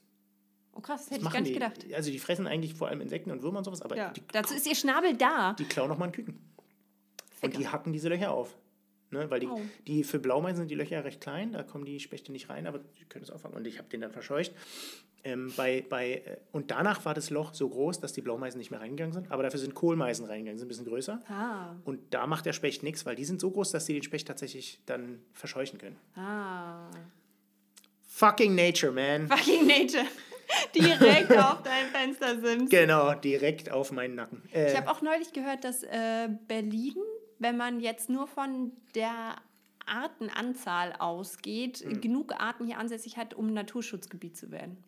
Oh 0.77 0.81
krass, 0.81 1.03
das 1.03 1.07
hätte 1.11 1.19
ich 1.19 1.23
Machen 1.25 1.33
gar 1.35 1.41
nicht 1.41 1.51
die. 1.51 1.55
gedacht. 1.55 1.95
Also 1.95 2.11
die 2.11 2.19
fressen 2.19 2.47
eigentlich 2.47 2.75
vor 2.75 2.89
allem 2.89 3.01
Insekten 3.01 3.31
und 3.31 3.43
Würmer 3.43 3.59
und 3.59 3.65
sowas, 3.65 3.83
aber 3.83 3.97
Ja. 3.97 4.11
die 4.11 4.23
Dazu 4.33 4.55
ist 4.55 4.67
ihr 4.67 4.75
Schnabel 4.75 5.15
da. 5.17 5.53
die 5.55 5.65
klauen 5.65 5.89
nochmal 5.89 6.07
einen 6.07 6.13
Küken. 6.15 6.35
Und 6.35 7.51
Ficker. 7.53 7.59
die 7.59 7.69
hacken 7.69 7.93
diese 7.93 8.09
Löcher 8.09 8.31
auf. 8.33 8.57
Ne? 9.11 9.31
Weil 9.31 9.41
die, 9.41 9.47
Oh. 9.47 9.61
die 9.87 10.03
für 10.03 10.19
Blaumeisen 10.19 10.59
sind 10.59 10.71
die 10.71 10.75
Löcher 10.75 11.05
recht 11.05 11.21
klein, 11.21 11.53
da 11.53 11.63
kommen 11.63 11.85
die 11.85 12.01
Spechte 12.01 12.33
nicht 12.33 12.49
rein, 12.51 12.67
aber 12.67 12.79
die 12.81 13.05
können 13.05 13.23
es 13.25 13.31
auffangen. 13.31 13.57
Und 13.57 13.67
ich 13.67 13.79
habe 13.79 13.89
den 13.89 14.01
dann 14.01 14.11
verscheucht. 14.11 14.53
Ähm, 15.27 15.53
bei, 15.57 15.83
bei, 15.89 16.17
äh, 16.17 16.37
und 16.53 16.71
danach 16.71 17.05
war 17.07 17.15
das 17.15 17.31
Loch 17.31 17.55
so 17.55 17.69
groß, 17.69 17.99
dass 18.01 18.13
die 18.13 18.21
Blaumeisen 18.21 18.59
nicht 18.59 18.71
mehr 18.71 18.81
reingegangen 18.81 19.13
sind, 19.15 19.31
aber 19.31 19.43
dafür 19.43 19.59
sind 19.61 19.75
Kohlmeisen 19.75 20.27
reingegangen, 20.27 20.59
sind 20.59 20.67
ein 20.67 20.69
bisschen 20.69 20.85
größer. 20.85 21.21
Ah. 21.29 21.77
Und 21.85 22.01
da 22.13 22.27
macht 22.27 22.45
der 22.45 22.53
Specht 22.53 22.83
nichts, 22.83 23.07
weil 23.07 23.15
die 23.17 23.25
sind 23.25 23.41
so 23.41 23.51
groß, 23.51 23.71
dass 23.71 23.87
sie 23.87 23.95
den 23.95 24.03
Specht 24.03 24.27
tatsächlich 24.29 24.81
dann 24.85 25.21
verscheuchen 25.33 25.79
können. 25.79 25.97
Ah. 26.17 26.91
Fucking 28.07 28.55
Nature, 28.55 28.93
man. 28.93 29.29
Fucking 29.29 29.67
Nature. 29.67 30.05
Direkt 30.75 31.31
auf 31.37 31.63
dein 31.63 31.87
Fenster 31.87 32.39
Sims. 32.41 32.71
Genau, 32.71 33.15
direkt 33.15 33.71
auf 33.71 33.93
meinen 33.93 34.15
Nacken. 34.17 34.43
Äh, 34.53 34.73
Ich 34.73 34.77
habe 34.77 34.91
auch 34.91 35.01
neulich 35.03 35.33
gehört, 35.33 35.65
dass 35.65 35.83
äh, 35.83 36.29
Berlin, 36.49 36.95
wenn 37.39 37.57
man 37.57 37.81
jetzt 37.81 38.09
nur 38.11 38.27
von 38.27 38.73
der 38.95 39.37
Artenanzahl 39.87 40.95
ausgeht, 40.99 41.79
Hm. 41.81 42.01
genug 42.01 42.35
Arten 42.41 42.67
hier 42.67 42.79
ansässig 42.79 43.17
hat, 43.17 43.35
um 43.35 43.53
Naturschutzgebiet 43.53 44.37
zu 44.37 44.51
werden. 44.51 44.83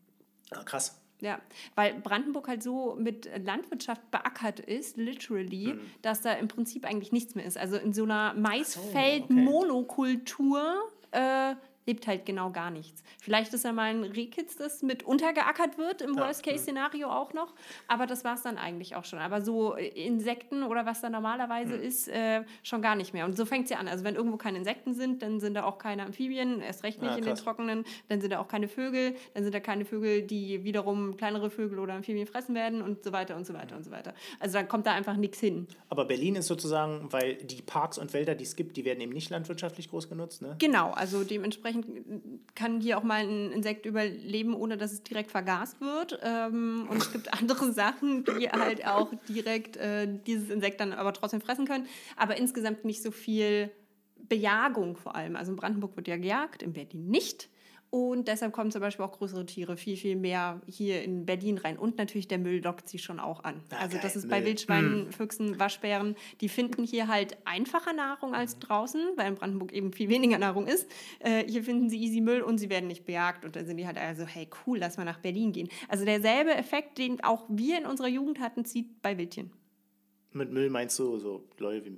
ah, 0.53 0.62
krass. 0.64 1.01
Ja, 1.23 1.41
weil 1.77 1.95
Brandenburg 2.01 2.47
halt 2.47 2.62
so 2.62 2.95
mit 2.97 3.27
Landwirtschaft 3.43 4.11
beackert 4.11 4.61
ist, 4.61 4.99
literally, 4.99 5.69
Hm. 5.73 5.81
dass 6.03 6.21
da 6.21 6.33
im 6.35 6.47
Prinzip 6.49 6.85
eigentlich 6.85 7.11
nichts 7.11 7.35
mehr 7.35 7.47
ist. 7.47 7.57
Also 7.57 7.77
in 7.77 7.95
so 7.95 8.03
einer. 8.05 8.35
Maisfeld-Monokultur 8.35 10.91
äh, 11.12 11.55
lebt 11.87 12.07
halt 12.07 12.26
genau 12.26 12.51
gar 12.51 12.70
nichts. 12.70 13.03
Vielleicht 13.20 13.55
ist 13.55 13.64
ja 13.64 13.72
mal 13.72 13.84
ein 13.91 14.03
Rehkitz, 14.05 14.57
das 14.57 14.82
mit 14.82 15.05
untergeackert 15.05 15.78
wird, 15.78 16.03
im 16.03 16.14
Ja, 16.14 16.22
Worst-Case-Szenario 16.26 17.09
auch 17.09 17.32
noch. 17.32 17.55
Aber 17.89 18.07
das 18.07 18.24
war 18.24 18.34
es 18.34 18.43
dann 18.43 18.59
eigentlich 18.59 18.97
auch 18.97 19.05
schon. 19.05 19.20
Aber 19.20 19.41
so 19.41 19.74
Insekten 19.74 20.62
oder 20.62 20.87
was 20.87 21.01
da 21.01 21.11
normalerweise 21.11 21.74
Hm. 21.74 21.82
ist, 21.82 22.09
äh, 22.09 22.43
schon 22.62 22.82
gar 22.82 22.95
nicht 22.97 23.14
mehr. 23.14 23.24
Und 23.24 23.37
so 23.37 23.45
fängt 23.47 23.64
es 23.64 23.70
ja 23.70 23.78
an. 23.78 23.89
Also 23.89 24.05
wenn 24.05 24.14
irgendwo 24.16 24.37
keine 24.37 24.59
Insekten 24.59 24.95
sind, 24.95 25.22
dann 25.22 25.41
sind 25.41 25.55
da 25.55 25.64
auch 25.64 25.78
keine 25.78 26.05
Amphibien, 26.05 26.61
erst 26.61 26.82
recht 26.84 27.01
nicht 27.03 27.12
Ah, 27.12 27.16
in 27.18 27.24
den 27.24 27.37
trockenen. 27.37 27.84
Dann 28.09 28.20
sind 28.20 28.32
da 28.32 28.41
auch 28.41 28.49
keine 28.49 28.68
Vögel. 28.68 29.14
Dann 29.34 29.45
sind 29.45 29.55
da 29.55 29.61
keine 29.61 29.84
Vögel, 29.84 30.22
die 30.22 30.64
wiederum 30.64 31.16
kleinere 31.16 31.51
Vögel 31.51 31.78
oder 31.78 31.95
Amphibien 31.95 32.26
fressen 32.26 32.55
werden 32.55 32.82
und 32.82 33.05
so 33.05 33.12
weiter 33.12 33.37
und 33.37 33.47
so 33.47 33.55
weiter 33.55 33.76
und 33.76 33.84
so 33.84 33.91
weiter. 33.91 34.12
Also 34.41 34.55
dann 34.59 34.68
kommt 34.68 34.87
da 34.87 34.93
einfach 34.93 35.16
nichts 35.16 35.39
hin. 35.41 35.66
Aber 35.89 36.05
Berlin 36.05 36.34
ist 36.37 36.47
sozusagen, 36.49 37.12
weil 37.12 37.37
die 37.37 37.62
Parks 37.62 37.99
und 37.99 38.12
Wälder, 38.12 38.34
die 38.34 38.45
es 38.45 38.57
gibt, 38.57 38.76
die 38.76 38.84
werden 38.84 39.01
eben 39.01 39.12
nicht 39.12 39.30
landwirtschaftlich 39.30 39.89
groß 39.91 40.09
genutzt. 40.09 40.43
Ne? 40.43 40.57
Genau, 40.59 40.91
also 40.93 41.22
dementsprechend 41.24 41.76
kann 42.55 42.81
hier 42.81 42.99
auch 42.99 43.03
mal 43.03 43.27
ein 43.27 43.53
Insekt 43.53 43.87
überleben, 43.87 44.55
ohne 44.55 44.77
dass 44.77 44.93
es 44.93 45.03
direkt 45.03 45.31
vergast 45.31 45.81
wird. 45.81 46.18
Ähm, 46.22 46.87
und 46.91 46.99
es 46.99 47.12
gibt 47.12 47.33
andere 47.39 47.72
Sachen, 47.72 48.24
die 48.24 48.49
halt 48.49 48.87
auch 48.87 49.12
direkt 49.29 49.77
äh, 49.77 50.09
dieses 50.27 50.51
Insekt 50.51 50.81
dann 50.81 50.93
aber 50.93 51.12
trotzdem 51.12 51.41
fressen 51.41 51.66
können. 51.66 51.87
Aber 52.16 52.37
insgesamt 52.37 52.85
nicht 52.85 53.03
so 53.03 53.11
viel 53.11 53.70
Bejagung 54.29 54.97
vor 54.97 55.14
allem. 55.14 55.37
Also 55.37 55.53
in 55.53 55.57
Brandenburg 55.57 55.97
wird 55.97 56.09
ja 56.09 56.16
gejagt, 56.16 56.62
in 56.62 56.72
Berlin 56.72 57.09
nicht. 57.09 57.49
Und 57.91 58.28
deshalb 58.28 58.53
kommen 58.53 58.70
zum 58.70 58.80
Beispiel 58.80 59.05
auch 59.05 59.12
größere 59.12 59.47
Tiere 59.47 59.76
viel, 59.76 59.97
viel 59.97 60.16
mehr 60.16 60.61
hier 60.66 61.03
in 61.03 61.24
Berlin 61.24 61.57
rein. 61.57 61.78
Und 61.78 61.97
natürlich 61.99 62.28
der 62.28 62.39
Müll 62.39 62.61
lockt 62.62 62.89
sie 62.89 62.99
schon 62.99 63.20
auch 63.20 63.45
an. 63.45 63.62
Ah, 63.70 63.76
also 63.82 63.97
das 64.03 64.16
ist 64.16 64.28
bei 64.28 64.39
Müll. 64.41 64.49
Wildschweinen, 64.49 65.12
Füchsen, 65.12 65.59
Waschbären, 65.59 66.16
die 66.41 66.49
finden 66.49 66.84
hier 66.84 67.09
halt 67.09 67.37
einfacher 67.45 67.93
Nahrung 67.93 68.30
Mhm. 68.30 68.34
als 68.37 68.59
draußen, 68.59 69.01
weil 69.16 69.28
in 69.28 69.34
Brandenburg 69.37 69.72
eben 69.72 69.93
viel 69.93 70.09
weniger 70.09 70.37
Nahrung 70.39 70.66
ist. 70.66 70.91
Äh, 71.20 71.45
hier 71.49 71.62
finden 71.62 71.89
sie 71.89 71.99
easy 72.03 72.20
Müll 72.20 72.43
und 72.43 72.59
sie 72.59 72.68
werden 72.70 72.89
nicht 72.89 73.05
bejagt. 73.07 73.45
Und 73.45 73.57
dann 73.57 73.66
sind 73.66 73.76
die 73.76 73.87
halt 73.87 73.99
also, 73.99 74.26
hey 74.26 74.49
cool, 74.66 74.78
lass 74.78 74.97
mal 74.97 75.05
nach 75.05 75.20
Berlin 75.20 75.53
gehen. 75.53 75.68
Also 75.89 76.05
derselbe 76.05 76.55
Effekt, 76.55 76.99
den 76.99 77.22
auch 77.22 77.45
wir 77.49 77.78
in 77.78 77.87
unserer 77.87 78.09
Jugend 78.09 78.41
hatten, 78.41 78.64
zieht 78.64 79.01
bei 79.01 79.16
Wildchen. 79.16 79.53
Mit 80.32 80.53
Müll 80.53 80.68
meinst 80.70 80.99
du 80.99 81.16
so 81.18 81.45
Leute 81.59 81.87
wie 81.87 81.97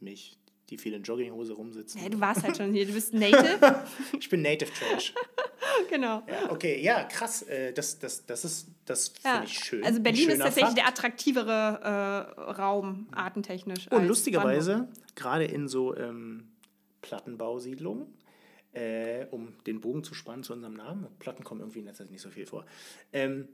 mich, 0.00 0.36
die 0.74 0.82
viel 0.82 0.92
in 0.94 1.02
Jogginghose 1.02 1.52
rumsitzen? 1.52 2.00
Hey, 2.00 2.10
du 2.10 2.20
warst 2.20 2.42
halt 2.42 2.56
schon 2.56 2.72
hier, 2.72 2.86
du 2.86 2.92
bist 2.92 3.14
Native. 3.14 3.84
Ich 4.18 4.28
bin 4.28 4.42
Native 4.42 4.70
Trash. 4.72 5.14
genau. 5.90 6.22
Ja, 6.26 6.50
okay, 6.50 6.80
ja, 6.82 7.04
krass. 7.04 7.42
Äh, 7.42 7.72
das, 7.72 7.98
das, 7.98 8.26
das 8.26 8.44
ist, 8.44 8.68
das 8.84 9.12
Ja. 9.24 9.34
finde 9.34 9.46
ich 9.46 9.58
schön. 9.58 9.84
Also 9.84 10.00
Berlin 10.00 10.30
ist 10.30 10.38
tatsächlich 10.38 10.66
Fakt. 10.66 10.78
der 10.78 10.88
attraktivere 10.88 12.34
äh, 12.36 12.40
Raum, 12.52 13.08
artentechnisch. 13.12 13.90
Und 13.90 14.06
lustigerweise, 14.06 14.88
gerade 15.14 15.44
in 15.44 15.68
so 15.68 15.96
ähm, 15.96 16.48
Plattenbausiedlungen, 17.02 18.06
äh, 18.72 19.26
um 19.30 19.54
den 19.66 19.80
Bogen 19.80 20.02
zu 20.02 20.14
spannen 20.14 20.42
zu 20.42 20.52
unserem 20.52 20.74
Namen, 20.74 21.06
Platten 21.18 21.44
kommen 21.44 21.60
irgendwie 21.60 21.80
in 21.80 21.84
letzter 21.84 22.04
Zeit 22.04 22.10
nicht 22.10 22.22
so 22.22 22.30
viel 22.30 22.46
vor, 22.46 22.66
ähm, 23.12 23.48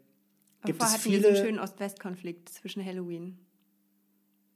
gibt 0.64 0.82
es 0.82 0.92
hatten 0.92 1.10
wir 1.10 1.20
so 1.20 1.26
einen 1.26 1.36
viele... 1.36 1.46
schönen 1.46 1.58
Ost-West-Konflikt 1.58 2.48
zwischen 2.48 2.84
Halloween. 2.84 3.38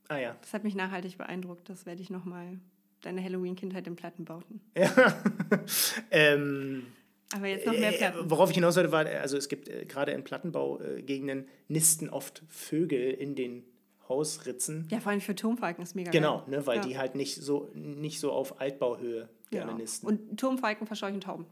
Ah 0.09 0.18
ja. 0.18 0.36
Das 0.42 0.52
hat 0.55 0.64
mich 0.64 0.74
nachhaltig 0.74 1.16
beeindruckt. 1.18 1.68
Das 1.68 1.86
werde 1.86 2.02
ich 2.02 2.11
nochmal. 2.11 2.59
Deine 3.02 3.22
Halloween-Kindheit 3.22 3.86
im 3.86 3.96
Plattenbauten. 3.96 4.61
ähm, 6.11 6.86
Aber 7.32 7.46
jetzt 7.46 7.66
noch 7.66 7.72
mehr 7.74 7.92
Äh, 7.94 7.98
Platten. 7.98 8.30
worauf 8.30 8.48
ich 8.50 8.55
hinaus 8.55 8.76
wollte, 8.76 8.92
war, 8.92 9.05
also 9.07 9.36
es 9.36 9.48
gibt 9.48 9.68
äh, 9.68 9.84
gerade 9.84 10.12
in 10.12 10.24
Plattenbaugegenden 10.24 11.46
nisten 11.68 12.09
oft 12.09 12.42
Vögel 12.48 13.11
in 13.12 13.34
den 13.34 13.64
Hausritzen. 14.09 14.86
Ja, 14.90 15.00
vor 15.00 15.12
allem 15.12 15.20
für 15.20 15.34
Turmfalken 15.34 15.82
ist 15.82 15.94
mega 15.94 16.11
Genau, 16.11 16.40
geil. 16.40 16.50
ne, 16.50 16.66
weil 16.66 16.76
Ja. 16.78 16.82
die 16.82 16.98
halt 16.98 17.14
nicht 17.14 17.36
so, 17.36 17.70
nicht 17.74 18.20
so 18.20 18.32
auf 18.32 18.61
Altbauhöhe 18.61 19.28
gerne 19.50 19.66
Genau. 19.66 19.78
nisten. 19.78 20.07
Und 20.07 20.38
Turmfalken 20.38 20.86
verscheuchen 20.86 21.20
Tauben. 21.20 21.46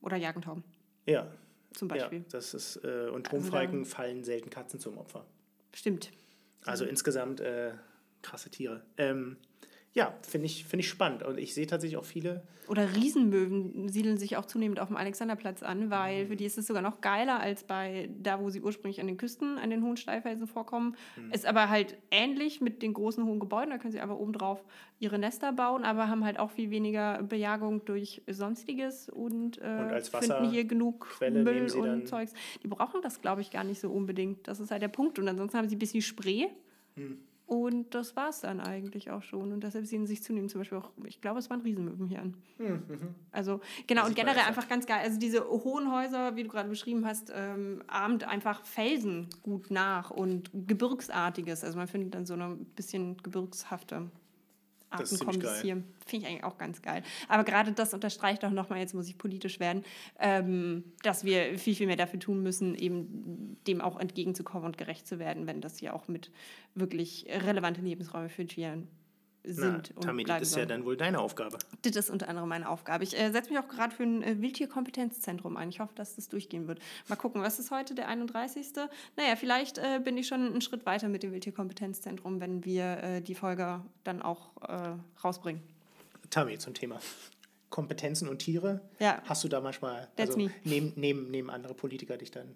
Oder 0.00 0.16
jagen 0.16 0.42
Tauben, 0.42 0.64
ja, 1.06 1.30
zum 1.72 1.88
ja, 1.88 1.94
Beispiel. 1.94 2.24
das 2.30 2.54
ist, 2.54 2.76
äh, 2.84 3.08
und 3.12 3.28
Also 3.28 3.40
Turmfalken 3.42 3.84
fallen 3.84 4.24
selten 4.24 4.50
Katzen 4.50 4.80
zum 4.80 4.98
Opfer. 4.98 5.24
Stimmt. 5.72 6.10
Also 6.64 6.84
insgesamt 6.84 7.40
äh, 7.40 7.72
krasse 8.22 8.50
Tiere. 8.50 8.82
Ähm, 8.96 9.36
ja, 9.94 10.14
finde 10.22 10.46
ich, 10.46 10.64
find 10.64 10.82
ich 10.82 10.88
spannend. 10.88 11.22
Und 11.22 11.38
ich 11.38 11.52
sehe 11.54 11.66
tatsächlich 11.66 11.98
auch 11.98 12.04
viele, 12.04 12.42
Oder 12.68 12.94
Riesenmöwen 12.94 13.88
siedeln 13.88 14.16
sich 14.16 14.36
auch 14.36 14.46
zunehmend 14.46 14.78
auf 14.80 14.88
dem 14.88 14.96
Alexanderplatz 14.96 15.62
an, 15.62 15.86
Mhm. 15.86 15.90
weil 15.90 16.26
für 16.26 16.36
die 16.36 16.44
ist 16.46 16.56
es 16.56 16.66
sogar 16.66 16.80
noch 16.80 17.00
geiler 17.02 17.40
als 17.40 17.64
bei 17.64 18.08
da, 18.22 18.40
wo 18.40 18.48
sie 18.50 18.62
ursprünglich 18.62 19.00
an 19.00 19.08
den 19.08 19.16
Küsten, 19.18 19.58
an 19.58 19.68
den 19.68 19.82
hohen 19.82 19.96
Steilfelsen 19.98 20.46
vorkommen. 20.46 20.96
Mhm. 21.16 21.32
Ist 21.32 21.44
aber 21.44 21.68
halt 21.68 21.98
ähnlich 22.10 22.60
mit 22.60 22.80
den 22.82 22.94
großen 22.94 23.24
hohen 23.26 23.40
Gebäuden, 23.40 23.70
da 23.70 23.78
können 23.78 23.92
sie 23.92 24.00
einfach 24.00 24.16
obendrauf 24.16 24.64
ihre 25.00 25.18
Nester 25.18 25.52
bauen, 25.52 25.84
aber 25.84 26.08
haben 26.08 26.24
halt 26.24 26.38
auch 26.38 26.52
viel 26.52 26.70
weniger 26.70 27.22
Bejagung 27.24 27.84
durch 27.84 28.22
Sonstiges 28.30 29.08
und, 29.10 29.58
äh, 29.60 29.94
Und 29.94 30.06
finden 30.08 30.48
hier 30.50 30.64
genug 30.64 31.08
Wasserquelle 31.20 31.42
Müll 31.42 31.70
und 31.72 32.06
Zeugs. 32.08 32.32
Die 32.62 32.68
brauchen 32.68 33.02
das, 33.02 33.20
glaube 33.20 33.40
ich, 33.42 33.50
gar 33.50 33.64
nicht 33.64 33.80
so 33.80 33.90
unbedingt. 33.90 34.46
Das 34.48 34.60
ist 34.60 34.70
halt 34.70 34.80
der 34.82 34.88
Punkt. 34.88 35.18
Und 35.18 35.28
ansonsten 35.28 35.58
haben 35.58 35.68
sie 35.68 35.76
ein 35.76 35.80
bisschen 35.80 36.00
Spree. 36.00 36.46
Hm. 36.94 37.18
Und 37.52 37.94
das 37.94 38.16
war 38.16 38.30
es 38.30 38.40
dann 38.40 38.60
eigentlich 38.60 39.10
auch 39.10 39.22
schon. 39.22 39.52
Und 39.52 39.62
deshalb 39.62 39.84
sehen 39.84 40.06
sich 40.06 40.22
zunehmend 40.22 40.50
zum 40.50 40.62
Beispiel 40.62 40.78
auch, 40.78 40.90
ich 41.04 41.20
glaube, 41.20 41.38
es 41.38 41.50
waren 41.50 41.60
Riesenmöwen 41.60 42.06
hier 42.06 42.22
an. 42.22 42.34
Also, 43.30 43.60
genau, 43.86 44.00
Das 44.00 44.08
und 44.08 44.16
generell 44.16 44.44
einfach. 44.44 44.66
ganz 44.68 44.86
geil. 44.86 45.00
Also, 45.02 45.18
diese 45.18 45.46
hohen 45.46 45.92
Häuser, 45.92 46.34
wie 46.34 46.44
du 46.44 46.48
gerade 46.48 46.70
beschrieben 46.70 47.04
hast, 47.04 47.30
ähm, 47.34 47.82
ahmt 47.88 48.24
einfach 48.24 48.64
Felsen 48.64 49.28
gut 49.42 49.70
nach 49.70 50.10
und 50.10 50.50
Gebirgsartiges. 50.66 51.62
Also, 51.62 51.76
man 51.76 51.88
findet 51.88 52.14
dann 52.14 52.24
so 52.24 52.32
eine 52.32 52.56
bisschen 52.74 53.18
gebirgshafte 53.18 54.10
Artenkombis 54.92 55.62
hier. 55.62 55.82
Finde 56.06 56.26
ich 56.26 56.32
eigentlich 56.32 56.44
auch 56.44 56.58
ganz 56.58 56.82
geil. 56.82 57.02
Aber 57.28 57.44
gerade 57.44 57.72
das 57.72 57.94
unterstreicht 57.94 58.44
auch 58.44 58.50
nochmal, 58.50 58.78
jetzt 58.78 58.94
muss 58.94 59.08
ich 59.08 59.18
politisch 59.18 59.60
werden, 59.60 59.84
ähm, 60.18 60.84
dass 61.02 61.24
wir 61.24 61.58
viel, 61.58 61.74
viel 61.74 61.86
mehr 61.86 61.96
dafür 61.96 62.20
tun 62.20 62.42
müssen, 62.42 62.74
eben 62.74 63.56
dem 63.66 63.80
auch 63.80 63.98
entgegenzukommen 63.98 64.66
und 64.66 64.78
gerecht 64.78 65.06
zu 65.06 65.18
werden, 65.18 65.46
wenn 65.46 65.60
das 65.60 65.78
hier 65.78 65.94
auch 65.94 66.08
mit 66.08 66.30
wirklich 66.74 67.26
relevante 67.28 67.80
Lebensräume 67.80 68.28
für 68.28 68.46
Tieren 68.46 68.88
sind. 69.44 69.92
Tammy, 70.00 70.24
bleiben 70.24 70.40
das 70.40 70.50
ist 70.50 70.56
ja 70.56 70.66
dann 70.66 70.84
wohl 70.84 70.96
deine 70.96 71.20
Aufgabe. 71.20 71.58
Das 71.82 71.96
ist 71.96 72.10
unter 72.10 72.28
anderem 72.28 72.48
meine 72.48 72.68
Aufgabe. 72.68 73.04
Ich 73.04 73.18
äh, 73.18 73.30
setze 73.30 73.50
mich 73.50 73.58
auch 73.58 73.68
gerade 73.68 73.94
für 73.94 74.04
ein 74.04 74.22
äh, 74.22 74.40
Wildtierkompetenzzentrum 74.40 75.56
ein. 75.56 75.68
Ich 75.68 75.80
hoffe, 75.80 75.94
dass 75.94 76.16
das 76.16 76.28
durchgehen 76.28 76.68
wird. 76.68 76.80
Mal 77.08 77.16
gucken, 77.16 77.42
was 77.42 77.58
ist 77.58 77.70
heute, 77.70 77.94
der 77.94 78.08
31. 78.08 78.66
Naja, 79.16 79.36
vielleicht 79.36 79.78
äh, 79.78 80.00
bin 80.02 80.16
ich 80.16 80.28
schon 80.28 80.46
einen 80.46 80.60
Schritt 80.60 80.86
weiter 80.86 81.08
mit 81.08 81.22
dem 81.22 81.32
Wildtierkompetenzzentrum, 81.32 82.40
wenn 82.40 82.64
wir 82.64 83.02
äh, 83.02 83.20
die 83.20 83.34
Folge 83.34 83.80
dann 84.04 84.22
auch 84.22 84.50
äh, 84.68 84.94
rausbringen. 85.22 85.62
Tammy, 86.30 86.58
zum 86.58 86.74
Thema 86.74 86.98
Kompetenzen 87.72 88.28
und 88.28 88.38
Tiere. 88.38 88.80
Ja. 89.00 89.20
Hast 89.24 89.42
du 89.42 89.48
da 89.48 89.60
manchmal, 89.60 90.08
That's 90.16 90.30
also 90.30 90.38
me. 90.38 90.50
neben, 90.62 90.92
neben, 90.94 91.30
neben 91.30 91.50
andere 91.50 91.74
Politiker 91.74 92.16
dich 92.16 92.30
dann 92.30 92.54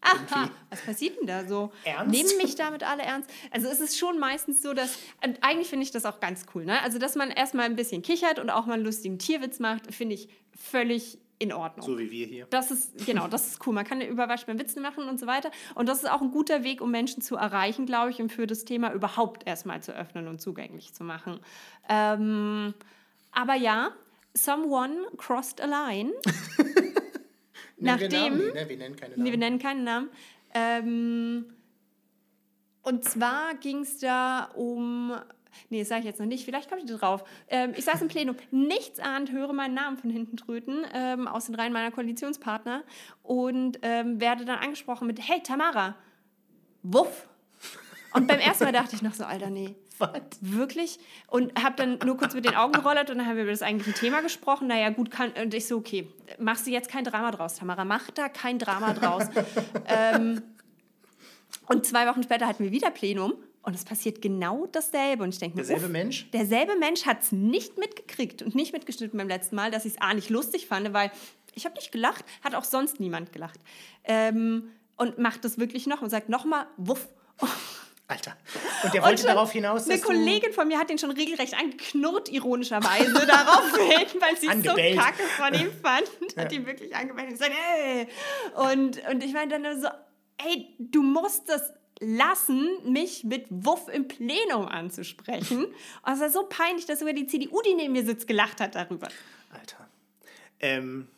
Aha, 0.00 0.50
was 0.70 0.80
passiert 0.82 1.18
denn 1.18 1.26
da 1.26 1.46
so? 1.46 1.72
Ernst? 1.84 2.10
Nehmen 2.12 2.36
mich 2.36 2.54
damit 2.54 2.84
alle 2.84 3.02
ernst? 3.02 3.28
Also 3.50 3.68
es 3.68 3.80
ist 3.80 3.98
schon 3.98 4.18
meistens 4.18 4.62
so, 4.62 4.72
dass, 4.72 4.96
und 5.24 5.42
eigentlich 5.42 5.68
finde 5.68 5.84
ich 5.84 5.90
das 5.90 6.04
auch 6.04 6.20
ganz 6.20 6.46
cool, 6.54 6.64
ne? 6.64 6.80
Also 6.82 6.98
dass 6.98 7.16
man 7.16 7.30
erstmal 7.30 7.66
ein 7.66 7.76
bisschen 7.76 8.02
kichert 8.02 8.38
und 8.38 8.48
auch 8.48 8.66
mal 8.66 8.74
einen 8.74 8.84
lustigen 8.84 9.18
Tierwitz 9.18 9.58
macht, 9.58 9.92
finde 9.92 10.14
ich 10.14 10.28
völlig 10.56 11.18
in 11.40 11.52
Ordnung. 11.52 11.86
so 11.86 11.98
wie 11.98 12.10
wir 12.10 12.26
hier? 12.26 12.46
Das 12.50 12.70
ist, 12.70 13.06
genau, 13.06 13.28
das 13.28 13.48
ist 13.48 13.66
cool. 13.66 13.74
Man 13.74 13.84
kann 13.84 14.00
über 14.00 14.28
Waschbären 14.28 14.58
Witze 14.58 14.80
machen 14.80 15.08
und 15.08 15.20
so 15.20 15.26
weiter. 15.26 15.50
Und 15.74 15.88
das 15.88 15.98
ist 15.98 16.10
auch 16.10 16.20
ein 16.20 16.30
guter 16.30 16.64
Weg, 16.64 16.80
um 16.80 16.90
Menschen 16.90 17.22
zu 17.22 17.36
erreichen, 17.36 17.86
glaube 17.86 18.10
ich, 18.10 18.20
und 18.20 18.32
für 18.32 18.46
das 18.46 18.64
Thema 18.64 18.92
überhaupt 18.92 19.46
erstmal 19.46 19.82
zu 19.82 19.92
öffnen 19.92 20.28
und 20.28 20.40
zugänglich 20.40 20.94
zu 20.94 21.04
machen. 21.04 21.40
Ähm, 21.88 22.74
aber 23.30 23.54
ja, 23.54 23.92
someone 24.34 25.06
crossed 25.16 25.60
a 25.60 25.66
line. 25.66 26.12
Nennen 27.76 28.00
wir 28.00 28.08
Namen? 28.08 28.38
Nachdem- 28.38 28.54
ne? 28.54 28.68
Wir 28.68 28.76
nennen 28.76 28.96
keine 28.96 29.10
Namen. 29.12 29.22
Nee, 29.24 29.30
wir 29.30 29.38
nennen 29.38 29.58
keinen 29.58 29.84
Namen. 29.84 30.10
Ähm, 30.54 31.44
und 32.82 33.04
zwar 33.04 33.54
ging 33.54 33.80
es 33.80 33.98
da 33.98 34.44
um 34.54 35.12
Nee, 35.70 35.80
das 35.80 35.88
sage 35.88 36.00
ich 36.00 36.06
jetzt 36.06 36.20
noch 36.20 36.26
nicht. 36.26 36.44
Vielleicht 36.44 36.70
kommt 36.70 36.88
ihr 36.88 36.96
drauf. 36.96 37.24
Ähm, 37.48 37.72
ich 37.76 37.84
saß 37.84 38.00
im 38.02 38.08
Plenum, 38.08 38.36
nichts 38.50 39.00
ahnt, 39.00 39.32
höre 39.32 39.52
meinen 39.52 39.74
Namen 39.74 39.96
von 39.96 40.08
hinten 40.10 40.36
tröten, 40.36 40.86
ähm, 40.92 41.26
aus 41.26 41.46
den 41.46 41.54
Reihen 41.54 41.72
meiner 41.72 41.90
Koalitionspartner 41.90 42.84
und 43.22 43.78
ähm, 43.82 44.20
werde 44.20 44.44
dann 44.44 44.58
angesprochen 44.58 45.06
mit: 45.06 45.26
Hey, 45.26 45.42
Tamara, 45.42 45.96
wuff. 46.82 47.28
Und 48.14 48.26
beim 48.28 48.38
ersten 48.40 48.64
Mal 48.64 48.72
dachte 48.72 48.94
ich 48.94 49.02
noch 49.02 49.14
so: 49.14 49.24
Alter, 49.24 49.50
nee. 49.50 49.74
Was? 49.98 50.20
Wirklich? 50.40 50.98
Und 51.26 51.52
habe 51.62 51.76
dann 51.76 51.98
nur 52.04 52.16
kurz 52.16 52.34
mit 52.34 52.44
den 52.44 52.54
Augen 52.54 52.72
gerollt 52.72 53.10
und 53.10 53.18
dann 53.18 53.26
haben 53.26 53.36
wir 53.36 53.42
über 53.42 53.52
das 53.52 53.62
eigentliche 53.62 53.98
Thema 53.98 54.20
gesprochen. 54.20 54.68
Naja, 54.68 54.90
gut, 54.90 55.10
kann, 55.10 55.32
und 55.32 55.54
ich 55.54 55.66
so, 55.66 55.76
okay, 55.76 56.08
machst 56.38 56.66
du 56.66 56.70
jetzt 56.70 56.90
kein 56.90 57.04
Drama 57.04 57.30
draus, 57.30 57.54
Tamara, 57.54 57.84
mach 57.84 58.10
da 58.10 58.28
kein 58.28 58.58
Drama 58.58 58.94
draus. 58.94 59.24
ähm, 59.86 60.42
und 61.68 61.86
zwei 61.86 62.06
Wochen 62.06 62.22
später 62.22 62.46
hatten 62.46 62.64
wir 62.64 62.72
wieder 62.72 62.90
Plenum 62.90 63.34
und 63.62 63.74
es 63.74 63.84
passiert 63.84 64.22
genau 64.22 64.66
dasselbe. 64.66 65.22
Und 65.24 65.34
ich 65.34 65.38
denke 65.38 65.56
mir, 65.56 65.62
Derselbe 65.62 65.86
uff, 65.86 65.92
Mensch? 65.92 66.30
Derselbe 66.30 66.76
Mensch 66.76 67.04
hat 67.04 67.22
es 67.22 67.32
nicht 67.32 67.78
mitgekriegt 67.78 68.42
und 68.42 68.54
nicht 68.54 68.72
mitgeschnitten 68.72 69.18
beim 69.18 69.28
letzten 69.28 69.56
Mal, 69.56 69.70
dass 69.70 69.84
ich 69.84 69.94
es 69.94 70.00
A 70.00 70.14
nicht 70.14 70.30
lustig 70.30 70.66
fand, 70.66 70.92
weil 70.92 71.10
ich 71.54 71.66
habe 71.66 71.74
nicht 71.74 71.92
gelacht, 71.92 72.24
hat 72.42 72.54
auch 72.54 72.64
sonst 72.64 73.00
niemand 73.00 73.32
gelacht. 73.32 73.60
Ähm, 74.04 74.70
und 74.96 75.18
macht 75.18 75.44
das 75.44 75.58
wirklich 75.58 75.86
noch 75.86 76.02
und 76.02 76.10
sagt 76.10 76.28
nochmal, 76.28 76.66
wuff. 76.76 77.08
Alter. 78.08 78.36
Und 78.84 78.94
der 78.94 79.02
wollte 79.02 79.22
Und 79.22 79.28
darauf 79.28 79.52
hinaus, 79.52 79.88
Eine. 79.88 80.00
Kollegin 80.00 80.54
von 80.54 80.66
mir 80.66 80.78
hat 80.78 80.88
den 80.88 80.96
schon 80.96 81.10
regelrecht 81.10 81.54
angeknurrt, 81.54 82.30
ironischerweise, 82.30 83.12
daraufhin, 83.26 84.20
weil 84.20 84.36
sie 84.38 84.48
es 84.48 84.64
so 84.64 84.98
kacke 84.98 85.22
von 85.36 85.52
ihm 85.52 85.70
fand. 85.82 86.08
Hat 86.36 86.50
ihn 86.50 86.64
wirklich 86.64 86.96
angebellt 86.96 87.28
und 87.28 87.32
gesagt, 87.34 87.52
ey. 87.84 88.08
Und, 88.54 89.06
und 89.10 89.22
ich 89.22 89.34
meine 89.34 89.50
dann 89.50 89.62
nur 89.62 89.78
so, 89.78 89.88
ey, 90.38 90.74
du 90.78 91.02
musst 91.02 91.50
das 91.50 91.74
lassen, 92.00 92.78
mich 92.90 93.24
mit 93.24 93.46
Wuff 93.50 93.88
im 93.92 94.08
Plenum 94.08 94.66
anzusprechen. 94.66 95.66
Und 95.66 95.74
es 96.12 96.20
war 96.20 96.30
so 96.30 96.44
peinlich, 96.48 96.86
dass 96.86 97.00
sogar 97.00 97.14
die 97.14 97.26
CDU, 97.26 97.60
die 97.60 97.74
neben 97.74 97.92
mir 97.92 98.06
sitzt, 98.06 98.26
gelacht 98.26 98.62
hat 98.62 98.74
darüber. 98.74 99.08
Alter. 99.52 99.86
Ähm, 100.60 101.08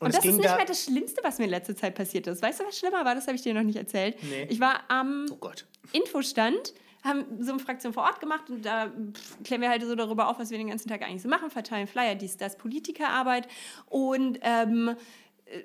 und, 0.00 0.06
Und 0.06 0.14
das 0.14 0.24
ist 0.24 0.36
nicht 0.36 0.48
da... 0.48 0.56
mehr 0.56 0.64
das 0.64 0.84
Schlimmste, 0.84 1.22
was 1.24 1.38
mir 1.38 1.44
in 1.44 1.50
letzter 1.50 1.74
Zeit 1.76 1.94
passiert 1.94 2.26
ist. 2.28 2.40
Weißt 2.40 2.60
du, 2.60 2.64
was 2.64 2.78
schlimmer 2.78 3.04
war? 3.04 3.14
Das 3.14 3.26
habe 3.26 3.36
ich 3.36 3.42
dir 3.42 3.52
noch 3.52 3.64
nicht 3.64 3.76
erzählt. 3.76 4.16
Nee. 4.22 4.46
Ich 4.48 4.60
war 4.60 4.82
am 4.88 5.26
oh. 5.40 5.50
Infostand, 5.92 6.72
haben 7.02 7.24
so 7.40 7.52
eine 7.52 7.60
Fraktion 7.60 7.92
vor 7.92 8.04
Ort 8.04 8.20
gemacht 8.20 8.48
und 8.48 8.64
da 8.64 8.92
klären 9.42 9.60
wir 9.62 9.70
halt 9.70 9.82
so 9.82 9.94
darüber 9.94 10.28
auf, 10.28 10.38
was 10.38 10.50
wir 10.50 10.58
den 10.58 10.68
ganzen 10.68 10.88
Tag 10.88 11.02
eigentlich 11.02 11.22
so 11.22 11.28
machen, 11.28 11.50
verteilen 11.50 11.86
Flyer, 11.86 12.14
dies, 12.14 12.36
das, 12.36 12.56
Politikerarbeit 12.56 13.48
und 13.86 14.38
ähm, 14.42 14.94
äh, 15.46 15.62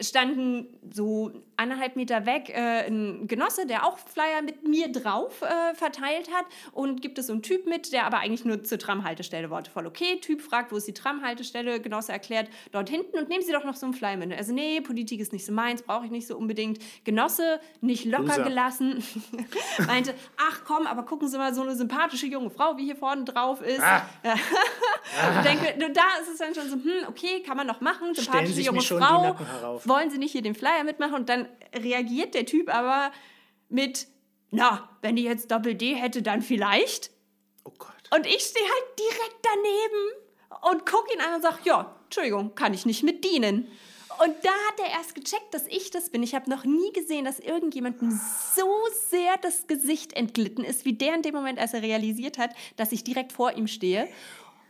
standen 0.00 0.66
so 0.90 1.30
anderthalb 1.56 1.94
Meter 1.94 2.26
weg 2.26 2.50
äh, 2.50 2.86
ein 2.86 3.28
Genosse, 3.28 3.66
der 3.66 3.86
auch 3.86 3.98
Flyer 3.98 4.42
mit 4.42 4.66
mir 4.66 4.90
drauf 4.90 5.42
äh, 5.42 5.74
verteilt 5.74 6.30
hat 6.32 6.46
und 6.72 7.00
gibt 7.00 7.18
es 7.18 7.28
so 7.28 7.32
einen 7.32 7.42
Typ 7.42 7.66
mit, 7.66 7.92
der 7.92 8.04
aber 8.04 8.18
eigentlich 8.18 8.44
nur 8.44 8.64
zur 8.64 8.78
Tramhaltestelle 8.78 9.50
wollte. 9.50 9.70
Voll 9.70 9.86
okay, 9.86 10.18
Typ 10.20 10.40
fragt, 10.40 10.72
wo 10.72 10.76
ist 10.76 10.88
die 10.88 10.94
Tramhaltestelle, 10.94 11.80
Genosse 11.80 12.10
erklärt, 12.10 12.48
dort 12.72 12.88
hinten 12.88 13.18
und 13.18 13.28
nehmen 13.28 13.44
Sie 13.44 13.52
doch 13.52 13.64
noch 13.64 13.76
so 13.76 13.86
einen 13.86 13.94
Flyer 13.94 14.16
mit. 14.16 14.32
Also 14.32 14.52
nee, 14.52 14.80
Politik 14.80 15.20
ist 15.20 15.32
nicht 15.32 15.46
so 15.46 15.52
meins, 15.52 15.82
brauche 15.82 16.06
ich 16.06 16.10
nicht 16.10 16.26
so 16.26 16.36
unbedingt. 16.36 16.78
Genosse 17.04 17.60
nicht 17.80 18.04
locker 18.04 18.38
Loser. 18.38 18.42
gelassen, 18.42 19.04
meinte, 19.86 20.14
ach 20.36 20.62
komm, 20.66 20.88
aber 20.88 21.04
gucken 21.04 21.28
Sie 21.28 21.38
mal, 21.38 21.54
so 21.54 21.62
eine 21.62 21.76
sympathische 21.76 22.26
junge 22.26 22.50
Frau, 22.50 22.76
wie 22.76 22.84
hier 22.84 22.96
vorne 22.96 23.24
drauf 23.24 23.62
ist. 23.62 23.80
Ah. 23.80 24.08
Und 25.36 25.44
denke, 25.44 25.92
da 25.92 26.02
ist 26.20 26.30
es 26.32 26.38
dann 26.38 26.54
schon 26.54 26.68
so, 26.68 26.76
hm, 26.76 27.08
okay, 27.08 27.42
kann 27.42 27.56
man 27.56 27.66
noch 27.66 27.80
machen, 27.80 28.14
sympathische 28.14 28.60
junge 28.62 28.80
Frau. 28.80 29.36
Wollen 29.88 30.10
Sie 30.10 30.18
nicht 30.18 30.32
hier 30.32 30.42
den 30.42 30.54
Flyer 30.54 30.84
mitmachen? 30.84 31.14
Und 31.14 31.28
dann 31.28 31.48
reagiert 31.74 32.34
der 32.34 32.46
Typ 32.46 32.72
aber 32.72 33.12
mit, 33.68 34.06
na, 34.50 34.88
wenn 35.02 35.16
die 35.16 35.24
jetzt 35.24 35.50
Doppel-D 35.50 35.94
hätte, 35.94 36.22
dann 36.22 36.42
vielleicht. 36.42 37.10
Oh 37.64 37.72
Gott. 37.78 37.90
Und 38.14 38.26
ich 38.26 38.42
stehe 38.42 38.64
halt 38.64 38.98
direkt 38.98 39.36
daneben 39.42 40.72
und 40.72 40.86
gucke 40.86 41.12
ihn 41.14 41.20
an 41.20 41.34
und 41.34 41.42
sage, 41.42 41.58
ja, 41.64 41.96
Entschuldigung, 42.04 42.54
kann 42.54 42.74
ich 42.74 42.86
nicht 42.86 43.02
mit 43.02 43.24
dienen. 43.24 43.68
Und 44.24 44.34
da 44.42 44.50
hat 44.50 44.78
er 44.78 44.90
erst 44.90 45.14
gecheckt, 45.14 45.52
dass 45.52 45.66
ich 45.66 45.90
das 45.90 46.10
bin. 46.10 46.22
Ich 46.22 46.34
habe 46.34 46.48
noch 46.48 46.64
nie 46.64 46.92
gesehen, 46.92 47.24
dass 47.24 47.40
irgendjemandem 47.40 48.10
so 48.54 48.68
sehr 49.08 49.36
das 49.38 49.66
Gesicht 49.66 50.12
entglitten 50.12 50.64
ist, 50.64 50.84
wie 50.84 50.92
der 50.92 51.14
in 51.16 51.22
dem 51.22 51.34
Moment, 51.34 51.58
als 51.58 51.74
er 51.74 51.82
realisiert 51.82 52.38
hat, 52.38 52.50
dass 52.76 52.92
ich 52.92 53.02
direkt 53.02 53.32
vor 53.32 53.52
ihm 53.56 53.66
stehe. 53.66 54.08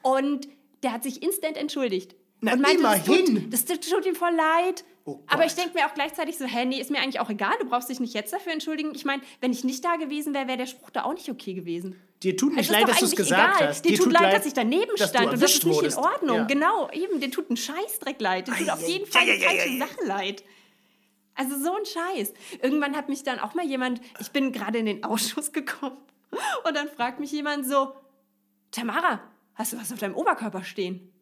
Und 0.03 0.49
der 0.83 0.93
hat 0.93 1.03
sich 1.03 1.23
instant 1.23 1.57
entschuldigt. 1.59 2.15
Na, 2.45 2.53
und 2.53 2.61
meinte, 2.61 2.79
immerhin. 2.79 3.51
Das 3.51 3.65
tut, 3.65 3.79
das 3.79 3.89
tut 3.89 4.07
ihm 4.07 4.15
voll 4.15 4.35
leid. 4.35 4.85
Oh 5.07 5.21
Aber 5.27 5.45
ich 5.45 5.55
denke 5.55 5.75
mir 5.75 5.87
auch 5.87 5.93
gleichzeitig 5.93 6.39
so, 6.39 6.47
hä, 6.47 6.65
nee, 6.65 6.81
ist 6.81 6.91
mir 6.91 6.99
eigentlich 6.99 7.21
auch 7.21 7.29
egal, 7.29 7.53
du 7.61 7.67
brauchst 7.67 7.91
dich 7.91 8.01
nicht 8.01 8.15
jetzt 8.15 8.33
dafür 8.33 8.53
entschuldigen. 8.53 8.95
Ich 8.95 9.05
meine, 9.05 9.23
wenn 9.41 9.53
ich 9.53 9.63
nicht 9.63 9.85
da 9.85 9.97
gewesen 9.97 10.33
wäre, 10.33 10.47
wäre 10.47 10.57
der 10.57 10.67
Spruch 10.67 10.89
da 10.91 11.05
auch 11.05 11.13
nicht 11.13 11.29
okay 11.29 11.53
gewesen. 11.53 12.01
Dir 12.23 12.37
tut 12.37 12.55
nicht 12.55 12.71
ist 12.71 12.73
leid, 12.73 12.89
dass 12.89 13.01
du 13.01 13.05
es 13.05 13.17
gesagt 13.17 13.57
egal. 13.57 13.69
hast. 13.69 13.85
Dir, 13.85 13.99
tut 13.99 14.13
leid, 14.13 14.33
dass 14.35 14.47
ich 14.47 14.55
daneben 14.55 14.97
stand 14.97 15.27
und 15.27 15.43
das 15.43 15.55
ist 15.55 15.65
nicht 15.67 15.77
wurdest. 15.77 15.99
in 15.99 16.05
Ordnung. 16.05 16.37
Ja. 16.39 16.45
Genau, 16.45 16.91
eben, 16.91 17.21
dir 17.21 17.31
tut 17.31 17.51
ein 17.51 17.57
Scheißdreck 17.59 18.19
leid. 18.19 18.49
Dir 18.49 18.55
tut 18.55 18.71
auf 18.71 18.89
jeden 18.89 19.05
Fall 19.05 19.23
eine 19.23 19.33
Eieieiei. 19.33 19.59
falsche 19.59 19.79
Sache 19.79 20.07
leid. 20.07 20.45
Also 21.35 21.59
so 21.59 21.75
ein 21.75 21.85
Scheiß. 21.85 22.33
Irgendwann 22.63 22.97
hat 22.97 23.11
mich 23.11 23.25
dann 23.25 23.41
auch 23.41 23.55
mal 23.55 23.67
jemand, 23.67 24.01
ich 24.21 24.31
bin 24.31 24.53
gerade 24.53 24.79
in 24.79 24.87
den 24.87 25.05
Ausschuss 25.05 25.53
gekommen 25.53 25.99
und 26.67 26.75
dann 26.75 26.89
fragt 26.89 27.21
mich 27.21 27.31
jemand 27.33 27.67
so, 27.67 27.93
Tamara, 28.71 29.21
hast 29.55 29.75
du 29.75 29.79
was 29.79 29.93
auf 29.93 29.99
deinem 29.99 30.15
Oberkörper 30.15 30.65
stehen? 30.65 31.13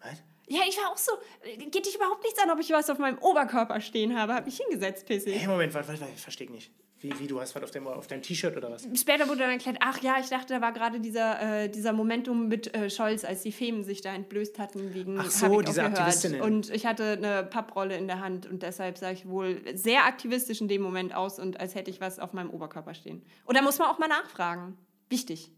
Was? 0.00 0.22
Ja, 0.48 0.60
ich 0.68 0.76
war 0.78 0.90
auch 0.90 0.96
so, 0.96 1.12
geht 1.42 1.86
dich 1.86 1.94
überhaupt 1.94 2.22
nichts 2.22 2.38
an, 2.42 2.50
ob 2.50 2.58
ich 2.58 2.70
was 2.70 2.88
auf 2.88 2.98
meinem 2.98 3.18
Oberkörper 3.18 3.80
stehen 3.80 4.18
habe. 4.18 4.34
Hab 4.34 4.46
mich 4.46 4.58
hingesetzt, 4.58 5.06
pissig. 5.06 5.34
Hey, 5.38 5.46
Moment, 5.46 5.74
warte, 5.74 5.88
warte, 5.88 6.00
warte, 6.00 6.14
ich 6.14 6.22
verstehe 6.22 6.50
nicht. 6.50 6.72
Wie, 7.00 7.16
wie, 7.20 7.28
du 7.28 7.40
hast 7.40 7.54
was 7.54 7.62
auf 7.62 7.70
deinem, 7.70 7.86
auf 7.86 8.08
deinem 8.08 8.22
T-Shirt 8.22 8.56
oder 8.56 8.72
was? 8.72 8.88
Später 8.94 9.28
wurde 9.28 9.40
dann 9.40 9.50
erklärt, 9.50 9.76
ach 9.80 10.02
ja, 10.02 10.16
ich 10.18 10.30
dachte, 10.30 10.54
da 10.54 10.60
war 10.60 10.72
gerade 10.72 10.98
dieser, 10.98 11.62
äh, 11.62 11.68
dieser 11.68 11.92
Momentum 11.92 12.48
mit 12.48 12.74
äh, 12.74 12.90
Scholz, 12.90 13.24
als 13.24 13.42
die 13.42 13.52
Femen 13.52 13.84
sich 13.84 14.00
da 14.00 14.12
entblößt 14.12 14.58
hatten 14.58 14.94
wegen 14.94 15.16
Ach 15.20 15.30
so, 15.30 15.60
diese. 15.62 15.84
Aktivistinnen. 15.84 16.40
Und 16.40 16.70
ich 16.70 16.86
hatte 16.86 17.12
eine 17.12 17.44
Papprolle 17.44 17.96
in 17.96 18.08
der 18.08 18.18
Hand 18.18 18.46
und 18.46 18.64
deshalb 18.64 18.98
sah 18.98 19.12
ich 19.12 19.28
wohl 19.28 19.62
sehr 19.74 20.06
aktivistisch 20.06 20.60
in 20.60 20.66
dem 20.66 20.82
Moment 20.82 21.14
aus 21.14 21.38
und 21.38 21.60
als 21.60 21.76
hätte 21.76 21.90
ich 21.90 22.00
was 22.00 22.18
auf 22.18 22.32
meinem 22.32 22.50
Oberkörper 22.50 22.94
stehen. 22.94 23.22
Und 23.44 23.56
da 23.56 23.62
muss 23.62 23.78
man 23.78 23.88
auch 23.88 23.98
mal 24.00 24.08
nachfragen. 24.08 24.76
Wichtig. 25.08 25.52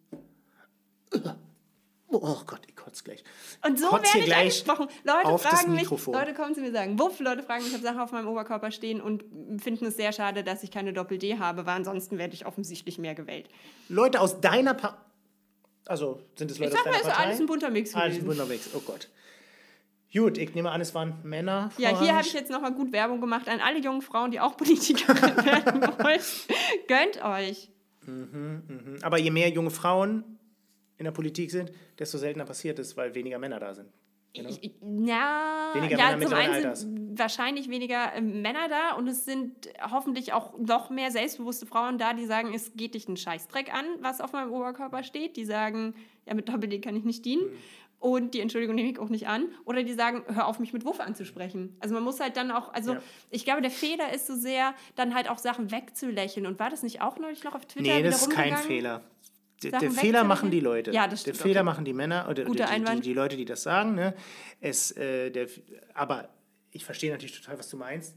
Oh 2.12 2.38
Gott, 2.46 2.60
ich 2.66 2.74
kotze 2.76 3.04
gleich. 3.04 3.22
Und 3.64 3.78
so 3.78 3.86
Kotz 3.88 4.02
werde 4.06 4.18
ich 4.18 4.24
gleich 4.24 4.38
angesprochen. 4.40 4.88
Leute 5.04 5.38
fragen 5.38 5.74
mich. 5.74 5.88
Leute 5.88 6.34
kommen 6.34 6.54
zu 6.54 6.60
mir 6.60 6.68
und 6.68 6.74
sagen, 6.74 6.98
wuff, 6.98 7.20
Leute 7.20 7.42
fragen 7.42 7.62
mich, 7.62 7.68
ich 7.68 7.74
habe 7.74 7.84
Sachen 7.84 8.00
auf 8.00 8.10
meinem 8.12 8.28
Oberkörper 8.28 8.70
stehen 8.72 9.00
und 9.00 9.22
finden 9.62 9.86
es 9.86 9.96
sehr 9.96 10.12
schade, 10.12 10.42
dass 10.42 10.62
ich 10.64 10.70
keine 10.70 10.92
Doppel-D 10.92 11.38
habe, 11.38 11.66
weil 11.66 11.76
ansonsten 11.76 12.18
werde 12.18 12.34
ich 12.34 12.46
offensichtlich 12.46 12.98
mehr 12.98 13.14
gewählt. 13.14 13.48
Leute 13.88 14.20
aus 14.20 14.40
deiner 14.40 14.74
pa 14.74 14.96
Also, 15.86 16.20
sind 16.36 16.50
es 16.50 16.58
Leute 16.58 16.72
Ich 16.72 16.78
sag 16.78 16.80
aus 16.80 16.84
mal, 16.86 16.90
deiner 16.92 17.02
ist 17.02 17.08
Partei? 17.10 17.24
alles 17.28 17.40
ein 17.40 17.46
bunter 17.46 17.70
Mix 17.70 17.94
Alles 17.94 18.04
ein 18.04 18.10
gewesen. 18.22 18.26
bunter 18.26 18.46
Mix, 18.46 18.70
oh 18.74 18.80
Gott. 18.80 19.08
Gut, 20.12 20.38
ich 20.38 20.52
nehme 20.56 20.72
an, 20.72 20.80
es 20.80 20.92
waren 20.96 21.14
Männer. 21.22 21.70
Ja, 21.78 21.96
hier 22.00 22.16
habe 22.16 22.26
ich 22.26 22.32
jetzt 22.32 22.50
nochmal 22.50 22.72
gut 22.72 22.90
Werbung 22.90 23.20
gemacht 23.20 23.48
an 23.48 23.60
alle 23.60 23.78
jungen 23.78 24.02
Frauen, 24.02 24.32
die 24.32 24.40
auch 24.40 24.56
Politikerin 24.56 25.16
werden 25.44 25.80
wollen. 25.82 26.20
Gönnt 26.88 27.24
euch. 27.24 27.68
Aber 29.02 29.18
je 29.18 29.30
mehr 29.30 29.50
junge 29.50 29.70
Frauen 29.70 30.39
in 31.00 31.04
der 31.04 31.12
Politik 31.12 31.50
sind, 31.50 31.72
desto 31.98 32.18
seltener 32.18 32.44
passiert 32.44 32.78
es, 32.78 32.94
weil 32.96 33.14
weniger 33.14 33.38
Männer 33.38 33.58
da 33.58 33.74
sind. 33.74 33.88
Genau. 34.34 34.50
Ich, 34.50 34.60
Weniger 34.80 35.98
ja 35.98 36.16
Männer 36.16 36.26
zum 36.26 36.34
einen 36.34 36.74
sind 36.76 37.18
wahrscheinlich 37.18 37.68
weniger 37.68 38.14
äh, 38.14 38.20
Männer 38.20 38.68
da 38.68 38.92
und 38.94 39.08
es 39.08 39.24
sind 39.24 39.70
hoffentlich 39.90 40.32
auch 40.34 40.56
noch 40.58 40.90
mehr 40.90 41.10
selbstbewusste 41.10 41.66
Frauen 41.66 41.98
da, 41.98 42.12
die 42.12 42.26
sagen, 42.26 42.52
es 42.54 42.74
geht 42.76 42.94
dich 42.94 43.08
einen 43.08 43.16
Scheißdreck 43.16 43.74
an, 43.74 43.86
was 44.00 44.20
auf 44.20 44.32
meinem 44.32 44.52
Oberkörper 44.52 45.02
steht. 45.02 45.36
Die 45.36 45.44
sagen, 45.44 45.94
ja, 46.26 46.34
mit 46.34 46.48
Doppel-D 46.48 46.80
kann 46.80 46.94
ich 46.94 47.04
nicht 47.04 47.24
dienen. 47.24 47.44
Mhm. 47.46 47.56
Und 47.98 48.34
die 48.34 48.40
Entschuldigung 48.40 48.76
nehme 48.76 48.90
ich 48.90 48.98
auch 48.98 49.08
nicht 49.10 49.26
an. 49.26 49.48
Oder 49.64 49.82
die 49.82 49.92
sagen, 49.92 50.22
hör 50.28 50.46
auf, 50.46 50.58
mich 50.58 50.72
mit 50.72 50.84
Wuff 50.86 51.00
anzusprechen. 51.00 51.76
Also 51.80 51.94
man 51.94 52.04
muss 52.04 52.20
halt 52.20 52.36
dann 52.36 52.50
auch, 52.50 52.72
also 52.72 52.94
Ja. 52.94 53.02
ich 53.30 53.44
glaube, 53.44 53.60
der 53.62 53.70
Fehler 53.70 54.14
ist 54.14 54.26
so 54.26 54.36
sehr, 54.36 54.74
dann 54.94 55.14
halt 55.14 55.28
auch 55.28 55.38
Sachen 55.38 55.70
wegzulächeln. 55.70 56.46
Und 56.46 56.58
war 56.58 56.70
das 56.70 56.82
nicht 56.82 57.02
auch 57.02 57.18
neulich 57.18 57.42
noch 57.44 57.54
auf 57.54 57.66
Twitter 57.66 57.96
Nee, 57.96 58.02
das 58.02 58.22
ist 58.22 58.30
kein? 58.30 58.56
Fehler. 58.56 59.02
Der, 59.62 59.78
der 59.78 59.90
Fehler 59.90 60.24
machen 60.24 60.50
die 60.50 60.60
Leute. 60.60 60.90
Ja, 60.92 61.06
das 61.06 61.22
Der 61.24 61.32
stimmt, 61.32 61.42
Fehler 61.42 61.60
okay. 61.60 61.64
machen 61.66 61.84
die 61.84 61.92
Männer 61.92 62.26
oder 62.30 62.44
die, 62.44 62.52
die, 62.52 63.00
die 63.00 63.12
Leute, 63.12 63.36
die 63.36 63.44
das 63.44 63.62
sagen. 63.62 63.94
Ne? 63.94 64.14
Es, 64.60 64.90
äh, 64.92 65.30
der, 65.30 65.48
aber 65.94 66.30
ich 66.70 66.84
verstehe 66.84 67.10
natürlich 67.10 67.38
total, 67.38 67.58
was 67.58 67.68
du 67.68 67.76
meinst. 67.76 68.16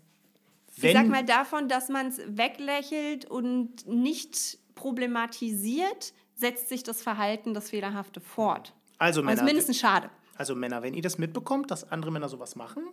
Ich 0.75 0.93
sag 0.93 1.07
mal 1.07 1.23
davon, 1.23 1.67
dass 1.67 1.89
man 1.89 2.07
es 2.07 2.19
weglächelt 2.25 3.25
und 3.25 3.85
nicht 3.87 4.57
problematisiert, 4.73 6.13
setzt 6.35 6.69
sich 6.69 6.83
das 6.83 7.01
Verhalten, 7.01 7.53
das 7.53 7.69
Fehlerhafte 7.69 8.21
fort. 8.21 8.73
also 8.97 9.21
Männer, 9.21 9.43
mindestens 9.43 9.79
schade. 9.79 10.09
also 10.35 10.55
Männer, 10.55 10.81
wenn 10.81 10.93
ihr 10.95 11.03
das 11.03 11.17
mitbekommt, 11.17 11.69
dass 11.69 11.91
andere 11.91 12.11
Männer 12.11 12.27
sowas 12.27 12.55
machen, 12.55 12.83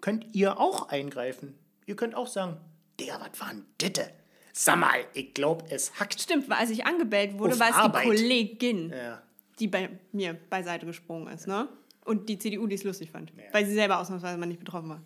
könnt 0.00 0.34
ihr 0.34 0.60
auch 0.60 0.88
eingreifen. 0.88 1.58
Ihr 1.86 1.96
könnt 1.96 2.14
auch 2.14 2.28
sagen, 2.28 2.58
Digga, 3.00 3.18
was 3.20 3.40
war 3.40 3.48
denn 3.50 3.66
Ditte? 3.80 4.10
Sag 4.52 4.76
mal, 4.78 5.04
ich 5.14 5.32
glaube, 5.34 5.64
es 5.70 5.98
hackt. 5.98 6.20
Stimmt, 6.20 6.48
weil 6.50 6.58
als 6.58 6.70
ich 6.70 6.84
angebellt 6.84 7.38
wurde, 7.38 7.54
Auf 7.54 7.60
war 7.60 7.70
es 7.70 7.74
Arbeit. 7.76 8.04
die 8.04 8.08
Kollegin, 8.08 8.90
Ja. 8.90 9.22
die 9.58 9.66
bei 9.68 9.88
mir 10.12 10.34
beiseite 10.34 10.84
gesprungen 10.86 11.32
ist. 11.32 11.46
Ne? 11.46 11.68
Und 12.04 12.28
die 12.28 12.38
CDU, 12.38 12.66
die 12.66 12.74
es 12.74 12.84
lustig 12.84 13.10
fand, 13.10 13.32
weil 13.52 13.64
sie 13.64 13.74
selber 13.74 13.98
ausnahmsweise 13.98 14.36
mal 14.38 14.46
nicht 14.46 14.58
betroffen 14.60 14.88
war. 14.90 15.02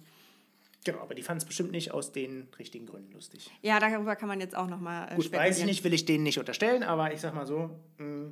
Genau, 0.85 1.01
aber 1.01 1.15
die 1.15 1.23
fanden 1.23 1.39
es 1.39 1.45
bestimmt 1.45 1.73
nicht 1.73 1.91
aus 1.93 2.13
den 2.13 2.49
richtigen 2.59 2.87
Gründen 2.87 3.13
lustig. 3.13 3.51
Ja, 3.63 3.79
darüber 3.81 4.15
kann 4.17 4.29
man 4.29 4.41
jetzt 4.41 4.57
auch 4.57 4.69
nochmal 4.69 5.11
äh, 5.13 5.17
Gut, 5.17 5.33
weiß 5.33 5.59
ich 5.59 5.65
nicht, 5.65 5.83
will 5.85 5.93
ich 5.93 6.05
denen 6.05 6.23
nicht 6.25 6.39
unterstellen, 6.39 6.83
aber 6.85 7.13
ich 7.13 7.21
sag 7.21 7.35
mal 7.35 7.47
so, 7.47 7.71
mh, 7.99 8.31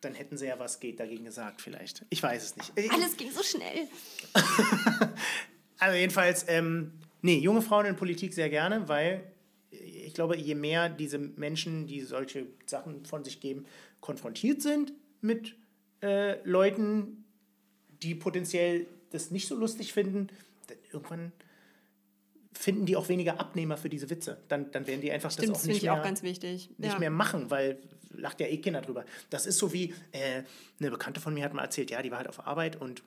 dann 0.00 0.14
hätten 0.14 0.36
sie 0.36 0.46
ja 0.46 0.58
was 0.58 0.78
geht 0.80 1.00
dagegen 1.00 1.24
gesagt 1.24 1.60
vielleicht. 1.60 2.04
Ich 2.10 2.22
weiß 2.22 2.42
es 2.44 2.56
nicht. 2.56 2.72
Ich- 2.76 2.90
Alles 2.92 3.16
ging 3.16 3.30
so 3.30 3.42
schnell. 3.42 3.88
Also 5.80 5.96
jedenfalls, 5.96 6.44
ähm, 6.48 6.92
nee, 7.22 7.38
junge 7.38 7.62
Frauen 7.62 7.86
in 7.86 7.96
Politik 7.96 8.34
sehr 8.34 8.50
gerne, 8.50 8.88
weil 8.88 9.24
ich 9.70 10.14
glaube, 10.14 10.36
je 10.36 10.54
mehr 10.54 10.88
diese 10.88 11.18
Menschen, 11.18 11.86
die 11.86 12.00
solche 12.00 12.46
Sachen 12.66 13.04
von 13.04 13.24
sich 13.24 13.40
geben, 13.40 13.66
konfrontiert 14.00 14.62
sind 14.62 14.92
mit 15.20 15.56
äh, 16.02 16.42
Leuten, 16.48 17.24
die 18.02 18.14
potenziell 18.14 18.86
das 19.10 19.30
nicht 19.30 19.48
so 19.48 19.56
lustig 19.56 19.92
finden, 19.92 20.28
dann 20.68 20.78
irgendwann 20.92 21.32
finden 22.52 22.86
die 22.86 22.96
auch 22.96 23.08
weniger 23.08 23.38
Abnehmer 23.38 23.76
für 23.76 23.88
diese 23.88 24.10
Witze. 24.10 24.38
Dann, 24.48 24.70
dann 24.70 24.86
werden 24.86 25.00
die 25.00 25.12
einfach 25.12 25.30
Stimmt, 25.30 25.50
das 25.50 25.52
das 25.52 25.58
auch 25.58 25.62
finde 25.62 25.74
nicht 25.74 25.82
ich 25.82 25.90
mehr 25.90 26.00
auch 26.00 26.02
ganz 26.02 26.22
wichtig. 26.22 26.70
nicht 26.78 26.92
ja. 26.92 26.98
mehr 26.98 27.10
machen, 27.10 27.50
weil 27.50 27.78
lacht 28.10 28.40
ja 28.40 28.46
eh 28.46 28.56
Kinder 28.58 28.80
drüber. 28.80 29.04
Das 29.30 29.46
ist 29.46 29.58
so 29.58 29.72
wie, 29.72 29.94
äh, 30.12 30.42
eine 30.80 30.90
Bekannte 30.90 31.20
von 31.20 31.34
mir 31.34 31.44
hat 31.44 31.54
mal 31.54 31.62
erzählt, 31.62 31.90
ja, 31.90 32.02
die 32.02 32.10
war 32.10 32.18
halt 32.18 32.28
auf 32.28 32.46
Arbeit 32.46 32.80
und 32.80 33.02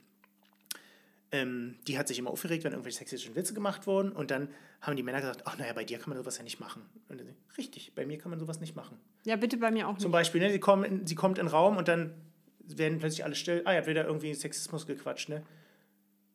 ähm, 1.32 1.78
die 1.88 1.98
hat 1.98 2.08
sich 2.08 2.20
immer 2.20 2.30
aufgeregt, 2.30 2.64
wenn 2.64 2.74
irgendwelche 2.74 2.98
sexistischen 2.98 3.36
Witze 3.36 3.54
gemacht 3.54 3.88
wurden 3.88 4.12
und 4.12 4.32
dann 4.32 4.50
haben 4.82 4.96
die 4.96 5.04
Männer 5.04 5.22
gesagt, 5.22 5.44
ach 5.46 5.58
naja, 5.58 5.74
bei 5.74 5.84
dir 5.84 5.98
kann 5.98 6.10
man 6.10 6.18
sowas 6.18 6.38
ja 6.38 6.44
nicht 6.44 6.60
machen. 6.60 6.84
Und 7.08 7.20
dann, 7.20 7.36
richtig, 7.58 7.94
bei 7.96 8.06
mir 8.06 8.18
kann 8.18 8.32
man 8.32 8.40
sowas 8.40 8.60
nicht 8.60 8.76
machen. 8.76 8.98
ja, 9.24 9.36
bitte 9.36 9.58
bei 9.58 9.72
mir 9.72 9.88
auch 9.88 9.94
nicht. 9.94 10.02
Zum 10.02 10.12
Beispiel, 10.12 10.42
ne, 10.42 10.52
sie, 10.52 10.60
kommen 10.60 10.84
in, 10.84 11.08
sie 11.08 11.16
kommt 11.16 11.38
in 11.38 11.46
den 11.46 11.52
Raum 11.52 11.78
und 11.78 11.88
dann 11.88 12.14
werden 12.60 13.00
plötzlich 13.00 13.24
alle 13.24 13.36
still, 13.36 13.62
ah, 13.66 13.72
ihr 13.72 13.78
habt 13.78 13.88
wieder 13.88 14.06
irgendwie 14.06 14.34
Sexismus 14.34 14.86
gequatscht, 14.86 15.30
ne? 15.30 15.44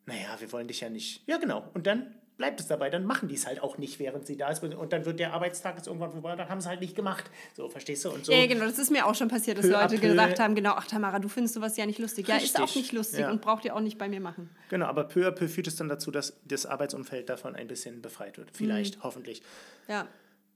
Naja, 0.05 0.37
wir 0.39 0.51
wollen 0.51 0.67
dich 0.67 0.79
ja 0.79 0.89
nicht. 0.89 1.27
Ja, 1.27 1.37
genau. 1.37 1.69
Und 1.73 1.85
dann 1.85 2.15
bleibt 2.37 2.59
es 2.59 2.67
dabei, 2.67 2.89
dann 2.89 3.03
machen 3.03 3.27
die 3.27 3.35
es 3.35 3.47
halt 3.47 3.61
auch 3.61 3.77
nicht, 3.79 3.97
während 3.99 4.25
sie 4.27 4.37
da 4.37 4.49
ist. 4.49 4.63
Und 4.63 4.93
dann 4.93 5.05
wird 5.05 5.19
der 5.19 5.33
Arbeitstag 5.33 5.75
jetzt 5.77 5.87
irgendwann 5.87 6.11
vorbei 6.11 6.31
und 6.33 6.37
dann 6.37 6.49
haben 6.49 6.61
sie 6.61 6.69
halt 6.69 6.81
nicht 6.81 6.95
gemacht. 6.95 7.29
So, 7.55 7.67
verstehst 7.67 8.05
du? 8.05 8.11
Und 8.11 8.25
so. 8.25 8.31
Ja, 8.31 8.45
genau, 8.45 8.65
das 8.65 8.77
ist 8.77 8.91
mir 8.91 9.05
auch 9.07 9.15
schon 9.15 9.27
passiert, 9.27 9.57
dass 9.57 9.65
Peu 9.65 9.71
Leute 9.73 9.95
peu. 9.97 10.07
gesagt 10.09 10.39
haben, 10.39 10.53
genau, 10.53 10.73
ach 10.77 10.85
Tamara, 10.85 11.17
du 11.19 11.29
findest 11.29 11.55
sowas 11.55 11.75
ja 11.77 11.85
nicht 11.87 11.97
lustig. 11.99 12.27
Ja, 12.27 12.37
ist 12.37 12.55
auch 12.57 12.63
Richtig, 12.65 12.75
nicht 12.83 12.91
lustig 12.93 13.19
ja. 13.21 13.31
und 13.31 13.41
braucht 13.41 13.65
ihr 13.65 13.75
auch 13.75 13.79
nicht 13.81 13.97
bei 13.97 14.07
mir 14.07 14.19
machen. 14.21 14.49
Genau, 14.69 14.85
aber 14.85 15.05
peu 15.05 15.27
à 15.27 15.31
peu 15.31 15.47
führt 15.47 15.67
es 15.67 15.75
dann 15.75 15.89
dazu, 15.89 16.11
dass 16.11 16.39
das 16.45 16.65
Arbeitsumfeld 16.67 17.27
davon 17.29 17.55
ein 17.55 17.67
bisschen 17.67 18.01
befreit 18.01 18.37
wird. 18.37 18.51
Vielleicht, 18.55 18.97
Mhm. 18.97 19.03
hoffentlich. 19.03 19.41
Ja, 19.87 20.07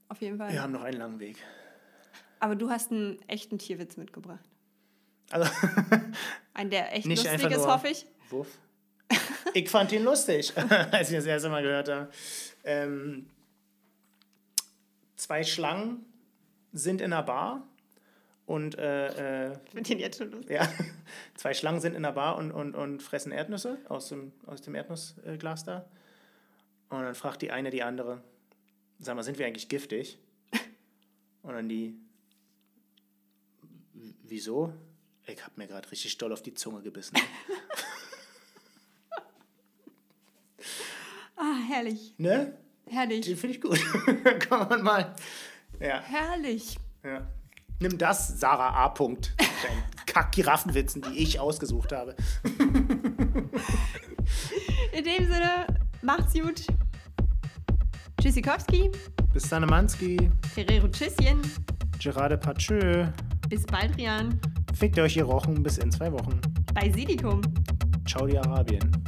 auf 0.07 0.21
jeden 0.21 0.37
Fall. 0.37 0.51
Wir 0.53 0.61
haben 0.61 0.73
noch 0.73 0.83
einen 0.83 0.97
langen 0.99 1.19
Weg. 1.19 1.37
Aber 2.39 2.55
du 2.55 2.69
hast 2.69 2.91
einen 2.91 3.17
echten 3.27 3.57
Tierwitz 3.57 3.97
mitgebracht. 3.97 4.43
Also, 5.31 5.49
Ein, 6.53 6.69
der 6.69 6.93
echt 6.95 7.05
lustig 7.07 7.41
ist, 7.51 7.65
hoffe 7.67 7.87
ich. 7.87 8.05
Wuff. 8.29 8.47
Ich 9.53 9.69
fand 9.69 9.91
ihn 9.91 10.03
lustig, 10.03 10.53
als 10.91 11.09
ich 11.09 11.15
das 11.17 11.25
erste 11.25 11.49
Mal 11.49 11.61
gehört 11.63 11.89
habe. 11.89 12.09
Ähm, 12.63 13.29
zwei 15.15 15.43
Schlangen 15.43 16.05
sind 16.73 17.01
in 17.01 17.11
einer 17.13 17.23
Bar 17.23 17.67
und 18.45 18.77
äh, 18.77 19.49
äh, 19.49 19.57
Ich 19.65 19.87
finde 19.87 20.03
jetzt 20.03 20.17
schon 20.17 20.31
lustig. 20.31 20.51
ja, 20.51 20.67
zwei 21.35 21.53
Schlangen 21.53 21.81
sind 21.81 21.93
in 21.95 22.05
einer 22.05 22.13
Bar 22.13 22.37
und, 22.37 22.51
und, 22.51 22.75
und 22.75 23.01
fressen 23.01 23.31
Erdnüsse 23.31 23.77
aus 23.89 24.09
dem, 24.09 24.31
aus 24.45 24.61
dem 24.61 24.75
Erdnussglas 24.75 25.63
da. 25.63 25.85
Und 26.89 27.01
dann 27.03 27.15
fragt 27.15 27.41
die 27.41 27.51
eine 27.51 27.69
die 27.69 27.83
andere, 27.83 28.21
sag 28.99 29.15
mal, 29.15 29.23
sind 29.23 29.39
wir 29.39 29.45
eigentlich 29.45 29.69
giftig? 29.69 30.19
Und 31.41 31.53
dann 31.53 31.69
die, 31.69 31.95
"W- 33.93 34.13
wieso? 34.23 34.73
Ich 35.25 35.43
hab 35.45 35.57
mir 35.57 35.67
gerade 35.67 35.89
richtig 35.89 36.17
doll 36.17 36.33
auf 36.33 36.41
die 36.43 36.53
Zunge 36.53 36.81
gebissen. 36.81 37.17
Ah, 41.43 41.55
herrlich. 41.67 42.13
ne? 42.17 42.53
Herrlich. 42.87 43.25
Den 43.25 43.35
finde 43.37 43.55
ich 43.55 43.61
gut. 43.61 43.79
Kann 44.41 44.69
man 44.69 44.83
mal. 44.83 45.15
Ja, 45.79 45.99
Herrlich. 46.01 46.77
ja. 47.03 47.27
Nimm 47.79 47.97
das, 47.97 48.39
Sarah 48.39 48.73
A. 48.85 48.89
Punkt. 48.89 49.33
Dein 49.39 49.47
Kack-Giraffenwitzen, 50.05 51.01
die 51.01 51.17
ich 51.17 51.39
ausgesucht 51.39 51.91
habe. 51.93 52.15
In 54.93 55.03
dem 55.03 55.25
Sinne, 55.25 55.65
macht's 56.03 56.33
gut. 56.33 56.67
Tschüssikowski, 58.21 58.91
Bis 59.33 59.49
dann, 59.49 59.65
Manski. 59.65 60.29
Ferrero 60.53 60.87
Tschüsschen. 60.89 61.41
Gerade 61.99 62.37
Patschö. 62.37 63.07
Bis 63.49 63.65
bald, 63.65 63.97
Rian. 63.97 64.39
Fickt 64.77 64.99
euch 64.99 65.17
ihr 65.17 65.23
Rochen 65.23 65.63
bis 65.63 65.79
in 65.79 65.89
zwei 65.91 66.11
Wochen. 66.11 66.39
Bei 66.75 66.91
Sidikum. 66.91 67.41
Ciao, 68.07 68.27
die 68.27 68.37
Arabien. 68.37 69.00